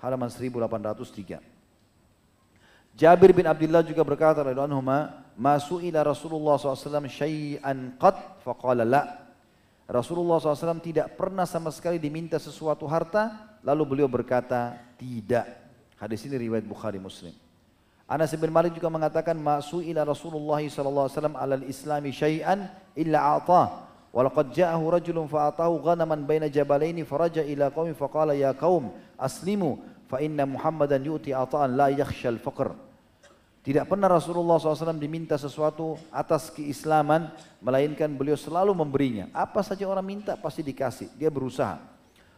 halaman 0.00 0.32
1803. 0.32 2.96
Jabir 2.96 3.36
bin 3.36 3.44
Abdullah 3.44 3.84
juga 3.84 4.00
berkata 4.00 4.40
radhiyallahu 4.40 4.72
anhu 4.72 4.80
ma 5.36 5.54
su'ila 5.60 6.00
Rasulullah 6.00 6.56
SAW 6.56 7.04
syai'an 7.04 8.00
qad 8.00 8.16
faqala 8.40 8.80
la. 8.80 9.28
Rasulullah 9.84 10.40
SAW 10.40 10.80
tidak 10.80 11.20
pernah 11.20 11.44
sama 11.44 11.68
sekali 11.68 12.00
diminta 12.00 12.40
sesuatu 12.40 12.88
harta 12.88 13.60
lalu 13.60 13.84
beliau 13.84 14.08
berkata 14.08 14.80
tidak. 14.96 15.44
Hadis 16.00 16.24
ini 16.24 16.48
riwayat 16.48 16.64
Bukhari 16.64 16.96
Muslim. 16.96 17.36
Anas 18.08 18.32
bin 18.32 18.48
Malik 18.48 18.72
juga 18.72 18.88
mengatakan 18.88 19.36
ma 19.36 19.60
su'ila 19.60 20.00
Rasulullah 20.00 20.64
SAW 20.64 21.36
alal 21.36 21.68
islami 21.68 22.08
syai'an 22.08 22.72
illa 22.96 23.36
a'tah. 23.36 23.92
Walaqad 24.14 24.54
ja'ahu 24.54 24.94
rajulun 24.94 25.26
fa'atahu 25.26 25.82
ghanaman 25.82 26.22
baina 26.22 26.46
jabalaini 26.46 27.02
faraja 27.02 27.42
ila 27.42 27.74
qaumi 27.74 27.98
faqala 27.98 28.30
ya 28.30 28.54
qaum 28.54 28.94
aslimu 29.18 29.82
fa 30.06 30.22
inna 30.22 30.46
Muhammadan 30.46 31.02
yu'ti 31.02 31.34
ata'an 31.34 31.74
la 31.74 31.90
yakhshal 31.90 32.38
faqr. 32.38 32.78
Tidak 33.64 33.88
pernah 33.88 34.12
Rasulullah 34.12 34.60
SAW 34.60 35.00
diminta 35.00 35.40
sesuatu 35.40 35.96
atas 36.12 36.52
keislaman, 36.52 37.32
melainkan 37.64 38.12
beliau 38.12 38.36
selalu 38.36 38.76
memberinya. 38.76 39.32
Apa 39.32 39.64
saja 39.64 39.88
orang 39.88 40.04
minta 40.04 40.36
pasti 40.36 40.60
dikasih, 40.60 41.10
dia 41.16 41.32
berusaha. 41.32 41.80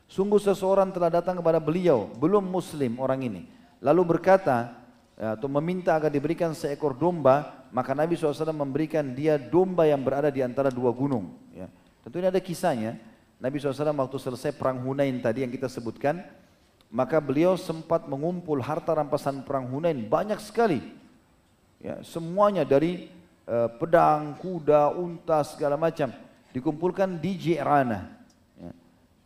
Sungguh 0.07 0.39
seseorang 0.39 0.95
telah 0.95 1.11
datang 1.11 1.43
kepada 1.43 1.59
beliau, 1.59 2.07
belum 2.15 2.47
muslim 2.47 2.95
orang 3.03 3.27
ini. 3.27 3.43
Lalu 3.83 4.17
berkata, 4.17 4.86
atau 5.17 5.49
meminta 5.49 5.97
agar 5.97 6.13
diberikan 6.13 6.53
seekor 6.53 6.93
domba, 6.93 7.67
maka 7.73 7.97
Nabi 7.97 8.15
SAW 8.21 8.53
memberikan 8.53 9.17
dia 9.17 9.41
domba 9.41 9.89
yang 9.89 10.05
berada 10.05 10.29
di 10.29 10.45
antara 10.45 10.69
dua 10.69 10.93
gunung. 10.93 11.33
Ya. 11.57 11.73
Tentu 12.05 12.21
ini 12.21 12.29
ada 12.29 12.41
kisahnya. 12.41 13.01
Nabi 13.41 13.57
SAW 13.61 13.97
waktu 13.97 14.17
selesai 14.21 14.53
perang 14.57 14.81
Hunain 14.85 15.17
tadi 15.21 15.45
yang 15.45 15.53
kita 15.53 15.69
sebutkan, 15.69 16.25
maka 16.93 17.21
beliau 17.21 17.57
sempat 17.57 18.05
mengumpul 18.09 18.61
harta 18.61 18.93
rampasan 18.97 19.45
perang 19.45 19.69
Hunain 19.69 20.05
banyak 20.05 20.41
sekali 20.41 20.81
Ya, 21.77 22.01
semuanya 22.01 22.65
dari 22.65 23.13
uh, 23.45 23.69
pedang, 23.77 24.33
kuda, 24.41 24.97
unta 24.97 25.45
segala 25.45 25.77
macam 25.77 26.09
dikumpulkan 26.57 27.21
di 27.21 27.37
Jirana. 27.37 28.16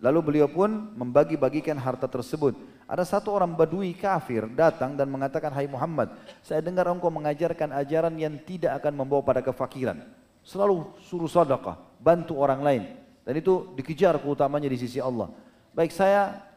Lalu 0.01 0.19
beliau 0.25 0.49
pun 0.49 0.97
membagi-bagikan 0.97 1.77
harta 1.77 2.09
tersebut. 2.09 2.57
Ada 2.89 3.05
satu 3.05 3.37
orang 3.37 3.53
badui 3.53 3.93
kafir 3.93 4.49
datang 4.49 4.97
dan 4.97 5.13
mengatakan, 5.13 5.53
Hai 5.53 5.69
Muhammad, 5.69 6.17
saya 6.41 6.65
dengar 6.65 6.89
engkau 6.89 7.13
mengajarkan 7.13 7.69
ajaran 7.77 8.17
yang 8.17 8.41
tidak 8.41 8.81
akan 8.81 8.97
membawa 8.97 9.21
pada 9.21 9.45
kefakiran. 9.45 10.01
Selalu 10.41 10.89
suruh 11.05 11.29
sadaqah, 11.29 11.77
bantu 12.01 12.41
orang 12.41 12.61
lain. 12.65 12.83
Dan 13.29 13.37
itu 13.37 13.77
dikejar 13.77 14.17
keutamanya 14.25 14.73
di 14.73 14.81
sisi 14.81 14.97
Allah. 14.97 15.29
Baik 15.77 15.93
saya 15.93 16.49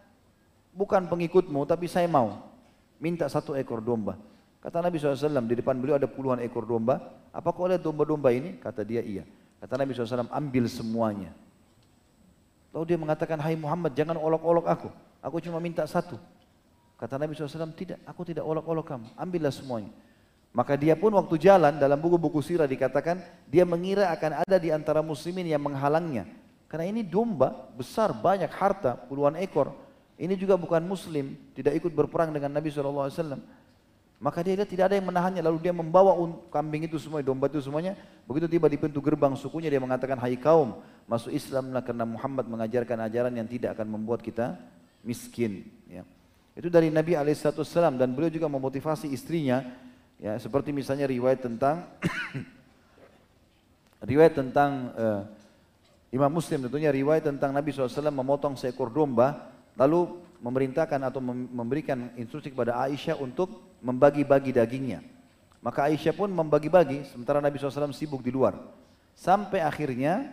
bukan 0.71 1.05
pengikutmu, 1.11 1.67
tapi 1.67 1.91
saya 1.91 2.07
mau 2.07 2.47
minta 2.97 3.27
satu 3.27 3.59
ekor 3.59 3.83
domba. 3.83 4.15
Kata 4.63 4.79
Nabi 4.79 4.95
SAW, 4.95 5.43
di 5.43 5.59
depan 5.59 5.75
beliau 5.75 5.99
ada 5.99 6.07
puluhan 6.07 6.39
ekor 6.39 6.63
domba. 6.63 7.11
Apa 7.35 7.51
kau 7.51 7.67
lihat 7.67 7.83
domba-domba 7.83 8.31
ini? 8.31 8.55
Kata 8.55 8.87
dia, 8.87 9.03
iya. 9.03 9.27
Kata 9.59 9.75
Nabi 9.75 9.91
SAW, 9.91 10.31
ambil 10.31 10.71
semuanya. 10.71 11.35
Lalu 12.73 12.83
dia 12.89 12.97
mengatakan, 12.97 13.37
hai 13.37 13.53
Muhammad, 13.53 13.93
jangan 13.93 14.17
olok-olok 14.17 14.65
aku. 14.65 14.89
Aku 15.21 15.37
cuma 15.37 15.61
minta 15.61 15.85
satu. 15.85 16.17
Kata 16.97 17.21
Nabi 17.21 17.37
SAW, 17.37 17.69
tidak, 17.77 18.01
aku 18.03 18.25
tidak 18.25 18.41
olok-olok 18.41 18.97
kamu. 18.97 19.07
Ambillah 19.13 19.53
semuanya. 19.53 19.93
Maka 20.53 20.73
dia 20.73 20.97
pun 20.97 21.13
waktu 21.13 21.37
jalan, 21.37 21.77
dalam 21.77 21.97
buku-buku 22.01 22.41
sirah 22.41 22.65
dikatakan, 22.65 23.21
dia 23.45 23.65
mengira 23.65 24.09
akan 24.13 24.41
ada 24.41 24.57
di 24.57 24.73
antara 24.73 25.05
muslimin 25.05 25.49
yang 25.49 25.61
menghalangnya. 25.61 26.25
Karena 26.65 26.89
ini 26.89 27.05
domba, 27.05 27.69
besar, 27.77 28.09
banyak 28.09 28.49
harta, 28.49 28.97
puluhan 29.05 29.37
ekor. 29.37 29.73
Ini 30.17 30.33
juga 30.33 30.57
bukan 30.57 30.81
muslim, 30.81 31.37
tidak 31.53 31.77
ikut 31.77 31.93
berperang 31.93 32.33
dengan 32.33 32.53
Nabi 32.53 32.69
SAW. 32.73 33.37
Maka 34.23 34.39
dia 34.39 34.55
lihat 34.55 34.71
tidak 34.71 34.87
ada 34.87 34.95
yang 34.95 35.11
menahannya. 35.11 35.43
Lalu 35.43 35.67
dia 35.67 35.75
membawa 35.75 36.15
kambing 36.47 36.87
itu 36.87 36.95
semua, 36.95 37.19
domba 37.19 37.51
itu 37.51 37.59
semuanya. 37.59 37.99
Begitu 38.23 38.47
tiba 38.47 38.71
di 38.71 38.79
pintu 38.79 39.03
gerbang 39.03 39.35
sukunya 39.35 39.67
dia 39.67 39.83
mengatakan, 39.83 40.15
Hai 40.15 40.39
kaum, 40.39 40.79
masuk 41.11 41.35
Islamlah 41.35 41.83
karena 41.83 42.07
Muhammad 42.07 42.47
mengajarkan 42.47 43.03
ajaran 43.03 43.35
yang 43.35 43.43
tidak 43.51 43.75
akan 43.75 43.99
membuat 43.99 44.23
kita 44.23 44.55
miskin. 45.03 45.67
Ya. 45.91 46.07
Itu 46.55 46.71
dari 46.71 46.87
Nabi 46.87 47.19
Alaihissalam 47.19 47.99
dan 47.99 48.15
beliau 48.15 48.31
juga 48.31 48.47
memotivasi 48.47 49.11
istrinya. 49.11 49.59
Ya, 50.23 50.39
seperti 50.39 50.71
misalnya 50.71 51.03
riwayat 51.03 51.43
tentang 51.43 51.83
riwayat 54.07 54.39
tentang 54.39 54.95
uh, 54.95 55.21
Imam 56.15 56.31
Muslim 56.31 56.63
tentunya 56.63 56.95
riwayat 56.95 57.27
tentang 57.27 57.51
Nabi 57.51 57.75
SAW 57.75 58.07
memotong 58.07 58.55
seekor 58.55 58.87
domba 58.87 59.51
lalu 59.75 60.15
memerintahkan 60.39 61.11
atau 61.11 61.19
memberikan 61.27 62.07
instruksi 62.15 62.55
kepada 62.55 62.79
Aisyah 62.87 63.19
untuk 63.19 63.72
membagi-bagi 63.83 64.55
dagingnya. 64.55 65.03
Maka 65.59 65.91
Aisyah 65.91 66.15
pun 66.15 66.31
membagi-bagi 66.31 67.07
sementara 67.11 67.43
Nabi 67.43 67.59
SAW 67.59 67.91
sibuk 67.91 68.23
di 68.23 68.31
luar. 68.31 68.55
Sampai 69.13 69.59
akhirnya 69.59 70.31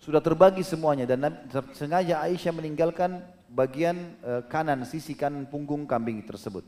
sudah 0.00 0.22
terbagi 0.22 0.64
semuanya 0.64 1.04
dan 1.04 1.44
sengaja 1.76 2.22
Aisyah 2.24 2.54
meninggalkan 2.54 3.20
bagian 3.50 4.14
eh, 4.22 4.42
kanan, 4.46 4.86
sisi 4.86 5.12
kanan 5.18 5.44
punggung 5.50 5.84
kambing 5.84 6.22
tersebut. 6.24 6.62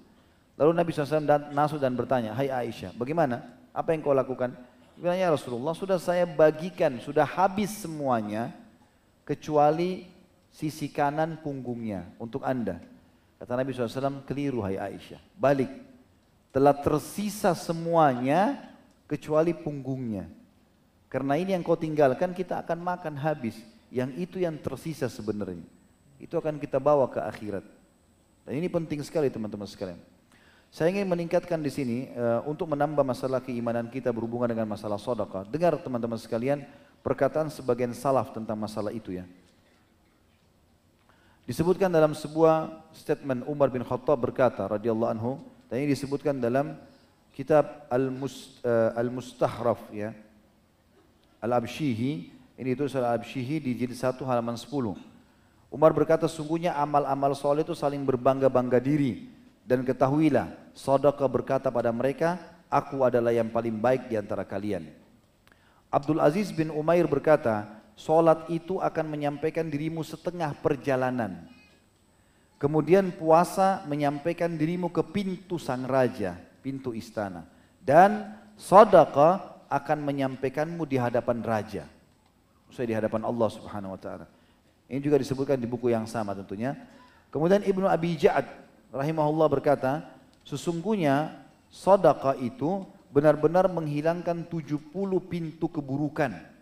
Lalu 0.59 0.71
Nabi 0.77 0.91
SAW 0.93 1.51
masuk 1.55 1.81
dan 1.81 1.97
bertanya, 1.97 2.37
Hai 2.37 2.53
Aisyah, 2.53 2.93
bagaimana? 2.93 3.41
Apa 3.73 3.97
yang 3.97 4.05
kau 4.05 4.13
lakukan? 4.13 4.53
Dia 5.01 5.17
ya 5.17 5.33
Rasulullah, 5.33 5.73
sudah 5.73 5.97
saya 5.97 6.29
bagikan, 6.29 7.01
sudah 7.01 7.25
habis 7.25 7.73
semuanya, 7.73 8.53
kecuali 9.25 10.05
sisi 10.53 10.93
kanan 10.93 11.41
punggungnya 11.41 12.05
untuk 12.21 12.45
anda. 12.45 12.79
Kata 13.41 13.59
Nabi 13.59 13.73
SAW, 13.73 14.23
keliru 14.29 14.61
hai 14.63 14.77
Aisyah. 14.77 15.19
Balik. 15.35 15.92
Telah 16.53 16.77
tersisa 16.77 17.57
semuanya 17.57 18.61
kecuali 19.09 19.57
punggungnya. 19.57 20.29
Karena 21.09 21.37
ini 21.41 21.57
yang 21.57 21.65
kau 21.65 21.77
tinggalkan 21.77 22.37
kita 22.37 22.61
akan 22.61 22.79
makan 22.81 23.17
habis. 23.17 23.57
Yang 23.93 24.29
itu 24.29 24.37
yang 24.41 24.57
tersisa 24.61 25.09
sebenarnya. 25.09 25.65
Itu 26.21 26.37
akan 26.37 26.61
kita 26.61 26.77
bawa 26.77 27.09
ke 27.09 27.21
akhirat. 27.21 27.65
Dan 28.45 28.53
ini 28.61 28.69
penting 28.69 29.01
sekali 29.01 29.29
teman-teman 29.29 29.69
sekalian. 29.69 30.01
Saya 30.73 30.89
ingin 30.89 31.05
meningkatkan 31.05 31.61
di 31.61 31.69
sini 31.69 31.99
uh, 32.17 32.41
untuk 32.49 32.65
menambah 32.73 33.05
masalah 33.05 33.45
keimanan 33.45 33.93
kita 33.93 34.09
berhubungan 34.09 34.49
dengan 34.49 34.65
masalah 34.65 34.97
sodaka. 34.97 35.45
Dengar 35.45 35.77
teman-teman 35.77 36.17
sekalian 36.17 36.65
perkataan 37.05 37.53
sebagian 37.53 37.93
salaf 37.93 38.33
tentang 38.33 38.57
masalah 38.57 38.89
itu 38.89 39.13
ya. 39.21 39.29
Disebutkan 41.45 41.93
dalam 41.93 42.17
sebuah 42.17 42.89
statement 42.97 43.45
Umar 43.45 43.69
bin 43.69 43.85
Khattab 43.85 44.17
berkata 44.17 44.65
radhiyallahu 44.65 45.13
anhu 45.13 45.33
dan 45.73 45.89
ini 45.89 45.97
disebutkan 45.97 46.37
dalam 46.37 46.77
kitab 47.33 47.89
Al-Mustahraf 48.93 49.89
eh, 49.97 50.05
ya. 50.05 50.13
Al-Abshihi 51.41 52.29
ini 52.61 52.77
itu 52.77 52.85
Al-Abshihi 52.93 53.57
di 53.57 53.73
jilid 53.73 53.97
1 53.97 54.21
halaman 54.21 54.53
10. 54.53 54.69
Umar 55.73 55.97
berkata 55.97 56.29
sungguhnya 56.29 56.77
amal-amal 56.77 57.33
soleh 57.33 57.65
itu 57.65 57.73
saling 57.73 58.05
berbangga-bangga 58.05 58.77
diri 58.85 59.33
dan 59.65 59.81
ketahuilah 59.81 60.53
sedekah 60.77 61.25
berkata 61.25 61.73
pada 61.73 61.89
mereka 61.89 62.37
aku 62.69 63.01
adalah 63.09 63.33
yang 63.33 63.49
paling 63.49 63.81
baik 63.81 64.13
di 64.13 64.21
antara 64.21 64.45
kalian. 64.45 64.93
Abdul 65.89 66.21
Aziz 66.21 66.53
bin 66.53 66.69
Umair 66.69 67.09
berkata, 67.09 67.81
Solat 67.97 68.45
itu 68.53 68.77
akan 68.77 69.09
menyampaikan 69.09 69.65
dirimu 69.73 70.05
setengah 70.05 70.53
perjalanan. 70.61 71.49
Kemudian 72.63 73.11
puasa 73.11 73.83
menyampaikan 73.91 74.55
dirimu 74.55 74.87
ke 74.95 75.03
pintu 75.03 75.59
sang 75.59 75.83
raja, 75.83 76.39
pintu 76.63 76.95
istana. 76.95 77.43
Dan 77.83 78.39
sodaka 78.55 79.59
akan 79.67 79.99
menyampaikanmu 80.07 80.87
di 80.87 80.95
hadapan 80.95 81.43
raja. 81.43 81.91
Saya 82.71 82.87
di 82.87 82.95
hadapan 82.95 83.27
Allah 83.27 83.51
subhanahu 83.51 83.99
wa 83.99 84.01
ta'ala. 84.01 84.31
Ini 84.87 85.03
juga 85.03 85.19
disebutkan 85.19 85.59
di 85.59 85.67
buku 85.67 85.91
yang 85.91 86.07
sama 86.07 86.39
tentunya. 86.39 86.79
Kemudian 87.35 87.67
Ibnu 87.67 87.91
Abi 87.91 88.15
Ja'ad 88.15 88.47
rahimahullah 88.95 89.51
berkata, 89.51 90.07
sesungguhnya 90.47 91.35
sodaka 91.67 92.39
itu 92.39 92.87
benar-benar 93.11 93.67
menghilangkan 93.67 94.47
70 94.47 94.95
pintu 95.27 95.67
keburukan 95.67 96.53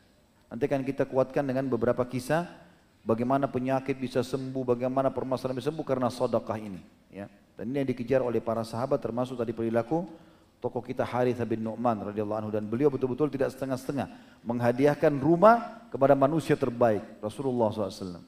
Nanti 0.51 0.67
akan 0.67 0.83
kita 0.83 1.07
kuatkan 1.07 1.47
dengan 1.47 1.71
beberapa 1.71 2.03
kisah 2.03 2.51
bagaimana 3.05 3.49
penyakit 3.49 3.97
bisa 3.97 4.21
sembuh, 4.21 4.77
bagaimana 4.77 5.09
permasalahan 5.09 5.59
bisa 5.59 5.69
sembuh 5.73 5.87
karena 5.87 6.09
sodakah 6.13 6.57
ini. 6.61 6.81
Ya. 7.11 7.27
Dan 7.59 7.73
ini 7.73 7.85
yang 7.85 7.89
dikejar 7.93 8.21
oleh 8.25 8.41
para 8.41 8.65
sahabat 8.65 9.01
termasuk 9.03 9.37
tadi 9.37 9.53
perilaku 9.53 10.09
tokoh 10.61 10.85
kita 10.85 11.05
Harith 11.09 11.41
bin 11.49 11.65
Nu'man 11.65 12.13
radhiyallahu 12.13 12.41
anhu 12.47 12.53
dan 12.53 12.69
beliau 12.69 12.93
betul-betul 12.93 13.33
tidak 13.33 13.53
setengah-setengah 13.57 14.13
menghadiahkan 14.45 15.13
rumah 15.17 15.89
kepada 15.89 16.13
manusia 16.13 16.55
terbaik 16.55 17.01
Rasulullah 17.25 17.73
SAW. 17.73 18.21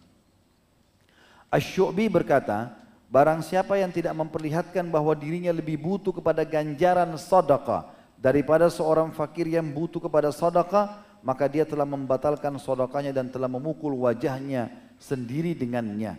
Ash-Syu'bi 1.53 2.09
berkata, 2.09 2.73
barang 3.12 3.44
siapa 3.44 3.77
yang 3.77 3.93
tidak 3.93 4.16
memperlihatkan 4.16 4.89
bahwa 4.89 5.12
dirinya 5.12 5.53
lebih 5.53 5.77
butuh 5.77 6.16
kepada 6.16 6.49
ganjaran 6.49 7.12
sedekah 7.20 7.93
daripada 8.16 8.73
seorang 8.73 9.12
fakir 9.12 9.53
yang 9.53 9.69
butuh 9.69 10.01
kepada 10.01 10.32
sedekah, 10.32 10.97
maka 11.23 11.47
dia 11.47 11.62
telah 11.62 11.86
membatalkan 11.86 12.59
sodokanya 12.59 13.15
dan 13.15 13.31
telah 13.31 13.47
memukul 13.47 13.94
wajahnya 14.07 14.69
sendiri 14.99 15.55
dengannya. 15.55 16.19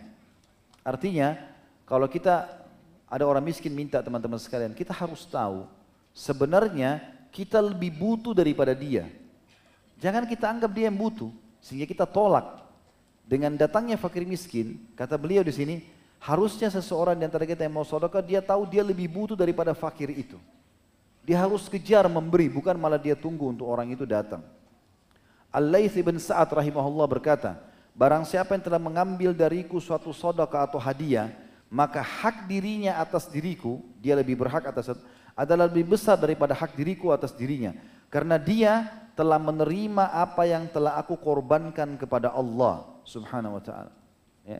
Artinya, 0.80 1.36
kalau 1.84 2.08
kita 2.08 2.48
ada 3.08 3.24
orang 3.28 3.44
miskin 3.44 3.72
minta 3.72 4.00
teman-teman 4.00 4.40
sekalian, 4.40 4.72
kita 4.72 4.96
harus 4.96 5.28
tahu 5.28 5.68
sebenarnya 6.16 7.04
kita 7.28 7.60
lebih 7.60 7.92
butuh 7.92 8.32
daripada 8.32 8.72
dia. 8.72 9.08
Jangan 10.00 10.24
kita 10.24 10.48
anggap 10.48 10.72
dia 10.72 10.88
yang 10.88 10.96
butuh 10.96 11.30
sehingga 11.60 11.84
kita 11.84 12.08
tolak. 12.08 12.64
Dengan 13.24 13.56
datangnya 13.56 13.96
fakir 13.96 14.28
miskin, 14.28 14.76
kata 14.92 15.16
beliau 15.16 15.40
di 15.40 15.52
sini, 15.52 15.80
harusnya 16.20 16.68
seseorang 16.68 17.16
di 17.16 17.24
antara 17.24 17.48
kita 17.48 17.64
yang 17.64 17.80
mau 17.80 17.86
sodokah, 17.88 18.20
dia 18.20 18.44
tahu 18.44 18.68
dia 18.68 18.84
lebih 18.84 19.08
butuh 19.08 19.32
daripada 19.32 19.72
fakir 19.72 20.12
itu. 20.12 20.36
Dia 21.24 21.40
harus 21.40 21.64
kejar 21.72 22.04
memberi, 22.04 22.52
bukan 22.52 22.76
malah 22.76 23.00
dia 23.00 23.16
tunggu 23.16 23.48
untuk 23.48 23.64
orang 23.64 23.88
itu 23.88 24.04
datang. 24.04 24.44
Al-Layth 25.54 25.94
bin 26.02 26.18
Sa'ad 26.18 26.50
rahimahullah 26.50 27.06
berkata, 27.06 27.62
Barang 27.94 28.26
siapa 28.26 28.58
yang 28.58 28.64
telah 28.66 28.82
mengambil 28.82 29.30
dariku 29.30 29.78
suatu 29.78 30.10
sodaka 30.10 30.66
atau 30.66 30.82
hadiah, 30.82 31.30
maka 31.70 32.02
hak 32.02 32.50
dirinya 32.50 32.98
atas 32.98 33.30
diriku, 33.30 33.78
dia 34.02 34.18
lebih 34.18 34.34
berhak 34.34 34.66
atas 34.66 34.98
adalah 35.38 35.70
lebih 35.70 35.94
besar 35.94 36.18
daripada 36.18 36.58
hak 36.58 36.74
diriku 36.74 37.14
atas 37.14 37.30
dirinya. 37.30 37.70
Karena 38.10 38.34
dia 38.34 38.90
telah 39.14 39.38
menerima 39.38 40.10
apa 40.10 40.42
yang 40.42 40.66
telah 40.74 40.98
aku 40.98 41.14
korbankan 41.14 41.94
kepada 41.94 42.34
Allah 42.34 42.82
subhanahu 43.06 43.58
wa 43.58 43.62
ta'ala. 43.62 43.94
Ya. 44.42 44.58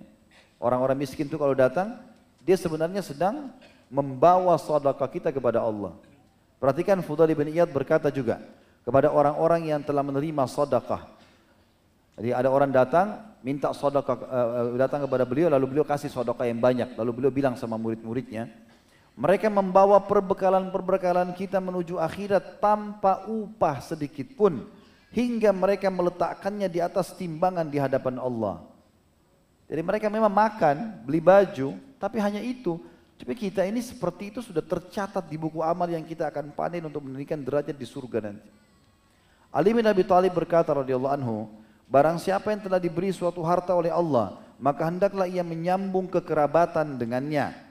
Orang-orang 0.62 1.03
miskin 1.03 1.27
itu 1.27 1.35
kalau 1.35 1.59
datang, 1.59 1.99
dia 2.47 2.55
sebenarnya 2.55 3.03
sedang 3.03 3.51
membawa 3.91 4.55
sedekah 4.55 5.11
kita 5.11 5.35
kepada 5.35 5.59
Allah. 5.59 5.99
Perhatikan 6.62 7.03
Fudhal 7.03 7.35
bin 7.35 7.51
Iyad 7.51 7.71
berkata 7.75 8.15
juga 8.15 8.39
kepada 8.85 9.09
orang-orang 9.11 9.73
yang 9.73 9.81
telah 9.81 10.05
menerima 10.05 10.44
sedekah. 10.47 11.09
Jadi 12.15 12.31
ada 12.31 12.48
orang 12.52 12.70
datang 12.70 13.19
minta 13.43 13.74
sedekah 13.74 14.16
uh, 14.23 14.78
datang 14.78 15.02
kepada 15.02 15.27
beliau 15.27 15.51
lalu 15.51 15.74
beliau 15.74 15.86
kasih 15.89 16.12
sedekah 16.12 16.47
yang 16.47 16.62
banyak 16.62 16.94
lalu 16.94 17.11
beliau 17.11 17.32
bilang 17.35 17.59
sama 17.59 17.74
murid-muridnya 17.74 18.47
mereka 19.15 19.47
membawa 19.47 20.02
perbekalan-perbekalan 20.02 21.39
kita 21.39 21.62
menuju 21.62 22.02
akhirat 22.02 22.59
tanpa 22.59 23.23
upah 23.31 23.78
sedikit 23.78 24.27
pun 24.35 24.66
hingga 25.15 25.55
mereka 25.55 25.86
meletakkannya 25.86 26.66
di 26.66 26.82
atas 26.82 27.15
timbangan 27.15 27.70
di 27.70 27.78
hadapan 27.78 28.19
Allah. 28.19 28.66
Jadi 29.70 29.81
mereka 29.86 30.11
memang 30.11 30.35
makan, 30.35 31.06
beli 31.06 31.23
baju, 31.23 31.78
tapi 32.02 32.19
hanya 32.19 32.43
itu. 32.43 32.82
Tapi 33.15 33.39
kita 33.39 33.62
ini 33.62 33.78
seperti 33.78 34.35
itu 34.35 34.43
sudah 34.43 34.61
tercatat 34.61 35.23
di 35.31 35.39
buku 35.39 35.62
amal 35.62 35.86
yang 35.86 36.02
kita 36.02 36.27
akan 36.27 36.51
panen 36.51 36.82
untuk 36.82 37.06
meninggikan 37.06 37.39
derajat 37.39 37.78
di 37.78 37.86
surga 37.86 38.19
nanti. 38.19 38.64
Ali 39.55 39.70
bin 39.70 39.86
Abi 39.86 40.02
Thalib 40.02 40.35
berkata 40.35 40.74
radhiyallahu 40.74 41.14
anhu, 41.14 41.47
barang 41.86 42.18
siapa 42.18 42.51
yang 42.51 42.66
telah 42.66 42.82
diberi 42.82 43.14
suatu 43.14 43.39
harta 43.47 43.70
oleh 43.70 43.94
Allah, 43.94 44.43
maka 44.59 44.90
hendaklah 44.90 45.31
ia 45.31 45.47
menyambung 45.47 46.10
kekerabatan 46.10 46.98
dengannya 46.98 47.64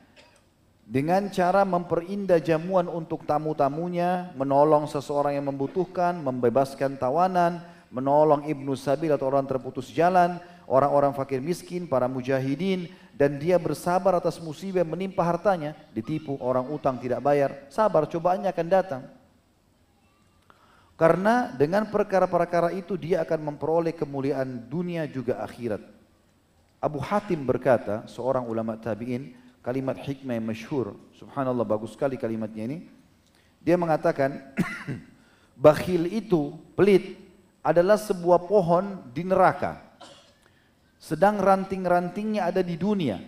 dengan 0.84 1.32
cara 1.32 1.64
memperindah 1.64 2.44
jamuan 2.44 2.92
untuk 2.92 3.24
tamu-tamunya, 3.24 4.36
menolong 4.36 4.88
seseorang 4.88 5.40
yang 5.40 5.48
membutuhkan, 5.48 6.20
membebaskan 6.20 7.00
tawanan, 7.00 7.64
menolong 7.88 8.44
ibnu 8.48 8.76
sabil 8.76 9.12
atau 9.12 9.32
orang 9.32 9.48
terputus 9.48 9.88
jalan, 9.92 10.40
orang-orang 10.68 11.16
fakir 11.16 11.40
miskin, 11.40 11.88
para 11.88 12.12
mujahidin, 12.12 12.92
dan 13.16 13.40
dia 13.40 13.56
bersabar 13.56 14.20
atas 14.20 14.44
musibah 14.44 14.84
menimpa 14.84 15.24
hartanya, 15.24 15.72
ditipu 15.96 16.36
orang 16.44 16.68
utang 16.68 17.00
tidak 17.00 17.24
bayar, 17.24 17.64
sabar 17.72 18.04
cobaannya 18.04 18.52
akan 18.52 18.68
datang. 18.68 19.04
Karena 21.04 21.52
dengan 21.52 21.84
perkara-perkara 21.92 22.72
itu 22.72 22.96
dia 22.96 23.28
akan 23.28 23.52
memperoleh 23.52 23.92
kemuliaan 23.92 24.72
dunia 24.72 25.04
juga 25.04 25.44
akhirat. 25.44 25.84
Abu 26.80 27.04
Hatim 27.04 27.44
berkata, 27.44 28.08
seorang 28.08 28.48
ulama 28.48 28.80
tabi'in, 28.80 29.36
kalimat 29.60 30.00
hikmah 30.00 30.40
yang 30.40 30.48
masyhur. 30.48 30.96
Subhanallah 31.20 31.68
bagus 31.68 31.92
sekali 31.92 32.16
kalimatnya 32.16 32.72
ini. 32.72 32.88
Dia 33.60 33.76
mengatakan 33.76 34.56
bakhil 35.68 36.08
itu 36.08 36.56
pelit 36.72 37.20
adalah 37.60 38.00
sebuah 38.00 38.48
pohon 38.48 39.04
di 39.12 39.28
neraka. 39.28 39.84
Sedang 41.04 41.36
ranting-rantingnya 41.44 42.48
ada 42.48 42.64
di 42.64 42.80
dunia. 42.80 43.20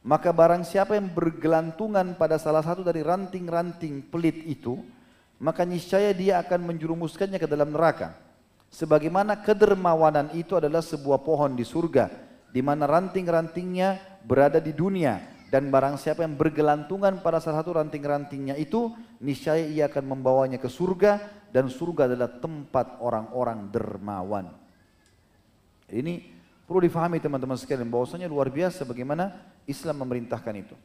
Maka 0.00 0.32
barang 0.32 0.64
siapa 0.64 0.96
yang 0.96 1.12
bergelantungan 1.12 2.16
pada 2.16 2.40
salah 2.40 2.64
satu 2.64 2.80
dari 2.80 3.04
ranting-ranting 3.04 4.08
pelit 4.08 4.48
itu, 4.48 4.80
maka 5.38 5.62
niscaya 5.62 6.10
dia 6.14 6.42
akan 6.42 6.74
menjerumuskannya 6.74 7.38
ke 7.38 7.46
dalam 7.46 7.70
neraka. 7.70 8.14
Sebagaimana 8.68 9.40
kedermawanan 9.40 10.34
itu 10.36 10.58
adalah 10.58 10.84
sebuah 10.84 11.24
pohon 11.24 11.56
di 11.56 11.64
surga, 11.64 12.10
di 12.52 12.60
mana 12.60 12.84
ranting-rantingnya 12.84 14.20
berada 14.26 14.60
di 14.60 14.76
dunia, 14.76 15.22
dan 15.48 15.72
barang 15.72 15.96
siapa 15.96 16.26
yang 16.26 16.36
bergelantungan 16.36 17.24
pada 17.24 17.40
salah 17.40 17.64
satu 17.64 17.80
ranting-rantingnya 17.80 18.60
itu 18.60 18.92
niscaya 19.24 19.64
ia 19.64 19.88
akan 19.88 20.04
membawanya 20.04 20.60
ke 20.60 20.68
surga 20.68 21.24
dan 21.48 21.72
surga 21.72 22.12
adalah 22.12 22.28
tempat 22.28 23.00
orang-orang 23.00 23.72
dermawan. 23.72 24.52
Ini 25.88 26.20
perlu 26.68 26.84
difahami 26.84 27.16
teman-teman 27.16 27.56
sekalian 27.56 27.88
bahwasanya 27.88 28.28
luar 28.28 28.52
biasa 28.52 28.84
bagaimana 28.84 29.32
Islam 29.64 30.04
memerintahkan 30.04 30.54
itu. 30.60 30.76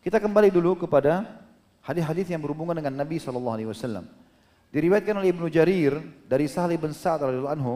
Kita 0.00 0.16
kembali 0.16 0.48
dulu 0.48 0.88
kepada 0.88 1.44
hadis-hadis 1.82 2.30
yang 2.30 2.40
berhubungan 2.40 2.78
dengan 2.78 2.94
Nabi 2.94 3.18
sallallahu 3.18 3.54
alaihi 3.58 3.70
wasallam. 3.70 4.06
Diriwayatkan 4.72 5.12
oleh 5.18 5.36
Ibnu 5.36 5.46
Jarir 5.52 6.00
dari 6.24 6.48
Sahli 6.48 6.80
bin 6.80 6.96
Sa'ad 6.96 7.28
radhiyallahu 7.28 7.54
anhu. 7.60 7.74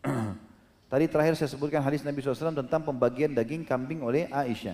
Tadi 0.90 1.04
terakhir 1.04 1.36
saya 1.36 1.52
sebutkan 1.52 1.84
hadis 1.84 2.00
Nabi 2.00 2.24
SAW 2.24 2.64
tentang 2.64 2.80
pembagian 2.80 3.36
daging 3.36 3.68
kambing 3.68 4.00
oleh 4.00 4.24
Aisyah. 4.32 4.72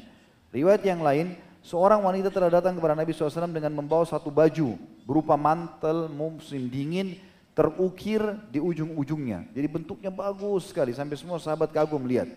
Riwayat 0.55 0.87
yang 0.87 1.03
lain, 1.03 1.35
seorang 1.59 2.07
wanita 2.07 2.31
telah 2.31 2.55
datang 2.55 2.79
kepada 2.79 2.95
Nabi 2.95 3.11
SAW 3.11 3.51
dengan 3.51 3.75
membawa 3.75 4.07
satu 4.07 4.31
baju 4.31 4.79
berupa 5.03 5.35
mantel 5.35 6.07
musim 6.07 6.71
dingin 6.71 7.19
terukir 7.51 8.23
di 8.55 8.63
ujung-ujungnya. 8.63 9.51
Jadi 9.51 9.67
bentuknya 9.67 10.15
bagus 10.15 10.71
sekali 10.71 10.95
sampai 10.95 11.19
semua 11.19 11.43
sahabat 11.43 11.75
kagum 11.75 11.99
melihat. 11.99 12.31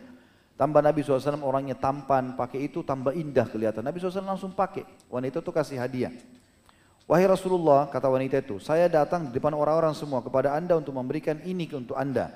Tambah 0.57 0.81
Nabi 0.81 1.05
SAW 1.05 1.45
orangnya 1.45 1.77
tampan, 1.77 2.33
pakai 2.33 2.65
itu 2.65 2.81
tambah 2.81 3.13
indah 3.13 3.45
kelihatan. 3.45 3.85
Nabi 3.85 4.01
SAW 4.01 4.25
langsung 4.25 4.57
pakai. 4.57 4.89
Wanita 5.05 5.37
itu 5.45 5.51
kasih 5.53 5.77
hadiah. 5.77 6.09
Wahai 7.05 7.29
Rasulullah, 7.29 7.87
kata 7.87 8.09
wanita 8.09 8.41
itu, 8.41 8.59
saya 8.59 8.89
datang 8.91 9.29
di 9.29 9.37
depan 9.37 9.53
orang-orang 9.55 9.95
semua 9.95 10.19
kepada 10.19 10.57
anda 10.57 10.75
untuk 10.75 10.91
memberikan 10.97 11.39
ini 11.45 11.69
untuk 11.71 11.95
anda. 11.95 12.33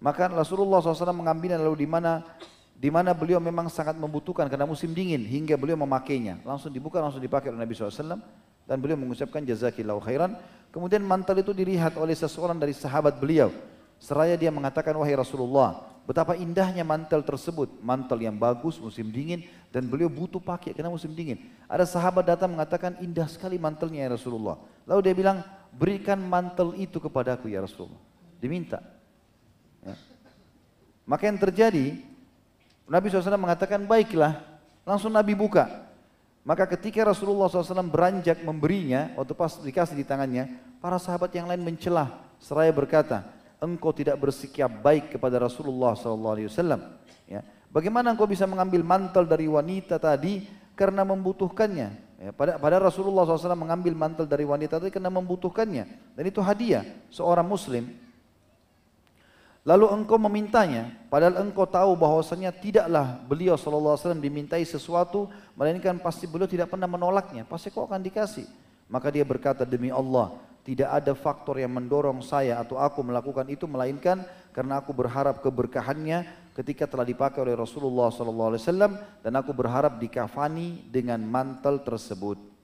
Maka 0.00 0.30
Rasulullah 0.30 0.80
SAW 0.80 1.12
mengambilnya 1.12 1.60
lalu 1.60 1.84
di 1.84 1.88
mana 1.90 2.24
di 2.74 2.90
mana 2.90 3.14
beliau 3.14 3.38
memang 3.38 3.70
sangat 3.70 3.94
membutuhkan 3.94 4.50
karena 4.50 4.66
musim 4.66 4.90
dingin 4.94 5.22
hingga 5.22 5.58
beliau 5.58 5.78
memakainya. 5.78 6.42
Langsung 6.46 6.70
dibuka, 6.70 7.02
langsung 7.02 7.20
dipakai 7.22 7.50
oleh 7.50 7.60
Nabi 7.60 7.74
SAW 7.74 8.18
dan 8.64 8.76
beliau 8.80 8.98
mengucapkan 8.98 9.44
jazakillahu 9.44 10.00
khairan. 10.00 10.38
Kemudian 10.74 11.04
mantel 11.04 11.38
itu 11.44 11.54
dilihat 11.54 11.94
oleh 12.00 12.16
seseorang 12.16 12.58
dari 12.58 12.74
sahabat 12.74 13.20
beliau. 13.20 13.52
Seraya 14.02 14.34
dia 14.34 14.50
mengatakan, 14.50 14.92
wahai 14.98 15.14
Rasulullah, 15.14 15.93
betapa 16.04 16.36
indahnya 16.36 16.84
mantel 16.84 17.24
tersebut. 17.24 17.80
Mantel 17.80 18.24
yang 18.24 18.36
bagus, 18.36 18.80
musim 18.80 19.08
dingin, 19.08 19.44
dan 19.72 19.88
beliau 19.88 20.08
butuh 20.08 20.40
pakai 20.40 20.76
karena 20.76 20.92
musim 20.92 21.12
dingin. 21.12 21.50
Ada 21.66 21.88
sahabat 21.88 22.24
datang 22.28 22.52
mengatakan, 22.52 22.96
indah 23.00 23.26
sekali 23.26 23.56
mantelnya 23.56 24.06
ya 24.06 24.10
Rasulullah. 24.14 24.60
Lalu 24.84 25.00
dia 25.10 25.14
bilang, 25.16 25.38
berikan 25.74 26.20
mantel 26.20 26.76
itu 26.76 27.00
kepadaku 27.00 27.50
ya 27.50 27.64
Rasulullah. 27.64 27.98
Diminta. 28.38 28.84
Ya. 29.82 29.96
Maka 31.08 31.28
yang 31.28 31.40
terjadi, 31.40 32.00
Nabi 32.84 33.08
SAW 33.08 33.40
mengatakan 33.40 33.80
baiklah, 33.88 34.40
langsung 34.84 35.12
Nabi 35.12 35.32
buka. 35.32 35.84
Maka 36.44 36.68
ketika 36.76 37.00
Rasulullah 37.08 37.48
SAW 37.48 37.88
beranjak 37.88 38.44
memberinya, 38.44 39.16
waktu 39.16 39.32
pas 39.32 39.56
dikasih 39.56 39.96
di 39.96 40.04
tangannya, 40.04 40.52
para 40.76 41.00
sahabat 41.00 41.32
yang 41.32 41.48
lain 41.48 41.64
mencelah, 41.64 42.20
seraya 42.36 42.68
berkata, 42.68 43.24
engkau 43.64 43.90
tidak 43.96 44.20
bersikap 44.20 44.68
baik 44.68 45.16
kepada 45.16 45.40
Rasulullah 45.40 45.96
SAW. 45.96 46.46
Ya. 47.24 47.40
Bagaimana 47.72 48.12
engkau 48.12 48.28
bisa 48.28 48.44
mengambil 48.44 48.84
mantel 48.84 49.24
dari 49.24 49.48
wanita 49.48 49.96
tadi 49.96 50.44
karena 50.76 51.02
membutuhkannya? 51.02 51.88
Ya, 52.20 52.30
pada, 52.30 52.60
pada 52.60 52.76
Rasulullah 52.78 53.24
SAW 53.26 53.56
mengambil 53.56 53.96
mantel 53.96 54.28
dari 54.28 54.44
wanita 54.46 54.78
tadi 54.78 54.92
karena 54.92 55.10
membutuhkannya. 55.10 56.14
Dan 56.14 56.24
itu 56.28 56.38
hadiah 56.44 56.84
seorang 57.10 57.48
muslim 57.48 57.90
Lalu 59.64 59.88
engkau 59.96 60.20
memintanya, 60.20 60.92
padahal 61.08 61.40
engkau 61.40 61.64
tahu 61.64 61.96
bahwasanya 61.96 62.52
tidaklah 62.52 63.16
beliau 63.24 63.56
wasallam 63.56 64.20
dimintai 64.20 64.60
sesuatu, 64.60 65.32
melainkan 65.56 65.96
pasti 66.04 66.28
beliau 66.28 66.44
tidak 66.44 66.68
pernah 66.68 66.84
menolaknya, 66.84 67.48
pasti 67.48 67.72
kau 67.72 67.88
akan 67.88 68.04
dikasih. 68.04 68.44
Maka 68.92 69.08
dia 69.08 69.24
berkata 69.24 69.64
demi 69.64 69.88
Allah, 69.88 70.36
tidak 70.64 70.88
ada 70.96 71.12
faktor 71.12 71.60
yang 71.60 71.76
mendorong 71.76 72.24
saya 72.24 72.56
atau 72.64 72.80
aku 72.80 73.04
melakukan 73.04 73.44
itu 73.52 73.68
melainkan 73.68 74.24
karena 74.56 74.80
aku 74.80 74.96
berharap 74.96 75.44
keberkahannya 75.44 76.24
ketika 76.56 76.88
telah 76.88 77.04
dipakai 77.04 77.44
oleh 77.44 77.52
Rasulullah 77.52 78.08
wasallam 78.08 78.96
dan 79.20 79.32
aku 79.36 79.52
berharap 79.52 80.00
dikafani 80.00 80.88
dengan 80.88 81.20
mantel 81.20 81.84
tersebut. 81.84 82.54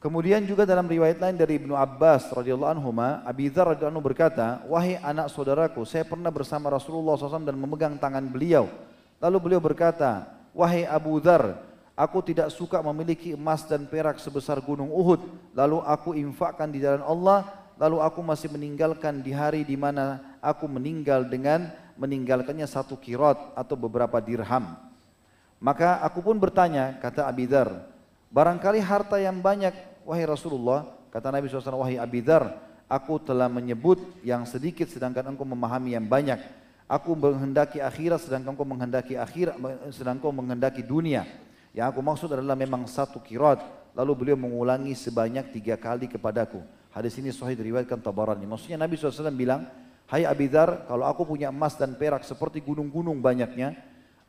Kemudian 0.00 0.44
juga 0.44 0.68
dalam 0.68 0.84
riwayat 0.84 1.16
lain 1.16 1.36
dari 1.36 1.56
Ibnu 1.56 1.72
Abbas 1.72 2.28
radhiyallahu 2.28 2.76
anhu, 2.76 2.92
Abi 3.24 3.48
Dzar 3.48 3.72
radhiyallahu 3.72 4.00
anhu 4.00 4.04
berkata, 4.04 4.60
"Wahai 4.68 5.00
anak 5.00 5.32
saudaraku, 5.32 5.80
saya 5.88 6.04
pernah 6.04 6.28
bersama 6.28 6.68
Rasulullah 6.68 7.16
SAW 7.16 7.40
dan 7.40 7.56
memegang 7.56 7.96
tangan 7.96 8.20
beliau. 8.28 8.68
Lalu 9.16 9.36
beliau 9.40 9.64
berkata, 9.64 10.28
"Wahai 10.52 10.84
Abu 10.84 11.16
Dzar, 11.24 11.56
aku 11.94 12.18
tidak 12.22 12.50
suka 12.50 12.82
memiliki 12.82 13.34
emas 13.34 13.66
dan 13.66 13.86
perak 13.86 14.18
sebesar 14.18 14.58
gunung 14.60 14.90
Uhud, 14.90 15.22
lalu 15.54 15.78
aku 15.82 16.14
infakkan 16.14 16.70
di 16.70 16.82
jalan 16.82 17.02
Allah, 17.02 17.50
lalu 17.78 18.02
aku 18.02 18.20
masih 18.22 18.50
meninggalkan 18.50 19.22
di 19.22 19.34
hari 19.34 19.66
di 19.66 19.74
mana 19.74 20.38
aku 20.38 20.66
meninggal 20.70 21.26
dengan 21.26 21.70
meninggalkannya 21.98 22.66
satu 22.66 22.98
kirot 22.98 23.38
atau 23.54 23.74
beberapa 23.74 24.18
dirham." 24.22 24.76
Maka 25.64 26.02
aku 26.04 26.20
pun 26.20 26.36
bertanya, 26.36 27.00
kata 27.00 27.24
Abi 27.24 27.48
Dzar, 27.48 27.88
barangkali 28.28 28.84
harta 28.84 29.16
yang 29.16 29.40
banyak 29.40 29.72
wahai 30.04 30.28
Rasulullah, 30.28 30.84
kata 31.08 31.32
Nabi 31.32 31.48
SAW, 31.48 31.80
wahai 31.80 31.96
Abidar, 31.96 32.60
aku 32.84 33.16
telah 33.16 33.48
menyebut 33.48 33.98
yang 34.20 34.44
sedikit 34.44 34.86
sedangkan 34.86 35.34
engkau 35.34 35.48
memahami 35.48 35.96
yang 35.96 36.04
banyak. 36.04 36.38
Aku 36.84 37.16
menghendaki 37.16 37.80
akhirat 37.80 38.28
sedangkan 38.28 38.52
engkau 38.52 38.68
menghendaki 38.68 39.16
akhirat, 39.16 39.56
sedangkan 39.88 40.20
engkau 40.20 40.32
menghendaki 40.36 40.84
dunia. 40.84 41.24
Yang 41.74 41.86
aku 41.90 42.00
maksud 42.00 42.28
adalah 42.30 42.54
memang 42.54 42.86
satu 42.86 43.18
kirat. 43.18 43.58
Lalu 43.98 44.12
beliau 44.14 44.38
mengulangi 44.38 44.94
sebanyak 44.94 45.50
tiga 45.50 45.74
kali 45.74 46.06
kepadaku. 46.06 46.62
Hadis 46.94 47.18
ini 47.18 47.34
sahih 47.34 47.58
diriwayatkan 47.58 47.98
Tabarani. 47.98 48.46
Maksudnya 48.46 48.78
Nabi 48.78 48.94
SAW 48.94 49.34
bilang, 49.34 49.66
Hai 50.06 50.22
Abidar, 50.22 50.86
kalau 50.86 51.10
aku 51.10 51.26
punya 51.26 51.50
emas 51.50 51.74
dan 51.74 51.98
perak 51.98 52.22
seperti 52.22 52.62
gunung-gunung 52.62 53.18
banyaknya, 53.18 53.74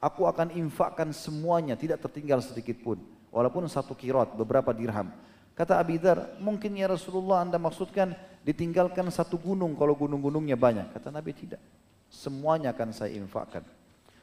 aku 0.01 0.25
akan 0.25 0.57
infakkan 0.57 1.13
semuanya, 1.13 1.77
tidak 1.77 2.01
tertinggal 2.01 2.41
sedikit 2.41 2.81
pun. 2.81 2.97
Walaupun 3.29 3.69
satu 3.69 3.93
kirat, 3.93 4.33
beberapa 4.33 4.73
dirham. 4.73 5.13
Kata 5.53 5.77
Abidar, 5.77 6.39
mungkin 6.41 6.73
ya 6.73 6.89
Rasulullah 6.89 7.45
anda 7.45 7.61
maksudkan 7.61 8.17
ditinggalkan 8.41 9.05
satu 9.13 9.37
gunung 9.37 9.77
kalau 9.77 9.93
gunung-gunungnya 9.93 10.57
banyak. 10.57 10.89
Kata 10.95 11.13
Nabi 11.13 11.35
tidak. 11.37 11.61
Semuanya 12.09 12.73
akan 12.73 12.89
saya 12.95 13.13
infakkan. 13.13 13.61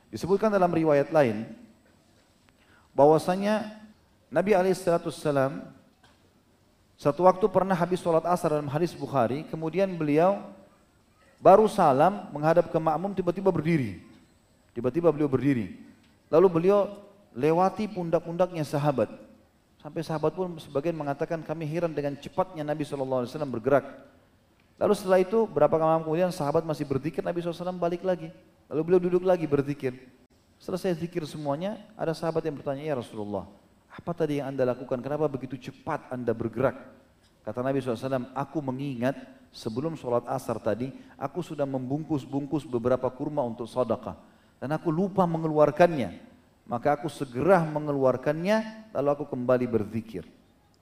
Disebutkan 0.08 0.50
dalam 0.50 0.72
riwayat 0.72 1.12
lain, 1.12 1.46
bahwasanya 2.92 3.72
Nabi 4.32 4.56
Alaihissalam 4.56 5.64
satu 6.96 7.26
waktu 7.26 7.44
pernah 7.50 7.74
habis 7.74 7.98
sholat 7.98 8.22
asar 8.30 8.54
dalam 8.54 8.70
hadis 8.70 8.94
Bukhari, 8.94 9.42
kemudian 9.50 9.90
beliau 9.90 10.38
baru 11.42 11.66
salam 11.66 12.30
menghadap 12.30 12.70
ke 12.70 12.78
makmum 12.78 13.10
tiba-tiba 13.10 13.50
berdiri. 13.50 13.98
Tiba-tiba 14.70 15.10
beliau 15.10 15.26
berdiri. 15.26 15.82
Lalu 16.30 16.46
beliau 16.48 16.88
lewati 17.34 17.90
pundak-pundaknya 17.90 18.62
sahabat. 18.62 19.10
Sampai 19.82 20.06
sahabat 20.06 20.32
pun 20.32 20.54
sebagian 20.62 20.94
mengatakan 20.94 21.42
kami 21.42 21.66
heran 21.66 21.90
dengan 21.90 22.14
cepatnya 22.14 22.62
Nabi 22.62 22.86
SAW 22.86 23.26
bergerak. 23.50 23.82
Lalu 24.78 24.94
setelah 24.94 25.18
itu 25.18 25.42
berapa 25.50 25.74
malam 25.76 26.06
kemudian 26.06 26.30
sahabat 26.30 26.62
masih 26.62 26.86
berzikir 26.86 27.20
Nabi 27.20 27.42
SAW 27.42 27.74
balik 27.82 28.06
lagi. 28.06 28.30
Lalu 28.70 28.80
beliau 28.86 29.00
duduk 29.02 29.26
lagi 29.26 29.44
berzikir. 29.50 29.98
Selesai 30.62 30.94
zikir 30.94 31.26
semuanya, 31.26 31.82
ada 31.98 32.14
sahabat 32.14 32.46
yang 32.46 32.54
bertanya, 32.54 32.86
ya 32.86 32.94
Rasulullah, 32.94 33.50
apa 33.90 34.14
tadi 34.14 34.38
yang 34.38 34.54
anda 34.54 34.62
lakukan? 34.62 35.02
Kenapa 35.02 35.26
begitu 35.26 35.58
cepat 35.58 36.06
anda 36.14 36.30
bergerak? 36.30 36.78
Kata 37.42 37.66
Nabi 37.66 37.82
SAW, 37.82 38.30
aku 38.30 38.62
mengingat 38.62 39.18
sebelum 39.50 39.98
sholat 39.98 40.22
asar 40.30 40.62
tadi, 40.62 40.94
aku 41.18 41.42
sudah 41.42 41.66
membungkus-bungkus 41.66 42.62
beberapa 42.62 43.10
kurma 43.10 43.42
untuk 43.42 43.66
sadaqah. 43.66 44.14
Dan 44.62 44.70
aku 44.70 44.94
lupa 44.94 45.26
mengeluarkannya. 45.26 46.30
Maka 46.70 46.94
aku 46.94 47.10
segera 47.10 47.58
mengeluarkannya, 47.66 48.86
lalu 48.94 49.08
aku 49.18 49.24
kembali 49.34 49.66
berzikir. 49.66 50.22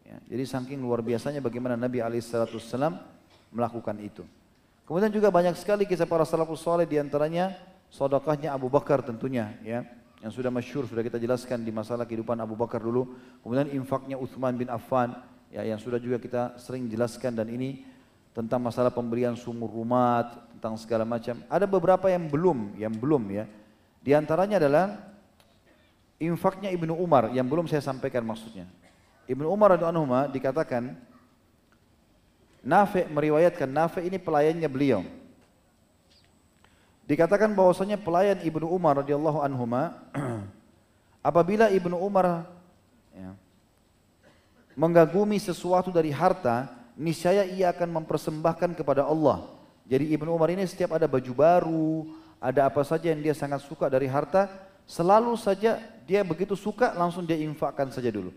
Ya, 0.04 0.20
jadi 0.28 0.44
saking 0.44 0.76
luar 0.76 1.00
biasanya 1.00 1.40
bagaimana 1.40 1.80
Nabi 1.80 2.04
SAW 2.20 3.00
melakukan 3.48 3.96
itu. 3.96 4.28
Kemudian 4.84 5.08
juga 5.08 5.32
banyak 5.32 5.56
sekali 5.56 5.88
kisah 5.88 6.04
para 6.04 6.28
salafus 6.28 6.60
soleh 6.60 6.84
di 6.84 7.00
antaranya 7.00 7.56
sodakahnya 7.90 8.54
Abu 8.54 8.70
Bakar 8.70 9.02
tentunya 9.02 9.58
ya 9.66 9.82
yang 10.20 10.32
sudah 10.32 10.52
masyur 10.52 10.84
sudah 10.84 11.00
kita 11.00 11.16
jelaskan 11.16 11.64
di 11.64 11.72
masalah 11.72 12.04
kehidupan 12.04 12.36
Abu 12.38 12.54
Bakar 12.54 12.80
dulu. 12.80 13.16
Kemudian 13.42 13.72
infaknya 13.72 14.20
Uthman 14.20 14.54
bin 14.56 14.70
Affan 14.70 15.16
ya 15.50 15.66
yang 15.66 15.80
sudah 15.80 15.98
juga 15.98 16.22
kita 16.22 16.56
sering 16.60 16.86
jelaskan 16.86 17.34
dan 17.34 17.48
ini 17.50 17.82
tentang 18.30 18.62
masalah 18.62 18.94
pemberian 18.94 19.34
sumur 19.34 19.66
rumah, 19.66 20.46
tentang 20.54 20.78
segala 20.78 21.02
macam. 21.02 21.42
Ada 21.50 21.66
beberapa 21.66 22.06
yang 22.06 22.30
belum, 22.30 22.78
yang 22.78 22.94
belum 22.94 23.22
ya. 23.32 23.44
Di 24.00 24.14
antaranya 24.14 24.62
adalah 24.62 24.86
infaknya 26.20 26.70
Ibnu 26.70 26.94
Umar 26.94 27.32
yang 27.34 27.48
belum 27.48 27.66
saya 27.66 27.82
sampaikan 27.82 28.22
maksudnya. 28.22 28.68
Ibnu 29.26 29.48
Umar 29.48 29.74
radhiyallahu 29.74 30.30
dikatakan 30.30 30.94
Nafi 32.60 33.08
meriwayatkan 33.08 33.68
Nafi 33.72 34.04
ini 34.04 34.20
pelayannya 34.20 34.68
beliau. 34.68 35.00
Dikatakan 37.10 37.50
bahwasanya 37.58 37.98
pelayan 37.98 38.38
Ibnu 38.38 38.70
Umar 38.70 39.02
radhiyallahu 39.02 39.42
anhu 39.42 39.66
apabila 41.28 41.66
Ibnu 41.66 41.98
Umar 41.98 42.46
ya, 43.10 43.34
mengagumi 44.78 45.42
sesuatu 45.42 45.90
dari 45.90 46.14
harta, 46.14 46.70
niscaya 46.94 47.42
ia 47.50 47.74
akan 47.74 47.98
mempersembahkan 47.98 48.78
kepada 48.78 49.02
Allah. 49.02 49.42
Jadi 49.90 50.14
Ibnu 50.14 50.30
Umar 50.30 50.54
ini 50.54 50.62
setiap 50.70 50.94
ada 50.94 51.10
baju 51.10 51.32
baru, 51.34 52.14
ada 52.38 52.70
apa 52.70 52.86
saja 52.86 53.10
yang 53.10 53.18
dia 53.18 53.34
sangat 53.34 53.66
suka 53.66 53.90
dari 53.90 54.06
harta, 54.06 54.46
selalu 54.86 55.34
saja 55.34 55.82
dia 56.06 56.22
begitu 56.22 56.54
suka 56.54 56.94
langsung 56.94 57.26
dia 57.26 57.34
infakkan 57.42 57.90
saja 57.90 58.14
dulu 58.14 58.30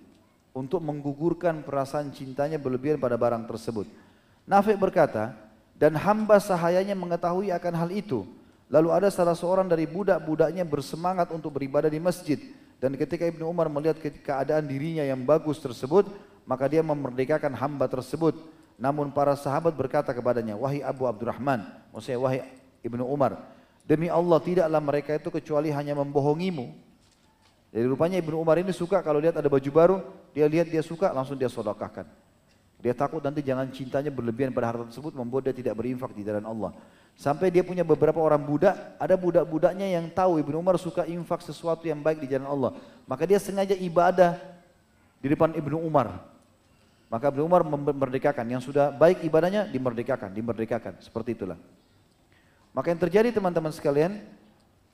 untuk 0.49 0.81
menggugurkan 0.81 1.61
perasaan 1.61 2.09
cintanya 2.09 2.57
berlebihan 2.57 2.97
pada 2.97 3.21
barang 3.21 3.45
tersebut. 3.45 3.85
Nafi 4.49 4.73
berkata, 4.73 5.37
dan 5.77 5.93
hamba 5.93 6.41
sahayanya 6.41 6.97
mengetahui 6.97 7.53
akan 7.53 7.73
hal 7.77 7.89
itu, 7.93 8.25
Lalu 8.73 8.89
ada 8.89 9.13
salah 9.13 9.37
seorang 9.37 9.69
dari 9.69 9.85
budak-budaknya 9.85 10.65
bersemangat 10.65 11.29
untuk 11.29 11.53
beribadah 11.53 11.93
di 11.93 12.01
masjid. 12.01 12.41
Dan 12.81 12.97
ketika 12.97 13.21
Ibnu 13.21 13.45
Umar 13.45 13.69
melihat 13.69 14.01
keadaan 14.01 14.65
dirinya 14.65 15.05
yang 15.05 15.21
bagus 15.21 15.61
tersebut, 15.61 16.09
maka 16.49 16.65
dia 16.65 16.81
memerdekakan 16.81 17.53
hamba 17.53 17.85
tersebut. 17.85 18.33
Namun 18.81 19.13
para 19.13 19.37
sahabat 19.37 19.77
berkata 19.77 20.09
kepadanya, 20.09 20.57
Wahai 20.57 20.81
Abu 20.81 21.05
Abdurrahman, 21.05 21.69
maksudnya 21.93 22.17
wahai 22.17 22.41
Ibnu 22.81 23.05
Umar, 23.05 23.37
demi 23.85 24.09
Allah 24.09 24.41
tidaklah 24.41 24.81
mereka 24.81 25.21
itu 25.21 25.29
kecuali 25.29 25.69
hanya 25.69 25.93
membohongimu. 25.93 26.73
Jadi 27.77 27.85
rupanya 27.85 28.17
Ibnu 28.25 28.41
Umar 28.41 28.57
ini 28.57 28.73
suka 28.73 29.05
kalau 29.05 29.21
lihat 29.21 29.37
ada 29.37 29.53
baju 29.53 29.69
baru, 29.69 30.01
dia 30.33 30.49
lihat 30.49 30.65
dia 30.73 30.81
suka 30.81 31.13
langsung 31.13 31.37
dia 31.37 31.47
sodakahkan. 31.47 32.09
Dia 32.81 32.97
takut 32.97 33.21
nanti 33.21 33.45
jangan 33.45 33.69
cintanya 33.69 34.09
berlebihan 34.09 34.49
pada 34.49 34.73
harta 34.73 34.89
tersebut 34.89 35.13
membuat 35.13 35.45
dia 35.45 35.55
tidak 35.55 35.77
berinfak 35.77 36.09
di 36.17 36.25
jalan 36.25 36.43
Allah. 36.43 36.73
Sampai 37.13 37.53
dia 37.53 37.61
punya 37.61 37.85
beberapa 37.85 38.17
orang 38.17 38.41
budak, 38.41 38.73
ada 38.97 39.13
budak-budaknya 39.13 39.85
yang 39.85 40.09
tahu 40.09 40.41
Ibnu 40.41 40.59
Umar 40.59 40.75
suka 40.81 41.05
infak 41.05 41.45
sesuatu 41.45 41.85
yang 41.85 42.01
baik 42.01 42.25
di 42.25 42.27
jalan 42.27 42.49
Allah. 42.49 42.71
Maka 43.05 43.23
dia 43.29 43.37
sengaja 43.37 43.77
ibadah 43.77 44.41
di 45.21 45.29
depan 45.29 45.53
Ibnu 45.53 45.77
Umar. 45.77 46.25
Maka 47.13 47.29
Ibnu 47.29 47.45
Umar 47.45 47.61
memerdekakan, 47.61 48.45
yang 48.49 48.61
sudah 48.65 48.89
baik 48.89 49.21
ibadahnya 49.21 49.69
dimerdekakan, 49.69 50.33
dimerdekakan. 50.33 50.97
Seperti 50.97 51.37
itulah. 51.37 51.61
Maka 52.73 52.89
yang 52.89 52.97
terjadi 52.97 53.29
teman-teman 53.29 53.69
sekalian, 53.69 54.17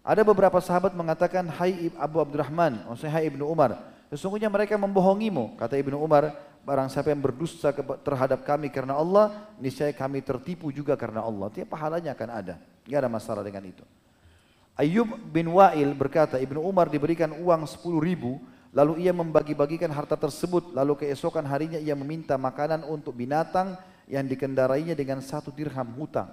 ada 0.03 0.19
beberapa 0.27 0.59
sahabat 0.59 0.91
mengatakan, 0.91 1.47
Hai 1.47 1.87
Abu 1.95 2.19
Abdurrahman, 2.19 2.83
maksudnya 2.91 3.15
Hai 3.15 3.31
Ibnu 3.31 3.47
Umar, 3.47 3.79
sesungguhnya 4.11 4.51
mereka 4.51 4.75
membohongimu, 4.75 5.55
kata 5.55 5.79
Ibnu 5.79 5.95
Umar, 5.95 6.35
Barang 6.69 6.85
siapa 6.85 7.09
yang 7.09 7.17
berdusta 7.17 7.73
terhadap 8.05 8.45
kami 8.45 8.69
karena 8.69 8.93
Allah, 8.93 9.49
niscaya 9.57 9.89
kami 9.89 10.21
tertipu 10.21 10.69
juga 10.69 10.93
karena 10.93 11.25
Allah. 11.25 11.49
Tiap 11.49 11.65
pahalanya 11.65 12.13
akan 12.13 12.29
ada. 12.29 12.61
Tidak 12.85 12.93
ada 12.93 13.09
masalah 13.09 13.41
dengan 13.41 13.65
itu. 13.65 13.81
Ayub 14.77 15.09
bin 15.33 15.49
Wa'il 15.49 15.89
berkata, 15.97 16.37
Ibnu 16.37 16.61
Umar 16.61 16.93
diberikan 16.93 17.33
uang 17.41 17.65
10 17.65 17.97
ribu, 17.97 18.37
lalu 18.69 19.01
ia 19.01 19.09
membagi-bagikan 19.09 19.89
harta 19.89 20.13
tersebut, 20.13 20.69
lalu 20.77 20.93
keesokan 20.93 21.41
harinya 21.49 21.81
ia 21.81 21.97
meminta 21.97 22.37
makanan 22.37 22.85
untuk 22.85 23.17
binatang 23.17 23.73
yang 24.05 24.29
dikendarainya 24.29 24.93
dengan 24.93 25.25
satu 25.25 25.49
dirham 25.49 25.89
hutang. 25.97 26.29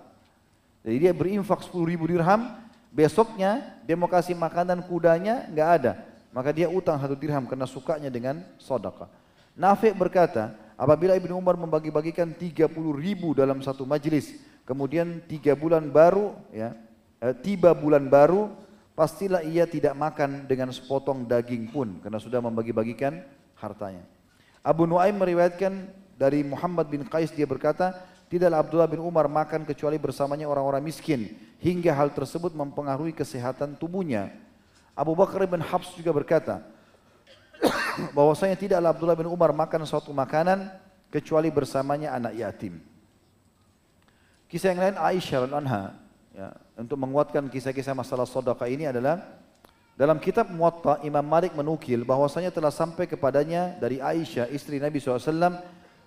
Jadi 0.84 0.96
dia 1.00 1.16
berinfak 1.16 1.64
10 1.64 1.80
ribu 1.96 2.12
dirham, 2.12 2.60
besoknya 2.92 3.80
dia 3.88 3.96
mau 3.96 4.04
kasih 4.04 4.36
makanan 4.36 4.84
kudanya, 4.84 5.48
nggak 5.48 5.70
ada. 5.80 5.92
Maka 6.28 6.52
dia 6.52 6.68
utang 6.68 7.00
satu 7.00 7.16
dirham 7.16 7.48
karena 7.48 7.64
sukanya 7.64 8.12
dengan 8.12 8.44
sodakah. 8.60 9.08
Nafi 9.56 9.88
berkata, 9.96 10.52
apabila 10.76 11.16
Ibnu 11.16 11.32
Umar 11.32 11.56
membagi-bagikan 11.56 12.28
30 12.36 12.68
ribu 12.92 13.32
dalam 13.32 13.64
satu 13.64 13.88
majlis, 13.88 14.36
kemudian 14.68 15.24
tiga 15.24 15.56
bulan 15.56 15.88
baru, 15.88 16.36
ya, 16.52 16.76
eh, 17.24 17.32
tiba 17.40 17.72
bulan 17.72 18.04
baru, 18.04 18.52
pastilah 18.92 19.40
ia 19.40 19.64
tidak 19.64 19.96
makan 19.96 20.44
dengan 20.44 20.68
sepotong 20.68 21.24
daging 21.24 21.72
pun, 21.72 21.96
karena 22.04 22.20
sudah 22.20 22.44
membagi-bagikan 22.44 23.24
hartanya. 23.56 24.04
Abu 24.60 24.84
Nuaim 24.84 25.16
meriwayatkan 25.16 25.88
dari 26.20 26.44
Muhammad 26.44 26.92
bin 26.92 27.08
Qais 27.08 27.32
dia 27.32 27.48
berkata, 27.48 27.96
tidaklah 28.28 28.60
Abdullah 28.60 28.90
bin 28.92 29.00
Umar 29.00 29.24
makan 29.24 29.64
kecuali 29.64 29.96
bersamanya 29.96 30.44
orang-orang 30.52 30.84
miskin, 30.84 31.32
hingga 31.64 31.96
hal 31.96 32.12
tersebut 32.12 32.52
mempengaruhi 32.52 33.16
kesehatan 33.16 33.80
tubuhnya. 33.80 34.36
Abu 34.92 35.16
Bakar 35.16 35.48
bin 35.48 35.64
Habs 35.64 35.96
juga 35.96 36.12
berkata, 36.12 36.75
bahwasanya 38.16 38.56
tidaklah 38.58 38.92
Abdullah 38.92 39.18
bin 39.18 39.28
Umar 39.30 39.50
makan 39.56 39.84
suatu 39.88 40.12
makanan 40.12 40.68
kecuali 41.08 41.48
bersamanya 41.48 42.12
anak 42.12 42.36
yatim. 42.36 42.78
Kisah 44.46 44.70
yang 44.74 44.80
lain 44.82 44.96
Aisyah 44.98 45.50
anha 45.50 45.96
ya, 46.30 46.54
untuk 46.78 47.00
menguatkan 47.00 47.50
kisah-kisah 47.50 47.96
masalah 47.96 48.28
sedekah 48.28 48.68
ini 48.70 48.86
adalah 48.86 49.24
dalam 49.96 50.20
kitab 50.20 50.52
Muwatta 50.52 51.00
Imam 51.02 51.24
Malik 51.24 51.56
menukil 51.56 52.04
bahwasanya 52.04 52.52
telah 52.52 52.70
sampai 52.70 53.08
kepadanya 53.08 53.74
dari 53.80 53.98
Aisyah 53.98 54.52
istri 54.52 54.76
Nabi 54.76 55.00
SAW 55.00 55.56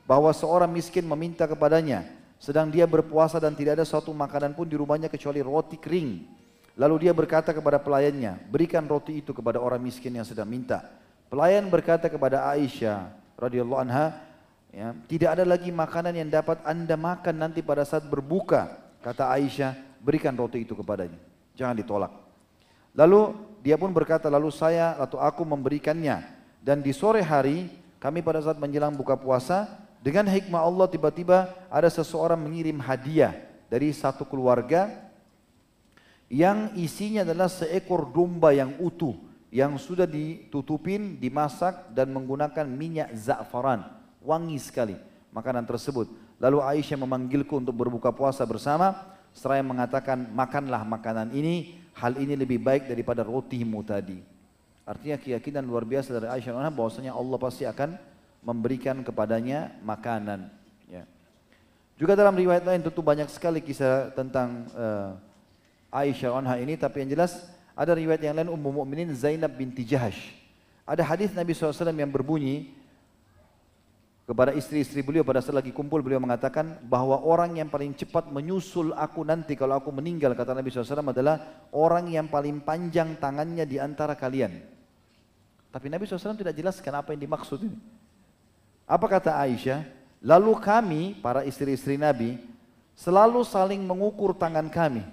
bahwa 0.05 0.31
seorang 0.31 0.69
miskin 0.69 1.03
meminta 1.03 1.49
kepadanya 1.49 2.05
sedang 2.39 2.71
dia 2.71 2.87
berpuasa 2.87 3.41
dan 3.41 3.51
tidak 3.51 3.81
ada 3.81 3.85
suatu 3.85 4.15
makanan 4.15 4.55
pun 4.55 4.63
di 4.63 4.79
rumahnya 4.79 5.11
kecuali 5.11 5.43
roti 5.43 5.75
kering. 5.75 6.39
Lalu 6.79 7.09
dia 7.09 7.11
berkata 7.11 7.51
kepada 7.51 7.75
pelayannya, 7.75 8.47
berikan 8.47 8.87
roti 8.87 9.19
itu 9.19 9.35
kepada 9.35 9.59
orang 9.59 9.83
miskin 9.83 10.15
yang 10.15 10.23
sedang 10.23 10.47
minta. 10.47 10.87
Pelayan 11.29 11.69
berkata 11.69 12.09
kepada 12.09 12.41
Aisyah 12.49 13.13
radhiyallahu 13.37 13.85
anha, 13.85 14.17
ya, 14.73 14.97
tidak 15.05 15.37
ada 15.37 15.45
lagi 15.45 15.69
makanan 15.69 16.17
yang 16.17 16.29
dapat 16.33 16.57
anda 16.65 16.97
makan 16.97 17.37
nanti 17.37 17.61
pada 17.61 17.85
saat 17.85 18.01
berbuka. 18.09 18.81
Kata 19.05 19.29
Aisyah, 19.37 19.77
berikan 20.01 20.33
roti 20.33 20.65
itu 20.65 20.73
kepadanya, 20.73 21.21
jangan 21.53 21.77
ditolak. 21.77 22.09
Lalu 22.97 23.37
dia 23.61 23.77
pun 23.77 23.93
berkata, 23.93 24.25
lalu 24.25 24.49
saya 24.49 24.97
atau 24.97 25.21
aku 25.21 25.45
memberikannya. 25.45 26.41
dan 26.59 26.83
di 26.83 26.91
sore 26.91 27.23
hari 27.23 27.71
kami 28.03 28.19
pada 28.19 28.43
saat 28.43 28.59
menjelang 28.59 28.91
buka 28.91 29.15
puasa 29.15 29.79
dengan 30.03 30.27
hikmah 30.27 30.59
Allah 30.59 30.91
tiba-tiba 30.91 31.55
ada 31.71 31.87
seseorang 31.87 32.35
mengirim 32.35 32.75
hadiah 32.83 33.31
dari 33.71 33.95
satu 33.95 34.27
keluarga 34.27 34.91
yang 36.27 36.75
isinya 36.75 37.23
adalah 37.23 37.47
seekor 37.47 38.11
domba 38.11 38.51
yang 38.51 38.75
utuh 38.83 39.28
yang 39.49 39.77
sudah 39.81 40.05
ditutupin, 40.05 41.17
dimasak 41.17 41.89
dan 41.93 42.13
menggunakan 42.13 42.65
minyak 42.69 43.09
za'faran. 43.17 43.81
Wangi 44.21 44.61
sekali 44.61 44.95
makanan 45.33 45.65
tersebut. 45.65 46.09
Lalu 46.37 46.61
Aisyah 46.61 46.97
memanggilku 47.01 47.57
untuk 47.57 47.73
berbuka 47.73 48.13
puasa 48.13 48.45
bersama. 48.45 49.17
Seraya 49.33 49.65
mengatakan, 49.65 50.29
makanlah 50.31 50.85
makanan 50.85 51.33
ini. 51.33 51.77
Hal 51.97 52.15
ini 52.15 52.37
lebih 52.37 52.63
baik 52.63 52.87
daripada 52.87 53.27
rotimu 53.27 53.83
tadi. 53.83 54.23
Artinya 54.87 55.19
keyakinan 55.19 55.67
luar 55.67 55.83
biasa 55.83 56.15
dari 56.15 56.27
Aisyah 56.31 56.71
bahwasanya 56.71 57.11
Allah 57.11 57.37
pasti 57.37 57.67
akan 57.67 57.99
memberikan 58.39 59.03
kepadanya 59.03 59.75
makanan. 59.83 60.47
Ya. 60.87 61.03
Juga 61.99 62.15
dalam 62.15 62.33
riwayat 62.33 62.63
lain 62.63 62.81
tentu 62.81 63.03
banyak 63.03 63.27
sekali 63.27 63.59
kisah 63.59 64.15
tentang 64.15 64.65
uh, 64.71 65.19
Aisyah 65.91 66.39
anha 66.39 66.55
ini, 66.61 66.79
tapi 66.79 67.03
yang 67.03 67.19
jelas 67.19 67.51
ada 67.79 67.95
riwayat 67.95 68.19
yang 68.19 68.35
lain 68.35 68.51
Ummu 68.51 68.83
Mukminin 68.83 69.15
Zainab 69.15 69.55
binti 69.55 69.87
Jahash. 69.87 70.35
Ada 70.83 70.99
hadis 70.99 71.31
Nabi 71.31 71.55
SAW 71.55 71.95
yang 71.95 72.11
berbunyi 72.11 72.75
kepada 74.27 74.51
istri-istri 74.51 74.99
beliau 74.99 75.23
pada 75.23 75.39
saat 75.39 75.55
lagi 75.55 75.71
kumpul 75.71 76.03
beliau 76.03 76.19
mengatakan 76.19 76.75
bahwa 76.85 77.23
orang 77.23 77.55
yang 77.55 77.71
paling 77.71 77.95
cepat 77.95 78.27
menyusul 78.27 78.91
aku 78.99 79.23
nanti 79.23 79.55
kalau 79.55 79.79
aku 79.79 79.95
meninggal 79.95 80.35
kata 80.35 80.51
Nabi 80.51 80.69
SAW 80.69 81.07
adalah 81.07 81.65
orang 81.71 82.11
yang 82.11 82.27
paling 82.27 82.59
panjang 82.59 83.15
tangannya 83.15 83.63
di 83.63 83.79
antara 83.79 84.11
kalian. 84.11 84.59
Tapi 85.71 85.87
Nabi 85.87 86.03
SAW 86.03 86.35
tidak 86.35 86.57
jelaskan 86.57 86.99
apa 86.99 87.15
yang 87.15 87.23
dimaksud 87.23 87.63
ini. 87.63 87.79
Apa 88.83 89.07
kata 89.07 89.39
Aisyah? 89.39 89.87
Lalu 90.19 90.51
kami, 90.59 91.01
para 91.23 91.47
istri-istri 91.47 91.95
Nabi, 91.95 92.41
selalu 92.97 93.39
saling 93.47 93.79
mengukur 93.79 94.35
tangan 94.35 94.67
kami. 94.67 95.05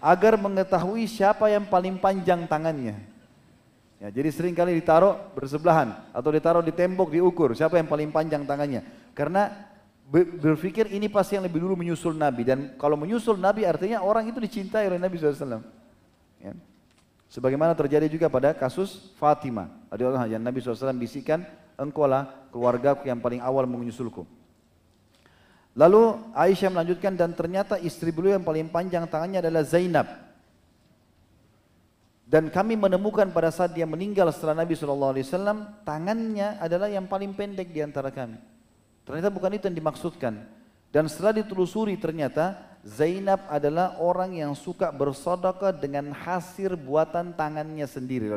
Agar 0.00 0.40
mengetahui 0.40 1.04
siapa 1.04 1.52
yang 1.52 1.68
paling 1.68 2.00
panjang 2.00 2.48
tangannya. 2.48 2.96
Ya, 4.00 4.08
jadi 4.08 4.32
sering 4.32 4.56
kali 4.56 4.80
ditaruh 4.80 5.12
bersebelahan 5.36 5.92
atau 6.16 6.32
ditaruh 6.32 6.64
di 6.64 6.72
tembok 6.72 7.12
diukur 7.12 7.52
siapa 7.52 7.76
yang 7.76 7.84
paling 7.84 8.08
panjang 8.08 8.48
tangannya. 8.48 8.80
Karena 9.12 9.52
berpikir 10.40 10.88
ini 10.88 11.12
pasti 11.12 11.36
yang 11.36 11.44
lebih 11.44 11.60
dulu 11.60 11.76
menyusul 11.76 12.16
Nabi 12.16 12.48
dan 12.48 12.58
kalau 12.80 12.96
menyusul 12.96 13.36
Nabi 13.36 13.68
artinya 13.68 14.00
orang 14.00 14.24
itu 14.32 14.40
dicintai 14.40 14.88
oleh 14.88 14.96
Nabi 14.96 15.20
SAW. 15.20 15.60
Ya. 16.40 16.56
Sebagaimana 17.28 17.76
terjadi 17.76 18.08
juga 18.08 18.32
pada 18.32 18.56
kasus 18.56 19.12
Fatimah. 19.20 19.68
Ada 19.92 20.26
yang 20.32 20.40
Nabi 20.40 20.64
SAW 20.64 20.96
bisikan 20.96 21.44
engkau 21.76 22.08
lah 22.08 22.26
keluarga 22.48 22.96
yang 23.04 23.20
paling 23.20 23.44
awal 23.44 23.68
menyusulku. 23.68 24.24
Lalu 25.78 26.18
Aisyah 26.34 26.70
melanjutkan 26.70 27.14
dan 27.14 27.30
ternyata 27.30 27.78
istri 27.78 28.10
beliau 28.10 28.34
yang 28.38 28.46
paling 28.46 28.66
panjang 28.66 29.06
tangannya 29.06 29.38
adalah 29.38 29.62
Zainab. 29.62 30.06
Dan 32.30 32.46
kami 32.46 32.78
menemukan 32.78 33.26
pada 33.34 33.50
saat 33.50 33.74
dia 33.74 33.86
meninggal 33.86 34.30
setelah 34.30 34.62
Nabi 34.62 34.78
SAW, 34.78 35.18
tangannya 35.82 36.62
adalah 36.62 36.86
yang 36.86 37.10
paling 37.10 37.34
pendek 37.34 37.74
di 37.74 37.82
antara 37.82 38.14
kami. 38.14 38.38
Ternyata 39.02 39.30
bukan 39.34 39.58
itu 39.58 39.66
yang 39.66 39.78
dimaksudkan. 39.78 40.34
Dan 40.94 41.10
setelah 41.10 41.42
ditelusuri 41.42 41.98
ternyata 41.98 42.54
Zainab 42.86 43.46
adalah 43.50 43.98
orang 43.98 44.38
yang 44.38 44.54
suka 44.54 44.90
bersodokah 44.94 45.74
dengan 45.74 46.10
hasil 46.14 46.78
buatan 46.78 47.34
tangannya 47.34 47.86
sendiri. 47.86 48.30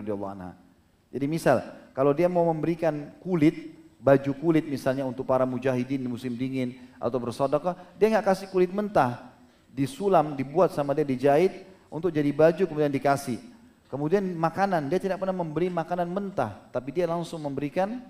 Jadi 1.14 1.26
misal, 1.30 1.62
kalau 1.94 2.18
dia 2.18 2.26
mau 2.26 2.50
memberikan 2.50 3.14
kulit, 3.22 3.73
baju 4.04 4.32
kulit 4.36 4.68
misalnya 4.68 5.08
untuk 5.08 5.24
para 5.24 5.48
mujahidin 5.48 6.04
di 6.04 6.10
musim 6.12 6.36
dingin 6.36 6.76
atau 7.00 7.16
bersodokah, 7.24 7.80
dia 7.96 8.12
nggak 8.12 8.36
kasih 8.36 8.48
kulit 8.52 8.68
mentah, 8.76 9.32
disulam, 9.72 10.36
dibuat 10.36 10.76
sama 10.76 10.92
dia 10.92 11.08
dijahit 11.08 11.64
untuk 11.88 12.12
jadi 12.12 12.28
baju 12.36 12.68
kemudian 12.68 12.92
dikasih. 12.92 13.40
Kemudian 13.88 14.26
makanan, 14.36 14.92
dia 14.92 15.00
tidak 15.00 15.22
pernah 15.24 15.38
memberi 15.38 15.72
makanan 15.72 16.10
mentah, 16.10 16.68
tapi 16.76 16.92
dia 16.92 17.08
langsung 17.08 17.40
memberikan 17.40 18.04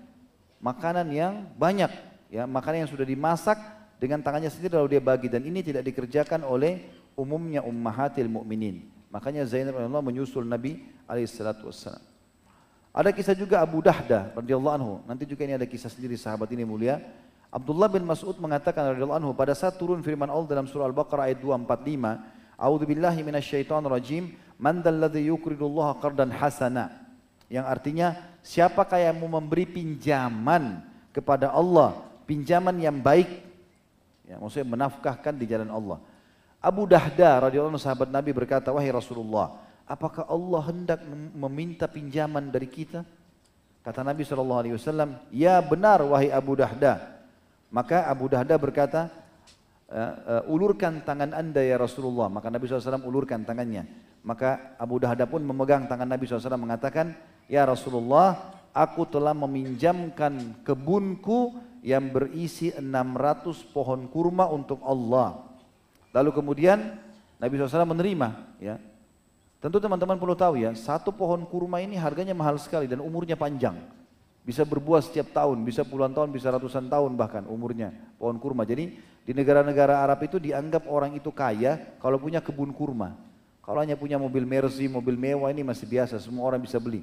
makanan 0.58 1.06
yang 1.14 1.46
banyak, 1.54 1.92
ya 2.32 2.48
makanan 2.48 2.88
yang 2.88 2.90
sudah 2.90 3.06
dimasak 3.06 3.60
dengan 4.00 4.18
tangannya 4.24 4.50
sendiri 4.50 4.74
lalu 4.80 4.98
dia 4.98 5.02
bagi 5.04 5.28
dan 5.30 5.44
ini 5.44 5.60
tidak 5.62 5.84
dikerjakan 5.86 6.42
oleh 6.42 6.82
umumnya 7.14 7.62
ummahatil 7.62 8.26
mukminin. 8.26 8.90
Makanya 9.12 9.46
Zainab 9.46 9.78
Allah 9.78 10.02
menyusul 10.02 10.42
Nabi 10.42 10.82
alaihissalatu 11.06 11.70
wassalam. 11.70 12.13
Ada 12.94 13.10
kisah 13.10 13.34
juga 13.34 13.58
Abu 13.58 13.82
Dahda 13.82 14.30
radhiyallahu 14.38 14.74
anhu. 14.78 14.94
Nanti 15.02 15.26
juga 15.26 15.42
ini 15.42 15.58
ada 15.58 15.66
kisah 15.66 15.90
sendiri 15.90 16.14
sahabat 16.14 16.46
ini 16.54 16.62
mulia. 16.62 17.02
Abdullah 17.50 17.90
bin 17.90 18.06
Mas'ud 18.06 18.38
mengatakan 18.38 18.94
radhiyallahu 18.94 19.18
anhu 19.18 19.30
pada 19.34 19.50
saat 19.50 19.74
turun 19.74 19.98
firman 19.98 20.30
Allah 20.30 20.46
dalam 20.46 20.70
surah 20.70 20.86
Al-Baqarah 20.86 21.26
ayat 21.26 21.42
245, 21.42 22.22
"A'udzu 22.54 22.86
billahi 22.86 23.26
minasyaitonir 23.26 23.90
rajim, 23.90 24.30
man 24.62 24.78
dzalladzi 24.78 25.26
yuqridullaha 25.26 25.98
qardan 25.98 26.30
hasana." 26.38 27.02
Yang 27.50 27.66
artinya, 27.66 28.08
siapakah 28.46 29.02
yang 29.02 29.18
mau 29.18 29.42
memberi 29.42 29.66
pinjaman 29.66 30.86
kepada 31.10 31.50
Allah, 31.50 31.98
pinjaman 32.30 32.78
yang 32.78 32.94
baik? 33.02 33.42
Ya, 34.22 34.38
maksudnya 34.38 34.70
menafkahkan 34.70 35.34
di 35.34 35.50
jalan 35.50 35.66
Allah. 35.66 35.98
Abu 36.62 36.86
Dahda 36.86 37.50
radhiyallahu 37.50 37.74
anhu 37.74 37.82
sahabat 37.82 38.06
Nabi 38.06 38.30
berkata, 38.30 38.70
"Wahai 38.70 38.94
Rasulullah, 38.94 39.58
apakah 39.88 40.28
Allah 40.28 40.62
hendak 40.68 41.00
meminta 41.36 41.88
pinjaman 41.88 42.48
dari 42.48 42.68
kita? 42.68 43.04
Kata 43.84 44.00
Nabi 44.00 44.24
SAW, 44.24 45.28
ya 45.28 45.60
benar 45.60 46.00
wahai 46.08 46.32
Abu 46.32 46.56
Dahda. 46.56 47.20
Maka 47.68 48.08
Abu 48.08 48.32
Dahda 48.32 48.56
berkata, 48.56 49.12
uh, 49.92 50.40
uh, 50.40 50.42
ulurkan 50.48 51.04
tangan 51.04 51.36
anda 51.36 51.60
ya 51.60 51.76
Rasulullah. 51.76 52.32
Maka 52.32 52.48
Nabi 52.48 52.64
SAW 52.64 53.04
ulurkan 53.04 53.44
tangannya. 53.44 53.84
Maka 54.24 54.72
Abu 54.80 54.96
Dahda 54.96 55.28
pun 55.28 55.44
memegang 55.44 55.84
tangan 55.84 56.08
Nabi 56.08 56.24
SAW 56.24 56.56
mengatakan, 56.56 57.12
Ya 57.44 57.68
Rasulullah, 57.68 58.56
aku 58.72 59.04
telah 59.04 59.36
meminjamkan 59.36 60.64
kebunku 60.64 61.60
yang 61.84 62.08
berisi 62.08 62.72
600 62.72 63.68
pohon 63.68 64.08
kurma 64.08 64.48
untuk 64.48 64.80
Allah. 64.80 65.44
Lalu 66.16 66.32
kemudian 66.32 66.96
Nabi 67.36 67.60
SAW 67.60 67.84
menerima, 67.84 68.28
ya, 68.56 68.80
Tentu 69.64 69.80
teman-teman 69.80 70.20
perlu 70.20 70.36
tahu 70.36 70.60
ya, 70.60 70.76
satu 70.76 71.08
pohon 71.08 71.40
kurma 71.48 71.80
ini 71.80 71.96
harganya 71.96 72.36
mahal 72.36 72.60
sekali 72.60 72.84
dan 72.84 73.00
umurnya 73.00 73.32
panjang. 73.32 73.80
Bisa 74.44 74.60
berbuah 74.60 75.00
setiap 75.00 75.32
tahun, 75.32 75.64
bisa 75.64 75.80
puluhan 75.80 76.12
tahun, 76.12 76.28
bisa 76.36 76.52
ratusan 76.52 76.84
tahun 76.92 77.16
bahkan 77.16 77.48
umurnya 77.48 77.88
pohon 78.20 78.36
kurma. 78.36 78.68
Jadi 78.68 78.92
di 79.24 79.32
negara-negara 79.32 80.04
Arab 80.04 80.20
itu 80.20 80.36
dianggap 80.36 80.84
orang 80.84 81.16
itu 81.16 81.32
kaya 81.32 81.80
kalau 81.96 82.20
punya 82.20 82.44
kebun 82.44 82.76
kurma. 82.76 83.16
Kalau 83.64 83.80
hanya 83.80 83.96
punya 83.96 84.20
mobil 84.20 84.44
Mercy, 84.44 84.84
mobil 84.84 85.16
mewah 85.16 85.48
ini 85.48 85.64
masih 85.64 85.88
biasa, 85.88 86.20
semua 86.20 86.44
orang 86.44 86.60
bisa 86.60 86.76
beli. 86.76 87.00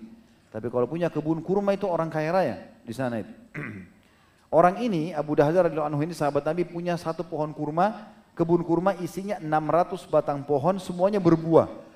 Tapi 0.54 0.70
kalau 0.70 0.86
punya 0.86 1.10
kebun 1.10 1.42
kurma 1.42 1.74
itu 1.74 1.90
orang 1.90 2.14
kaya 2.14 2.30
raya 2.30 2.56
di 2.86 2.94
sana 2.94 3.26
itu. 3.26 3.34
orang 4.62 4.86
ini 4.86 5.18
Abu 5.18 5.34
Dahdah 5.34 5.66
radhiyallahu 5.66 5.98
anhu 5.98 6.06
ini 6.06 6.14
sahabat 6.14 6.46
Nabi 6.46 6.70
punya 6.70 6.94
satu 6.94 7.26
pohon 7.26 7.58
kurma, 7.58 8.14
kebun 8.38 8.62
kurma 8.62 8.94
isinya 9.02 9.42
600 9.42 10.06
batang 10.14 10.46
pohon 10.46 10.78
semuanya 10.78 11.18
berbuah. 11.18 11.90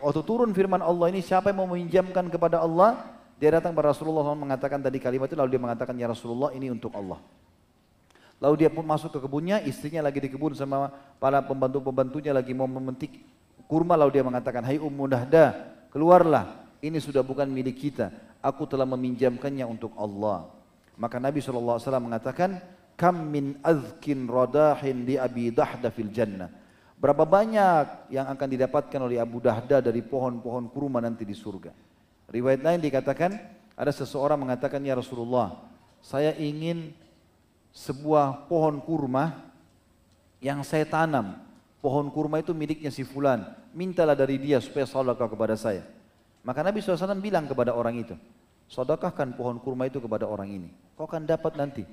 Waktu 0.00 0.22
turun 0.24 0.50
firman 0.56 0.80
Allah 0.80 1.12
ini 1.12 1.20
siapa 1.20 1.52
yang 1.52 1.62
mau 1.62 1.68
meminjamkan 1.70 2.26
kepada 2.32 2.62
Allah? 2.62 3.14
Dia 3.38 3.58
datang 3.58 3.74
kepada 3.74 3.90
Rasulullah 3.90 4.22
SAW 4.22 4.38
mengatakan 4.38 4.78
tadi 4.78 5.02
kalimat 5.02 5.26
itu 5.26 5.36
lalu 5.36 5.58
dia 5.58 5.62
mengatakan 5.62 5.94
ya 5.98 6.06
Rasulullah 6.06 6.54
ini 6.54 6.70
untuk 6.70 6.94
Allah. 6.94 7.18
Lalu 8.42 8.66
dia 8.66 8.70
pun 8.70 8.84
masuk 8.86 9.14
ke 9.14 9.18
kebunnya, 9.22 9.62
istrinya 9.62 10.04
lagi 10.04 10.18
di 10.22 10.28
kebun 10.30 10.54
sama 10.54 10.90
para 11.18 11.42
pembantu-pembantunya 11.42 12.34
lagi 12.34 12.52
mau 12.52 12.66
memetik 12.66 13.22
kurma 13.70 13.98
lalu 13.98 14.20
dia 14.20 14.24
mengatakan, 14.26 14.62
"Hai 14.62 14.78
Ummu 14.78 15.04
Dahda, 15.10 15.54
keluarlah. 15.90 16.66
Ini 16.84 17.00
sudah 17.00 17.24
bukan 17.24 17.48
milik 17.48 17.80
kita. 17.88 18.12
Aku 18.44 18.68
telah 18.68 18.84
meminjamkannya 18.84 19.64
untuk 19.64 19.94
Allah." 19.98 20.50
Maka 20.94 21.18
Nabi 21.18 21.42
SAW 21.42 21.80
mengatakan, 21.98 22.62
"Kam 22.94 23.32
min 23.32 23.58
azkin 23.66 24.30
radahin 24.30 25.02
di 25.02 25.18
Abi 25.18 25.50
Dahda 25.50 25.90
fil 25.90 26.10
jannah." 26.14 26.63
Berapa 27.04 27.28
banyak 27.28 28.08
yang 28.16 28.24
akan 28.32 28.48
didapatkan 28.48 28.96
oleh 28.96 29.20
Abu 29.20 29.36
Dahda 29.36 29.84
dari 29.84 30.00
pohon-pohon 30.00 30.72
kurma 30.72 31.04
nanti 31.04 31.28
di 31.28 31.36
surga. 31.36 31.68
Riwayat 32.32 32.64
lain 32.64 32.80
dikatakan, 32.80 33.36
ada 33.76 33.92
seseorang 33.92 34.40
mengatakan, 34.40 34.80
Ya 34.80 34.96
Rasulullah, 34.96 35.68
saya 36.00 36.32
ingin 36.32 36.96
sebuah 37.76 38.48
pohon 38.48 38.80
kurma 38.80 39.36
yang 40.40 40.64
saya 40.64 40.88
tanam. 40.88 41.36
Pohon 41.84 42.08
kurma 42.08 42.40
itu 42.40 42.56
miliknya 42.56 42.88
si 42.88 43.04
fulan. 43.04 43.52
Mintalah 43.76 44.16
dari 44.16 44.40
dia 44.40 44.56
supaya 44.64 44.88
sadaqah 44.88 45.28
kepada 45.28 45.60
saya. 45.60 45.84
Maka 46.40 46.64
Nabi 46.64 46.80
SAW 46.80 47.20
bilang 47.20 47.44
kepada 47.44 47.76
orang 47.76 48.00
itu, 48.00 48.16
Sadaqahkan 48.64 49.36
pohon 49.36 49.60
kurma 49.60 49.92
itu 49.92 50.00
kepada 50.00 50.24
orang 50.24 50.48
ini. 50.48 50.72
Kau 50.96 51.04
akan 51.04 51.28
dapat 51.28 51.52
nanti. 51.60 51.84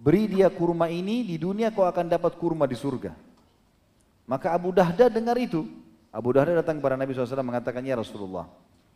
Beri 0.00 0.32
dia 0.32 0.48
kurma 0.48 0.88
ini 0.88 1.28
di 1.28 1.36
dunia, 1.36 1.68
kau 1.76 1.84
akan 1.84 2.08
dapat 2.08 2.40
kurma 2.40 2.64
di 2.64 2.72
surga. 2.72 3.28
Maka 4.30 4.54
Abu 4.54 4.70
Dahda 4.70 5.10
dengar 5.10 5.34
itu. 5.34 5.66
Abu 6.14 6.30
Dahda 6.30 6.62
datang 6.62 6.78
kepada 6.78 6.94
Nabi 6.94 7.10
SAW 7.10 7.42
mengatakan, 7.42 7.82
Ya 7.82 7.98
Rasulullah, 7.98 8.46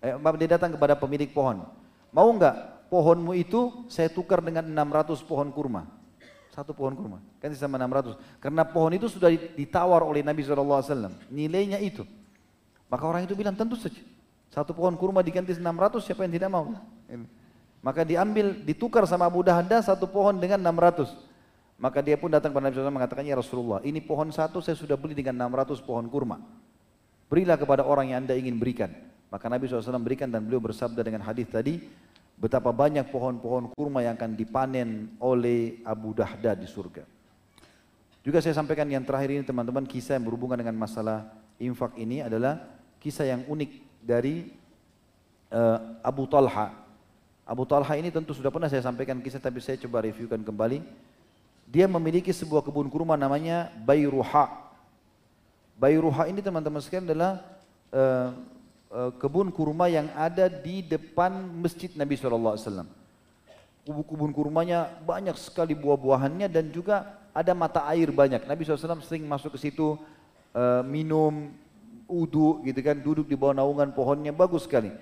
Eh, 0.05 0.13
dia 0.37 0.49
datang 0.61 0.77
kepada 0.77 0.93
pemilik 0.93 1.33
pohon. 1.33 1.65
Mau 2.13 2.29
nggak 2.37 2.87
pohonmu 2.93 3.33
itu 3.33 3.89
saya 3.89 4.13
tukar 4.13 4.45
dengan 4.45 4.61
600 4.61 5.25
pohon 5.25 5.49
kurma. 5.49 5.89
Satu 6.53 6.77
pohon 6.77 6.93
kurma. 6.93 7.19
Kan 7.41 7.57
sama 7.57 7.81
600. 7.81 8.21
Karena 8.37 8.69
pohon 8.69 8.93
itu 8.93 9.09
sudah 9.09 9.33
ditawar 9.33 10.05
oleh 10.05 10.21
Nabi 10.21 10.45
SAW. 10.45 11.09
Nilainya 11.33 11.81
itu. 11.81 12.05
Maka 12.93 13.05
orang 13.09 13.25
itu 13.25 13.33
bilang 13.33 13.57
tentu 13.57 13.81
saja. 13.81 13.99
Satu 14.53 14.77
pohon 14.77 14.93
kurma 15.01 15.25
diganti 15.25 15.57
600 15.57 16.05
siapa 16.05 16.29
yang 16.29 16.37
tidak 16.37 16.53
mau? 16.53 16.77
Maka 17.81 18.05
diambil, 18.05 18.61
ditukar 18.61 19.09
sama 19.09 19.25
Abu 19.25 19.41
Dahda 19.41 19.81
satu 19.81 20.05
pohon 20.05 20.37
dengan 20.37 20.61
600. 20.61 21.11
Maka 21.75 21.99
dia 22.01 22.15
pun 22.15 22.31
datang 22.31 22.55
kepada 22.55 22.71
Nabi 22.71 22.79
SAW 22.79 22.95
mengatakan, 22.95 23.25
Ya 23.27 23.35
Rasulullah, 23.35 23.83
ini 23.83 23.99
pohon 23.99 24.31
satu 24.31 24.63
saya 24.63 24.79
sudah 24.79 24.95
beli 24.95 25.13
dengan 25.13 25.51
600 25.51 25.83
pohon 25.83 26.07
kurma. 26.07 26.39
Berilah 27.27 27.59
kepada 27.59 27.83
orang 27.83 28.15
yang 28.15 28.19
anda 28.25 28.39
ingin 28.39 28.55
berikan. 28.57 28.95
Maka 29.27 29.51
Nabi 29.51 29.67
SAW 29.67 29.99
berikan 29.99 30.31
dan 30.31 30.47
beliau 30.47 30.63
bersabda 30.63 31.03
dengan 31.03 31.27
hadis 31.27 31.51
tadi, 31.51 31.83
betapa 32.39 32.71
banyak 32.71 33.11
pohon-pohon 33.11 33.75
kurma 33.75 34.07
yang 34.07 34.15
akan 34.15 34.39
dipanen 34.39 35.19
oleh 35.19 35.83
Abu 35.83 36.15
Dahda 36.15 36.55
di 36.55 36.71
surga. 36.71 37.03
Juga 38.25 38.39
saya 38.41 38.57
sampaikan 38.57 38.89
yang 38.89 39.05
terakhir 39.05 39.35
ini 39.35 39.43
teman-teman 39.45 39.85
kisah 39.85 40.17
yang 40.17 40.25
berhubungan 40.25 40.57
dengan 40.57 40.79
masalah 40.79 41.29
infak 41.61 41.99
ini 42.01 42.25
adalah 42.25 42.63
kisah 43.03 43.29
yang 43.29 43.45
unik 43.45 44.01
dari 44.01 44.49
uh, 45.53 46.01
Abu 46.01 46.25
Talha. 46.25 46.73
Abu 47.45 47.69
Talha 47.69 47.95
ini 48.01 48.09
tentu 48.09 48.33
sudah 48.33 48.49
pernah 48.49 48.73
saya 48.73 48.81
sampaikan 48.81 49.21
kisah 49.21 49.43
tapi 49.43 49.61
saya 49.61 49.77
coba 49.77 50.09
reviewkan 50.09 50.41
kembali. 50.41 50.81
Dia 51.75 51.91
memiliki 51.91 52.31
sebuah 52.31 52.63
kebun 52.63 52.87
kurma 52.87 53.19
namanya 53.19 53.67
Bayruha. 53.83 54.47
Bayruha 55.75 56.31
ini 56.31 56.39
teman-teman 56.39 56.79
sekalian 56.79 57.11
adalah 57.11 57.43
uh, 57.91 58.31
uh, 58.95 59.11
kebun 59.19 59.51
kurma 59.51 59.91
yang 59.91 60.07
ada 60.15 60.47
di 60.47 60.87
depan 60.87 61.35
masjid 61.59 61.91
Nabi 61.99 62.15
SAW. 62.15 62.87
Kebun 63.83 64.31
kurmanya 64.31 64.87
banyak 65.03 65.35
sekali 65.35 65.75
buah-buahannya 65.75 66.47
dan 66.47 66.71
juga 66.71 67.19
ada 67.35 67.51
mata 67.59 67.83
air 67.91 68.07
banyak. 68.15 68.47
Nabi 68.47 68.63
SAW 68.63 69.03
sering 69.03 69.27
masuk 69.27 69.59
ke 69.59 69.67
situ 69.67 69.99
uh, 70.55 70.83
minum, 70.87 71.51
udu 72.07 72.63
gitu 72.63 72.79
kan, 72.87 72.95
duduk 72.95 73.27
di 73.27 73.35
bawah 73.35 73.51
naungan 73.51 73.91
pohonnya 73.91 74.31
bagus 74.31 74.63
sekali. 74.63 74.95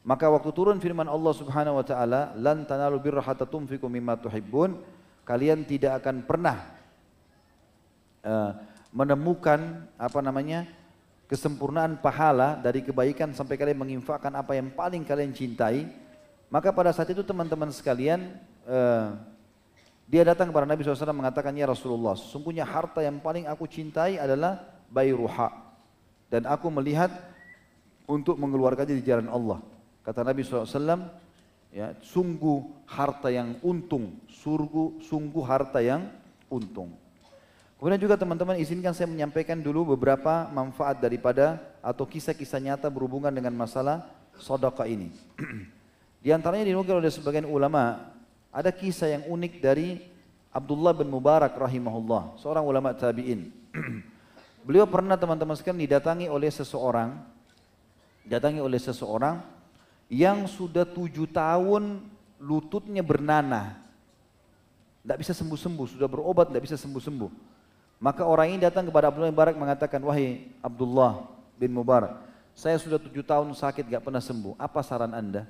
Maka 0.00 0.32
waktu 0.32 0.48
turun 0.56 0.80
firman 0.80 1.04
Allah 1.04 1.36
Subhanahu 1.36 1.76
wa 1.76 1.84
taala, 1.84 2.32
"Lan 2.40 2.64
tanalu 2.64 2.96
birra 3.12 3.20
hatta 3.20 3.44
mimma 3.92 4.16
tuhibbun." 4.16 5.03
Kalian 5.24 5.64
tidak 5.64 6.04
akan 6.04 6.24
pernah 6.24 6.56
uh, 8.24 8.52
menemukan 8.92 9.88
apa 9.98 10.20
namanya? 10.22 10.68
kesempurnaan 11.24 11.98
pahala 12.04 12.60
dari 12.60 12.84
kebaikan 12.84 13.32
sampai 13.32 13.56
kalian 13.56 13.80
menginfakkan 13.80 14.28
apa 14.36 14.60
yang 14.60 14.68
paling 14.70 15.02
kalian 15.08 15.32
cintai. 15.32 15.88
Maka 16.52 16.70
pada 16.70 16.92
saat 16.92 17.10
itu 17.10 17.24
teman-teman 17.24 17.72
sekalian 17.72 18.38
uh, 18.68 19.16
dia 20.04 20.20
datang 20.22 20.52
kepada 20.52 20.68
Nabi 20.68 20.84
SAW 20.84 21.16
mengatakan, 21.16 21.56
Ya 21.56 21.64
Rasulullah, 21.64 22.12
sesungguhnya 22.12 22.68
harta 22.68 23.00
yang 23.00 23.18
paling 23.24 23.48
aku 23.48 23.64
cintai 23.64 24.20
adalah 24.20 24.60
bayruha 24.92 25.48
dan 26.28 26.44
aku 26.44 26.68
melihat 26.68 27.10
untuk 28.04 28.36
mengeluarkannya 28.36 29.00
di 29.00 29.04
jalan 29.04 29.32
Allah. 29.32 29.64
Kata 30.04 30.20
Nabi 30.20 30.44
SAW, 30.44 31.08
ya, 31.74 31.90
sungguh 31.98 32.86
harta 32.86 33.34
yang 33.34 33.58
untung, 33.66 34.14
surgu, 34.30 35.02
sungguh 35.02 35.42
harta 35.42 35.82
yang 35.82 36.06
untung. 36.46 36.94
Kemudian 37.74 37.98
juga 37.98 38.14
teman-teman 38.14 38.56
izinkan 38.62 38.94
saya 38.94 39.10
menyampaikan 39.10 39.58
dulu 39.58 39.92
beberapa 39.98 40.46
manfaat 40.54 41.02
daripada 41.02 41.58
atau 41.82 42.06
kisah-kisah 42.06 42.62
nyata 42.62 42.86
berhubungan 42.86 43.34
dengan 43.34 43.52
masalah 43.52 44.06
sodaka 44.38 44.86
ini. 44.86 45.10
Di 46.24 46.32
antaranya 46.32 46.64
dinukil 46.64 46.96
oleh 46.96 47.12
sebagian 47.12 47.44
ulama, 47.44 48.14
ada 48.48 48.70
kisah 48.72 49.18
yang 49.18 49.28
unik 49.28 49.60
dari 49.60 50.00
Abdullah 50.54 50.94
bin 50.96 51.10
Mubarak 51.10 51.52
rahimahullah, 51.58 52.38
seorang 52.40 52.64
ulama 52.64 52.94
tabi'in. 52.96 53.50
Beliau 54.64 54.88
pernah 54.88 55.20
teman-teman 55.20 55.58
sekalian 55.58 55.84
didatangi 55.84 56.30
oleh 56.30 56.48
seseorang, 56.48 57.20
datangi 58.24 58.64
oleh 58.64 58.80
seseorang 58.80 59.44
yang 60.08 60.44
sudah 60.48 60.84
tujuh 60.86 61.28
tahun 61.30 62.04
lututnya 62.40 63.00
bernanah, 63.00 63.78
tidak 65.04 65.18
bisa 65.20 65.32
sembuh-sembuh, 65.32 65.86
sudah 65.96 66.08
berobat 66.08 66.52
tidak 66.52 66.64
bisa 66.64 66.76
sembuh-sembuh. 66.76 67.30
Maka 68.02 68.28
orang 68.28 68.52
ini 68.52 68.58
datang 68.60 68.84
kepada 68.88 69.08
Abdullah 69.08 69.32
bin 69.32 69.36
Mubarak 69.36 69.56
mengatakan, 69.56 70.00
wahai 70.04 70.50
Abdullah 70.60 71.24
bin 71.56 71.72
Mubarak, 71.72 72.20
saya 72.52 72.76
sudah 72.76 73.00
tujuh 73.00 73.24
tahun 73.24 73.54
sakit 73.54 73.88
gak 73.88 74.04
pernah 74.04 74.20
sembuh. 74.20 74.60
Apa 74.60 74.84
saran 74.84 75.14
anda? 75.16 75.48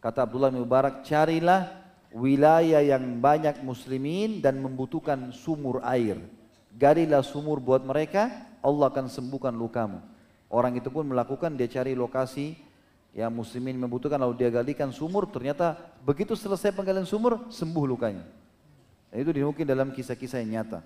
Kata 0.00 0.24
Abdullah 0.24 0.48
bin 0.48 0.64
Mubarak, 0.64 1.04
carilah 1.04 1.68
wilayah 2.14 2.80
yang 2.80 3.20
banyak 3.20 3.60
muslimin 3.60 4.40
dan 4.40 4.56
membutuhkan 4.58 5.30
sumur 5.36 5.84
air 5.84 6.16
galilah 6.74 7.24
sumur 7.24 7.58
buat 7.58 7.82
mereka, 7.82 8.30
Allah 8.62 8.86
akan 8.92 9.10
sembuhkan 9.10 9.54
lukamu. 9.54 9.98
Orang 10.50 10.74
itu 10.78 10.90
pun 10.90 11.06
melakukan, 11.06 11.54
dia 11.54 11.70
cari 11.70 11.94
lokasi 11.94 12.58
yang 13.10 13.30
muslimin 13.34 13.74
membutuhkan, 13.74 14.18
lalu 14.18 14.38
dia 14.38 14.50
galikan 14.50 14.94
sumur, 14.94 15.26
ternyata 15.26 15.74
begitu 16.06 16.38
selesai 16.38 16.70
penggalian 16.70 17.06
sumur, 17.06 17.46
sembuh 17.50 17.84
lukanya. 17.86 18.22
Dan 19.10 19.26
itu 19.26 19.30
dinukil 19.34 19.66
dalam 19.66 19.90
kisah-kisah 19.90 20.38
yang 20.42 20.62
nyata. 20.62 20.80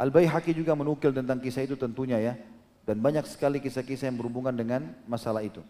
Al-Bayhaqi 0.00 0.56
juga 0.56 0.72
menukil 0.72 1.12
tentang 1.12 1.38
kisah 1.38 1.68
itu 1.68 1.76
tentunya 1.76 2.16
ya. 2.18 2.34
Dan 2.82 2.98
banyak 2.98 3.28
sekali 3.28 3.62
kisah-kisah 3.62 4.10
yang 4.10 4.18
berhubungan 4.18 4.50
dengan 4.50 4.90
masalah 5.06 5.44
itu. 5.44 5.60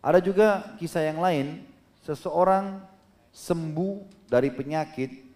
Ada 0.00 0.18
juga 0.18 0.74
kisah 0.80 1.04
yang 1.04 1.20
lain, 1.20 1.62
seseorang 2.02 2.80
sembuh 3.30 4.02
dari 4.26 4.50
penyakit 4.50 5.28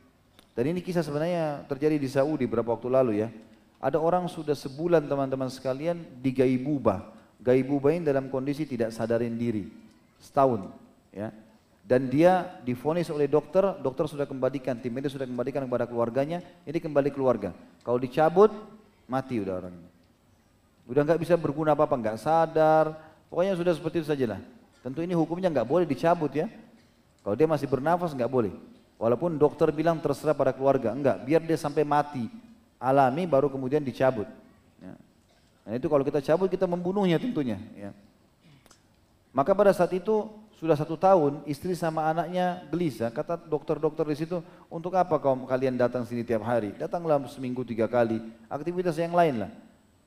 dan 0.52 0.68
ini 0.68 0.84
kisah 0.84 1.00
sebenarnya 1.00 1.64
terjadi 1.64 1.96
di 1.96 2.08
Saudi 2.08 2.44
beberapa 2.44 2.76
waktu 2.76 2.88
lalu 2.92 3.12
ya. 3.24 3.28
Ada 3.82 3.98
orang 3.98 4.28
sudah 4.28 4.54
sebulan 4.54 5.08
teman-teman 5.08 5.48
sekalian 5.48 6.04
di 6.20 6.30
ini 7.42 8.06
dalam 8.06 8.30
kondisi 8.30 8.62
tidak 8.64 8.94
sadarin 8.94 9.34
diri. 9.34 9.66
Setahun 10.22 10.70
ya. 11.10 11.34
Dan 11.82 12.06
dia 12.06 12.62
difonis 12.62 13.10
oleh 13.10 13.26
dokter, 13.26 13.74
dokter 13.82 14.06
sudah 14.06 14.22
kembalikan, 14.22 14.78
tim 14.78 14.94
medis 14.94 15.10
sudah 15.10 15.26
kembalikan 15.26 15.66
kepada 15.66 15.90
keluarganya, 15.90 16.38
ini 16.62 16.78
kembali 16.78 17.10
keluarga. 17.10 17.50
Kalau 17.82 17.98
dicabut, 17.98 18.54
mati 19.10 19.42
udah 19.42 19.58
orang. 19.58 19.74
Udah 20.86 21.02
nggak 21.02 21.18
bisa 21.18 21.34
berguna 21.34 21.74
apa-apa, 21.74 21.98
nggak 21.98 22.18
sadar, 22.22 22.94
pokoknya 23.26 23.58
sudah 23.58 23.74
seperti 23.74 23.98
itu 23.98 24.08
saja 24.14 24.38
lah. 24.38 24.40
Tentu 24.78 25.02
ini 25.02 25.10
hukumnya 25.10 25.50
nggak 25.50 25.66
boleh 25.66 25.82
dicabut 25.82 26.30
ya. 26.30 26.46
Kalau 27.26 27.34
dia 27.34 27.50
masih 27.50 27.66
bernafas 27.66 28.14
nggak 28.14 28.30
boleh. 28.30 28.54
Walaupun 29.02 29.34
dokter 29.34 29.74
bilang 29.74 29.98
terserah 29.98 30.38
pada 30.38 30.54
keluarga, 30.54 30.94
enggak, 30.94 31.26
biar 31.26 31.42
dia 31.42 31.58
sampai 31.58 31.82
mati, 31.82 32.30
alami 32.78 33.26
baru 33.26 33.50
kemudian 33.50 33.82
dicabut. 33.82 34.30
Nah 35.62 35.78
itu 35.78 35.86
kalau 35.86 36.02
kita 36.02 36.18
cabut 36.18 36.50
kita 36.50 36.66
membunuhnya 36.66 37.18
tentunya. 37.22 37.58
Ya. 37.78 37.90
Maka 39.32 39.56
pada 39.56 39.72
saat 39.72 39.94
itu 39.94 40.28
sudah 40.62 40.78
satu 40.78 40.94
tahun 40.94 41.42
istri 41.48 41.74
sama 41.74 42.06
anaknya 42.06 42.62
gelisah. 42.70 43.10
Kata 43.10 43.34
dokter-dokter 43.34 44.06
di 44.06 44.16
situ, 44.22 44.38
untuk 44.70 44.94
apa 44.94 45.18
kau 45.18 45.34
kalian 45.42 45.74
datang 45.74 46.06
sini 46.06 46.22
tiap 46.22 46.46
hari? 46.46 46.70
Datanglah 46.78 47.18
seminggu 47.26 47.66
tiga 47.66 47.90
kali, 47.90 48.22
aktivitas 48.46 48.94
yang 48.94 49.10
lain 49.10 49.42
lah. 49.42 49.50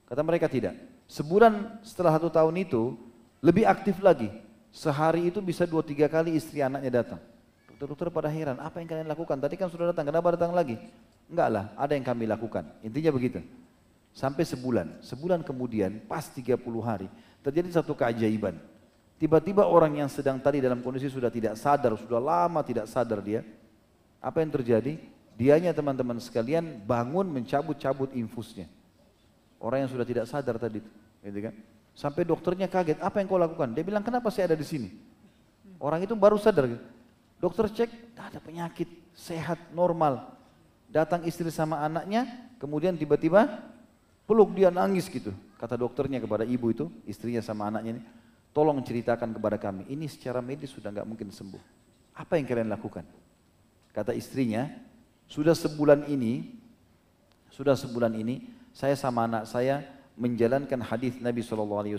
Kata 0.08 0.24
mereka 0.24 0.48
tidak. 0.48 0.80
Sebulan 1.12 1.84
setelah 1.84 2.16
satu 2.16 2.32
tahun 2.32 2.56
itu 2.64 2.96
lebih 3.44 3.68
aktif 3.68 4.00
lagi. 4.00 4.32
Sehari 4.72 5.28
itu 5.28 5.44
bisa 5.44 5.68
dua 5.68 5.84
tiga 5.84 6.08
kali 6.08 6.40
istri 6.40 6.64
anaknya 6.64 7.04
datang. 7.04 7.22
Dokter-dokter 7.76 8.08
pada 8.08 8.32
heran, 8.32 8.56
apa 8.64 8.80
yang 8.80 8.88
kalian 8.88 9.08
lakukan? 9.12 9.36
Tadi 9.36 9.56
kan 9.60 9.68
sudah 9.68 9.92
datang, 9.92 10.08
kenapa 10.08 10.40
datang 10.40 10.56
lagi? 10.56 10.80
Enggak 11.28 11.48
lah, 11.52 11.66
ada 11.76 11.92
yang 11.92 12.06
kami 12.08 12.24
lakukan. 12.24 12.64
Intinya 12.80 13.12
begitu. 13.12 13.44
Sampai 14.16 14.48
sebulan, 14.48 15.04
sebulan 15.04 15.44
kemudian 15.44 16.00
pas 16.08 16.24
30 16.32 16.56
hari 16.80 17.12
terjadi 17.44 17.84
satu 17.84 17.92
keajaiban. 17.92 18.56
Tiba-tiba 19.20 19.68
orang 19.68 20.00
yang 20.00 20.08
sedang 20.08 20.40
tadi 20.40 20.64
dalam 20.64 20.80
kondisi 20.80 21.12
sudah 21.12 21.28
tidak 21.28 21.60
sadar, 21.60 22.00
sudah 22.00 22.24
lama 22.24 22.64
tidak 22.64 22.88
sadar 22.88 23.20
dia. 23.20 23.44
Apa 24.24 24.40
yang 24.40 24.56
terjadi? 24.56 24.96
Dianya 25.36 25.76
teman-teman 25.76 26.16
sekalian 26.24 26.80
bangun 26.88 27.28
mencabut-cabut 27.28 28.16
infusnya. 28.16 28.72
Orang 29.60 29.84
yang 29.84 29.92
sudah 29.92 30.08
tidak 30.08 30.32
sadar 30.32 30.56
tadi, 30.56 30.80
gitu 31.20 31.40
kan? 31.44 31.54
Sampai 31.92 32.24
dokternya 32.24 32.72
kaget, 32.72 33.04
apa 33.04 33.20
yang 33.20 33.28
kau 33.28 33.36
lakukan? 33.36 33.76
Dia 33.76 33.84
bilang, 33.84 34.04
kenapa 34.04 34.32
saya 34.32 34.52
ada 34.52 34.56
di 34.56 34.64
sini? 34.64 34.96
Orang 35.76 36.00
itu 36.00 36.16
baru 36.16 36.40
sadar, 36.40 36.72
gitu. 36.72 36.84
Dokter 37.40 37.68
cek, 37.68 37.92
tidak 37.92 38.26
ada 38.32 38.40
penyakit, 38.40 38.88
sehat, 39.12 39.60
normal. 39.76 40.40
Datang 40.88 41.28
istri 41.28 41.52
sama 41.52 41.84
anaknya, 41.84 42.24
kemudian 42.64 42.96
tiba-tiba 42.96 43.75
peluk 44.26 44.54
dia 44.54 44.74
nangis 44.74 45.08
gitu. 45.10 45.32
Kata 45.56 45.80
dokternya 45.80 46.20
kepada 46.20 46.44
ibu 46.44 46.70
itu, 46.70 46.86
istrinya 47.08 47.40
sama 47.40 47.72
anaknya 47.72 47.98
ini, 47.98 48.02
tolong 48.52 48.78
ceritakan 48.84 49.32
kepada 49.34 49.58
kami, 49.58 49.88
ini 49.88 50.06
secara 50.06 50.44
medis 50.44 50.74
sudah 50.76 50.92
nggak 50.92 51.08
mungkin 51.08 51.32
sembuh. 51.32 51.64
Apa 52.18 52.38
yang 52.38 52.46
kalian 52.46 52.70
lakukan? 52.70 53.08
Kata 53.96 54.12
istrinya, 54.12 54.68
sudah 55.26 55.56
sebulan 55.56 56.12
ini, 56.12 56.52
sudah 57.50 57.74
sebulan 57.80 58.14
ini, 58.20 58.52
saya 58.76 59.00
sama 59.00 59.24
anak 59.24 59.48
saya 59.48 59.88
menjalankan 60.20 60.80
hadis 60.84 61.16
Nabi 61.20 61.40
SAW, 61.44 61.96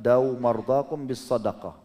dau 0.00 0.36
mardakum 0.36 1.08
bis 1.08 1.24
sadaqah. 1.24 1.76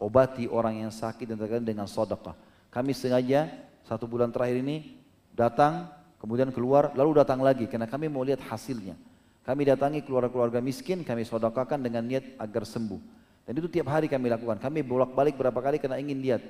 Obati 0.00 0.48
orang 0.48 0.88
yang 0.88 0.92
sakit 0.92 1.28
dan 1.28 1.36
terkadang 1.36 1.68
dengan 1.68 1.84
sadaqah. 1.84 2.32
Kami 2.72 2.96
sengaja 2.96 3.52
satu 3.84 4.08
bulan 4.08 4.32
terakhir 4.32 4.64
ini 4.64 4.96
datang, 5.36 5.88
kemudian 6.20 6.52
keluar, 6.52 6.92
lalu 6.92 7.24
datang 7.24 7.40
lagi 7.40 7.64
karena 7.66 7.88
kami 7.88 8.12
mau 8.12 8.20
lihat 8.20 8.44
hasilnya. 8.44 8.94
Kami 9.40 9.66
datangi 9.66 10.04
keluarga-keluarga 10.04 10.60
miskin, 10.60 11.00
kami 11.00 11.24
sodakakan 11.24 11.80
dengan 11.80 12.04
niat 12.04 12.36
agar 12.36 12.62
sembuh. 12.68 13.00
Dan 13.48 13.58
itu 13.58 13.66
tiap 13.66 13.88
hari 13.90 14.06
kami 14.06 14.30
lakukan. 14.30 14.60
Kami 14.60 14.84
bolak-balik 14.84 15.34
berapa 15.34 15.56
kali 15.58 15.80
karena 15.80 15.98
ingin 15.98 16.22
lihat 16.22 16.44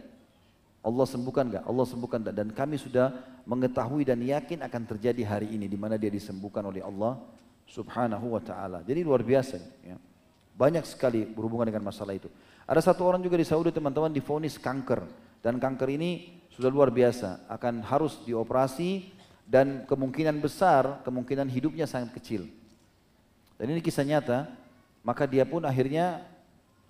Allah 0.85 1.07
sembuhkan 1.07 1.49
enggak? 1.49 1.65
Allah 1.65 1.87
sembuhkan 1.87 2.19
enggak? 2.21 2.37
Dan 2.37 2.49
kami 2.53 2.77
sudah 2.77 3.15
mengetahui 3.49 4.05
dan 4.05 4.21
yakin 4.21 4.61
akan 4.67 4.83
terjadi 4.85 5.23
hari 5.25 5.49
ini 5.55 5.65
di 5.71 5.79
mana 5.79 5.97
dia 5.97 6.13
disembuhkan 6.13 6.61
oleh 6.67 6.85
Allah 6.85 7.17
Subhanahu 7.71 8.37
wa 8.37 8.43
taala. 8.43 8.83
Jadi 8.83 9.01
luar 9.07 9.23
biasa 9.23 9.57
ya. 9.87 9.97
Banyak 10.57 10.85
sekali 10.85 11.25
berhubungan 11.25 11.65
dengan 11.71 11.89
masalah 11.89 12.13
itu. 12.13 12.29
Ada 12.69 12.93
satu 12.93 13.07
orang 13.09 13.25
juga 13.25 13.41
di 13.41 13.47
Saudi 13.49 13.73
teman-teman 13.73 14.13
difonis 14.13 14.61
kanker 14.61 15.01
dan 15.41 15.57
kanker 15.57 15.89
ini 15.89 16.37
sudah 16.53 16.69
luar 16.69 16.93
biasa 16.93 17.49
akan 17.49 17.81
harus 17.81 18.21
dioperasi 18.29 19.20
dan 19.51 19.82
kemungkinan 19.90 20.39
besar 20.39 21.02
kemungkinan 21.02 21.51
hidupnya 21.51 21.90
sangat 21.90 22.14
kecil. 22.14 22.47
Dan 23.59 23.74
ini 23.74 23.82
kisah 23.82 24.06
nyata, 24.06 24.47
maka 25.02 25.27
dia 25.27 25.43
pun 25.43 25.66
akhirnya 25.66 26.22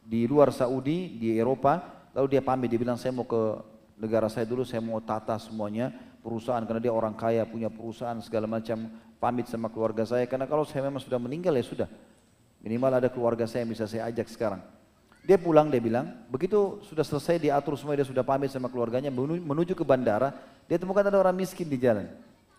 di 0.04 0.28
luar 0.28 0.52
Saudi, 0.52 1.16
di 1.16 1.40
Eropa, 1.40 1.80
lalu 2.12 2.36
dia 2.36 2.44
pamit, 2.44 2.68
dia 2.68 2.76
bilang 2.76 3.00
saya 3.00 3.16
mau 3.16 3.24
ke 3.24 3.64
negara 3.96 4.28
saya 4.28 4.44
dulu, 4.44 4.60
saya 4.60 4.84
mau 4.84 5.00
tata 5.00 5.40
semuanya, 5.40 5.88
perusahaan, 6.20 6.60
karena 6.68 6.84
dia 6.84 6.92
orang 6.92 7.16
kaya, 7.16 7.48
punya 7.48 7.72
perusahaan 7.72 8.20
segala 8.20 8.44
macam, 8.44 8.92
pamit 9.16 9.48
sama 9.48 9.72
keluarga 9.72 10.04
saya, 10.04 10.28
karena 10.28 10.44
kalau 10.44 10.68
saya 10.68 10.84
memang 10.84 11.00
sudah 11.00 11.16
meninggal 11.16 11.56
ya 11.56 11.64
sudah, 11.64 11.88
minimal 12.60 12.92
ada 12.92 13.08
keluarga 13.08 13.48
saya 13.48 13.64
yang 13.64 13.72
bisa 13.72 13.88
saya 13.88 14.04
ajak 14.12 14.28
sekarang. 14.28 14.60
Dia 15.24 15.36
pulang, 15.36 15.68
dia 15.68 15.80
bilang, 15.80 16.12
begitu 16.32 16.80
sudah 16.84 17.04
selesai 17.04 17.40
diatur 17.40 17.76
semua, 17.76 17.96
dia 17.96 18.08
sudah 18.08 18.24
pamit 18.24 18.52
sama 18.52 18.68
keluarganya, 18.68 19.08
menuju 19.12 19.72
ke 19.72 19.84
bandara, 19.84 20.32
dia 20.68 20.76
temukan 20.80 21.02
ada 21.02 21.18
orang 21.18 21.34
miskin 21.34 21.68
di 21.68 21.76
jalan, 21.76 22.08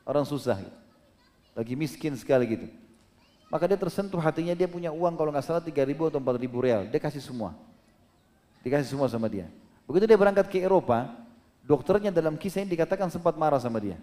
orang 0.05 0.25
susah, 0.25 0.59
lagi 1.53 1.73
miskin 1.75 2.15
sekali 2.17 2.45
gitu. 2.47 2.67
Maka 3.51 3.67
dia 3.67 3.75
tersentuh 3.75 4.19
hatinya 4.23 4.55
dia 4.55 4.65
punya 4.65 4.95
uang 4.95 5.19
kalau 5.19 5.27
nggak 5.27 5.43
salah 5.43 5.59
3 5.59 5.75
ribu 5.83 6.07
atau 6.07 6.23
4 6.23 6.39
ribu 6.39 6.63
real. 6.63 6.87
Dia 6.87 7.03
kasih 7.03 7.19
semua. 7.19 7.51
Dikasih 8.63 8.95
semua 8.95 9.11
sama 9.11 9.27
dia. 9.27 9.51
Begitu 9.83 10.07
dia 10.07 10.15
berangkat 10.15 10.47
ke 10.47 10.63
Eropa, 10.63 11.11
dokternya 11.67 12.15
dalam 12.15 12.39
kisah 12.39 12.63
ini 12.63 12.71
dikatakan 12.71 13.11
sempat 13.11 13.35
marah 13.35 13.59
sama 13.59 13.83
dia. 13.83 13.99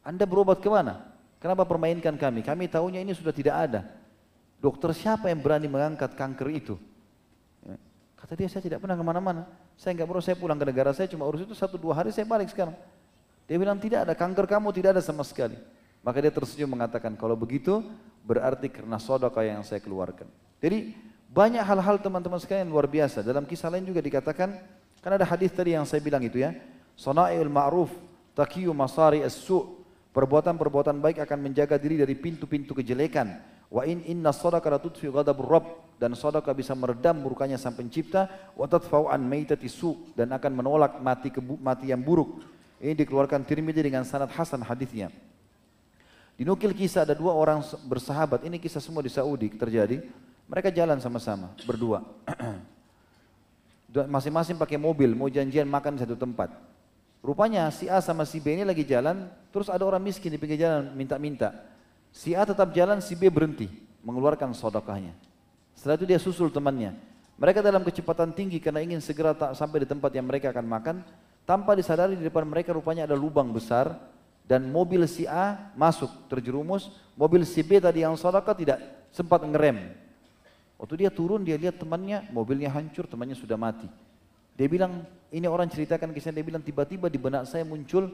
Anda 0.00 0.24
berobat 0.24 0.64
ke 0.64 0.72
mana? 0.72 1.04
Kenapa 1.36 1.68
permainkan 1.68 2.16
kami? 2.16 2.40
Kami 2.40 2.64
tahunya 2.70 3.04
ini 3.04 3.12
sudah 3.12 3.34
tidak 3.34 3.54
ada. 3.68 3.80
Dokter 4.62 4.94
siapa 4.94 5.26
yang 5.26 5.42
berani 5.42 5.66
mengangkat 5.66 6.14
kanker 6.14 6.48
itu? 6.54 6.74
Ya. 7.66 7.76
Kata 8.14 8.32
dia, 8.38 8.46
saya 8.46 8.62
tidak 8.62 8.78
pernah 8.78 8.94
ke 8.94 9.02
mana-mana. 9.02 9.42
Saya 9.74 9.98
nggak 9.98 10.06
perlu, 10.06 10.22
saya 10.22 10.38
pulang 10.38 10.54
ke 10.54 10.62
negara 10.62 10.94
saya 10.94 11.10
cuma 11.10 11.26
urus 11.26 11.42
itu 11.42 11.58
satu 11.58 11.74
dua 11.74 11.98
hari 11.98 12.14
saya 12.14 12.22
balik 12.22 12.54
sekarang. 12.54 12.72
Dia 13.46 13.56
bilang 13.58 13.78
tidak 13.82 14.08
ada, 14.08 14.14
kanker 14.14 14.46
kamu 14.46 14.68
tidak 14.74 14.98
ada 14.98 15.02
sama 15.02 15.26
sekali. 15.26 15.58
Maka 16.02 16.18
dia 16.18 16.32
tersenyum 16.34 16.74
mengatakan, 16.74 17.14
kalau 17.14 17.38
begitu 17.38 17.82
berarti 18.22 18.70
karena 18.70 18.98
sodaka 18.98 19.42
yang 19.42 19.62
saya 19.62 19.78
keluarkan. 19.78 20.26
Jadi 20.58 20.94
banyak 21.30 21.62
hal-hal 21.62 21.98
teman-teman 21.98 22.38
sekalian 22.38 22.70
luar 22.70 22.86
biasa. 22.86 23.22
Dalam 23.22 23.46
kisah 23.46 23.70
lain 23.70 23.86
juga 23.86 24.02
dikatakan, 24.02 24.58
kan 25.02 25.12
ada 25.14 25.26
hadis 25.26 25.50
tadi 25.54 25.74
yang 25.74 25.86
saya 25.86 26.02
bilang 26.02 26.22
itu 26.22 26.42
ya, 26.42 26.54
Sona'il 26.94 27.50
ma'ruf, 27.50 27.90
takiyu 28.34 28.70
masari 28.70 29.22
as-su' 29.26 29.82
Perbuatan-perbuatan 30.12 31.00
baik 31.00 31.24
akan 31.24 31.38
menjaga 31.40 31.80
diri 31.80 31.96
dari 31.96 32.12
pintu-pintu 32.12 32.76
kejelekan. 32.76 33.32
Wa 33.72 33.88
in 33.88 34.04
inna 34.04 34.28
sadaqa 34.28 34.68
la 34.68 34.76
ghadabur 34.76 35.48
rabb 35.48 35.96
dan 35.96 36.12
sedekah 36.12 36.52
bisa 36.52 36.76
meredam 36.76 37.16
murkanya 37.24 37.56
sang 37.56 37.72
pencipta 37.72 38.52
wa 38.52 38.68
tadfa'u 38.68 39.08
an 39.08 39.24
maitati 39.24 39.72
su 39.72 40.12
dan 40.12 40.28
akan 40.36 40.52
menolak 40.52 41.00
mati 41.00 41.32
mati 41.64 41.88
yang 41.88 42.04
buruk. 42.04 42.44
Ini 42.82 42.98
dikeluarkan 42.98 43.46
Tirmidzi 43.46 43.78
dengan 43.78 44.02
sanad 44.02 44.34
hasan 44.34 44.58
hadisnya. 44.58 45.14
Dinukil 46.34 46.74
kisah 46.74 47.06
ada 47.06 47.14
dua 47.14 47.30
orang 47.30 47.62
bersahabat, 47.86 48.42
ini 48.42 48.58
kisah 48.58 48.82
semua 48.82 49.06
di 49.06 49.12
Saudi 49.14 49.54
terjadi. 49.54 50.02
Mereka 50.50 50.74
jalan 50.74 50.98
sama-sama, 50.98 51.54
berdua. 51.62 52.02
Masing-masing 54.10 54.58
pakai 54.58 54.82
mobil, 54.82 55.14
mau 55.14 55.30
janjian 55.30 55.68
makan 55.70 55.94
di 55.94 56.00
satu 56.02 56.18
tempat. 56.18 56.50
Rupanya 57.22 57.70
si 57.70 57.86
A 57.86 58.02
sama 58.02 58.26
si 58.26 58.42
B 58.42 58.58
ini 58.58 58.66
lagi 58.66 58.82
jalan, 58.82 59.30
terus 59.54 59.70
ada 59.70 59.86
orang 59.86 60.02
miskin 60.02 60.34
di 60.34 60.42
pinggir 60.42 60.58
jalan 60.58 60.90
minta-minta. 60.98 61.54
Si 62.10 62.34
A 62.34 62.42
tetap 62.42 62.74
jalan, 62.74 62.98
si 62.98 63.14
B 63.14 63.30
berhenti, 63.30 63.70
mengeluarkan 64.02 64.50
sodokahnya. 64.58 65.14
Setelah 65.78 65.94
itu 66.02 66.06
dia 66.10 66.18
susul 66.18 66.50
temannya. 66.50 66.98
Mereka 67.38 67.62
dalam 67.62 67.86
kecepatan 67.86 68.34
tinggi 68.34 68.58
karena 68.58 68.82
ingin 68.82 68.98
segera 68.98 69.38
sampai 69.54 69.86
di 69.86 69.88
tempat 69.88 70.10
yang 70.10 70.26
mereka 70.26 70.50
akan 70.50 70.66
makan. 70.66 70.96
Tanpa 71.42 71.74
disadari 71.74 72.14
di 72.14 72.22
depan 72.22 72.46
mereka 72.46 72.70
rupanya 72.70 73.04
ada 73.04 73.18
lubang 73.18 73.50
besar 73.50 73.98
dan 74.46 74.70
mobil 74.70 75.06
si 75.10 75.26
A 75.26 75.74
masuk 75.74 76.10
terjerumus, 76.30 76.90
mobil 77.18 77.42
si 77.42 77.62
B 77.66 77.82
tadi 77.82 78.06
yang 78.06 78.14
sadaqah 78.14 78.54
tidak 78.54 78.78
sempat 79.10 79.42
ngerem. 79.42 79.94
Waktu 80.78 81.06
dia 81.06 81.10
turun 81.10 81.42
dia 81.42 81.58
lihat 81.58 81.78
temannya, 81.78 82.26
mobilnya 82.30 82.70
hancur, 82.70 83.06
temannya 83.06 83.38
sudah 83.38 83.54
mati. 83.54 83.86
Dia 84.58 84.66
bilang, 84.66 85.06
ini 85.32 85.46
orang 85.48 85.70
ceritakan 85.70 86.12
kisah 86.12 86.34
dia 86.34 86.44
bilang 86.44 86.60
tiba-tiba 86.60 87.08
di 87.08 87.16
benak 87.16 87.48
saya 87.48 87.64
muncul 87.64 88.12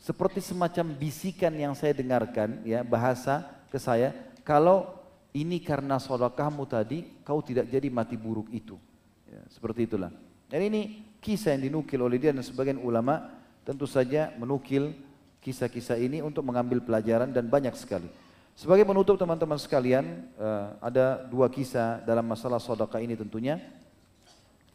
seperti 0.00 0.40
semacam 0.40 0.96
bisikan 0.96 1.52
yang 1.52 1.76
saya 1.76 1.92
dengarkan 1.92 2.64
ya 2.64 2.80
bahasa 2.80 3.44
ke 3.68 3.76
saya 3.76 4.16
kalau 4.40 4.96
ini 5.36 5.60
karena 5.60 6.00
sodakahmu 6.00 6.64
tadi 6.64 7.04
kau 7.20 7.44
tidak 7.44 7.68
jadi 7.68 7.92
mati 7.92 8.16
buruk 8.16 8.48
itu 8.48 8.80
ya, 9.28 9.44
seperti 9.52 9.84
itulah 9.84 10.08
dan 10.48 10.60
ini 10.64 11.04
kisah 11.20 11.54
yang 11.56 11.70
dinukil 11.70 12.00
oleh 12.00 12.16
dia 12.16 12.32
dan 12.32 12.42
sebagian 12.42 12.80
ulama 12.80 13.28
tentu 13.62 13.84
saja 13.84 14.32
menukil 14.40 14.96
kisah-kisah 15.40 15.96
ini 16.00 16.20
untuk 16.20 16.44
mengambil 16.44 16.80
pelajaran 16.84 17.32
dan 17.32 17.48
banyak 17.48 17.72
sekali. 17.76 18.08
Sebagai 18.56 18.84
penutup 18.84 19.16
teman-teman 19.16 19.56
sekalian, 19.56 20.28
uh, 20.36 20.76
ada 20.84 21.24
dua 21.24 21.48
kisah 21.48 22.04
dalam 22.04 22.28
masalah 22.28 22.60
sodaka 22.60 23.00
ini 23.00 23.16
tentunya. 23.16 23.56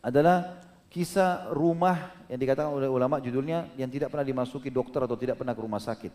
Adalah 0.02 0.62
kisah 0.90 1.54
rumah 1.54 2.14
yang 2.26 2.42
dikatakan 2.42 2.72
oleh 2.72 2.90
ulama 2.90 3.22
judulnya 3.22 3.70
yang 3.78 3.90
tidak 3.92 4.10
pernah 4.10 4.26
dimasuki 4.26 4.74
dokter 4.74 5.06
atau 5.06 5.14
tidak 5.14 5.38
pernah 5.38 5.54
ke 5.54 5.62
rumah 5.62 5.82
sakit. 5.82 6.14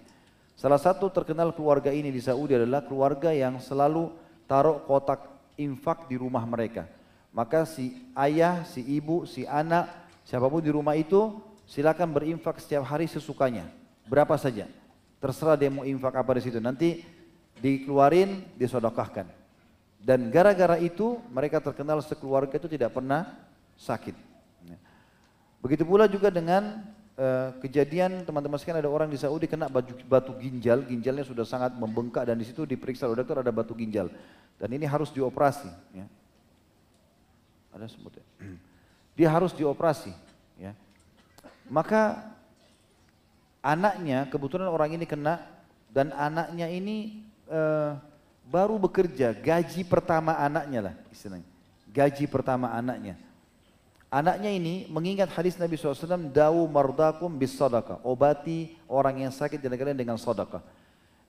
Salah 0.58 0.82
satu 0.82 1.12
terkenal 1.14 1.54
keluarga 1.54 1.94
ini 1.94 2.10
di 2.10 2.18
Saudi 2.18 2.58
adalah 2.58 2.82
keluarga 2.82 3.30
yang 3.30 3.62
selalu 3.62 4.10
taruh 4.50 4.82
kotak 4.82 5.30
infak 5.54 6.10
di 6.10 6.18
rumah 6.18 6.42
mereka. 6.42 6.90
Maka 7.30 7.62
si 7.62 7.94
ayah, 8.18 8.66
si 8.66 8.82
ibu, 8.82 9.22
si 9.28 9.46
anak, 9.46 9.86
siapa 10.30 10.46
pun 10.46 10.62
di 10.62 10.70
rumah 10.70 10.94
itu 10.94 11.42
silakan 11.66 12.14
berinfak 12.14 12.62
setiap 12.62 12.86
hari 12.86 13.10
sesukanya 13.10 13.66
berapa 14.06 14.34
saja. 14.38 14.70
Terserah 15.18 15.58
dia 15.58 15.70
mau 15.70 15.82
infak 15.82 16.14
apa 16.14 16.30
di 16.38 16.42
situ. 16.46 16.58
Nanti 16.62 17.02
dikeluarin, 17.58 18.46
disodokahkan. 18.54 19.30
Dan 20.00 20.32
gara-gara 20.32 20.80
itu 20.80 21.20
mereka 21.28 21.60
terkenal 21.60 22.00
sekeluarga 22.00 22.56
itu 22.56 22.66
tidak 22.66 22.96
pernah 22.96 23.36
sakit. 23.76 24.16
Ya. 24.64 24.78
Begitu 25.60 25.84
pula 25.84 26.08
juga 26.08 26.32
dengan 26.32 26.80
uh, 27.20 27.52
kejadian 27.60 28.24
teman-teman 28.24 28.56
sekalian 28.56 28.80
ada 28.80 28.88
orang 28.88 29.12
di 29.12 29.20
Saudi 29.20 29.44
kena 29.44 29.68
batu, 29.68 29.92
batu 30.08 30.32
ginjal, 30.40 30.80
ginjalnya 30.88 31.28
sudah 31.28 31.44
sangat 31.44 31.76
membengkak 31.76 32.24
dan 32.24 32.40
di 32.40 32.48
situ 32.48 32.64
diperiksa 32.64 33.04
oleh 33.04 33.20
dokter 33.20 33.44
ada 33.44 33.52
batu 33.52 33.76
ginjal. 33.76 34.08
Dan 34.56 34.72
ini 34.72 34.88
harus 34.88 35.12
dioperasi. 35.12 35.68
Ya. 35.92 36.08
Ada 37.76 37.92
sebutnya. 37.92 38.24
Dia 39.18 39.28
harus 39.28 39.52
dioperasi. 39.52 40.14
Ya. 40.56 40.72
Maka 41.68 42.30
anaknya 43.60 44.24
kebetulan 44.28 44.68
orang 44.68 44.96
ini 44.96 45.04
kena 45.04 45.44
dan 45.92 46.12
anaknya 46.16 46.66
ini 46.72 47.20
uh, 47.48 47.96
baru 48.48 48.80
bekerja 48.80 49.36
gaji 49.36 49.84
pertama 49.84 50.34
anaknya 50.34 50.90
lah 50.90 50.94
istilahnya 51.12 51.46
gaji 51.92 52.24
pertama 52.26 52.72
anaknya 52.72 53.20
anaknya 54.08 54.50
ini 54.50 54.88
mengingat 54.88 55.28
hadis 55.30 55.60
Nabi 55.60 55.76
SAW 55.76 56.32
dawu 56.32 56.64
mardakum 56.66 57.30
bis 57.30 57.54
sadaqah 57.54 58.00
obati 58.02 58.74
orang 58.88 59.28
yang 59.28 59.32
sakit 59.32 59.60
dan 59.60 59.76
kalian 59.76 59.98
dengan 59.98 60.16
sadaqah 60.16 60.64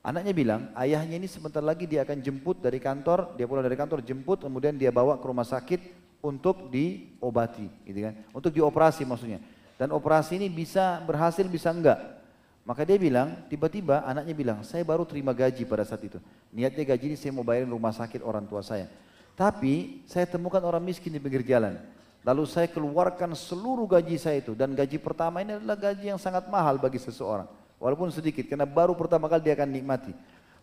anaknya 0.01 0.33
bilang 0.33 0.61
ayahnya 0.77 1.17
ini 1.17 1.29
sebentar 1.29 1.61
lagi 1.61 1.85
dia 1.85 2.01
akan 2.05 2.21
jemput 2.21 2.59
dari 2.61 2.77
kantor 2.77 3.37
dia 3.37 3.45
pulang 3.45 3.65
dari 3.65 3.77
kantor 3.77 4.01
jemput 4.01 4.45
kemudian 4.45 4.77
dia 4.77 4.89
bawa 4.89 5.17
ke 5.17 5.25
rumah 5.25 5.45
sakit 5.45 5.81
untuk 6.21 6.69
diobati 6.69 7.69
gitu 7.85 7.99
kan 8.09 8.13
untuk 8.33 8.51
dioperasi 8.53 9.05
maksudnya 9.05 9.41
dan 9.77 9.89
operasi 9.93 10.37
ini 10.37 10.49
bisa 10.49 11.01
berhasil 11.05 11.45
bisa 11.49 11.73
enggak 11.73 12.21
maka 12.61 12.85
dia 12.85 12.97
bilang, 13.01 13.41
tiba-tiba 13.49 14.05
anaknya 14.05 14.37
bilang, 14.37 14.59
saya 14.61 14.85
baru 14.85 15.01
terima 15.01 15.33
gaji 15.33 15.65
pada 15.65 15.81
saat 15.81 16.05
itu. 16.05 16.21
Niatnya 16.53 16.93
gaji 16.93 17.13
ini 17.13 17.17
saya 17.17 17.33
mau 17.33 17.41
bayarin 17.41 17.69
rumah 17.69 17.89
sakit 17.89 18.21
orang 18.21 18.45
tua 18.45 18.61
saya. 18.61 18.85
Tapi 19.33 20.05
saya 20.05 20.29
temukan 20.29 20.61
orang 20.61 20.83
miskin 20.85 21.09
di 21.09 21.17
pinggir 21.17 21.41
jalan. 21.41 21.81
Lalu 22.21 22.45
saya 22.45 22.69
keluarkan 22.69 23.33
seluruh 23.33 23.89
gaji 23.89 24.13
saya 24.21 24.45
itu. 24.45 24.53
Dan 24.53 24.77
gaji 24.77 25.01
pertama 25.01 25.41
ini 25.41 25.57
adalah 25.57 25.73
gaji 25.73 26.13
yang 26.13 26.21
sangat 26.21 26.45
mahal 26.53 26.77
bagi 26.77 27.01
seseorang. 27.01 27.49
Walaupun 27.81 28.13
sedikit, 28.13 28.45
karena 28.45 28.69
baru 28.69 28.93
pertama 28.93 29.25
kali 29.25 29.41
dia 29.41 29.57
akan 29.57 29.73
nikmati. 29.73 30.13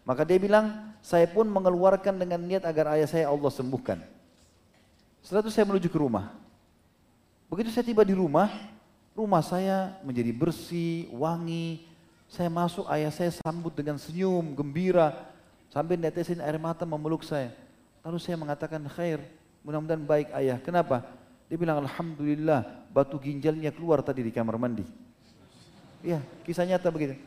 Maka 0.06 0.22
dia 0.22 0.38
bilang, 0.38 0.94
saya 1.02 1.26
pun 1.26 1.50
mengeluarkan 1.50 2.14
dengan 2.14 2.38
niat 2.38 2.62
agar 2.62 2.94
ayah 2.94 3.10
saya 3.10 3.26
Allah 3.26 3.50
sembuhkan. 3.50 3.98
Setelah 5.18 5.42
itu 5.42 5.50
saya 5.50 5.66
menuju 5.66 5.90
ke 5.90 5.98
rumah. 5.98 6.30
Begitu 7.50 7.74
saya 7.74 7.82
tiba 7.82 8.06
di 8.06 8.14
rumah, 8.14 8.46
rumah 9.18 9.42
saya 9.42 9.98
menjadi 10.06 10.30
bersih, 10.30 11.10
wangi. 11.10 11.82
Saya 12.30 12.46
masuk, 12.46 12.86
ayah 12.86 13.10
saya 13.10 13.34
sambut 13.34 13.74
dengan 13.74 13.98
senyum, 13.98 14.54
gembira. 14.54 15.26
Sambil 15.74 15.98
netesin 15.98 16.38
air 16.38 16.54
mata 16.54 16.86
memeluk 16.86 17.26
saya. 17.26 17.50
Lalu 18.06 18.22
saya 18.22 18.38
mengatakan, 18.38 18.78
khair, 18.86 19.18
mudah-mudahan 19.66 20.06
baik 20.06 20.28
ayah. 20.38 20.62
Kenapa? 20.62 21.02
Dia 21.50 21.58
bilang, 21.58 21.82
Alhamdulillah, 21.82 22.86
batu 22.94 23.18
ginjalnya 23.18 23.74
keluar 23.74 24.06
tadi 24.06 24.22
di 24.22 24.30
kamar 24.30 24.54
mandi. 24.54 25.07
Iya, 26.02 26.22
kisah 26.46 26.66
nyata 26.66 26.88
begitu. 26.90 27.18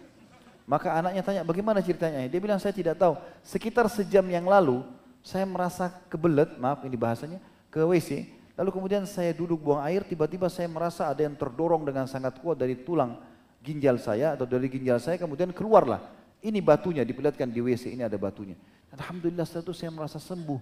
Maka 0.64 0.94
anaknya 0.96 1.22
tanya, 1.26 1.42
bagaimana 1.44 1.84
ceritanya? 1.84 2.24
Dia 2.32 2.40
bilang, 2.40 2.62
saya 2.62 2.72
tidak 2.72 2.96
tahu. 2.96 3.20
Sekitar 3.44 3.92
sejam 3.92 4.24
yang 4.32 4.48
lalu, 4.48 4.86
saya 5.20 5.44
merasa 5.44 5.92
kebelet, 6.08 6.56
maaf 6.56 6.86
ini 6.88 6.96
bahasanya, 6.96 7.44
ke 7.68 7.84
WC. 7.84 8.30
Lalu 8.56 8.70
kemudian 8.72 9.04
saya 9.04 9.36
duduk 9.36 9.60
buang 9.60 9.84
air, 9.84 10.06
tiba-tiba 10.08 10.48
saya 10.48 10.72
merasa 10.72 11.12
ada 11.12 11.20
yang 11.20 11.36
terdorong 11.36 11.84
dengan 11.84 12.08
sangat 12.08 12.40
kuat 12.40 12.56
dari 12.56 12.80
tulang 12.80 13.20
ginjal 13.60 14.00
saya 14.00 14.38
atau 14.38 14.48
dari 14.48 14.72
ginjal 14.72 15.02
saya, 15.02 15.20
kemudian 15.20 15.52
keluarlah. 15.52 16.00
Ini 16.40 16.64
batunya, 16.64 17.04
diperlihatkan 17.04 17.52
di 17.52 17.60
WC, 17.60 17.94
ini 17.94 18.08
ada 18.08 18.16
batunya. 18.16 18.56
Alhamdulillah 18.96 19.44
setelah 19.44 19.66
itu 19.68 19.76
saya 19.76 19.92
merasa 19.94 20.18
sembuh. 20.18 20.62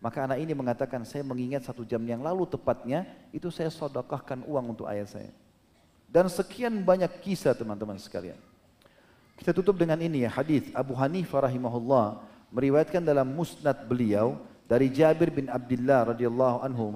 Maka 0.00 0.24
anak 0.24 0.40
ini 0.40 0.56
mengatakan, 0.56 1.04
saya 1.04 1.20
mengingat 1.20 1.68
satu 1.68 1.84
jam 1.84 2.00
yang 2.00 2.24
lalu 2.24 2.48
tepatnya, 2.48 3.04
itu 3.36 3.52
saya 3.52 3.68
sodakahkan 3.68 4.40
uang 4.48 4.72
untuk 4.72 4.88
ayah 4.88 5.04
saya. 5.04 5.28
Dan 6.10 6.26
sekian 6.26 6.82
banyak 6.82 7.22
kisah 7.22 7.54
teman-teman 7.54 7.94
sekalian. 7.94 8.38
Kita 9.38 9.54
tutup 9.54 9.78
dengan 9.78 9.96
ini 10.02 10.26
ya 10.26 10.30
hadis 10.34 10.68
Abu 10.76 10.92
Hanifah 10.92 11.48
rahimahullah 11.48 12.20
meriwayatkan 12.50 13.00
dalam 13.00 13.30
musnad 13.30 13.86
beliau 13.86 14.36
dari 14.66 14.90
Jabir 14.90 15.30
bin 15.30 15.46
Abdullah 15.48 16.12
radhiyallahu 16.12 16.66
anhu 16.66 16.92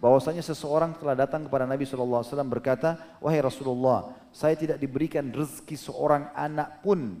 bahwasanya 0.00 0.40
seseorang 0.42 0.96
telah 0.96 1.14
datang 1.14 1.44
kepada 1.46 1.68
Nabi 1.68 1.84
SAW 1.86 2.26
berkata, 2.48 2.96
wahai 3.20 3.44
Rasulullah, 3.44 4.12
saya 4.32 4.56
tidak 4.56 4.80
diberikan 4.80 5.28
rezeki 5.30 5.76
seorang 5.76 6.32
anak 6.32 6.80
pun 6.80 7.20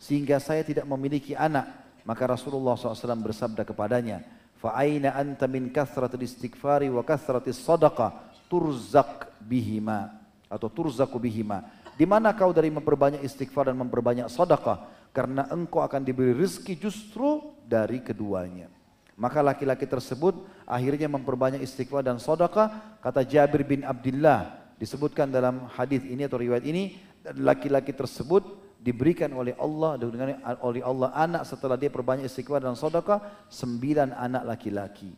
sehingga 0.00 0.36
saya 0.40 0.64
tidak 0.64 0.84
memiliki 0.84 1.32
anak. 1.34 1.68
Maka 2.04 2.28
Rasulullah 2.28 2.76
SAW 2.76 3.24
bersabda 3.24 3.64
kepadanya, 3.64 4.20
fa'aina 4.60 5.16
anta 5.16 5.48
min 5.48 5.72
kathratil 5.72 6.24
istighfari 6.24 6.92
wa 6.92 7.00
kathratis 7.00 7.56
sadaqah 7.60 8.12
turzak 8.48 9.32
bihima 9.40 10.23
atau 10.54 10.70
turzaku 10.70 11.18
bihima. 11.18 11.66
Di 11.98 12.06
mana 12.06 12.30
kau 12.30 12.54
dari 12.54 12.70
memperbanyak 12.70 13.26
istighfar 13.26 13.70
dan 13.70 13.76
memperbanyak 13.78 14.30
sedekah? 14.30 14.86
Karena 15.10 15.46
engkau 15.50 15.82
akan 15.82 16.06
diberi 16.06 16.34
rezeki 16.34 16.74
justru 16.78 17.42
dari 17.66 18.02
keduanya. 18.02 18.70
Maka 19.14 19.42
laki-laki 19.42 19.86
tersebut 19.86 20.42
akhirnya 20.66 21.06
memperbanyak 21.06 21.62
istighfar 21.62 22.02
dan 22.02 22.18
sedekah. 22.18 22.98
Kata 23.02 23.22
Jabir 23.22 23.62
bin 23.66 23.82
Abdullah 23.82 24.74
disebutkan 24.78 25.30
dalam 25.30 25.70
hadis 25.70 26.02
ini 26.06 26.26
atau 26.26 26.38
riwayat 26.38 26.66
ini 26.66 26.98
laki-laki 27.38 27.94
tersebut 27.94 28.42
diberikan 28.84 29.32
oleh 29.32 29.56
Allah 29.56 29.96
dengan 29.96 30.36
oleh 30.60 30.84
Allah 30.84 31.08
anak 31.16 31.48
setelah 31.48 31.80
dia 31.80 31.88
perbanyak 31.88 32.28
istighfar 32.28 32.60
dan 32.60 32.76
sedekah 32.76 33.48
sembilan 33.48 34.12
anak 34.12 34.44
laki-laki 34.44 35.08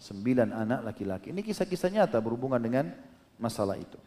sembilan 0.00 0.48
anak 0.56 0.80
laki-laki 0.88 1.28
ini 1.28 1.44
kisah-kisah 1.44 1.92
nyata 1.92 2.16
berhubungan 2.24 2.56
dengan 2.56 2.88
masalah 3.36 3.76
itu 3.76 4.00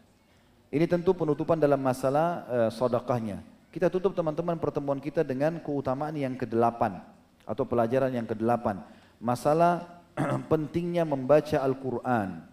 ini 0.71 0.87
tentu 0.87 1.11
penutupan 1.11 1.59
dalam 1.59 1.83
masalah 1.83 2.47
uh, 2.47 2.69
sodakahnya. 2.71 3.43
Kita 3.75 3.91
tutup 3.91 4.15
teman-teman 4.15 4.55
pertemuan 4.55 5.03
kita 5.03 5.19
dengan 5.19 5.59
keutamaan 5.59 6.15
yang 6.15 6.39
kedelapan 6.39 7.03
atau 7.43 7.67
pelajaran 7.67 8.11
yang 8.11 8.23
kedelapan. 8.23 8.79
Masalah 9.19 9.99
pentingnya 10.51 11.03
membaca 11.03 11.59
Al-Quran. 11.59 12.47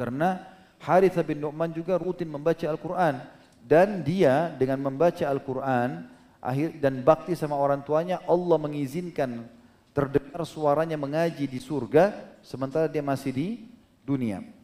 Karena 0.00 0.48
Harith 0.80 1.16
bin 1.28 1.44
Nu'man 1.44 1.72
juga 1.76 2.00
rutin 2.00 2.28
membaca 2.28 2.64
Al-Quran. 2.64 3.20
Dan 3.60 4.00
dia 4.00 4.48
dengan 4.56 4.80
membaca 4.80 5.24
Al-Quran 5.28 6.08
akhir 6.40 6.80
dan 6.80 7.04
bakti 7.04 7.36
sama 7.36 7.58
orang 7.58 7.84
tuanya, 7.84 8.22
Allah 8.24 8.56
mengizinkan 8.56 9.44
terdengar 9.92 10.40
suaranya 10.48 10.94
mengaji 10.94 11.44
di 11.50 11.60
surga 11.60 12.12
sementara 12.40 12.88
dia 12.88 13.04
masih 13.04 13.32
di 13.32 13.48
dunia. 14.06 14.55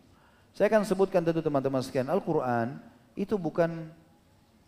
Saya 0.53 0.69
akan 0.69 0.85
sebutkan 0.85 1.25
tentu 1.25 1.41
teman-teman 1.41 1.81
sekalian, 1.81 2.13
Al-Quran 2.13 2.77
itu 3.17 3.41
bukan 3.41 3.89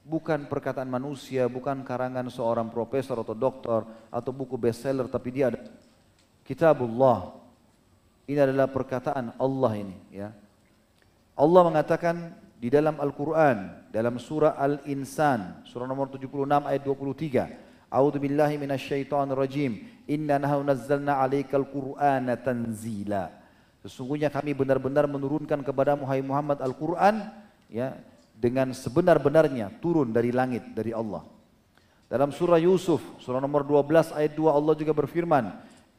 bukan 0.04 0.48
perkataan 0.48 0.88
manusia, 0.88 1.48
bukan 1.48 1.80
karangan 1.84 2.28
seorang 2.28 2.68
profesor 2.72 3.20
atau 3.20 3.36
doktor 3.36 3.84
atau 4.08 4.30
buku 4.32 4.56
bestseller, 4.56 5.08
tapi 5.08 5.28
dia 5.32 5.52
ada 5.52 5.60
kitabullah. 6.44 7.36
Ini 8.24 8.40
adalah 8.40 8.68
perkataan 8.72 9.36
Allah 9.36 9.72
ini. 9.76 9.96
Ya. 10.08 10.32
Allah 11.36 11.62
mengatakan 11.68 12.32
di 12.56 12.72
dalam 12.72 12.96
Al-Quran, 12.96 13.88
dalam 13.92 14.16
surah 14.16 14.56
Al-Insan, 14.56 15.68
surah 15.68 15.84
nomor 15.84 16.08
76 16.08 16.64
ayat 16.64 16.80
23. 16.80 17.92
A'udzu 17.92 18.18
billahi 18.24 18.56
minasyaitonir 18.56 19.36
rajim. 19.36 19.84
Inna 20.08 20.40
nahnu 20.40 20.64
nazzalna 20.64 21.20
'alaikal 21.20 21.68
Qur'ana 21.68 22.40
tanzila. 22.40 23.43
Sesungguhnya 23.84 24.32
kami 24.32 24.56
benar-benar 24.56 25.04
menurunkan 25.04 25.60
kepada 25.60 25.92
Muhammad 26.24 26.56
Al-Quran 26.64 27.20
ya, 27.68 27.92
dengan 28.32 28.72
sebenar-benarnya 28.72 29.76
turun 29.76 30.08
dari 30.08 30.32
langit, 30.32 30.72
dari 30.72 30.96
Allah. 30.96 31.20
Dalam 32.08 32.32
surah 32.32 32.56
Yusuf, 32.56 33.04
surah 33.20 33.44
nomor 33.44 33.60
12 33.60 34.16
ayat 34.16 34.32
2 34.32 34.48
Allah 34.48 34.72
juga 34.72 34.96
berfirman, 34.96 35.52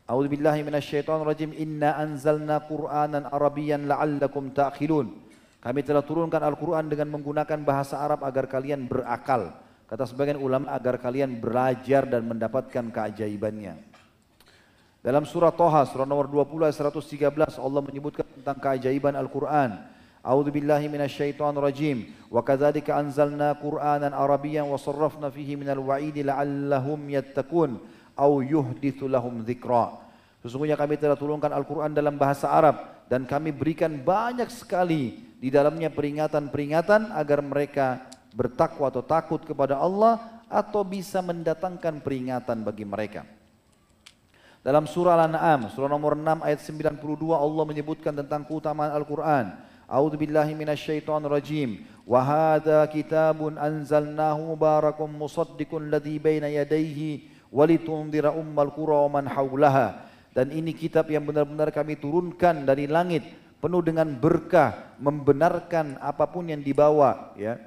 billahi 0.09 0.65
rajim. 0.65 1.53
Inna 1.53 1.93
anzalna 2.01 2.65
Qur'anan 2.65 3.29
Arabiyyan 3.29 3.85
la'allakum 3.85 4.49
ta'qilun. 4.49 5.21
Kami 5.61 5.81
telah 5.85 6.01
turunkan 6.01 6.41
Al-Qur'an 6.41 6.89
dengan 6.89 7.13
menggunakan 7.13 7.61
bahasa 7.61 8.01
Arab 8.01 8.25
agar 8.25 8.49
kalian 8.49 8.89
berakal. 8.89 9.53
Kata 9.85 10.09
sebagian 10.09 10.41
ulama 10.41 10.73
agar 10.73 10.97
kalian 10.97 11.37
belajar 11.37 12.09
dan 12.09 12.25
mendapatkan 12.25 12.89
keajaibannya. 12.89 13.94
Dalam 15.05 15.21
surah 15.21 15.53
Toha, 15.53 15.85
surah 15.85 16.09
nomor 16.09 16.25
20 16.25 16.65
ayat 16.65 16.81
113, 16.81 17.61
Allah 17.61 17.81
menyebutkan 17.85 18.25
tentang 18.25 18.57
keajaiban 18.57 19.13
Al-Quran. 19.13 19.77
A'udzu 20.25 20.49
billahi 20.49 20.89
minasyaitonir 20.89 21.61
rajim. 21.61 22.09
Wa 22.33 22.41
kadzalika 22.41 22.97
anzalna 22.97 23.53
Qur'anan 23.53 24.17
Arabiyyan 24.17 24.65
wa 24.65 24.81
sarrafna 24.81 25.29
fihi 25.29 25.61
minal 25.61 25.85
wa'idi 25.85 26.25
la'allahum 26.25 27.05
yattaqun 27.13 27.77
aw 28.17 28.31
yuhditsu 28.41 29.05
lahum 29.05 29.45
dzikra. 29.45 29.93
Sesungguhnya 30.41 30.73
kami 30.73 30.97
telah 30.97 31.13
turunkan 31.13 31.53
Al-Quran 31.53 31.93
dalam 31.93 32.17
bahasa 32.17 32.49
Arab 32.49 33.05
dan 33.05 33.29
kami 33.29 33.53
berikan 33.53 34.01
banyak 34.01 34.49
sekali 34.49 35.21
di 35.37 35.53
dalamnya 35.53 35.93
peringatan-peringatan 35.93 37.13
agar 37.13 37.45
mereka 37.45 38.09
bertakwa 38.33 38.89
atau 38.89 39.05
takut 39.05 39.45
kepada 39.45 39.77
Allah 39.77 40.41
atau 40.49 40.81
bisa 40.81 41.21
mendatangkan 41.21 42.01
peringatan 42.01 42.65
bagi 42.65 42.89
mereka. 42.89 43.34
Dalam 44.65 44.89
surah 44.89 45.13
Al-An'am, 45.13 45.69
surah 45.69 45.85
nomor 45.85 46.17
6 46.17 46.41
ayat 46.41 46.57
92 46.57 46.97
Allah 47.37 47.63
menyebutkan 47.69 48.17
tentang 48.17 48.41
keutamaan 48.49 48.89
Al-Quran. 48.97 49.53
A'udzu 49.85 50.17
billahi 50.17 50.57
minasyaitonir 50.57 51.29
rajim. 51.29 51.85
Wa 52.01 52.25
hadza 52.25 52.81
kitabun 52.89 53.61
anzalnahu 53.61 54.57
mubarakum 54.57 55.05
musaddiqun 55.05 55.93
ladzi 55.93 56.17
baina 56.17 56.49
yadayhi 56.49 57.29
walitundira 57.53 58.33
ummal 58.33 58.73
qura 58.73 59.05
wa 59.05 59.21
man 59.21 59.29
haulaha. 59.29 60.01
Dan 60.33 60.49
ini 60.49 60.73
kitab 60.73 61.13
yang 61.13 61.29
benar-benar 61.29 61.69
kami 61.69 62.01
turunkan 62.01 62.65
dari 62.65 62.89
langit 62.89 63.21
penuh 63.61 63.85
dengan 63.85 64.09
berkah, 64.17 64.97
membenarkan 64.97 66.01
apa 66.01 66.25
pun 66.25 66.49
yang 66.49 66.65
dibawa 66.65 67.37
ya. 67.37 67.61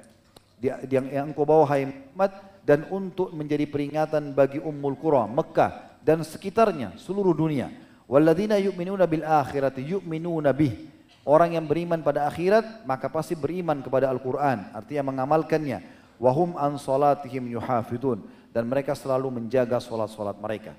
Yang, 0.59 1.07
yang 1.15 1.31
engkau 1.31 1.47
bawa 1.47 1.63
hai 1.71 1.87
Muhammad 1.87 2.31
dan 2.67 2.83
untuk 2.91 3.31
menjadi 3.31 3.63
peringatan 3.71 4.35
bagi 4.35 4.59
Ummul 4.59 4.99
Qura 4.99 5.23
Mekah 5.23 5.88
dan 6.03 6.23
sekitarnya 6.23 6.95
seluruh 6.99 7.35
dunia. 7.35 7.71
Walladzina 8.09 8.57
yu'minuna 8.57 9.05
bil 9.05 9.21
akhirati 9.21 9.85
yu'minuna 9.85 10.49
bih. 10.49 10.89
Orang 11.27 11.53
yang 11.53 11.69
beriman 11.69 12.01
pada 12.01 12.25
akhirat 12.25 12.87
maka 12.89 13.05
pasti 13.11 13.37
beriman 13.37 13.85
kepada 13.85 14.09
Al-Qur'an, 14.09 14.73
artinya 14.73 15.13
mengamalkannya. 15.13 15.79
Wahum 16.19 16.57
an 16.59 16.75
salatihim 16.75 17.53
yuhafidun 17.55 18.25
dan 18.51 18.67
mereka 18.67 18.97
selalu 18.97 19.39
menjaga 19.39 19.79
salat-salat 19.79 20.35
mereka. 20.41 20.73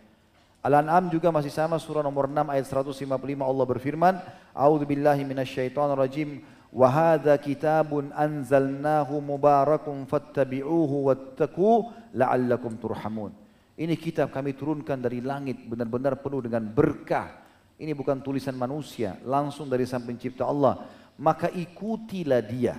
Al-An'am 0.60 1.09
juga 1.09 1.32
masih 1.32 1.48
sama 1.48 1.80
surah 1.80 2.05
nomor 2.05 2.28
6 2.28 2.52
ayat 2.52 2.66
155 2.68 3.09
Allah 3.40 3.64
berfirman, 3.64 4.14
A'udzu 4.52 4.84
billahi 4.84 5.24
minasyaitonir 5.24 5.97
rajim. 5.97 6.44
Wa 6.68 6.86
hadza 6.86 7.34
kitabun 7.40 8.12
anzalnahu 8.12 9.24
mubarakun 9.24 10.05
fattabi'uhu 10.05 11.09
wattaqu 11.09 11.88
la'allakum 12.12 12.76
turhamun. 12.76 13.32
Ini 13.81 13.97
kitab 13.97 14.28
kami 14.28 14.52
turunkan 14.52 15.01
dari 15.01 15.24
langit 15.24 15.57
benar-benar 15.65 16.20
penuh 16.20 16.44
dengan 16.44 16.69
berkah. 16.69 17.40
Ini 17.81 17.97
bukan 17.97 18.20
tulisan 18.20 18.52
manusia, 18.52 19.16
langsung 19.24 19.73
dari 19.73 19.89
sang 19.89 20.05
pencipta 20.05 20.44
Allah. 20.44 20.85
Maka 21.16 21.48
ikutilah 21.48 22.44
dia 22.44 22.77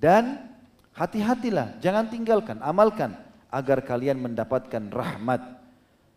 dan 0.00 0.40
hati-hatilah, 0.96 1.76
jangan 1.84 2.08
tinggalkan, 2.08 2.56
amalkan 2.64 3.12
agar 3.52 3.84
kalian 3.84 4.24
mendapatkan 4.24 4.88
rahmat. 4.88 5.60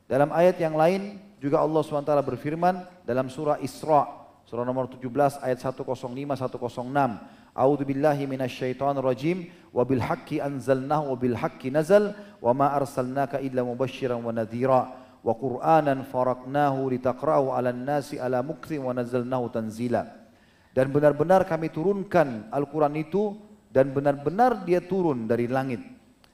Dalam 0.07 0.31
ayat 0.31 0.55
yang 0.63 0.79
lain 0.79 1.19
juga 1.43 1.59
Allah 1.59 1.83
SWT 1.83 2.11
berfirman 2.23 2.87
dalam 3.03 3.27
surah 3.27 3.59
Isra, 3.59 4.20
surah 4.51 4.67
nomor 4.67 4.91
17 4.91 5.39
ayat 5.47 5.63
105 5.63 5.87
106. 5.87 7.55
A'udzu 7.55 7.87
billahi 7.87 8.27
minasyaitonir 8.27 8.99
rajim 8.99 9.47
wa 9.71 9.87
bil 9.87 10.03
haqqi 10.03 10.43
anzalnahu 10.43 11.15
wa 11.15 11.15
bil 11.15 11.39
haqqi 11.39 11.71
nazal 11.71 12.11
wa 12.43 12.51
ma 12.51 12.75
arsalnaka 12.75 13.39
illa 13.39 13.63
mubasysyiran 13.63 14.19
wa 14.19 14.35
nadhira 14.35 14.91
wa 15.23 15.31
qur'anan 15.39 16.03
faraqnahu 16.03 16.91
litaqra'u 16.91 17.55
'alan 17.55 17.79
nasi 17.87 18.19
ala 18.19 18.43
mukthi 18.43 18.75
wa 18.75 18.91
nazzalnahu 18.91 19.47
tanzila. 19.55 20.03
Dan 20.75 20.91
benar-benar 20.91 21.47
kami 21.47 21.71
turunkan 21.71 22.51
Al-Quran 22.51 22.99
itu 22.99 23.39
dan 23.71 23.95
benar-benar 23.95 24.67
dia 24.67 24.83
turun 24.83 25.31
dari 25.31 25.47
langit 25.47 25.79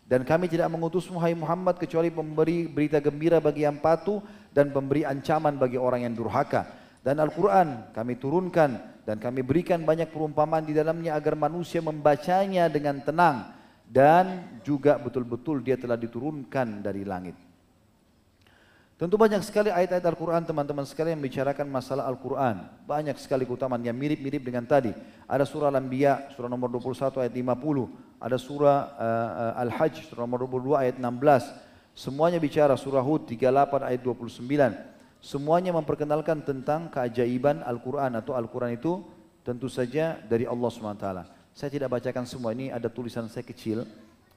dan 0.10 0.26
kami 0.26 0.50
tidak 0.50 0.74
mengutus 0.74 1.06
Muhammad 1.14 1.38
Muhammad 1.38 1.76
kecuali 1.78 2.10
memberi 2.10 2.66
berita 2.66 2.98
gembira 2.98 3.38
bagi 3.38 3.62
yang 3.62 3.78
patuh 3.78 4.26
dan 4.56 4.74
memberi 4.74 5.06
ancaman 5.06 5.60
bagi 5.62 5.78
orang 5.78 6.10
yang 6.10 6.18
durhaka. 6.18 6.87
Dan 7.08 7.24
Al-Quran 7.24 7.96
kami 7.96 8.20
turunkan 8.20 9.00
dan 9.08 9.16
kami 9.16 9.40
berikan 9.40 9.80
banyak 9.88 10.12
perumpamaan 10.12 10.68
di 10.68 10.76
dalamnya 10.76 11.16
agar 11.16 11.40
manusia 11.40 11.80
membacanya 11.80 12.68
dengan 12.68 13.00
tenang. 13.00 13.56
Dan 13.88 14.60
juga 14.68 15.00
betul-betul 15.00 15.64
dia 15.64 15.80
telah 15.80 15.96
diturunkan 15.96 16.84
dari 16.84 17.08
langit. 17.08 17.40
Tentu 19.00 19.16
banyak 19.16 19.40
sekali 19.40 19.72
ayat-ayat 19.72 20.04
Al-Quran 20.04 20.44
teman-teman 20.44 20.84
sekalian 20.84 21.16
yang 21.16 21.24
membicarakan 21.24 21.72
masalah 21.72 22.04
Al-Quran. 22.12 22.68
Banyak 22.84 23.16
sekali 23.24 23.48
keutamaan 23.48 23.80
yang 23.88 23.96
mirip-mirip 23.96 24.44
dengan 24.44 24.68
tadi. 24.68 24.92
Ada 25.32 25.48
surah 25.48 25.72
Al-Anbiya, 25.72 26.36
surah 26.36 26.52
nomor 26.52 26.68
21 26.68 27.24
ayat 27.24 27.32
50. 27.32 28.20
Ada 28.20 28.36
surah 28.36 28.78
uh, 29.00 29.62
Al-Hajj, 29.64 30.12
surah 30.12 30.28
nomor 30.28 30.44
22 30.44 30.76
ayat 30.76 30.96
16. 31.00 31.08
Semuanya 31.96 32.44
bicara 32.44 32.76
surah 32.76 33.00
Hud 33.00 33.32
38 33.32 33.48
ayat 33.88 34.02
29. 34.04 34.97
Semuanya 35.20 35.74
memperkenalkan 35.74 36.46
tentang 36.46 36.88
keajaiban 36.94 37.66
Al-Quran 37.66 38.14
atau 38.18 38.38
Al-Quran 38.38 38.78
itu 38.78 39.02
tentu 39.42 39.72
saja 39.72 40.20
dari 40.28 40.46
Allah 40.46 40.70
SWT. 40.70 41.08
Saya 41.58 41.70
tidak 41.74 41.98
bacakan 41.98 42.30
semua, 42.30 42.54
ini 42.54 42.70
ada 42.70 42.86
tulisan 42.86 43.26
saya 43.32 43.42
kecil. 43.42 43.88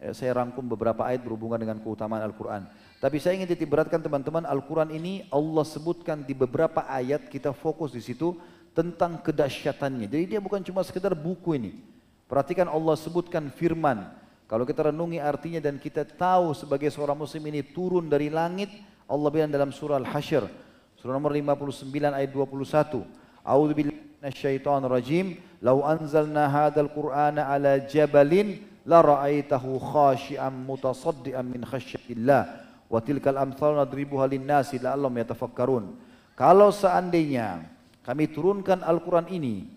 Eh, 0.00 0.16
saya 0.16 0.32
rangkum 0.32 0.64
beberapa 0.64 1.04
ayat 1.04 1.20
berhubungan 1.20 1.60
dengan 1.60 1.76
keutamaan 1.84 2.24
Al-Quran. 2.24 2.64
Tapi 3.00 3.16
saya 3.20 3.36
ingin 3.36 3.48
titik 3.48 3.68
beratkan 3.68 4.00
teman-teman 4.00 4.48
Al-Quran 4.48 4.92
ini 4.92 5.28
Allah 5.28 5.64
sebutkan 5.64 6.24
di 6.24 6.32
beberapa 6.32 6.84
ayat 6.88 7.28
kita 7.28 7.52
fokus 7.52 7.92
di 7.92 8.00
situ 8.00 8.36
tentang 8.72 9.20
kedahsyatannya. 9.20 10.08
Jadi 10.08 10.24
dia 10.36 10.40
bukan 10.40 10.64
cuma 10.64 10.80
sekedar 10.80 11.12
buku 11.12 11.60
ini. 11.60 11.76
Perhatikan 12.24 12.68
Allah 12.70 12.96
sebutkan 12.96 13.52
firman. 13.52 14.08
Kalau 14.48 14.64
kita 14.64 14.88
renungi 14.88 15.20
artinya 15.20 15.60
dan 15.60 15.76
kita 15.76 16.06
tahu 16.06 16.56
sebagai 16.56 16.88
seorang 16.88 17.18
muslim 17.18 17.44
ini 17.52 17.60
turun 17.60 18.08
dari 18.08 18.32
langit. 18.32 18.72
Allah 19.10 19.28
bilang 19.28 19.50
dalam 19.50 19.74
surah 19.74 19.98
Al-Hashr. 19.98 20.69
Surah 21.00 21.16
nomor 21.16 21.32
59 21.32 21.88
ayat 22.12 22.28
21. 22.28 23.08
A'udhu 23.40 23.72
billahi 23.72 24.60
rajim. 24.84 25.40
Lau 25.64 25.80
anzalna 25.80 26.44
hadal 26.44 26.92
qur'ana 26.92 27.48
ala 27.48 27.80
jabalin 27.88 28.60
la 28.84 29.00
ra'aitahu 29.00 29.80
khashi'an 29.80 30.52
mutasaddian 30.52 31.44
min 31.48 31.64
khasyatillah 31.64 32.68
Wa 32.90 33.00
tilkal 33.00 33.40
amsal 33.40 33.80
nadribuha 33.80 34.28
linnasi 34.28 34.82
la'allam 34.82 35.14
yatafakkarun. 35.14 35.96
Kalau 36.36 36.68
seandainya 36.68 37.64
kami 38.04 38.28
turunkan 38.28 38.84
Al-Quran 38.84 39.30
ini 39.32 39.70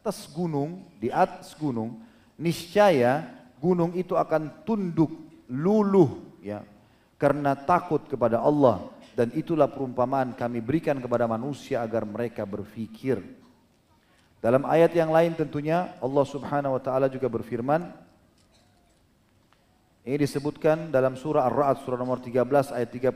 atas 0.00 0.26
gunung, 0.32 0.88
di 0.96 1.12
atas 1.12 1.52
gunung, 1.54 2.00
niscaya 2.40 3.28
gunung 3.60 3.92
itu 3.92 4.16
akan 4.16 4.64
tunduk, 4.64 5.12
luluh 5.52 6.40
ya, 6.40 6.64
karena 7.20 7.52
takut 7.52 8.00
kepada 8.08 8.40
Allah 8.40 8.88
dan 9.18 9.34
itulah 9.34 9.66
perumpamaan 9.66 10.30
kami 10.30 10.62
berikan 10.62 10.94
kepada 11.02 11.26
manusia 11.26 11.82
agar 11.82 12.06
mereka 12.06 12.46
berfikir. 12.46 13.18
Dalam 14.38 14.62
ayat 14.62 14.94
yang 14.94 15.10
lain 15.10 15.34
tentunya 15.34 15.90
Allah 15.98 16.22
Subhanahu 16.22 16.78
wa 16.78 16.82
taala 16.82 17.10
juga 17.10 17.26
berfirman, 17.26 17.90
ini 20.06 20.22
disebutkan 20.22 20.94
dalam 20.94 21.18
surah 21.18 21.50
Ar-Ra'd 21.50 21.82
surah 21.82 21.98
nomor 21.98 22.22
13 22.22 22.70
ayat 22.70 22.90
31. 22.94 23.10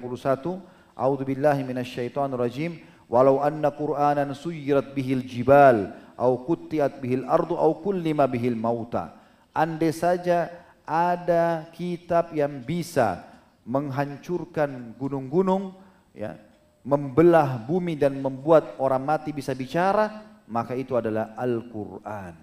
A'udzu 0.99 1.23
billahi 1.23 1.63
minasyaitonir 1.63 2.35
rajim. 2.35 2.83
Walau 3.07 3.39
anna 3.39 3.71
Qur'anan 3.71 4.35
suyirat 4.35 4.99
bihil 4.99 5.23
jibal 5.23 5.95
au 6.19 6.43
kuttiat 6.43 6.99
bihil 6.99 7.23
ardu 7.31 7.55
au 7.55 7.79
kullima 7.79 8.27
bihil 8.27 8.59
mauta. 8.59 9.15
Andai 9.55 9.95
saja 9.95 10.51
ada 10.83 11.71
kitab 11.71 12.35
yang 12.35 12.59
bisa 12.59 13.23
menghancurkan 13.63 14.99
gunung-gunung 14.99 15.82
ya, 16.13 16.39
membelah 16.85 17.61
bumi 17.61 17.99
dan 17.99 18.17
membuat 18.17 18.77
orang 18.79 19.03
mati 19.03 19.35
bisa 19.35 19.53
bicara, 19.53 20.23
maka 20.47 20.77
itu 20.77 20.95
adalah 20.95 21.35
Al-Qur'an. 21.37 22.37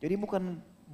Jadi 0.00 0.14
bukan 0.20 0.42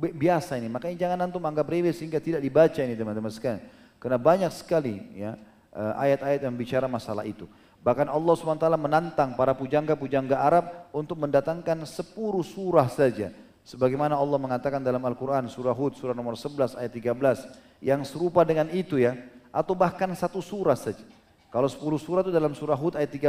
biasa 0.01 0.57
ini. 0.57 0.73
Makanya 0.73 0.97
jangan 0.97 1.19
antum 1.29 1.45
anggap 1.45 1.69
remeh 1.69 1.93
sehingga 1.93 2.23
tidak 2.23 2.41
dibaca 2.41 2.81
ini 2.81 2.97
teman-teman 2.97 3.29
sekalian. 3.29 3.61
Karena 4.01 4.17
banyak 4.17 4.53
sekali 4.55 4.97
ya 5.13 5.37
eh, 5.77 5.95
ayat-ayat 6.09 6.41
yang 6.47 6.57
bicara 6.57 6.89
masalah 6.89 7.29
itu. 7.29 7.45
Bahkan 7.81 8.13
Allah 8.13 8.35
SWT 8.37 8.69
menantang 8.77 9.33
para 9.37 9.57
pujangga-pujangga 9.57 10.37
Arab 10.37 10.89
untuk 10.93 11.17
mendatangkan 11.17 11.89
sepuluh 11.89 12.45
surah 12.45 12.89
saja. 12.93 13.33
Sebagaimana 13.65 14.17
Allah 14.17 14.37
mengatakan 14.41 14.81
dalam 14.81 15.01
Al-Quran 15.05 15.49
surah 15.49 15.77
Hud 15.77 15.97
surah 15.97 16.17
nomor 16.17 16.37
11 16.37 16.77
ayat 16.81 16.93
13 16.93 17.85
yang 17.85 18.05
serupa 18.05 18.45
dengan 18.45 18.69
itu 18.73 19.01
ya 19.01 19.17
atau 19.53 19.73
bahkan 19.77 20.09
satu 20.13 20.45
surah 20.45 20.77
saja. 20.77 21.05
Kalau 21.51 21.67
sepuluh 21.67 21.99
surah 21.99 22.23
itu 22.23 22.31
dalam 22.31 22.55
surah 22.55 22.79
Hud 22.79 22.95
ayat 22.95 23.11
13. 23.11 23.27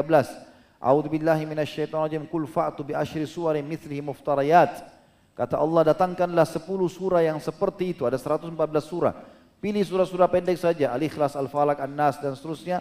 A'udzu 0.78 1.10
billahi 1.10 1.44
minasyaitonir 1.50 2.06
rajim. 2.06 2.24
Qul 2.30 2.46
fa'tu 2.46 2.86
bi 2.86 2.94
asyri 2.94 3.26
suwarin 3.26 3.66
mithlihi 3.66 4.02
muftariyat. 4.06 5.02
Kata 5.34 5.58
Allah 5.58 5.90
datangkanlah 5.90 6.46
10 6.46 6.62
surah 6.86 7.26
yang 7.26 7.42
seperti 7.42 7.98
itu. 7.98 8.06
Ada 8.06 8.22
114 8.22 8.54
surah. 8.86 9.14
Pilih 9.58 9.82
surah-surah 9.82 10.30
pendek 10.30 10.58
saja. 10.58 10.94
Al-Ikhlas, 10.94 11.34
Al-Falak, 11.34 11.82
An-Nas 11.82 12.22
dan 12.22 12.38
seterusnya. 12.38 12.78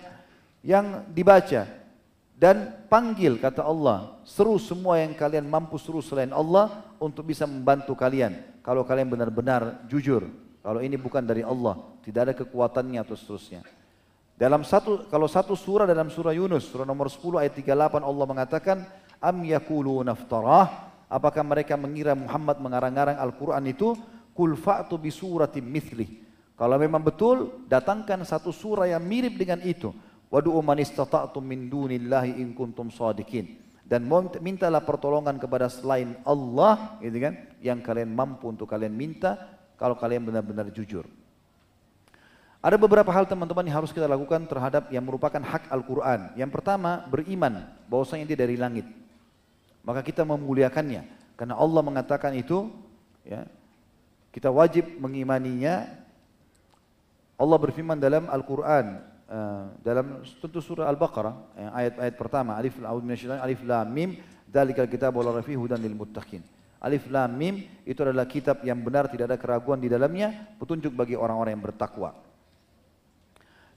Yang 0.61 1.09
dibaca. 1.09 1.65
Dan 2.37 2.85
panggil 2.89 3.41
kata 3.41 3.65
Allah. 3.65 4.21
Seru 4.29 4.61
semua 4.61 5.01
yang 5.01 5.17
kalian 5.17 5.49
mampu 5.49 5.81
seru 5.81 6.05
selain 6.05 6.37
Allah. 6.37 6.85
Untuk 7.01 7.25
bisa 7.25 7.49
membantu 7.49 7.97
kalian. 7.97 8.61
Kalau 8.61 8.85
kalian 8.85 9.09
benar-benar 9.09 9.89
jujur. 9.89 10.29
Kalau 10.61 10.85
ini 10.85 11.01
bukan 11.01 11.25
dari 11.25 11.41
Allah. 11.41 11.81
Tidak 12.05 12.21
ada 12.29 12.35
kekuatannya 12.37 13.01
atau 13.01 13.17
seterusnya. 13.17 13.80
Dalam 14.41 14.65
satu, 14.65 15.05
kalau 15.13 15.29
satu 15.29 15.53
surah 15.53 15.85
dalam 15.85 16.09
surah 16.09 16.33
Yunus, 16.33 16.73
surah 16.73 16.89
nomor 16.89 17.13
10 17.13 17.45
ayat 17.45 17.53
38 17.61 18.01
Allah 18.01 18.25
mengatakan, 18.25 18.77
Am 19.21 19.37
yakulu 19.45 20.01
naftarah, 20.01 20.91
Apakah 21.11 21.43
mereka 21.43 21.75
mengira 21.75 22.15
Muhammad 22.15 22.63
mengarang-arang 22.63 23.19
Al-Quran 23.19 23.67
itu? 23.67 23.99
Kul 24.31 24.55
fa'tu 24.55 24.95
bi 24.95 25.11
suratim 25.11 25.67
mithlih. 25.67 26.07
Kalau 26.55 26.79
memang 26.79 27.03
betul, 27.03 27.67
datangkan 27.67 28.23
satu 28.23 28.55
surah 28.55 28.87
yang 28.87 29.03
mirip 29.03 29.35
dengan 29.35 29.59
itu. 29.67 29.91
Wadu'u 30.31 30.63
man 30.63 30.79
istata'tum 30.79 31.43
min 31.43 31.67
dunillahi 31.67 32.39
in 32.39 32.55
kuntum 32.55 32.95
sadikin. 32.95 33.59
Dan 33.83 34.07
mintalah 34.39 34.87
pertolongan 34.87 35.35
kepada 35.43 35.67
selain 35.67 36.15
Allah, 36.23 36.95
gitu 37.03 37.19
kan, 37.19 37.35
yang 37.59 37.83
kalian 37.83 38.15
mampu 38.15 38.47
untuk 38.47 38.71
kalian 38.71 38.95
minta 38.95 39.35
kalau 39.75 39.99
kalian 39.99 40.23
benar-benar 40.23 40.71
jujur. 40.71 41.11
Ada 42.61 42.77
beberapa 42.77 43.09
hal 43.09 43.25
teman-teman 43.25 43.65
yang 43.65 43.81
harus 43.81 43.89
kita 43.89 44.05
lakukan 44.05 44.45
terhadap 44.45 44.93
yang 44.93 45.01
merupakan 45.01 45.41
hak 45.41 45.73
Al-Quran. 45.73 46.37
Yang 46.37 46.51
pertama, 46.53 47.09
beriman 47.09 47.65
bahwasanya 47.89 48.29
dia 48.29 48.37
dari 48.37 48.61
langit. 48.61 48.85
Maka 49.81 50.05
kita 50.05 50.29
memuliakannya. 50.29 51.09
Karena 51.41 51.57
Allah 51.57 51.81
mengatakan 51.81 52.37
itu 52.37 52.69
ya 53.25 53.49
kita 54.29 54.53
wajib 54.53 54.85
mengimaninya. 55.01 55.89
Allah 57.41 57.57
berfirman 57.57 57.97
dalam 57.97 58.29
Al-Qur'an 58.29 59.09
uh, 59.33 59.73
dalam 59.81 60.21
tentu 60.21 60.61
surah 60.61 60.85
Al-Baqarah 60.93 61.57
ayat-ayat 61.73 62.15
pertama 62.21 62.61
alif 62.61 62.77
alif 62.77 63.61
lam 63.65 63.89
mim 63.89 64.21
dzalikal 64.45 64.85
kitabul 64.85 65.25
la 65.25 65.41
rafihi 65.41 65.57
hudan 65.57 65.81
lil 65.81 65.97
muttaqin. 65.97 66.45
Alif 66.85 67.09
lam 67.09 67.33
mim 67.33 67.65
itu 67.89 68.05
adalah 68.05 68.29
kitab 68.29 68.61
yang 68.69 68.85
benar 68.85 69.09
tidak 69.09 69.33
ada 69.33 69.41
keraguan 69.41 69.81
di 69.81 69.89
dalamnya 69.89 70.53
petunjuk 70.61 70.93
bagi 70.93 71.17
orang-orang 71.17 71.57
yang 71.57 71.65
bertakwa 71.65 72.13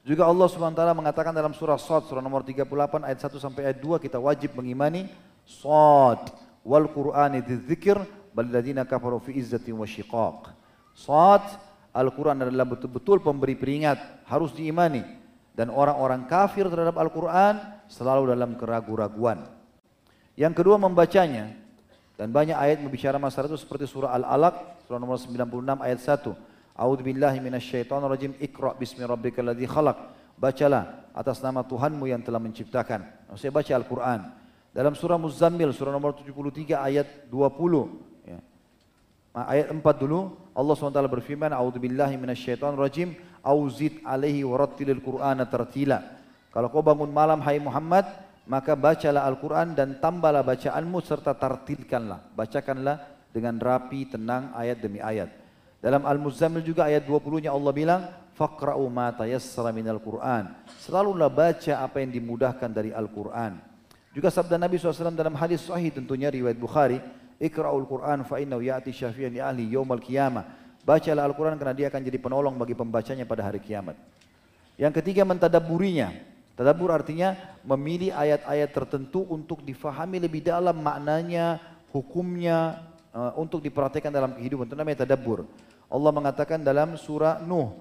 juga 0.03 0.27
Allah 0.27 0.47
SWT 0.51 0.83
mengatakan 0.99 1.31
dalam 1.31 1.55
surah 1.55 1.79
Sad 1.79 2.11
surah 2.11 2.19
nomor 2.19 2.43
38 2.43 2.67
ayat 3.07 3.19
1 3.23 3.39
sampai 3.39 3.71
ayat 3.71 3.79
2 3.79 4.03
kita 4.03 4.19
wajib 4.19 4.59
mengimani 4.59 5.07
Sad 5.47 6.31
wal 6.63 6.91
Qur'ani 6.91 7.39
dzikir 7.39 7.95
bal 8.35 8.47
ladzina 8.51 8.83
kafaru 8.83 9.19
fi 9.23 9.39
izzatin 9.39 9.79
wa 9.79 9.87
syiqaq. 9.87 10.51
Sad 10.91 11.73
Al-Quran 11.93 12.41
adalah 12.41 12.65
betul-betul 12.65 13.21
pemberi 13.21 13.53
peringat, 13.53 14.25
harus 14.25 14.49
diimani. 14.57 15.05
Dan 15.53 15.69
orang-orang 15.69 16.25
kafir 16.25 16.65
terhadap 16.65 16.97
Al-Quran 16.97 17.61
selalu 17.85 18.33
dalam 18.33 18.57
keraguan-raguan. 18.57 19.45
Yang 20.33 20.53
kedua 20.57 20.81
membacanya. 20.81 21.53
Dan 22.17 22.33
banyak 22.33 22.57
ayat 22.57 22.81
membicara 22.81 23.21
masalah 23.21 23.53
itu 23.53 23.61
seperti 23.61 23.85
surah 23.85 24.17
Al-Alaq, 24.17 24.85
surah 24.89 24.97
nomor 24.97 25.21
96 25.21 25.85
ayat 25.85 25.99
1. 26.01 26.33
A'udzu 26.73 27.05
billahi 27.05 27.37
minasyaitonir 27.37 28.09
rajim. 28.09 28.31
Iqra 28.41 28.73
bismi 28.73 29.05
rabbikal 29.05 29.45
ladzi 29.53 29.69
khalaq. 29.69 29.97
Bacalah 30.33 31.05
atas 31.13 31.39
nama 31.45 31.61
Tuhanmu 31.61 32.09
yang 32.09 32.25
telah 32.25 32.41
menciptakan. 32.41 33.05
Saya 33.37 33.53
baca 33.53 33.71
Al-Quran. 33.77 34.21
Dalam 34.73 34.97
surah 34.97 35.21
Muzammil, 35.21 35.69
surah 35.69 35.93
nomor 35.93 36.17
73 36.17 36.73
ayat 36.73 37.29
20. 37.29 38.25
Ya. 38.25 38.41
Ayat 39.37 39.69
4 39.69 39.81
dulu, 40.01 40.33
Allah 40.57 40.73
SWT 40.73 40.97
berfirman, 41.13 41.53
A'udhu 41.53 41.77
billahi 41.77 42.17
minasyaitan 42.17 42.73
rajim, 42.73 43.13
Auzid 43.45 44.01
alaihi 44.01 44.41
warattilil 44.41 45.03
qur'ana 45.03 45.45
tartila. 45.45 46.01
Kalau 46.49 46.73
kau 46.73 46.81
bangun 46.81 47.13
malam, 47.13 47.37
hai 47.45 47.61
Muhammad, 47.61 48.07
maka 48.49 48.73
bacalah 48.73 49.29
Al-Quran 49.29 49.77
dan 49.77 50.01
tambahlah 50.01 50.41
bacaanmu 50.41 50.97
serta 51.05 51.37
tartilkanlah. 51.37 52.33
Bacakanlah 52.33 53.29
dengan 53.29 53.61
rapi, 53.61 54.09
tenang, 54.09 54.55
ayat 54.57 54.81
demi 54.81 54.97
ayat. 55.03 55.42
Dalam 55.83 56.07
Al-Muzammil 56.07 56.63
juga 56.63 56.87
ayat 56.87 57.03
20-nya 57.03 57.51
Allah 57.51 57.73
bilang, 57.75 58.01
Faqra'u 58.39 58.87
ma 58.87 59.11
tayassara 59.11 59.75
minal 59.75 59.99
Qur'an. 59.99 60.55
Selalulah 60.79 61.27
baca 61.27 61.83
apa 61.83 61.99
yang 61.99 62.15
dimudahkan 62.15 62.71
dari 62.71 62.95
Al-Quran. 62.95 63.59
Juga 64.15 64.31
sabda 64.31 64.55
Nabi 64.55 64.79
SAW 64.79 65.11
dalam 65.11 65.35
hadis 65.35 65.67
sahih 65.67 65.91
tentunya 65.91 66.31
riwayat 66.31 66.55
Bukhari, 66.55 67.03
Iqra'ul 67.35 67.83
Qur'an 67.83 68.23
fa 68.23 68.39
innahu 68.39 68.63
ya'ti 68.63 68.95
syafi'an 68.95 69.35
li 69.35 69.43
ahli 69.43 69.67
yaumal 69.75 69.99
qiyamah. 69.99 70.47
Bacalah 70.87 71.27
Al-Quran 71.27 71.59
karena 71.59 71.75
dia 71.75 71.87
akan 71.91 71.99
jadi 71.99 72.15
penolong 72.15 72.55
bagi 72.55 72.79
pembacanya 72.79 73.27
pada 73.27 73.43
hari 73.43 73.59
kiamat. 73.59 73.99
Yang 74.79 75.03
ketiga 75.03 75.27
mentadaburinya. 75.27 76.15
Tadabur 76.53 76.93
artinya 76.93 77.33
memilih 77.65 78.13
ayat-ayat 78.13 78.69
tertentu 78.71 79.25
untuk 79.27 79.65
difahami 79.65 80.21
lebih 80.21 80.45
dalam 80.45 80.77
maknanya, 80.79 81.57
hukumnya, 81.89 82.87
uh, 83.09 83.33
untuk 83.41 83.59
diperhatikan 83.65 84.13
dalam 84.13 84.37
kehidupan. 84.37 84.69
Itu 84.69 84.77
namanya 84.77 85.01
tadabur. 85.01 85.49
Allah 85.93 86.09
mengatakan 86.09 86.57
dalam 86.65 86.97
surah 86.97 87.37
Nuh. 87.45 87.77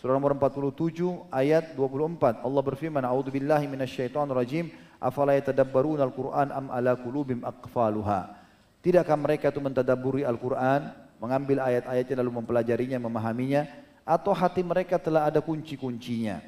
Surah 0.00 0.16
nomor 0.16 0.32
47 0.32 1.28
ayat 1.28 1.76
24 1.76 2.40
Allah 2.40 2.62
berfirman 2.64 3.04
A'udzu 3.04 3.30
billahi 3.30 3.68
minasyaitonir 3.68 4.34
rajim. 4.34 4.66
Afala 4.96 5.36
yatadabbaruna 5.36 6.02
al-Qur'an 6.08 6.48
am 6.50 6.66
ala 6.72 6.96
qulubim 6.98 7.44
aqfaluha? 7.46 8.32
Tidakkah 8.80 9.16
mereka 9.16 9.52
itu 9.52 9.60
mentadaburi 9.60 10.24
Al-Qur'an 10.24 10.92
mengambil 11.20 11.60
ayat-ayatnya 11.60 12.24
lalu 12.24 12.40
mempelajarinya 12.40 12.96
memahaminya 12.96 13.68
atau 14.08 14.32
hati 14.32 14.64
mereka 14.64 14.96
telah 14.96 15.28
ada 15.28 15.44
kunci-kuncinya? 15.44 16.40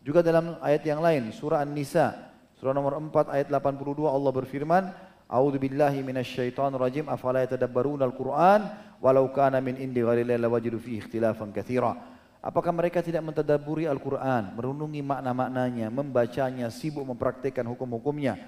Juga 0.00 0.24
dalam 0.24 0.56
ayat 0.64 0.82
yang 0.88 1.04
lain 1.04 1.36
surah 1.36 1.60
An-Nisa 1.60 2.32
surah 2.56 2.72
nomor 2.72 2.96
4 2.96 3.28
ayat 3.28 3.46
82 3.52 4.08
Allah 4.08 4.32
berfirman 4.32 4.82
A'udzu 5.26 5.58
billahi 5.58 6.06
minasyaitonir 6.06 6.78
rajim 6.78 7.06
afala 7.10 7.42
yatadabbaruna 7.42 8.06
al-Qur'an 8.06 8.60
walau 9.02 9.26
kana 9.34 9.58
min 9.58 9.74
indi 9.74 9.98
ghairillah 9.98 10.38
lawajidu 10.38 10.78
fihi 10.78 11.02
ikhtilafan 11.02 11.50
katsira 11.50 12.16
Apakah 12.46 12.70
mereka 12.70 13.02
tidak 13.02 13.26
mentadaburi 13.26 13.90
Al-Quran, 13.90 14.54
merenungi 14.54 15.02
makna-maknanya, 15.02 15.90
membacanya, 15.90 16.70
sibuk 16.70 17.02
mempraktikkan 17.02 17.66
hukum-hukumnya? 17.66 18.38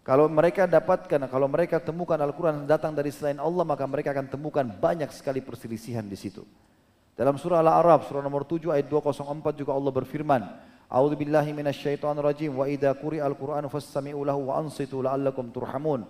Kalau 0.00 0.32
mereka 0.32 0.64
dapatkan, 0.64 1.28
kalau 1.28 1.44
mereka 1.44 1.76
temukan 1.76 2.16
Al-Quran 2.16 2.64
datang 2.64 2.96
dari 2.96 3.12
selain 3.12 3.36
Allah, 3.36 3.68
maka 3.68 3.84
mereka 3.84 4.16
akan 4.16 4.32
temukan 4.32 4.64
banyak 4.64 5.12
sekali 5.12 5.44
perselisihan 5.44 6.08
di 6.08 6.16
situ. 6.16 6.40
Dalam 7.12 7.36
surah 7.36 7.60
Al-A'raf, 7.60 8.08
surah 8.08 8.24
nomor 8.24 8.48
7 8.48 8.72
ayat 8.72 8.88
204 8.88 9.60
juga 9.60 9.76
Allah 9.76 9.92
berfirman, 9.92 10.42
A'udzu 10.92 11.16
billahi 11.16 11.56
minasyaitonir 11.56 12.20
rajim 12.20 12.52
wa 12.52 12.68
idza 12.68 12.92
quri'a 12.92 13.24
al-Qur'anu 13.24 13.72
fastami'u 13.72 14.28
lahu 14.28 14.52
wa 14.52 14.60
ansitu 14.60 15.00
la'allakum 15.00 15.48
turhamun. 15.48 16.04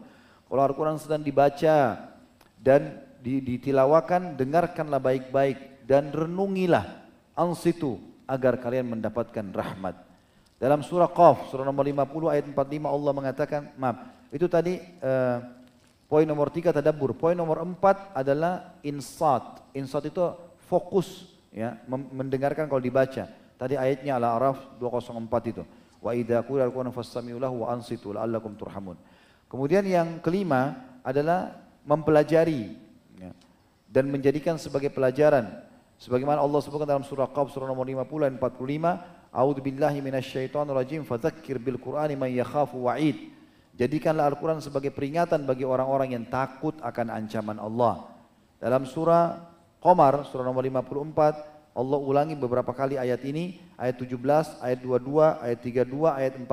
Kalau 0.50 0.62
Al-Quran 0.66 0.98
sedang 0.98 1.22
dibaca 1.22 2.02
dan 2.58 2.98
ditilawakan, 3.22 4.34
dengarkanlah 4.34 4.98
baik-baik 4.98 5.86
dan 5.86 6.10
renungilah 6.10 6.98
ansitu 7.38 8.02
agar 8.26 8.58
kalian 8.58 8.90
mendapatkan 8.90 9.54
rahmat. 9.54 9.94
Dalam 10.58 10.82
surah 10.82 11.10
Qaf, 11.14 11.54
surah 11.54 11.62
nomor 11.62 11.86
50 11.86 12.34
ayat 12.34 12.44
45 12.50 12.82
Allah 12.82 13.12
mengatakan, 13.14 13.62
maaf, 13.78 14.02
itu 14.34 14.50
tadi 14.50 14.82
uh, 14.98 15.38
poin 16.10 16.26
nomor 16.26 16.50
3 16.50 16.74
tadabbur. 16.74 17.14
Poin 17.14 17.38
nomor 17.38 17.62
4 17.62 18.18
adalah 18.18 18.74
insat. 18.82 19.62
Insat 19.78 20.10
itu 20.10 20.22
fokus 20.66 21.30
ya, 21.54 21.78
mendengarkan 21.86 22.66
kalau 22.66 22.82
dibaca. 22.82 23.41
Tadi 23.62 23.78
ayatnya 23.78 24.18
Al-A'raf 24.18 24.74
204 24.82 25.54
itu. 25.54 25.62
Wa 26.02 26.18
idza 26.18 26.42
qila 26.42 26.66
al-Qur'an 26.66 26.90
fastami'u 26.90 27.38
lahu 27.38 27.62
wa 27.62 27.70
ansitu 27.70 28.10
la'allakum 28.10 28.58
turhamun. 28.58 28.98
Kemudian 29.46 29.86
yang 29.86 30.18
kelima 30.18 30.74
adalah 31.06 31.62
mempelajari 31.86 32.74
ya, 33.22 33.30
dan 33.86 34.10
menjadikan 34.10 34.58
sebagai 34.58 34.90
pelajaran 34.90 35.62
Sebagaimana 36.02 36.42
Allah 36.42 36.58
sebutkan 36.58 36.90
dalam 36.90 37.06
surah 37.06 37.30
Qaf 37.30 37.54
surah 37.54 37.70
nomor 37.70 37.86
50 37.86 38.26
dan 38.26 38.34
45, 38.34 39.30
A'udzu 39.30 39.62
billahi 39.62 40.02
minasyaitonir 40.02 40.74
rajim 40.74 41.06
fadzakkir 41.06 41.62
bil 41.62 41.78
Qur'ani 41.78 42.18
man 42.18 42.26
yakhafu 42.26 42.90
wa'id. 42.90 43.30
Jadikanlah 43.78 44.34
Al-Qur'an 44.34 44.58
sebagai 44.58 44.90
peringatan 44.90 45.46
bagi 45.46 45.62
orang-orang 45.62 46.18
yang 46.18 46.26
takut 46.26 46.74
akan 46.82 47.06
ancaman 47.06 47.54
Allah. 47.62 48.10
Dalam 48.58 48.82
surah 48.82 49.46
Qamar 49.78 50.26
surah 50.26 50.42
nomor 50.42 50.66
54 50.66 51.51
Allah 51.72 51.98
ulangi 51.98 52.36
beberapa 52.36 52.70
kali 52.76 53.00
ayat 53.00 53.24
ini, 53.24 53.56
ayat 53.80 53.96
17, 53.96 54.60
ayat 54.60 54.78
22, 54.84 55.40
ayat 55.40 55.58
32, 55.64 56.20
ayat 56.20 56.32
40. 56.36 56.48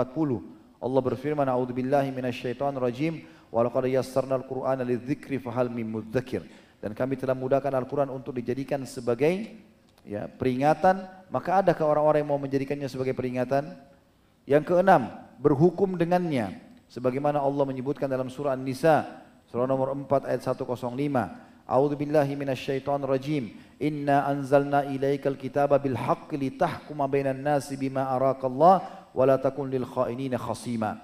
Allah 0.79 1.01
berfirman, 1.03 1.47
A'udzu 1.47 1.75
billahi 1.75 2.09
minasyaitonir 2.15 2.79
rajim 2.79 3.27
wa 3.51 3.67
laqad 3.67 3.91
yassarnal 3.91 4.47
Qur'ana 4.47 4.87
lidzikri 4.87 5.35
fahal 5.43 5.67
mim 5.67 5.99
mudzakir 5.99 6.47
dan 6.79 6.95
kami 6.95 7.19
telah 7.19 7.35
mudahkan 7.35 7.71
Al-Quran 7.75 8.07
untuk 8.07 8.31
dijadikan 8.31 8.79
sebagai 8.87 9.51
ya, 10.07 10.31
peringatan, 10.31 11.03
maka 11.27 11.59
adakah 11.59 11.83
orang-orang 11.91 12.23
yang 12.23 12.31
mau 12.31 12.39
menjadikannya 12.39 12.87
sebagai 12.87 13.11
peringatan? 13.11 13.75
Yang 14.47 14.73
keenam, 14.73 15.11
berhukum 15.43 15.99
dengannya. 15.99 16.55
Sebagaimana 16.89 17.43
Allah 17.43 17.67
menyebutkan 17.67 18.07
dalam 18.07 18.31
surah 18.31 18.55
An-Nisa, 18.55 19.05
surah 19.51 19.67
nomor 19.67 19.91
4 19.93 20.31
ayat 20.31 20.41
105. 20.41 20.79
A'udzu 21.69 22.01
billahi 22.01 22.33
minasyaitonir 22.33 23.05
rajim. 23.05 23.53
Inna 23.77 24.25
anzalna 24.25 24.89
ilaikal 24.89 25.37
kitaba 25.37 25.77
bil 25.77 25.93
haqqi 25.93 26.33
litahkuma 26.33 27.05
bainan 27.05 27.37
nasi 27.37 27.77
bima 27.77 28.09
arakallah 28.09 29.07
wa 29.13 29.23
la 29.23 29.37
takun 29.37 29.69
lil 29.69 29.85
khainina 29.85 30.41
khasima. 30.41 30.97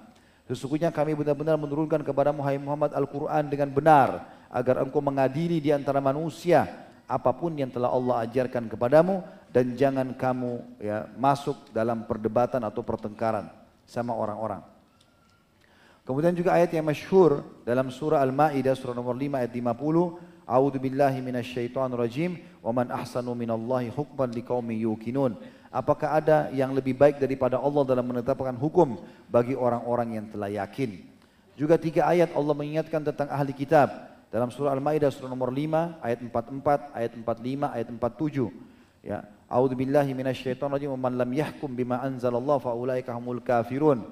Sesungguhnya 0.49 0.89
kami 0.89 1.13
benar-benar 1.13 1.61
menurunkan 1.61 2.01
kepada 2.01 2.33
Muhammad 2.33 2.97
Al-Quran 2.97 3.45
dengan 3.45 3.69
benar 3.69 4.09
agar 4.49 4.81
engkau 4.81 5.01
mengadili 5.05 5.61
di 5.61 5.69
antara 5.69 6.01
manusia 6.01 6.89
apa 7.05 7.29
pun 7.33 7.53
yang 7.53 7.69
telah 7.69 7.93
Allah 7.93 8.25
ajarkan 8.25 8.65
kepadamu 8.65 9.21
dan 9.53 9.77
jangan 9.77 10.17
kamu 10.17 10.81
ya 10.81 11.05
masuk 11.17 11.69
dalam 11.69 12.09
perdebatan 12.09 12.61
atau 12.65 12.81
pertengkaran 12.81 13.49
sama 13.85 14.17
orang-orang. 14.17 14.61
Kemudian 16.05 16.37
juga 16.37 16.53
ayat 16.53 16.69
yang 16.69 16.85
masyhur 16.85 17.41
dalam 17.65 17.89
surah 17.89 18.21
Al-Maidah 18.21 18.77
surah 18.77 18.93
nomor 18.93 19.17
5 19.17 19.41
ayat 19.41 19.49
50, 19.49 20.34
A'udzu 20.45 20.77
billahi 20.77 21.25
minasyaitonir 21.25 21.97
rajim 21.97 22.37
wa 22.61 22.69
man 22.69 22.93
ahsanu 22.93 23.33
minallahi 23.33 23.89
hukman 23.89 24.29
liqaumin 24.29 24.77
yuqinun. 24.77 25.33
Apakah 25.73 26.21
ada 26.21 26.37
yang 26.53 26.71
lebih 26.71 26.95
baik 26.95 27.17
daripada 27.17 27.57
Allah 27.59 27.83
dalam 27.83 28.05
menetapkan 28.05 28.55
hukum 28.55 29.01
bagi 29.27 29.57
orang-orang 29.57 30.21
yang 30.21 30.25
telah 30.29 30.47
yakin? 30.47 31.01
Juga 31.57 31.75
tiga 31.81 32.07
ayat 32.07 32.31
Allah 32.31 32.53
mengingatkan 32.53 33.01
tentang 33.03 33.27
ahli 33.27 33.51
kitab. 33.51 33.91
Dalam 34.29 34.53
surah 34.53 34.71
Al-Maidah 34.75 35.11
surah 35.11 35.31
nomor 35.31 35.51
5 35.51 36.03
ayat 36.03 36.19
44, 36.21 36.95
ayat 36.95 37.11
45, 37.17 37.75
ayat 37.75 37.87
47. 37.91 38.51
Ya, 39.05 39.17
A'udzu 39.49 39.75
billahi 39.77 40.11
minasyaitonir 40.13 40.77
rajim 40.77 40.91
man 40.97 41.13
lam 41.17 41.31
yahkum 41.33 41.69
bima 41.73 42.01
anzalallahu 42.05 42.61
faulaika 42.61 43.13
humul 43.17 43.41
kafirun. 43.41 44.05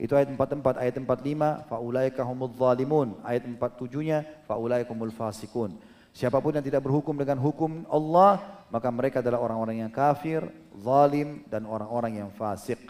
Itu 0.00 0.16
ayat 0.16 0.32
44, 0.32 0.80
ayat 0.80 0.96
45 0.96 1.68
faulaika 1.68 2.24
humudz 2.24 2.56
zalimun. 2.56 3.20
Ayat 3.20 3.44
47-nya 3.44 4.24
faulaika 4.48 4.96
humul 4.96 5.12
fasikun. 5.12 5.76
Siapa 6.16 6.40
pun 6.40 6.56
yang 6.56 6.64
tidak 6.64 6.80
berhukum 6.88 7.14
dengan 7.20 7.36
hukum 7.36 7.84
Allah, 7.86 8.64
maka 8.72 8.88
mereka 8.88 9.20
adalah 9.20 9.44
orang-orang 9.44 9.84
yang 9.84 9.92
kafir, 9.92 10.48
zalim 10.80 11.44
dan 11.52 11.68
orang-orang 11.68 12.24
yang 12.24 12.30
fasik. 12.32 12.80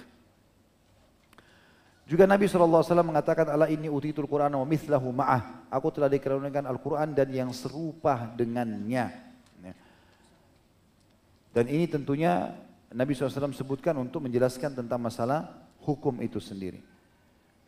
Juga 2.07 2.31
Nabi 2.31 2.47
SAW 2.47 2.87
mengatakan, 3.07 3.47
Allah 3.51 3.71
ini 3.71 3.91
utitul 3.91 4.31
Quran 4.31 4.51
wa 4.55 4.67
mithlahu 4.67 5.11
ma'ah. 5.11 5.67
Aku 5.71 5.91
telah 5.91 6.11
dikaruniakan 6.11 6.67
Al-Quran 6.67 7.15
dan 7.15 7.31
yang 7.31 7.51
serupa 7.55 8.31
dengannya. 8.35 9.07
Ya. 9.63 9.75
Dan 11.55 11.71
ini 11.71 11.87
tentunya 11.87 12.55
Nabi 12.91 13.15
SAW 13.15 13.55
sebutkan 13.55 13.95
untuk 13.99 14.27
menjelaskan 14.27 14.75
tentang 14.75 14.99
masalah 14.99 15.55
hukum 15.87 16.19
itu 16.19 16.43
sendiri. 16.43 16.83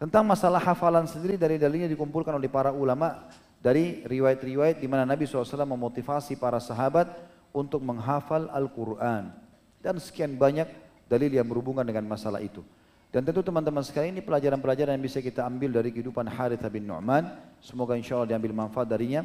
Tentang 0.02 0.26
masalah 0.26 0.58
hafalan 0.58 1.06
sendiri 1.06 1.38
dari 1.38 1.62
dalilnya 1.62 1.86
dikumpulkan 1.86 2.34
oleh 2.34 2.50
para 2.50 2.74
ulama 2.74 3.22
dari 3.62 4.02
riwayat-riwayat 4.02 4.82
di 4.82 4.90
mana 4.90 5.06
Nabi 5.06 5.30
SAW 5.30 5.62
memotivasi 5.62 6.34
para 6.42 6.58
sahabat 6.58 7.06
untuk 7.54 7.78
menghafal 7.86 8.50
Al-Quran. 8.50 9.30
Dan 9.78 10.02
sekian 10.02 10.34
banyak 10.34 10.66
dalil 11.06 11.30
yang 11.30 11.46
berhubungan 11.46 11.86
dengan 11.86 12.02
masalah 12.02 12.42
itu. 12.42 12.66
Dan 13.14 13.22
tentu 13.22 13.46
teman-teman 13.46 13.86
sekalian 13.86 14.18
ini 14.18 14.26
pelajaran-pelajaran 14.26 14.98
yang 14.98 15.06
bisa 15.06 15.22
kita 15.22 15.46
ambil 15.46 15.70
dari 15.70 15.94
kehidupan 15.94 16.26
Harith 16.26 16.66
bin 16.66 16.82
Nu'man. 16.82 17.38
Semoga 17.62 17.94
insya 17.94 18.18
Allah 18.18 18.34
diambil 18.34 18.50
manfaat 18.50 18.90
darinya. 18.90 19.22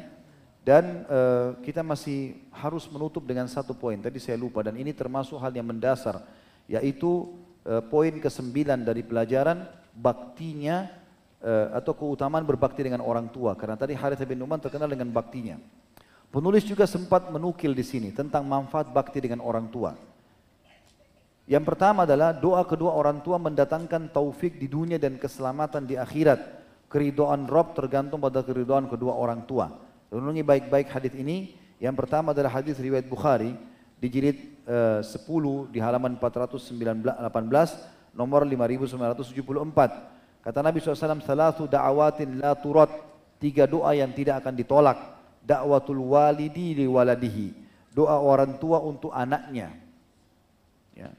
Dan 0.61 1.09
uh, 1.09 1.57
kita 1.65 1.81
masih 1.81 2.37
harus 2.53 2.85
menutup 2.85 3.25
dengan 3.25 3.49
satu 3.49 3.73
poin. 3.73 3.97
Tadi 3.97 4.21
saya 4.21 4.37
lupa 4.37 4.61
dan 4.61 4.77
ini 4.77 4.93
termasuk 4.93 5.41
hal 5.41 5.49
yang 5.57 5.65
mendasar. 5.65 6.21
Yaitu 6.69 7.33
uh, 7.65 7.81
poin 7.81 8.13
ke-9 8.13 8.85
dari 8.85 9.01
pelajaran 9.01 9.65
baktinya 9.97 10.93
uh, 11.41 11.73
atau 11.73 11.97
keutamaan 11.97 12.45
berbakti 12.45 12.85
dengan 12.85 13.01
orang 13.01 13.25
tua 13.33 13.57
karena 13.57 13.73
tadi 13.73 13.97
Harith 13.97 14.21
bin 14.29 14.37
Numan 14.37 14.61
terkenal 14.61 14.85
dengan 14.85 15.09
baktinya. 15.09 15.57
Penulis 16.27 16.67
juga 16.67 16.83
sempat 16.85 17.31
menukil 17.33 17.71
di 17.71 17.81
sini 17.81 18.13
tentang 18.13 18.45
manfaat 18.45 18.91
bakti 18.91 19.23
dengan 19.23 19.41
orang 19.41 19.71
tua. 19.71 19.95
Yang 21.47 21.63
pertama 21.63 22.03
adalah 22.03 22.35
doa 22.35 22.59
kedua 22.67 22.91
orang 22.91 23.23
tua 23.23 23.39
mendatangkan 23.39 24.11
taufik 24.11 24.59
di 24.59 24.67
dunia 24.67 24.99
dan 24.99 25.15
keselamatan 25.15 25.87
di 25.87 25.95
akhirat. 25.95 26.59
Keridoan 26.91 27.47
Rob 27.47 27.71
tergantung 27.75 28.19
pada 28.19 28.43
keridoan 28.43 28.91
kedua 28.91 29.15
orang 29.15 29.47
tua. 29.47 29.71
Renungi 30.11 30.43
baik-baik 30.43 30.91
hadis 30.91 31.15
ini. 31.15 31.55
Yang 31.79 31.95
pertama 32.03 32.35
adalah 32.35 32.51
hadis 32.59 32.75
riwayat 32.75 33.07
Bukhari 33.07 33.55
di 33.95 34.07
jilid 34.11 34.37
eh, 34.67 34.99
10 34.99 35.71
di 35.71 35.79
halaman 35.79 36.19
418 36.19 37.96
nomor 38.17 38.41
5974. 38.49 40.41
Kata 40.41 40.59
Nabi 40.65 40.81
SAW, 40.81 41.21
Salatu 41.21 41.69
da'awatin 41.69 42.41
la 42.41 42.57
turat. 42.57 42.89
Tiga 43.37 43.69
doa 43.69 43.93
yang 43.93 44.09
tidak 44.17 44.41
akan 44.41 44.57
ditolak. 44.57 44.97
Da'watul 45.45 46.01
walidi 46.01 46.73
li 46.73 46.89
waladihi. 46.89 47.53
Doa 47.93 48.17
orang 48.17 48.57
tua 48.57 48.81
untuk 48.81 49.13
anaknya. 49.13 49.69
Ya. 50.97 51.13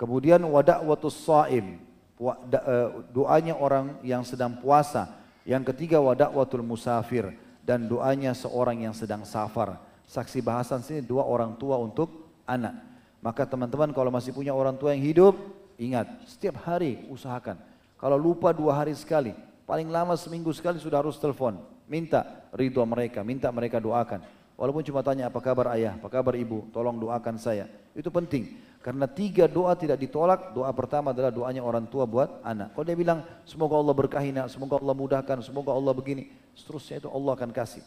Kemudian 0.00 0.40
wada'watus 0.48 1.28
sa'im. 1.28 1.76
Eh, 2.16 2.88
doanya 3.12 3.52
orang 3.60 4.00
yang 4.00 4.24
sedang 4.24 4.56
puasa. 4.56 5.12
Yang 5.44 5.76
ketiga 5.76 6.00
wada'watul 6.00 6.64
musafir. 6.64 7.36
Dan 7.60 7.84
doanya 7.84 8.32
seorang 8.32 8.88
yang 8.88 8.96
sedang 8.96 9.28
safar. 9.28 9.76
Saksi 10.08 10.40
bahasan 10.40 10.80
sini 10.80 11.04
dua 11.04 11.28
orang 11.28 11.52
tua 11.60 11.76
untuk 11.76 12.08
anak. 12.48 12.80
Maka 13.20 13.44
teman-teman 13.44 13.92
kalau 13.92 14.08
masih 14.08 14.32
punya 14.32 14.56
orang 14.56 14.72
tua 14.80 14.96
yang 14.96 15.04
hidup, 15.04 15.36
ingat 15.78 16.10
setiap 16.26 16.60
hari 16.66 17.06
usahakan. 17.08 17.56
Kalau 17.96 18.18
lupa 18.18 18.50
dua 18.52 18.74
hari 18.74 18.92
sekali, 18.98 19.32
paling 19.64 19.88
lama 19.88 20.18
seminggu 20.18 20.50
sekali 20.50 20.76
sudah 20.82 21.00
harus 21.00 21.16
telepon. 21.16 21.58
Minta 21.88 22.44
ridho 22.52 22.84
mereka, 22.84 23.24
minta 23.24 23.48
mereka 23.48 23.80
doakan. 23.80 24.20
Walaupun 24.58 24.82
cuma 24.82 25.06
tanya 25.06 25.30
apa 25.30 25.38
kabar 25.38 25.72
ayah, 25.78 25.94
apa 25.94 26.10
kabar 26.10 26.34
ibu, 26.34 26.66
tolong 26.74 26.98
doakan 26.98 27.38
saya. 27.38 27.70
Itu 27.94 28.10
penting. 28.10 28.68
Karena 28.82 29.10
tiga 29.10 29.50
doa 29.50 29.74
tidak 29.74 29.98
ditolak, 29.98 30.54
doa 30.54 30.70
pertama 30.70 31.10
adalah 31.10 31.34
doanya 31.34 31.62
orang 31.62 31.86
tua 31.90 32.06
buat 32.06 32.42
anak. 32.46 32.74
Kalau 32.74 32.86
dia 32.86 32.98
bilang, 32.98 33.22
semoga 33.42 33.74
Allah 33.74 33.94
berkahi 33.94 34.30
nak, 34.30 34.50
semoga 34.50 34.78
Allah 34.78 34.94
mudahkan, 34.94 35.38
semoga 35.42 35.70
Allah 35.74 35.94
begini, 35.94 36.30
seterusnya 36.54 37.02
itu 37.02 37.08
Allah 37.10 37.34
akan 37.34 37.50
kasih. 37.50 37.82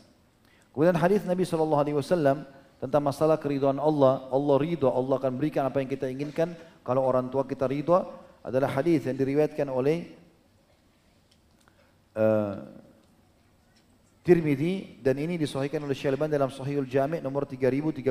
Kemudian 0.72 0.96
hadis 0.96 1.24
Nabi 1.24 1.44
SAW 1.44 2.44
tentang 2.80 3.04
masalah 3.04 3.36
keridhaan 3.40 3.80
Allah, 3.80 4.28
Allah 4.32 4.56
ridho, 4.60 4.88
Allah 4.88 5.16
akan 5.20 5.32
berikan 5.36 5.68
apa 5.68 5.80
yang 5.80 5.90
kita 5.92 6.08
inginkan. 6.08 6.56
Kalau 6.82 7.06
orang 7.06 7.30
tua 7.30 7.46
kita 7.46 7.70
ridho, 7.70 8.22
adalah 8.42 8.74
hadis 8.74 9.06
yang 9.06 9.18
diriwayatkan 9.18 9.70
oleh 9.70 10.10
uh, 12.18 12.58
Tirmidzi 14.22 15.02
dan 15.02 15.18
ini 15.18 15.34
disahihkan 15.38 15.82
oleh 15.82 15.98
Syalban 15.98 16.30
dalam 16.30 16.54
Sahihul 16.54 16.86
Jami' 16.86 17.26
nomor 17.26 17.50
3032. 17.50 18.06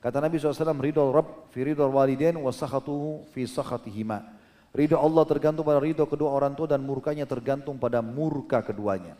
Kata 0.00 0.16
Nabi 0.16 0.40
SAW, 0.40 0.80
ridho 0.80 1.12
Rabb 1.12 1.52
fi 1.52 1.60
ridho 1.60 1.84
walidain 1.92 2.40
wa 2.40 2.48
sakhatuhu 2.48 3.28
fi 3.36 3.44
sakhatihima. 3.44 4.24
Ridho 4.72 4.96
Allah 4.96 5.24
tergantung 5.28 5.68
pada 5.68 5.76
ridho 5.76 6.08
kedua 6.08 6.32
orang 6.32 6.56
tua 6.56 6.64
dan 6.64 6.80
murkanya 6.80 7.28
tergantung 7.28 7.76
pada 7.76 8.00
murka 8.00 8.64
keduanya. 8.64 9.12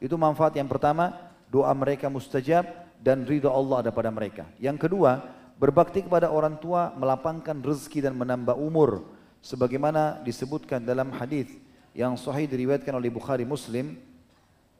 Itu 0.00 0.16
manfaat 0.16 0.56
yang 0.56 0.72
pertama, 0.72 1.12
doa 1.52 1.68
mereka 1.76 2.08
mustajab 2.08 2.64
dan 2.96 3.28
ridho 3.28 3.52
Allah 3.52 3.84
ada 3.84 3.90
pada 3.92 4.08
mereka. 4.08 4.48
Yang 4.56 4.88
kedua, 4.88 5.20
berbakti 5.60 6.00
kepada 6.00 6.32
orang 6.32 6.56
tua 6.56 6.96
melapangkan 6.96 7.60
rezeki 7.60 8.08
dan 8.08 8.16
menambah 8.16 8.56
umur. 8.56 9.04
Sebagaimana 9.44 10.24
disebutkan 10.24 10.80
dalam 10.80 11.12
hadis 11.12 11.52
yang 11.92 12.16
sahih 12.16 12.48
diriwayatkan 12.48 12.96
oleh 12.96 13.12
Bukhari 13.12 13.44
Muslim, 13.44 14.00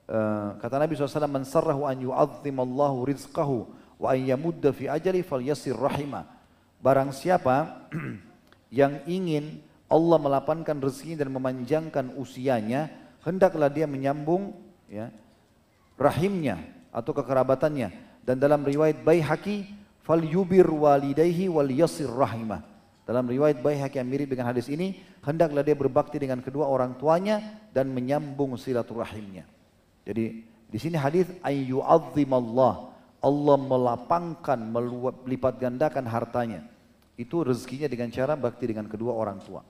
uh, 0.08 0.56
kata 0.56 0.80
Nabi 0.80 0.96
SAW, 0.96 1.28
Man 1.28 1.44
sarrahu 1.44 1.84
an 1.84 2.00
yu'azzimallahu 2.00 3.04
rizqahu 3.04 3.68
wa 4.00 4.08
an 4.08 4.20
yamudda 4.24 4.72
fi 4.72 4.88
ajali 4.88 5.20
falyasir 5.20 5.76
rahimah. 5.76 6.24
Barang 6.80 7.12
siapa 7.12 7.88
yang 8.72 9.04
ingin 9.04 9.60
Allah 9.84 10.16
melapangkan 10.16 10.80
rezeki 10.80 11.20
dan 11.20 11.28
memanjangkan 11.28 12.16
usianya, 12.16 12.88
hendaklah 13.20 13.68
dia 13.68 13.84
menyambung 13.84 14.56
ya, 14.88 15.12
rahimnya 16.00 16.56
atau 16.88 17.12
kekerabatannya. 17.12 18.08
Dan 18.24 18.36
dalam 18.36 18.60
riwayat 18.62 19.00
Baihaqi, 19.00 19.79
fal 20.02 20.22
yubir 20.22 20.68
walidayhi 20.68 21.48
wal 21.50 21.68
yasir 21.68 22.10
rahimah. 22.10 22.62
Dalam 23.08 23.26
riwayat 23.26 23.58
Baihaqi 23.58 23.98
yang 23.98 24.06
mirip 24.06 24.30
dengan 24.30 24.54
hadis 24.54 24.70
ini, 24.70 25.02
hendaklah 25.26 25.66
dia 25.66 25.74
berbakti 25.74 26.22
dengan 26.22 26.38
kedua 26.38 26.70
orang 26.70 26.94
tuanya 26.94 27.58
dan 27.74 27.90
menyambung 27.90 28.54
silaturahimnya. 28.54 29.42
Jadi 30.06 30.46
di 30.70 30.78
sini 30.78 30.94
hadis 30.94 31.26
ayyu'azzimallah 31.42 32.90
Allah 33.20 33.56
melapangkan, 33.60 34.58
melipat 35.26 35.60
gandakan 35.60 36.08
hartanya. 36.08 36.64
Itu 37.20 37.44
rezekinya 37.44 37.84
dengan 37.84 38.08
cara 38.08 38.32
bakti 38.32 38.64
dengan 38.64 38.88
kedua 38.88 39.12
orang 39.12 39.44
tua. 39.44 39.60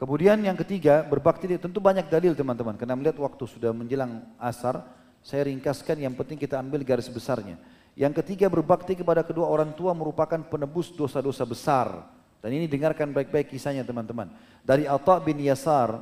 Kemudian 0.00 0.40
yang 0.40 0.56
ketiga, 0.56 1.04
berbakti 1.04 1.44
tentu 1.60 1.76
banyak 1.76 2.08
dalil 2.08 2.32
teman-teman. 2.32 2.72
Karena 2.80 2.96
melihat 2.96 3.20
waktu 3.20 3.44
sudah 3.44 3.68
menjelang 3.76 4.24
asar, 4.40 4.80
saya 5.20 5.44
ringkaskan 5.44 6.00
yang 6.00 6.16
penting 6.16 6.40
kita 6.40 6.56
ambil 6.56 6.80
garis 6.80 7.04
besarnya. 7.12 7.60
Yang 8.00 8.24
ketiga, 8.24 8.48
berbakti 8.48 8.96
kepada 8.96 9.20
kedua 9.20 9.44
orang 9.44 9.76
tua 9.76 9.92
merupakan 9.92 10.40
penebus 10.40 10.88
dosa-dosa 10.88 11.44
besar. 11.44 12.08
Dan 12.40 12.56
ini 12.56 12.64
dengarkan 12.64 13.12
baik-baik 13.12 13.52
kisahnya 13.52 13.84
teman-teman. 13.84 14.32
Dari 14.64 14.88
Atta 14.88 15.20
bin 15.20 15.36
Yasar, 15.36 16.00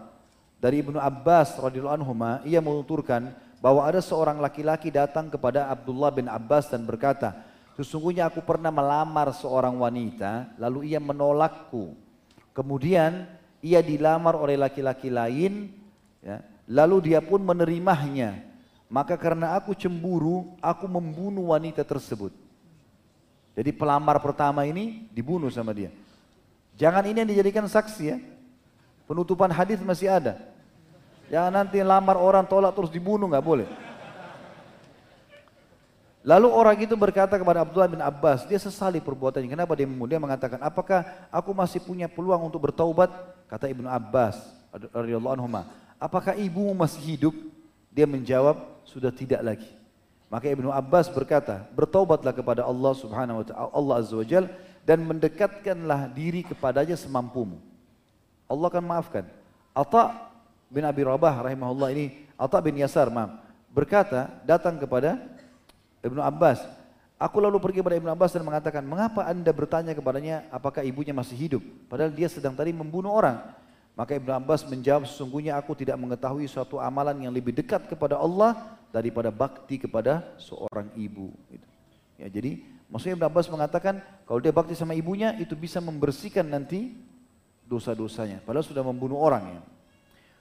dari 0.63 0.79
Ibnu 0.79 0.95
Abbas 1.03 1.59
radhiyallahu 1.59 1.99
anhu, 1.99 2.15
ia 2.47 2.63
menuturkan 2.63 3.35
bahwa 3.59 3.83
ada 3.83 3.99
seorang 3.99 4.39
laki-laki 4.39 4.95
datang 4.95 5.27
kepada 5.27 5.67
Abdullah 5.67 6.15
bin 6.15 6.31
Abbas 6.31 6.71
dan 6.71 6.87
berkata, 6.87 7.35
sesungguhnya 7.75 8.31
aku 8.31 8.47
pernah 8.47 8.71
melamar 8.71 9.35
seorang 9.35 9.75
wanita, 9.75 10.55
lalu 10.55 10.95
ia 10.95 11.03
menolakku. 11.03 11.99
Kemudian 12.55 13.27
ia 13.59 13.83
dilamar 13.83 14.39
oleh 14.39 14.55
laki-laki 14.55 15.11
lain, 15.11 15.75
ya, 16.23 16.47
lalu 16.71 17.11
dia 17.11 17.19
pun 17.19 17.43
menerimanya. 17.43 18.48
Maka 18.89 19.21
karena 19.21 19.53
aku 19.53 19.77
cemburu, 19.77 20.57
aku 20.65 20.89
membunuh 20.89 21.53
wanita 21.53 21.85
tersebut. 21.85 22.33
Jadi 23.53 23.71
pelamar 23.77 24.17
pertama 24.25 24.65
ini 24.65 25.05
dibunuh 25.13 25.53
sama 25.53 25.77
dia. 25.77 25.93
Jangan 26.81 27.05
ini 27.05 27.21
yang 27.21 27.29
dijadikan 27.29 27.69
saksi 27.69 28.03
ya. 28.09 28.17
Penutupan 29.05 29.53
hadis 29.53 29.77
masih 29.85 30.09
ada. 30.09 30.41
Jangan 31.29 31.53
nanti 31.53 31.77
lamar 31.85 32.17
orang 32.17 32.49
tolak 32.49 32.73
terus 32.73 32.89
dibunuh 32.89 33.29
nggak 33.29 33.45
boleh. 33.45 33.69
Lalu 36.25 36.49
orang 36.49 36.77
itu 36.81 36.93
berkata 36.97 37.41
kepada 37.41 37.65
Abdullah 37.65 37.89
bin 37.89 38.05
Abbas, 38.05 38.45
dia 38.49 38.61
sesali 38.61 39.01
perbuatannya. 39.01 39.49
Kenapa 39.49 39.73
dia? 39.77 39.89
Dia 39.89 40.21
mengatakan, 40.21 40.61
apakah 40.61 41.05
aku 41.33 41.57
masih 41.57 41.81
punya 41.81 42.09
peluang 42.09 42.49
untuk 42.49 42.69
bertaubat? 42.69 43.09
Kata 43.49 43.65
Ibnu 43.69 43.89
Abbas 43.89 44.37
radhiyallahu 44.93 45.35
anhu, 45.41 45.49
apakah 45.97 46.37
ibumu 46.37 46.77
masih 46.77 47.01
hidup? 47.01 47.35
Dia 47.99 48.07
menjawab, 48.07 48.87
sudah 48.87 49.11
tidak 49.11 49.43
lagi. 49.43 49.71
Maka 50.31 50.47
Ibnu 50.47 50.71
Abbas 50.71 51.11
berkata, 51.11 51.67
bertaubatlah 51.75 52.31
kepada 52.31 52.63
Allah 52.63 52.95
Subhanahu 52.95 53.43
wa 53.43 53.45
taala, 53.51 53.69
Allah 53.75 53.95
Azza 53.99 54.15
wa 54.15 54.23
Jal 54.23 54.47
dan 54.87 55.03
mendekatkanlah 55.03 56.15
diri 56.15 56.47
kepadanya 56.47 56.95
semampumu. 56.95 57.59
Allah 58.47 58.71
akan 58.71 58.87
maafkan. 58.87 59.27
Atau 59.75 60.15
bin 60.71 60.87
Abi 60.87 61.03
Rabah 61.03 61.43
rahimahullah 61.43 61.91
ini 61.91 62.23
Atta 62.39 62.63
bin 62.63 62.79
Yasar 62.79 63.11
mam, 63.11 63.35
berkata 63.75 64.31
datang 64.47 64.79
kepada 64.79 65.19
Ibnu 66.07 66.23
Abbas 66.23 66.63
Aku 67.19 67.43
lalu 67.43 67.59
pergi 67.59 67.83
kepada 67.83 67.99
Ibnu 67.99 68.15
Abbas 68.15 68.31
dan 68.31 68.47
mengatakan, 68.47 68.87
mengapa 68.87 69.27
anda 69.27 69.51
bertanya 69.51 69.91
kepadanya 69.91 70.47
apakah 70.55 70.87
ibunya 70.87 71.11
masih 71.11 71.35
hidup? 71.35 71.63
Padahal 71.91 72.15
dia 72.15 72.31
sedang 72.31 72.55
tadi 72.55 72.71
membunuh 72.71 73.11
orang. 73.11 73.43
Maka 73.99 74.15
Ibnu 74.15 74.31
Abbas 74.31 74.63
menjawab, 74.71 75.11
sesungguhnya 75.11 75.59
aku 75.59 75.75
tidak 75.75 75.99
mengetahui 75.99 76.47
suatu 76.47 76.79
amalan 76.79 77.19
yang 77.19 77.35
lebih 77.35 77.51
dekat 77.51 77.91
kepada 77.91 78.15
Allah 78.15 78.79
daripada 78.95 79.35
bakti 79.35 79.75
kepada 79.75 80.23
seorang 80.39 80.87
ibu. 80.95 81.35
Ya, 82.15 82.31
jadi 82.31 82.63
maksudnya 82.87 83.19
Ibnu 83.19 83.27
Abbas 83.27 83.51
mengatakan, 83.51 83.99
kalau 84.23 84.39
dia 84.39 84.55
bakti 84.55 84.79
sama 84.79 84.95
ibunya, 84.95 85.35
itu 85.43 85.59
bisa 85.59 85.83
membersihkan 85.83 86.47
nanti 86.47 86.95
dosa-dosanya. 87.67 88.39
Padahal 88.47 88.63
sudah 88.63 88.87
membunuh 88.87 89.19
orang 89.19 89.59
ya. 89.59 89.61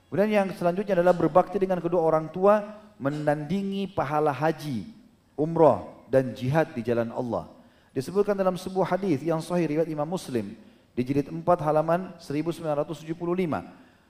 Kemudian 0.06 0.30
yang 0.30 0.48
selanjutnya 0.54 0.94
adalah 0.94 1.18
berbakti 1.18 1.58
dengan 1.58 1.82
kedua 1.82 1.98
orang 1.98 2.30
tua, 2.30 2.62
menandingi 3.02 3.90
pahala 3.90 4.30
haji, 4.30 4.86
umrah 5.34 5.82
dan 6.06 6.30
jihad 6.30 6.78
di 6.78 6.86
jalan 6.86 7.10
Allah. 7.10 7.50
Disebutkan 7.90 8.38
dalam 8.38 8.54
sebuah 8.54 8.94
hadis 8.94 9.18
yang 9.18 9.42
sahih 9.42 9.66
riwayat 9.66 9.90
Imam 9.90 10.06
Muslim 10.06 10.54
di 10.98 11.06
jilid 11.06 11.30
4 11.30 11.46
halaman 11.62 12.10
1975. 12.18 13.14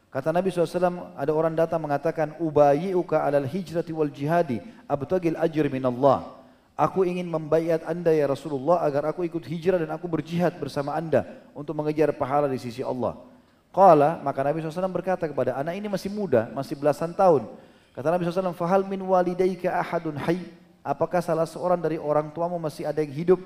Kata 0.09 0.33
Nabi 0.33 0.49
SAW, 0.49 1.13
ada 1.13 1.33
orang 1.37 1.53
datang 1.53 1.85
mengatakan, 1.85 2.33
Ubayi'uka 2.41 3.21
alal 3.29 3.45
hijrati 3.45 3.93
wal 3.93 4.09
jihadi, 4.09 4.65
abtagil 4.89 5.37
ajr 5.37 5.69
min 5.69 5.85
Allah. 5.85 6.33
Aku 6.81 7.05
ingin 7.05 7.29
membayar 7.29 7.85
anda 7.85 8.09
ya 8.09 8.25
Rasulullah 8.25 8.81
agar 8.89 9.13
aku 9.13 9.29
ikut 9.29 9.45
hijrah 9.45 9.77
dan 9.77 9.93
aku 9.93 10.09
berjihad 10.09 10.57
bersama 10.57 10.97
anda 10.97 11.29
untuk 11.53 11.77
mengejar 11.77 12.09
pahala 12.17 12.49
di 12.49 12.57
sisi 12.57 12.81
Allah. 12.81 13.21
Qala, 13.69 14.17
maka 14.25 14.41
Nabi 14.41 14.65
SAW 14.65 14.89
berkata 14.89 15.29
kepada 15.29 15.61
anak 15.61 15.77
ini 15.77 15.93
masih 15.93 16.09
muda, 16.09 16.49
masih 16.57 16.73
belasan 16.73 17.13
tahun. 17.13 17.45
Kata 17.93 18.09
Nabi 18.09 18.25
SAW, 18.25 18.57
Fahal 18.57 18.89
min 18.89 19.05
walidaika 19.05 19.77
ahadun 19.77 20.17
hay. 20.25 20.41
Apakah 20.81 21.21
salah 21.21 21.45
seorang 21.45 21.83
dari 21.83 22.01
orang 22.01 22.33
tuamu 22.33 22.57
masih 22.57 22.89
ada 22.89 23.05
yang 23.05 23.13
hidup? 23.13 23.43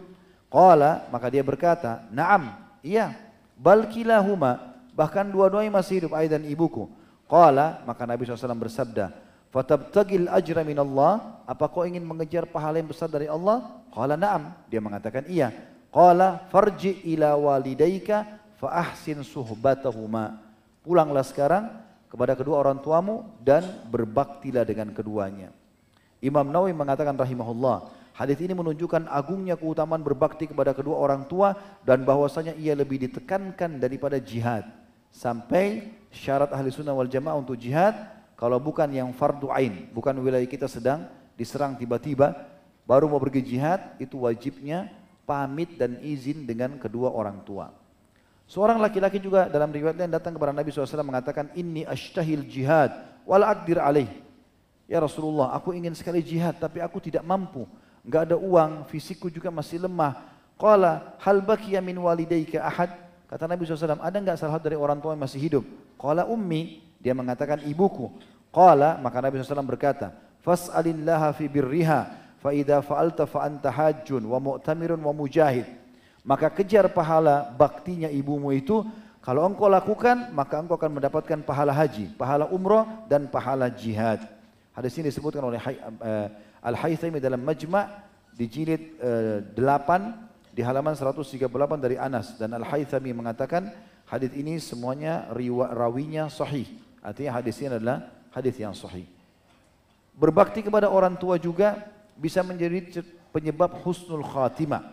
Qala, 0.46 1.10
maka 1.10 1.26
dia 1.26 1.42
berkata, 1.42 2.06
Naam, 2.14 2.54
iya. 2.86 3.31
Bal 3.58 3.88
kilahuma, 3.88 4.76
bahkan 4.96 5.28
dua-duanya 5.28 5.72
masih 5.72 6.04
hidup, 6.04 6.12
ayah 6.18 6.36
dan 6.38 6.44
ibuku. 6.48 6.88
Qala, 7.26 7.80
maka 7.88 8.04
Nabi 8.04 8.28
SAW 8.28 8.58
bersabda, 8.58 9.12
Fatabtagil 9.52 10.32
ajra 10.32 10.64
min 10.64 10.80
Allah. 10.80 11.44
Apa 11.44 11.68
kau 11.68 11.84
ingin 11.84 12.00
mengejar 12.00 12.48
pahala 12.48 12.80
yang 12.80 12.88
besar 12.88 13.12
dari 13.12 13.28
Allah? 13.28 13.84
Qala 13.92 14.16
na'am. 14.16 14.56
Dia 14.72 14.80
mengatakan 14.80 15.28
iya. 15.28 15.52
Qala 15.92 16.48
farji 16.48 17.04
ila 17.12 17.36
walidaika 17.36 18.40
fa 18.56 18.80
ahsin 18.80 19.20
suhbatahuma. 19.20 20.40
Pulanglah 20.80 21.20
sekarang 21.20 21.68
kepada 22.08 22.32
kedua 22.32 22.64
orang 22.64 22.80
tuamu 22.80 23.28
dan 23.44 23.60
berbaktilah 23.92 24.64
dengan 24.64 24.88
keduanya. 24.96 25.52
Imam 26.24 26.48
Nawawi 26.48 26.72
mengatakan 26.72 27.12
rahimahullah, 27.12 27.92
hadis 28.22 28.38
ini 28.38 28.54
menunjukkan 28.54 29.10
agungnya 29.10 29.58
keutamaan 29.58 30.00
berbakti 30.00 30.46
kepada 30.46 30.70
kedua 30.70 30.96
orang 30.96 31.26
tua 31.26 31.58
dan 31.82 32.06
bahwasanya 32.06 32.54
ia 32.54 32.72
lebih 32.78 33.02
ditekankan 33.02 33.82
daripada 33.82 34.22
jihad. 34.22 34.62
Sampai 35.10 35.92
syarat 36.08 36.54
ahli 36.54 36.70
sunnah 36.70 36.94
wal 36.94 37.10
jamaah 37.10 37.36
untuk 37.36 37.58
jihad 37.58 37.92
kalau 38.38 38.58
bukan 38.58 38.90
yang 38.90 39.10
fardu 39.14 39.50
ain, 39.50 39.90
bukan 39.90 40.14
wilayah 40.18 40.46
kita 40.46 40.66
sedang 40.66 41.06
diserang 41.38 41.78
tiba-tiba, 41.78 42.34
baru 42.86 43.06
mau 43.06 43.22
pergi 43.22 43.54
jihad, 43.54 43.98
itu 44.02 44.22
wajibnya 44.22 44.90
pamit 45.22 45.78
dan 45.78 45.98
izin 46.02 46.42
dengan 46.42 46.74
kedua 46.78 47.10
orang 47.10 47.38
tua. 47.46 47.70
Seorang 48.50 48.82
laki-laki 48.82 49.22
juga 49.22 49.48
dalam 49.48 49.70
riwayat 49.70 49.96
yang 49.96 50.12
datang 50.12 50.36
kepada 50.36 50.52
Nabi 50.52 50.68
SAW 50.68 51.06
mengatakan, 51.06 51.54
Inni 51.56 51.86
ashtahil 51.88 52.44
jihad, 52.44 52.92
wala 53.24 53.48
akdir 53.48 53.80
alaih. 53.80 54.10
Ya 54.90 55.00
Rasulullah, 55.00 55.54
aku 55.56 55.72
ingin 55.72 55.96
sekali 55.96 56.20
jihad, 56.20 56.58
tapi 56.58 56.82
aku 56.82 57.00
tidak 57.00 57.24
mampu. 57.24 57.64
Enggak 58.02 58.30
ada 58.30 58.36
uang, 58.38 58.86
fisikku 58.90 59.30
juga 59.30 59.48
masih 59.54 59.78
lemah. 59.82 60.18
Qala, 60.58 61.14
hal 61.22 61.38
bakiya 61.42 61.78
min 61.78 61.98
walidayka 61.98 62.58
ahad? 62.62 62.90
Kata 63.30 63.46
Nabi 63.46 63.64
SAW, 63.64 64.02
ada 64.02 64.18
enggak 64.18 64.38
salah 64.38 64.58
dari 64.58 64.74
orang 64.74 64.98
tua 64.98 65.14
yang 65.14 65.22
masih 65.22 65.38
hidup? 65.38 65.64
Qala 65.94 66.26
ummi, 66.26 66.82
dia 66.98 67.14
mengatakan 67.14 67.62
ibuku. 67.62 68.10
Qala 68.52 68.98
maka 68.98 69.22
Nabi 69.22 69.40
SAW 69.40 69.64
berkata, 69.64 70.12
Fas'alillaha 70.42 71.30
fi 71.32 71.46
birriha 71.46 72.00
fa 72.42 72.50
idza 72.50 72.82
fa'alta 72.82 73.30
fa 73.30 73.46
anta 73.46 73.70
hajjun 73.70 74.26
wa 74.26 74.42
mu'tamirun 74.42 74.98
wa 74.98 75.14
mujahid. 75.14 75.64
Maka 76.26 76.50
kejar 76.50 76.90
pahala 76.90 77.54
baktinya 77.54 78.10
ibumu 78.10 78.50
itu 78.50 78.82
kalau 79.22 79.46
engkau 79.46 79.70
lakukan 79.70 80.34
maka 80.34 80.58
engkau 80.58 80.74
akan 80.74 80.98
mendapatkan 80.98 81.38
pahala 81.46 81.70
haji, 81.70 82.10
pahala 82.18 82.50
umrah 82.50 83.06
dan 83.06 83.30
pahala 83.30 83.70
jihad. 83.70 84.18
Hadis 84.74 84.98
ini 84.98 85.14
disebutkan 85.14 85.46
oleh 85.46 85.62
uh, 85.62 86.26
Al-Haythami 86.62 87.18
dalam 87.18 87.42
Majma' 87.42 88.06
di 88.32 88.46
jilid 88.46 88.96
eh, 89.02 89.42
8 89.42 90.54
di 90.54 90.62
halaman 90.62 90.94
138 90.94 91.42
dari 91.82 91.98
Anas 91.98 92.38
dan 92.38 92.54
Al-Haythami 92.54 93.10
mengatakan 93.10 93.72
hadis 94.06 94.30
ini 94.38 94.62
semuanya 94.62 95.26
rawinya 95.74 96.30
sahih. 96.30 96.70
Artinya 97.02 97.42
hadis 97.42 97.58
ini 97.58 97.76
adalah 97.76 98.08
hadis 98.30 98.54
yang 98.60 98.76
sahih. 98.76 99.08
Berbakti 100.12 100.62
kepada 100.62 100.92
orang 100.92 101.16
tua 101.16 101.40
juga 101.40 101.88
bisa 102.14 102.44
menjadi 102.44 103.02
penyebab 103.32 103.80
husnul 103.82 104.22
khatimah. 104.22 104.92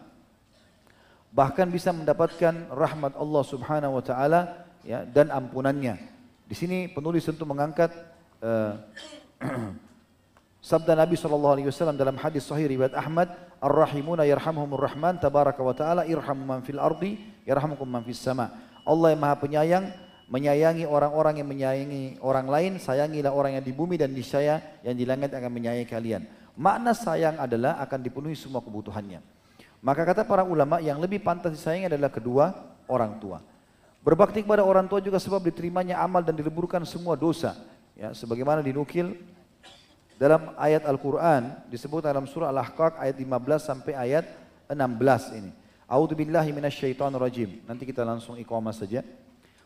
Bahkan 1.30 1.68
bisa 1.70 1.94
mendapatkan 1.94 2.72
rahmat 2.74 3.14
Allah 3.14 3.44
Subhanahu 3.46 4.00
wa 4.00 4.04
taala 4.04 4.66
ya 4.82 5.06
dan 5.06 5.30
ampunannya. 5.30 6.00
Di 6.50 6.56
sini 6.58 6.90
penulis 6.90 7.28
tentu 7.28 7.46
mengangkat 7.46 7.94
uh, 8.42 8.74
sabda 10.60 10.96
Nabi 10.96 11.16
sallallahu 11.16 11.54
alaihi 11.60 11.68
wasallam 11.72 11.96
dalam 11.96 12.16
hadis 12.20 12.48
sahih 12.48 12.68
riwayat 12.68 12.96
Ahmad, 12.96 13.32
"Ar-rahimuna 13.64 14.28
yarhamhumur 14.28 14.80
rahman 14.80 15.20
tabaraka 15.20 15.60
wa 15.64 15.74
taala 15.76 16.04
irhamu 16.08 16.44
man 16.44 16.60
fil 16.64 16.80
ardi 16.80 17.20
yarhamukum 17.48 17.88
man 17.88 18.04
fis 18.04 18.20
sama." 18.20 18.52
Allah 18.84 19.16
yang 19.16 19.22
Maha 19.22 19.36
Penyayang 19.40 19.86
menyayangi 20.30 20.86
orang-orang 20.86 21.42
yang 21.42 21.50
menyayangi 21.50 22.22
orang 22.22 22.48
lain, 22.48 22.72
sayangilah 22.78 23.34
orang 23.34 23.58
yang 23.58 23.66
di 23.66 23.74
bumi 23.74 23.98
dan 23.98 24.14
di 24.14 24.22
saya 24.22 24.80
yang 24.86 24.94
di 24.94 25.04
langit 25.04 25.34
akan 25.34 25.50
menyayangi 25.50 25.90
kalian. 25.90 26.22
Makna 26.60 26.94
sayang 26.94 27.40
adalah 27.42 27.82
akan 27.82 28.00
dipenuhi 28.04 28.36
semua 28.38 28.62
kebutuhannya. 28.62 29.24
Maka 29.80 30.04
kata 30.04 30.28
para 30.28 30.44
ulama 30.44 30.84
yang 30.84 31.00
lebih 31.00 31.24
pantas 31.24 31.56
disayangi 31.56 31.88
adalah 31.88 32.12
kedua 32.12 32.52
orang 32.92 33.16
tua. 33.18 33.40
Berbakti 34.04 34.44
kepada 34.44 34.64
orang 34.64 34.88
tua 34.88 35.00
juga 35.00 35.20
sebab 35.20 35.44
diterimanya 35.44 36.00
amal 36.00 36.24
dan 36.24 36.36
dileburkan 36.36 36.84
semua 36.84 37.16
dosa. 37.16 37.56
Ya, 37.96 38.16
sebagaimana 38.16 38.64
dinukil 38.64 39.16
dalam 40.20 40.52
ayat 40.60 40.84
Al-Quran 40.84 41.64
disebut 41.72 42.04
dalam 42.04 42.28
surah 42.28 42.52
Al-Ahqaq 42.52 43.00
ayat 43.00 43.16
15 43.16 43.24
sampai 43.64 43.96
ayat 43.96 44.28
16 44.68 45.40
ini. 45.40 45.52
A'udhu 45.88 46.12
billahi 46.12 46.52
minasyaitan 46.52 47.16
rajim. 47.16 47.64
Nanti 47.64 47.88
kita 47.88 48.04
langsung 48.04 48.36
iqamah 48.36 48.76
saja. 48.76 49.00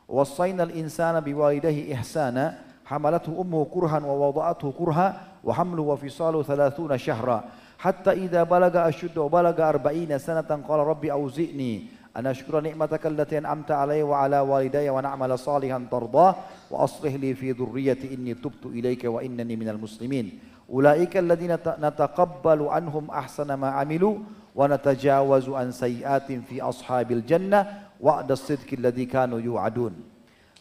Wassayna 0.06 0.70
al-insana 0.70 1.26
biwalidahi 1.26 1.90
ihsana 1.98 2.62
hamalathu 2.86 3.34
ummu 3.34 3.66
kurhan 3.66 4.06
wa 4.06 4.14
wadaatuhu 4.14 4.78
kurha 4.78 5.42
wa 5.42 5.52
hamlu 5.58 5.90
wa 5.90 5.98
fisalu 5.98 6.46
thalathuna 6.46 7.02
syahra. 7.02 7.50
Hatta 7.82 8.14
idha 8.14 8.46
balaga 8.46 8.86
asyudda 8.86 9.26
wa 9.26 9.34
balaga 9.34 9.66
arba'ina 9.66 10.22
sanatan 10.22 10.62
qala 10.62 10.86
rabbi 10.86 11.10
auzi'ni 11.10 11.90
أن 12.17 12.27
أشكر 12.27 12.61
نعمتك 12.61 13.07
التي 13.07 13.39
أنعمت 13.39 13.71
علي 13.71 14.03
وعلى 14.03 14.41
والدي 14.41 14.91
ونعمل 14.91 15.39
صالحا 15.39 15.87
ترضاه 15.91 16.35
وأصلح 16.71 17.15
لي 17.15 17.35
في 17.35 17.53
ذريتي 17.53 18.15
إني 18.15 18.35
تبت 18.35 18.67
إليك 18.67 19.05
وإنني 19.05 19.57
من 19.57 19.69
المسلمين 19.69 20.39
أولئك 20.71 21.17
الذين 21.17 21.53
نتقبل 21.81 22.61
عنهم 22.63 23.11
أحسن 23.11 23.55
ما 23.55 23.69
عملوا 23.71 24.17
ونتجاوز 24.57 25.49
عن 25.49 25.73
سيئات 25.73 26.33
في 26.33 26.63
أصحاب 26.63 27.13
الجنة 27.13 27.89
wa'da 27.99 28.35
sidqi 28.39 28.79
alladhi 28.79 29.05
kanu 29.11 29.43
yu'adun. 29.43 29.95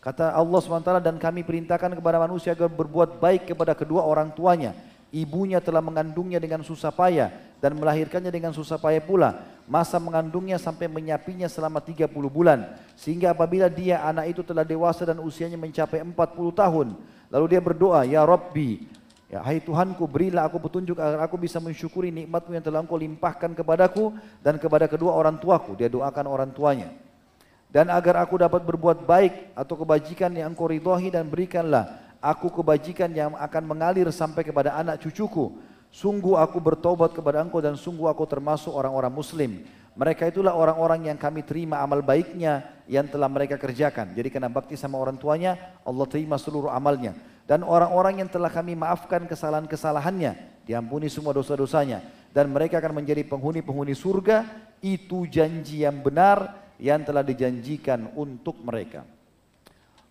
Kata 0.01 0.33
Allah 0.33 0.59
SWT 0.61 0.91
dan 1.01 1.15
kami 1.17 1.45
perintahkan 1.45 1.97
kepada 1.97 2.17
manusia 2.21 2.53
agar 2.53 2.69
berbuat 2.69 3.21
baik 3.21 3.53
kepada 3.53 3.77
kedua 3.77 4.05
orang 4.05 4.33
tuanya. 4.33 4.73
Ibunya 5.07 5.63
telah 5.63 5.79
mengandungnya 5.79 6.37
dengan 6.37 6.61
susah 6.67 6.91
payah 6.91 7.31
dan 7.62 7.78
melahirkannya 7.78 8.34
dengan 8.34 8.50
susah 8.50 8.76
payah 8.76 8.98
pula. 8.98 9.46
Masa 9.70 10.02
mengandungnya 10.02 10.58
sampai 10.58 10.90
menyapinya 10.90 11.46
selama 11.46 11.78
30 11.78 12.10
bulan. 12.26 12.66
Sehingga 12.98 13.30
apabila 13.30 13.70
dia 13.70 14.02
anak 14.02 14.34
itu 14.34 14.42
telah 14.42 14.66
dewasa 14.66 15.06
dan 15.06 15.22
usianya 15.22 15.54
mencapai 15.54 16.02
40 16.02 16.12
tahun. 16.50 16.98
Lalu 17.30 17.46
dia 17.46 17.60
berdoa, 17.62 18.02
Ya 18.02 18.26
Rabbi, 18.26 19.00
Ya, 19.32 19.40
hai 19.40 19.64
Tuhanku 19.64 20.04
berilah 20.04 20.44
aku 20.44 20.60
petunjuk 20.60 21.00
agar 21.00 21.24
aku 21.24 21.40
bisa 21.40 21.56
mensyukuri 21.56 22.12
nikmatmu 22.12 22.52
yang 22.52 22.60
telah 22.60 22.84
engkau 22.84 23.00
limpahkan 23.00 23.56
kepadaku 23.56 24.12
dan 24.44 24.60
kepada 24.60 24.84
kedua 24.84 25.16
orang 25.16 25.40
tuaku. 25.40 25.72
Dia 25.72 25.88
doakan 25.88 26.28
orang 26.28 26.52
tuanya 26.52 26.92
dan 27.72 27.88
agar 27.88 28.20
aku 28.20 28.36
dapat 28.36 28.60
berbuat 28.60 29.08
baik 29.08 29.56
atau 29.56 29.74
kebajikan 29.80 30.28
yang 30.36 30.52
engkau 30.52 30.68
ridhoi 30.68 31.08
dan 31.08 31.24
berikanlah 31.24 31.96
aku 32.20 32.52
kebajikan 32.52 33.08
yang 33.10 33.32
akan 33.32 33.64
mengalir 33.64 34.06
sampai 34.12 34.44
kepada 34.44 34.76
anak 34.76 35.00
cucuku. 35.00 35.50
Sungguh 35.92 36.40
aku 36.40 36.56
bertobat 36.56 37.12
kepada 37.12 37.44
engkau 37.44 37.60
dan 37.60 37.76
sungguh 37.76 38.08
aku 38.08 38.24
termasuk 38.24 38.72
orang-orang 38.72 39.12
muslim. 39.12 39.60
Mereka 39.92 40.32
itulah 40.32 40.56
orang-orang 40.56 41.12
yang 41.12 41.20
kami 41.20 41.44
terima 41.44 41.84
amal 41.84 42.00
baiknya 42.00 42.64
yang 42.88 43.04
telah 43.04 43.28
mereka 43.28 43.60
kerjakan. 43.60 44.16
Jadi 44.16 44.32
kena 44.32 44.48
bakti 44.48 44.72
sama 44.72 44.96
orang 44.96 45.20
tuanya, 45.20 45.76
Allah 45.84 46.08
terima 46.08 46.40
seluruh 46.40 46.72
amalnya. 46.72 47.12
Dan 47.44 47.60
orang-orang 47.60 48.24
yang 48.24 48.30
telah 48.32 48.48
kami 48.48 48.72
maafkan 48.72 49.28
kesalahan-kesalahannya, 49.28 50.64
diampuni 50.64 51.12
semua 51.12 51.36
dosa-dosanya. 51.36 52.00
Dan 52.32 52.48
mereka 52.48 52.80
akan 52.80 53.04
menjadi 53.04 53.28
penghuni-penghuni 53.28 53.92
surga, 53.92 54.48
itu 54.80 55.28
janji 55.28 55.84
yang 55.84 56.00
benar 56.00 56.56
yang 56.80 57.04
telah 57.04 57.20
dijanjikan 57.20 58.16
untuk 58.16 58.56
mereka. 58.64 59.04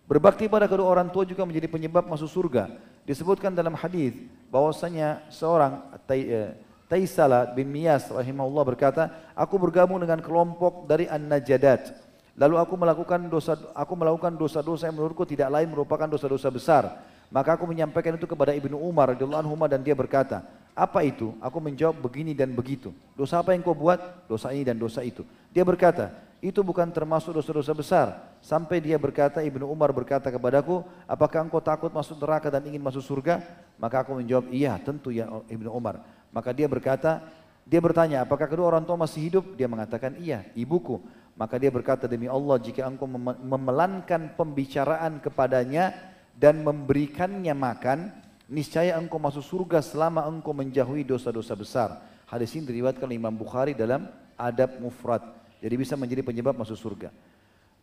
Berbakti 0.06 0.46
pada 0.46 0.70
kedua 0.70 0.94
orang 0.94 1.10
tua 1.10 1.26
juga 1.26 1.42
menjadi 1.42 1.66
penyebab 1.66 2.06
masuk 2.06 2.30
surga. 2.30 2.70
Disebutkan 3.02 3.50
dalam 3.50 3.74
hadis 3.74 4.14
bahwasanya 4.52 5.24
seorang 5.32 5.80
eh, 6.12 6.52
Taisala 6.92 7.48
bin 7.56 7.72
Miyas 7.72 8.12
rahimahullah 8.12 8.68
berkata, 8.68 9.04
aku 9.32 9.56
bergabung 9.56 10.04
dengan 10.04 10.20
kelompok 10.20 10.92
dari 10.92 11.08
An-Najadat. 11.08 11.96
Lalu 12.36 12.60
aku 12.60 12.76
melakukan 12.76 13.32
dosa 13.32 13.56
aku 13.72 13.96
melakukan 13.96 14.36
dosa-dosa 14.36 14.92
yang 14.92 15.00
menurutku 15.00 15.24
tidak 15.24 15.48
lain 15.48 15.72
merupakan 15.72 16.08
dosa-dosa 16.12 16.52
besar. 16.52 16.84
Maka 17.32 17.56
aku 17.56 17.64
menyampaikan 17.64 18.20
itu 18.20 18.28
kepada 18.28 18.52
Ibnu 18.52 18.76
Umar 18.76 19.16
radhiyallahu 19.16 19.40
anhu 19.48 19.56
dan 19.72 19.80
dia 19.80 19.96
berkata, 19.96 20.44
"Apa 20.74 21.06
itu?" 21.06 21.34
Aku 21.44 21.58
menjawab 21.60 22.00
begini 22.00 22.36
dan 22.36 22.52
begitu. 22.56 22.92
Dosa 23.16 23.40
apa 23.40 23.54
yang 23.54 23.62
kau 23.62 23.76
buat? 23.76 24.26
Dosa 24.26 24.52
ini 24.56 24.66
dan 24.66 24.80
dosa 24.80 25.06
itu. 25.06 25.22
Dia 25.52 25.68
berkata, 25.68 26.12
itu 26.42 26.66
bukan 26.66 26.90
termasuk 26.90 27.38
dosa-dosa 27.38 27.70
besar. 27.78 28.08
Sampai 28.42 28.82
dia 28.82 28.98
berkata, 28.98 29.46
Ibnu 29.46 29.70
Umar 29.70 29.94
berkata 29.94 30.34
kepadaku, 30.34 30.82
apakah 31.06 31.46
engkau 31.46 31.62
takut 31.62 31.94
masuk 31.94 32.18
neraka 32.18 32.50
dan 32.50 32.66
ingin 32.66 32.82
masuk 32.82 33.06
surga? 33.06 33.46
Maka 33.78 34.02
aku 34.02 34.18
menjawab, 34.18 34.50
iya 34.50 34.74
tentu 34.82 35.14
ya 35.14 35.30
Ibnu 35.46 35.70
Umar. 35.70 36.02
Maka 36.34 36.50
dia 36.50 36.66
berkata, 36.66 37.22
Dia 37.62 37.80
bertanya, 37.80 38.26
apakah 38.26 38.50
kedua 38.50 38.74
orang 38.74 38.84
tua 38.84 38.98
masih 38.98 39.32
hidup? 39.32 39.54
Dia 39.56 39.70
mengatakan, 39.70 40.18
iya, 40.18 40.50
ibuku. 40.58 41.00
Maka 41.38 41.56
dia 41.56 41.70
berkata, 41.72 42.10
demi 42.10 42.28
Allah, 42.28 42.58
jika 42.60 42.84
engkau 42.84 43.08
memelankan 43.38 44.34
pembicaraan 44.36 45.22
kepadanya 45.24 45.94
dan 46.36 46.66
memberikannya 46.66 47.54
makan, 47.54 48.12
niscaya 48.52 49.00
engkau 49.00 49.16
masuk 49.16 49.40
surga 49.40 49.80
selama 49.80 50.28
engkau 50.28 50.52
menjauhi 50.52 51.08
dosa-dosa 51.08 51.56
besar. 51.56 51.90
Hadis 52.28 52.52
ini 52.60 52.68
diriwayatkan 52.68 53.08
oleh 53.08 53.16
Imam 53.16 53.32
Bukhari 53.32 53.72
dalam 53.72 54.12
Adab 54.36 54.76
Mufrad. 54.84 55.24
Jadi 55.64 55.76
bisa 55.80 55.96
menjadi 55.96 56.20
penyebab 56.20 56.60
masuk 56.60 56.76
surga. 56.76 57.16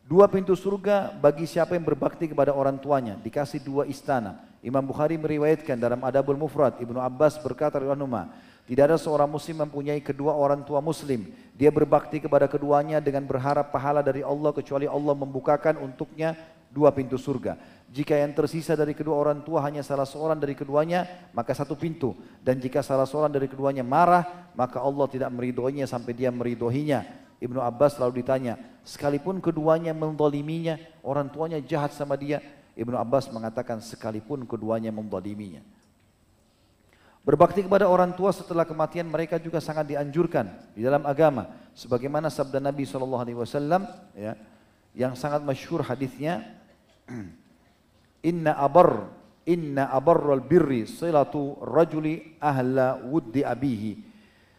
Dua 0.05 0.29
pintu 0.29 0.57
surga 0.57 1.13
bagi 1.17 1.45
siapa 1.45 1.77
yang 1.77 1.85
berbakti 1.85 2.29
kepada 2.29 2.53
orang 2.53 2.77
tuanya. 2.81 3.17
Dikasih 3.21 3.65
dua 3.65 3.89
istana. 3.89 4.41
Imam 4.61 4.85
Bukhari 4.85 5.17
meriwayatkan 5.17 5.77
dalam 5.77 6.01
Adabul 6.05 6.37
Mufrad. 6.37 6.81
Ibnu 6.81 7.01
Abbas 7.01 7.41
berkata, 7.41 7.81
tidak 8.69 8.85
ada 8.85 8.97
seorang 9.01 9.29
muslim 9.33 9.65
mempunyai 9.65 10.01
kedua 10.05 10.37
orang 10.37 10.61
tua 10.61 10.85
muslim. 10.85 11.29
Dia 11.57 11.73
berbakti 11.73 12.21
kepada 12.21 12.45
keduanya 12.45 13.01
dengan 13.01 13.25
berharap 13.25 13.73
pahala 13.73 14.05
dari 14.05 14.21
Allah 14.21 14.53
kecuali 14.53 14.85
Allah 14.85 15.17
membukakan 15.17 15.81
untuknya 15.81 16.37
dua 16.69 16.93
pintu 16.93 17.17
surga. 17.17 17.57
Jika 17.89 18.13
yang 18.21 18.37
tersisa 18.37 18.77
dari 18.77 18.93
kedua 18.93 19.17
orang 19.17 19.41
tua 19.41 19.65
hanya 19.65 19.81
salah 19.81 20.05
seorang 20.05 20.37
dari 20.37 20.53
keduanya, 20.53 21.09
maka 21.33 21.57
satu 21.57 21.73
pintu. 21.73 22.13
Dan 22.45 22.61
jika 22.61 22.85
salah 22.85 23.09
seorang 23.09 23.33
dari 23.33 23.49
keduanya 23.49 23.81
marah, 23.81 24.53
maka 24.53 24.77
Allah 24.85 25.09
tidak 25.09 25.33
meridhoinya 25.33 25.89
sampai 25.89 26.13
dia 26.13 26.29
meridhoinya. 26.29 27.09
Ibnu 27.41 27.57
Abbas 27.65 27.97
lalu 27.97 28.21
ditanya, 28.21 28.61
sekalipun 28.85 29.41
keduanya 29.41 29.97
mendoliminya, 29.97 30.77
orang 31.01 31.33
tuanya 31.33 31.65
jahat 31.65 31.97
sama 31.97 32.21
dia. 32.21 32.45
Ibnu 32.77 32.93
Abbas 32.93 33.33
mengatakan 33.33 33.81
sekalipun 33.81 34.45
keduanya 34.45 34.93
mendoliminya. 34.93 35.65
Berbakti 37.25 37.65
kepada 37.65 37.89
orang 37.89 38.13
tua 38.17 38.33
setelah 38.33 38.69
kematian 38.69 39.09
mereka 39.09 39.41
juga 39.41 39.61
sangat 39.65 39.89
dianjurkan 39.89 40.49
di 40.77 40.85
dalam 40.85 41.05
agama. 41.09 41.49
Sebagaimana 41.73 42.29
sabda 42.29 42.61
Nabi 42.61 42.85
SAW 42.85 43.85
ya, 44.17 44.33
yang 44.97 45.13
sangat 45.13 45.45
masyhur 45.45 45.85
hadisnya, 45.85 46.41
Inna 48.29 48.61
abar, 48.61 49.09
inna 49.49 49.89
abarral 49.89 50.45
birri 50.45 50.85
silatu 50.85 51.57
rajuli 51.65 52.37
ahla 52.37 53.01
wuddi 53.01 53.41
abihi 53.41 54.05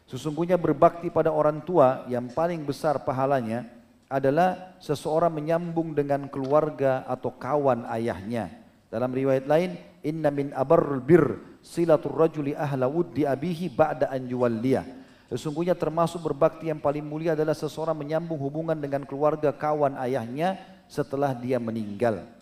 Sesungguhnya 0.10 0.58
berbakti 0.58 1.14
pada 1.14 1.30
orang 1.30 1.62
tua 1.62 2.10
yang 2.10 2.34
paling 2.34 2.66
besar 2.66 3.06
pahalanya 3.06 3.70
adalah 4.10 4.74
seseorang 4.82 5.30
menyambung 5.30 5.94
dengan 5.94 6.26
keluarga 6.26 7.06
atau 7.06 7.30
kawan 7.30 7.86
ayahnya. 7.94 8.50
Dalam 8.90 9.14
riwayat 9.14 9.46
lain, 9.46 9.78
inna 10.02 10.34
min 10.34 10.50
abarrul 10.50 11.06
bir 11.06 11.38
silatul 11.62 12.18
rajuli 12.18 12.58
ahla 12.58 12.90
wuddi 12.90 13.30
abihi 13.30 13.70
ba'da 13.70 14.10
an 14.10 14.26
yuwalliyah. 14.26 14.82
Sesungguhnya 15.30 15.78
termasuk 15.78 16.26
berbakti 16.26 16.74
yang 16.74 16.82
paling 16.82 17.06
mulia 17.06 17.38
adalah 17.38 17.54
seseorang 17.54 17.94
menyambung 17.94 18.42
hubungan 18.42 18.82
dengan 18.82 19.06
keluarga 19.06 19.54
kawan 19.54 19.94
ayahnya 20.02 20.58
setelah 20.90 21.38
dia 21.38 21.62
meninggal. 21.62 22.39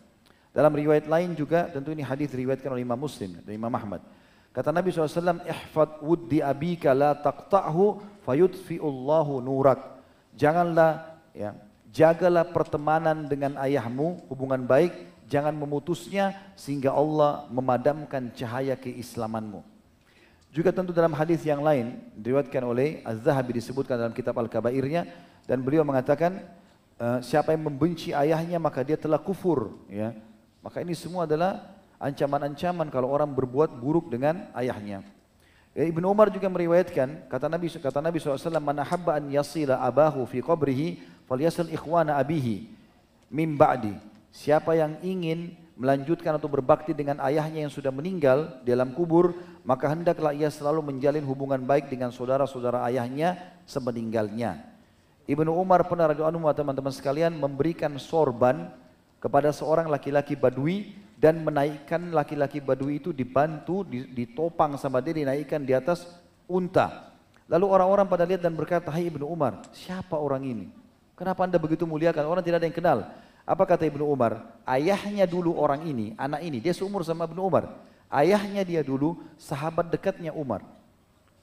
Dalam 0.57 0.73
riwayat 0.73 1.05
lain 1.05 1.37
juga, 1.37 1.69
tentu 1.69 1.93
ini 1.93 2.01
hadis 2.01 2.33
riwayatkan 2.33 2.73
oleh 2.73 2.81
Imam 2.81 2.97
Muslim 2.97 3.37
dan 3.45 3.53
Imam 3.53 3.69
Ahmad. 3.69 4.01
Kata 4.49 4.73
Nabi 4.73 4.89
SAW, 4.89 5.45
ihfad 5.45 6.01
wuddi 6.01 6.41
abika 6.41 6.97
la 6.97 7.13
taqta'hu 7.13 8.01
fayudfi'ullahu 8.25 9.37
nurak. 9.37 10.01
Janganlah, 10.33 11.21
ya, 11.37 11.53
jagalah 11.93 12.49
pertemanan 12.49 13.29
dengan 13.29 13.53
ayahmu, 13.61 14.25
hubungan 14.33 14.65
baik, 14.65 14.97
jangan 15.29 15.53
memutusnya 15.53 16.33
sehingga 16.57 16.89
Allah 16.89 17.45
memadamkan 17.53 18.33
cahaya 18.33 18.73
keislamanmu. 18.73 19.61
Juga 20.49 20.73
tentu 20.73 20.89
dalam 20.89 21.13
hadis 21.13 21.45
yang 21.45 21.61
lain 21.61 22.01
diriwayatkan 22.17 22.65
oleh 22.65 23.05
Az-Zahabi 23.05 23.61
disebutkan 23.61 23.93
dalam 23.93 24.15
kitab 24.15 24.33
Al-Kabairnya 24.33 25.05
dan 25.45 25.61
beliau 25.61 25.85
mengatakan 25.85 26.41
eh, 26.97 27.19
siapa 27.21 27.53
yang 27.53 27.69
membenci 27.69 28.09
ayahnya 28.09 28.57
maka 28.57 28.81
dia 28.81 28.97
telah 28.97 29.21
kufur 29.21 29.77
ya. 29.85 30.17
Maka 30.61 30.81
ini 30.81 30.97
semua 30.97 31.29
adalah 31.29 31.77
ancaman-ancaman 31.97 32.89
kalau 32.93 33.09
orang 33.09 33.29
berbuat 33.33 33.77
buruk 33.77 34.09
dengan 34.13 34.49
ayahnya. 34.53 35.01
Ya, 35.77 35.85
Ibnu 35.85 36.09
Umar 36.09 36.33
juga 36.33 36.49
meriwayatkan 36.49 37.29
kata 37.29 37.45
Nabi 37.45 37.69
kata 37.69 38.01
Nabi 38.01 38.17
SAW 38.17 38.57
man 38.57 38.81
ahabba 38.81 39.21
an 39.21 39.29
yasila 39.29 39.77
abahu 39.85 40.25
fi 40.25 40.41
qabrihi 40.41 40.97
falyasil 41.29 41.69
ikhwana 41.69 42.17
abihi 42.17 42.65
mim 43.29 43.53
ba'di. 43.53 43.93
Siapa 44.33 44.73
yang 44.73 44.97
ingin 45.05 45.53
melanjutkan 45.77 46.33
atau 46.33 46.49
berbakti 46.49 46.97
dengan 46.97 47.21
ayahnya 47.21 47.69
yang 47.69 47.73
sudah 47.73 47.93
meninggal 47.93 48.57
dalam 48.65 48.97
kubur, 48.97 49.37
maka 49.61 49.85
hendaklah 49.93 50.33
ia 50.33 50.49
selalu 50.49 50.81
menjalin 50.81 51.21
hubungan 51.21 51.61
baik 51.61 51.93
dengan 51.93 52.09
saudara-saudara 52.09 52.81
ayahnya 52.89 53.37
semeninggalnya. 53.69 54.57
Ibnu 55.29 55.53
Umar 55.53 55.85
pernah 55.85 56.09
radhiyallahu 56.09 56.57
teman-teman 56.57 56.89
sekalian 56.89 57.35
memberikan 57.37 57.93
sorban 58.01 58.73
kepada 59.27 59.51
seorang 59.51 59.91
laki-laki 59.91 60.39
badui 60.39 60.95
dan 61.19 61.43
menaikkan 61.43 62.15
laki-laki 62.15 62.63
badui 62.63 63.03
itu 63.03 63.11
dibantu, 63.11 63.83
ditopang 63.91 64.79
sama 64.79 65.03
dia, 65.03 65.19
dinaikkan 65.19 65.59
di 65.67 65.75
atas 65.75 66.07
unta. 66.47 67.11
Lalu 67.51 67.67
orang-orang 67.67 68.07
pada 68.07 68.23
lihat 68.23 68.39
dan 68.39 68.55
berkata, 68.55 68.87
Hai 68.87 69.11
Ibnu 69.11 69.27
Umar, 69.27 69.67
siapa 69.75 70.15
orang 70.15 70.47
ini? 70.47 70.65
Kenapa 71.19 71.43
anda 71.43 71.59
begitu 71.59 71.83
muliakan? 71.83 72.23
Orang 72.23 72.39
tidak 72.39 72.63
ada 72.63 72.67
yang 72.71 72.77
kenal. 72.79 72.99
Apa 73.43 73.67
kata 73.67 73.83
Ibnu 73.83 74.07
Umar? 74.07 74.47
Ayahnya 74.63 75.27
dulu 75.27 75.59
orang 75.59 75.83
ini, 75.83 76.15
anak 76.15 76.47
ini, 76.47 76.63
dia 76.63 76.71
seumur 76.71 77.03
sama 77.03 77.27
Ibnu 77.27 77.43
Umar. 77.43 77.83
Ayahnya 78.07 78.63
dia 78.63 78.79
dulu 78.79 79.19
sahabat 79.35 79.91
dekatnya 79.91 80.31
Umar. 80.31 80.63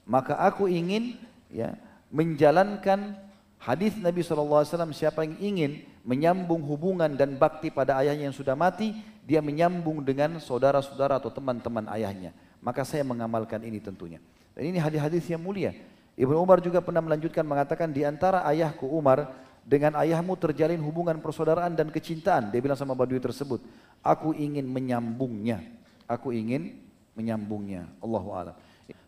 Maka 0.09 0.41
aku 0.41 0.73
ingin 0.73 1.21
ya 1.53 1.77
menjalankan 2.09 3.21
hadis 3.61 3.93
Nabi 4.01 4.25
SAW 4.25 4.65
siapa 4.97 5.29
yang 5.29 5.37
ingin 5.37 5.94
menyambung 6.05 6.61
hubungan 6.69 7.17
dan 7.17 7.41
bakti 7.41 7.73
pada 7.73 7.97
ayahnya 8.05 8.29
yang 8.29 8.37
sudah 8.37 8.53
mati, 8.53 8.93
dia 9.25 9.41
menyambung 9.41 10.05
dengan 10.05 10.37
saudara-saudara 10.37 11.17
atau 11.17 11.33
teman-teman 11.33 11.89
ayahnya. 11.97 12.37
Maka 12.61 12.85
saya 12.85 13.03
mengamalkan 13.03 13.65
ini 13.65 13.81
tentunya. 13.81 14.21
Dan 14.53 14.69
ini 14.69 14.79
hadis-hadis 14.79 15.25
yang 15.33 15.41
mulia. 15.41 15.73
Ibnu 16.15 16.37
Umar 16.39 16.63
juga 16.63 16.79
pernah 16.79 17.03
melanjutkan 17.03 17.43
mengatakan 17.43 17.91
di 17.91 18.07
antara 18.07 18.47
ayahku 18.47 18.87
Umar 18.87 19.33
dengan 19.65 19.97
ayahmu 19.99 20.37
terjalin 20.39 20.79
hubungan 20.79 21.19
persaudaraan 21.19 21.75
dan 21.75 21.89
kecintaan. 21.89 22.53
Dia 22.53 22.61
bilang 22.61 22.79
sama 22.79 22.93
Badui 22.93 23.19
tersebut, 23.19 23.65
aku 24.05 24.37
ingin 24.37 24.69
menyambungnya. 24.69 25.65
Aku 26.05 26.31
ingin 26.31 26.85
menyambungnya. 27.17 27.89
Allahu 28.05 28.29
a'lam. 28.37 28.57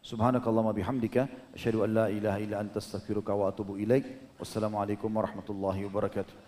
Subhanakallahumma 0.01 0.73
bihamdika 0.73 1.29
asyhadu 1.53 1.85
an 1.85 1.91
la 1.93 2.07
ilaha 2.09 2.39
illa 2.41 2.57
anta 2.65 2.81
astaghfiruka 2.81 3.37
wa 3.37 3.53
atubu 3.53 3.77
ilaik. 3.77 4.09
Wassalamualaikum 4.41 5.13
warahmatullahi 5.13 5.85
wabarakatuh. 5.85 6.46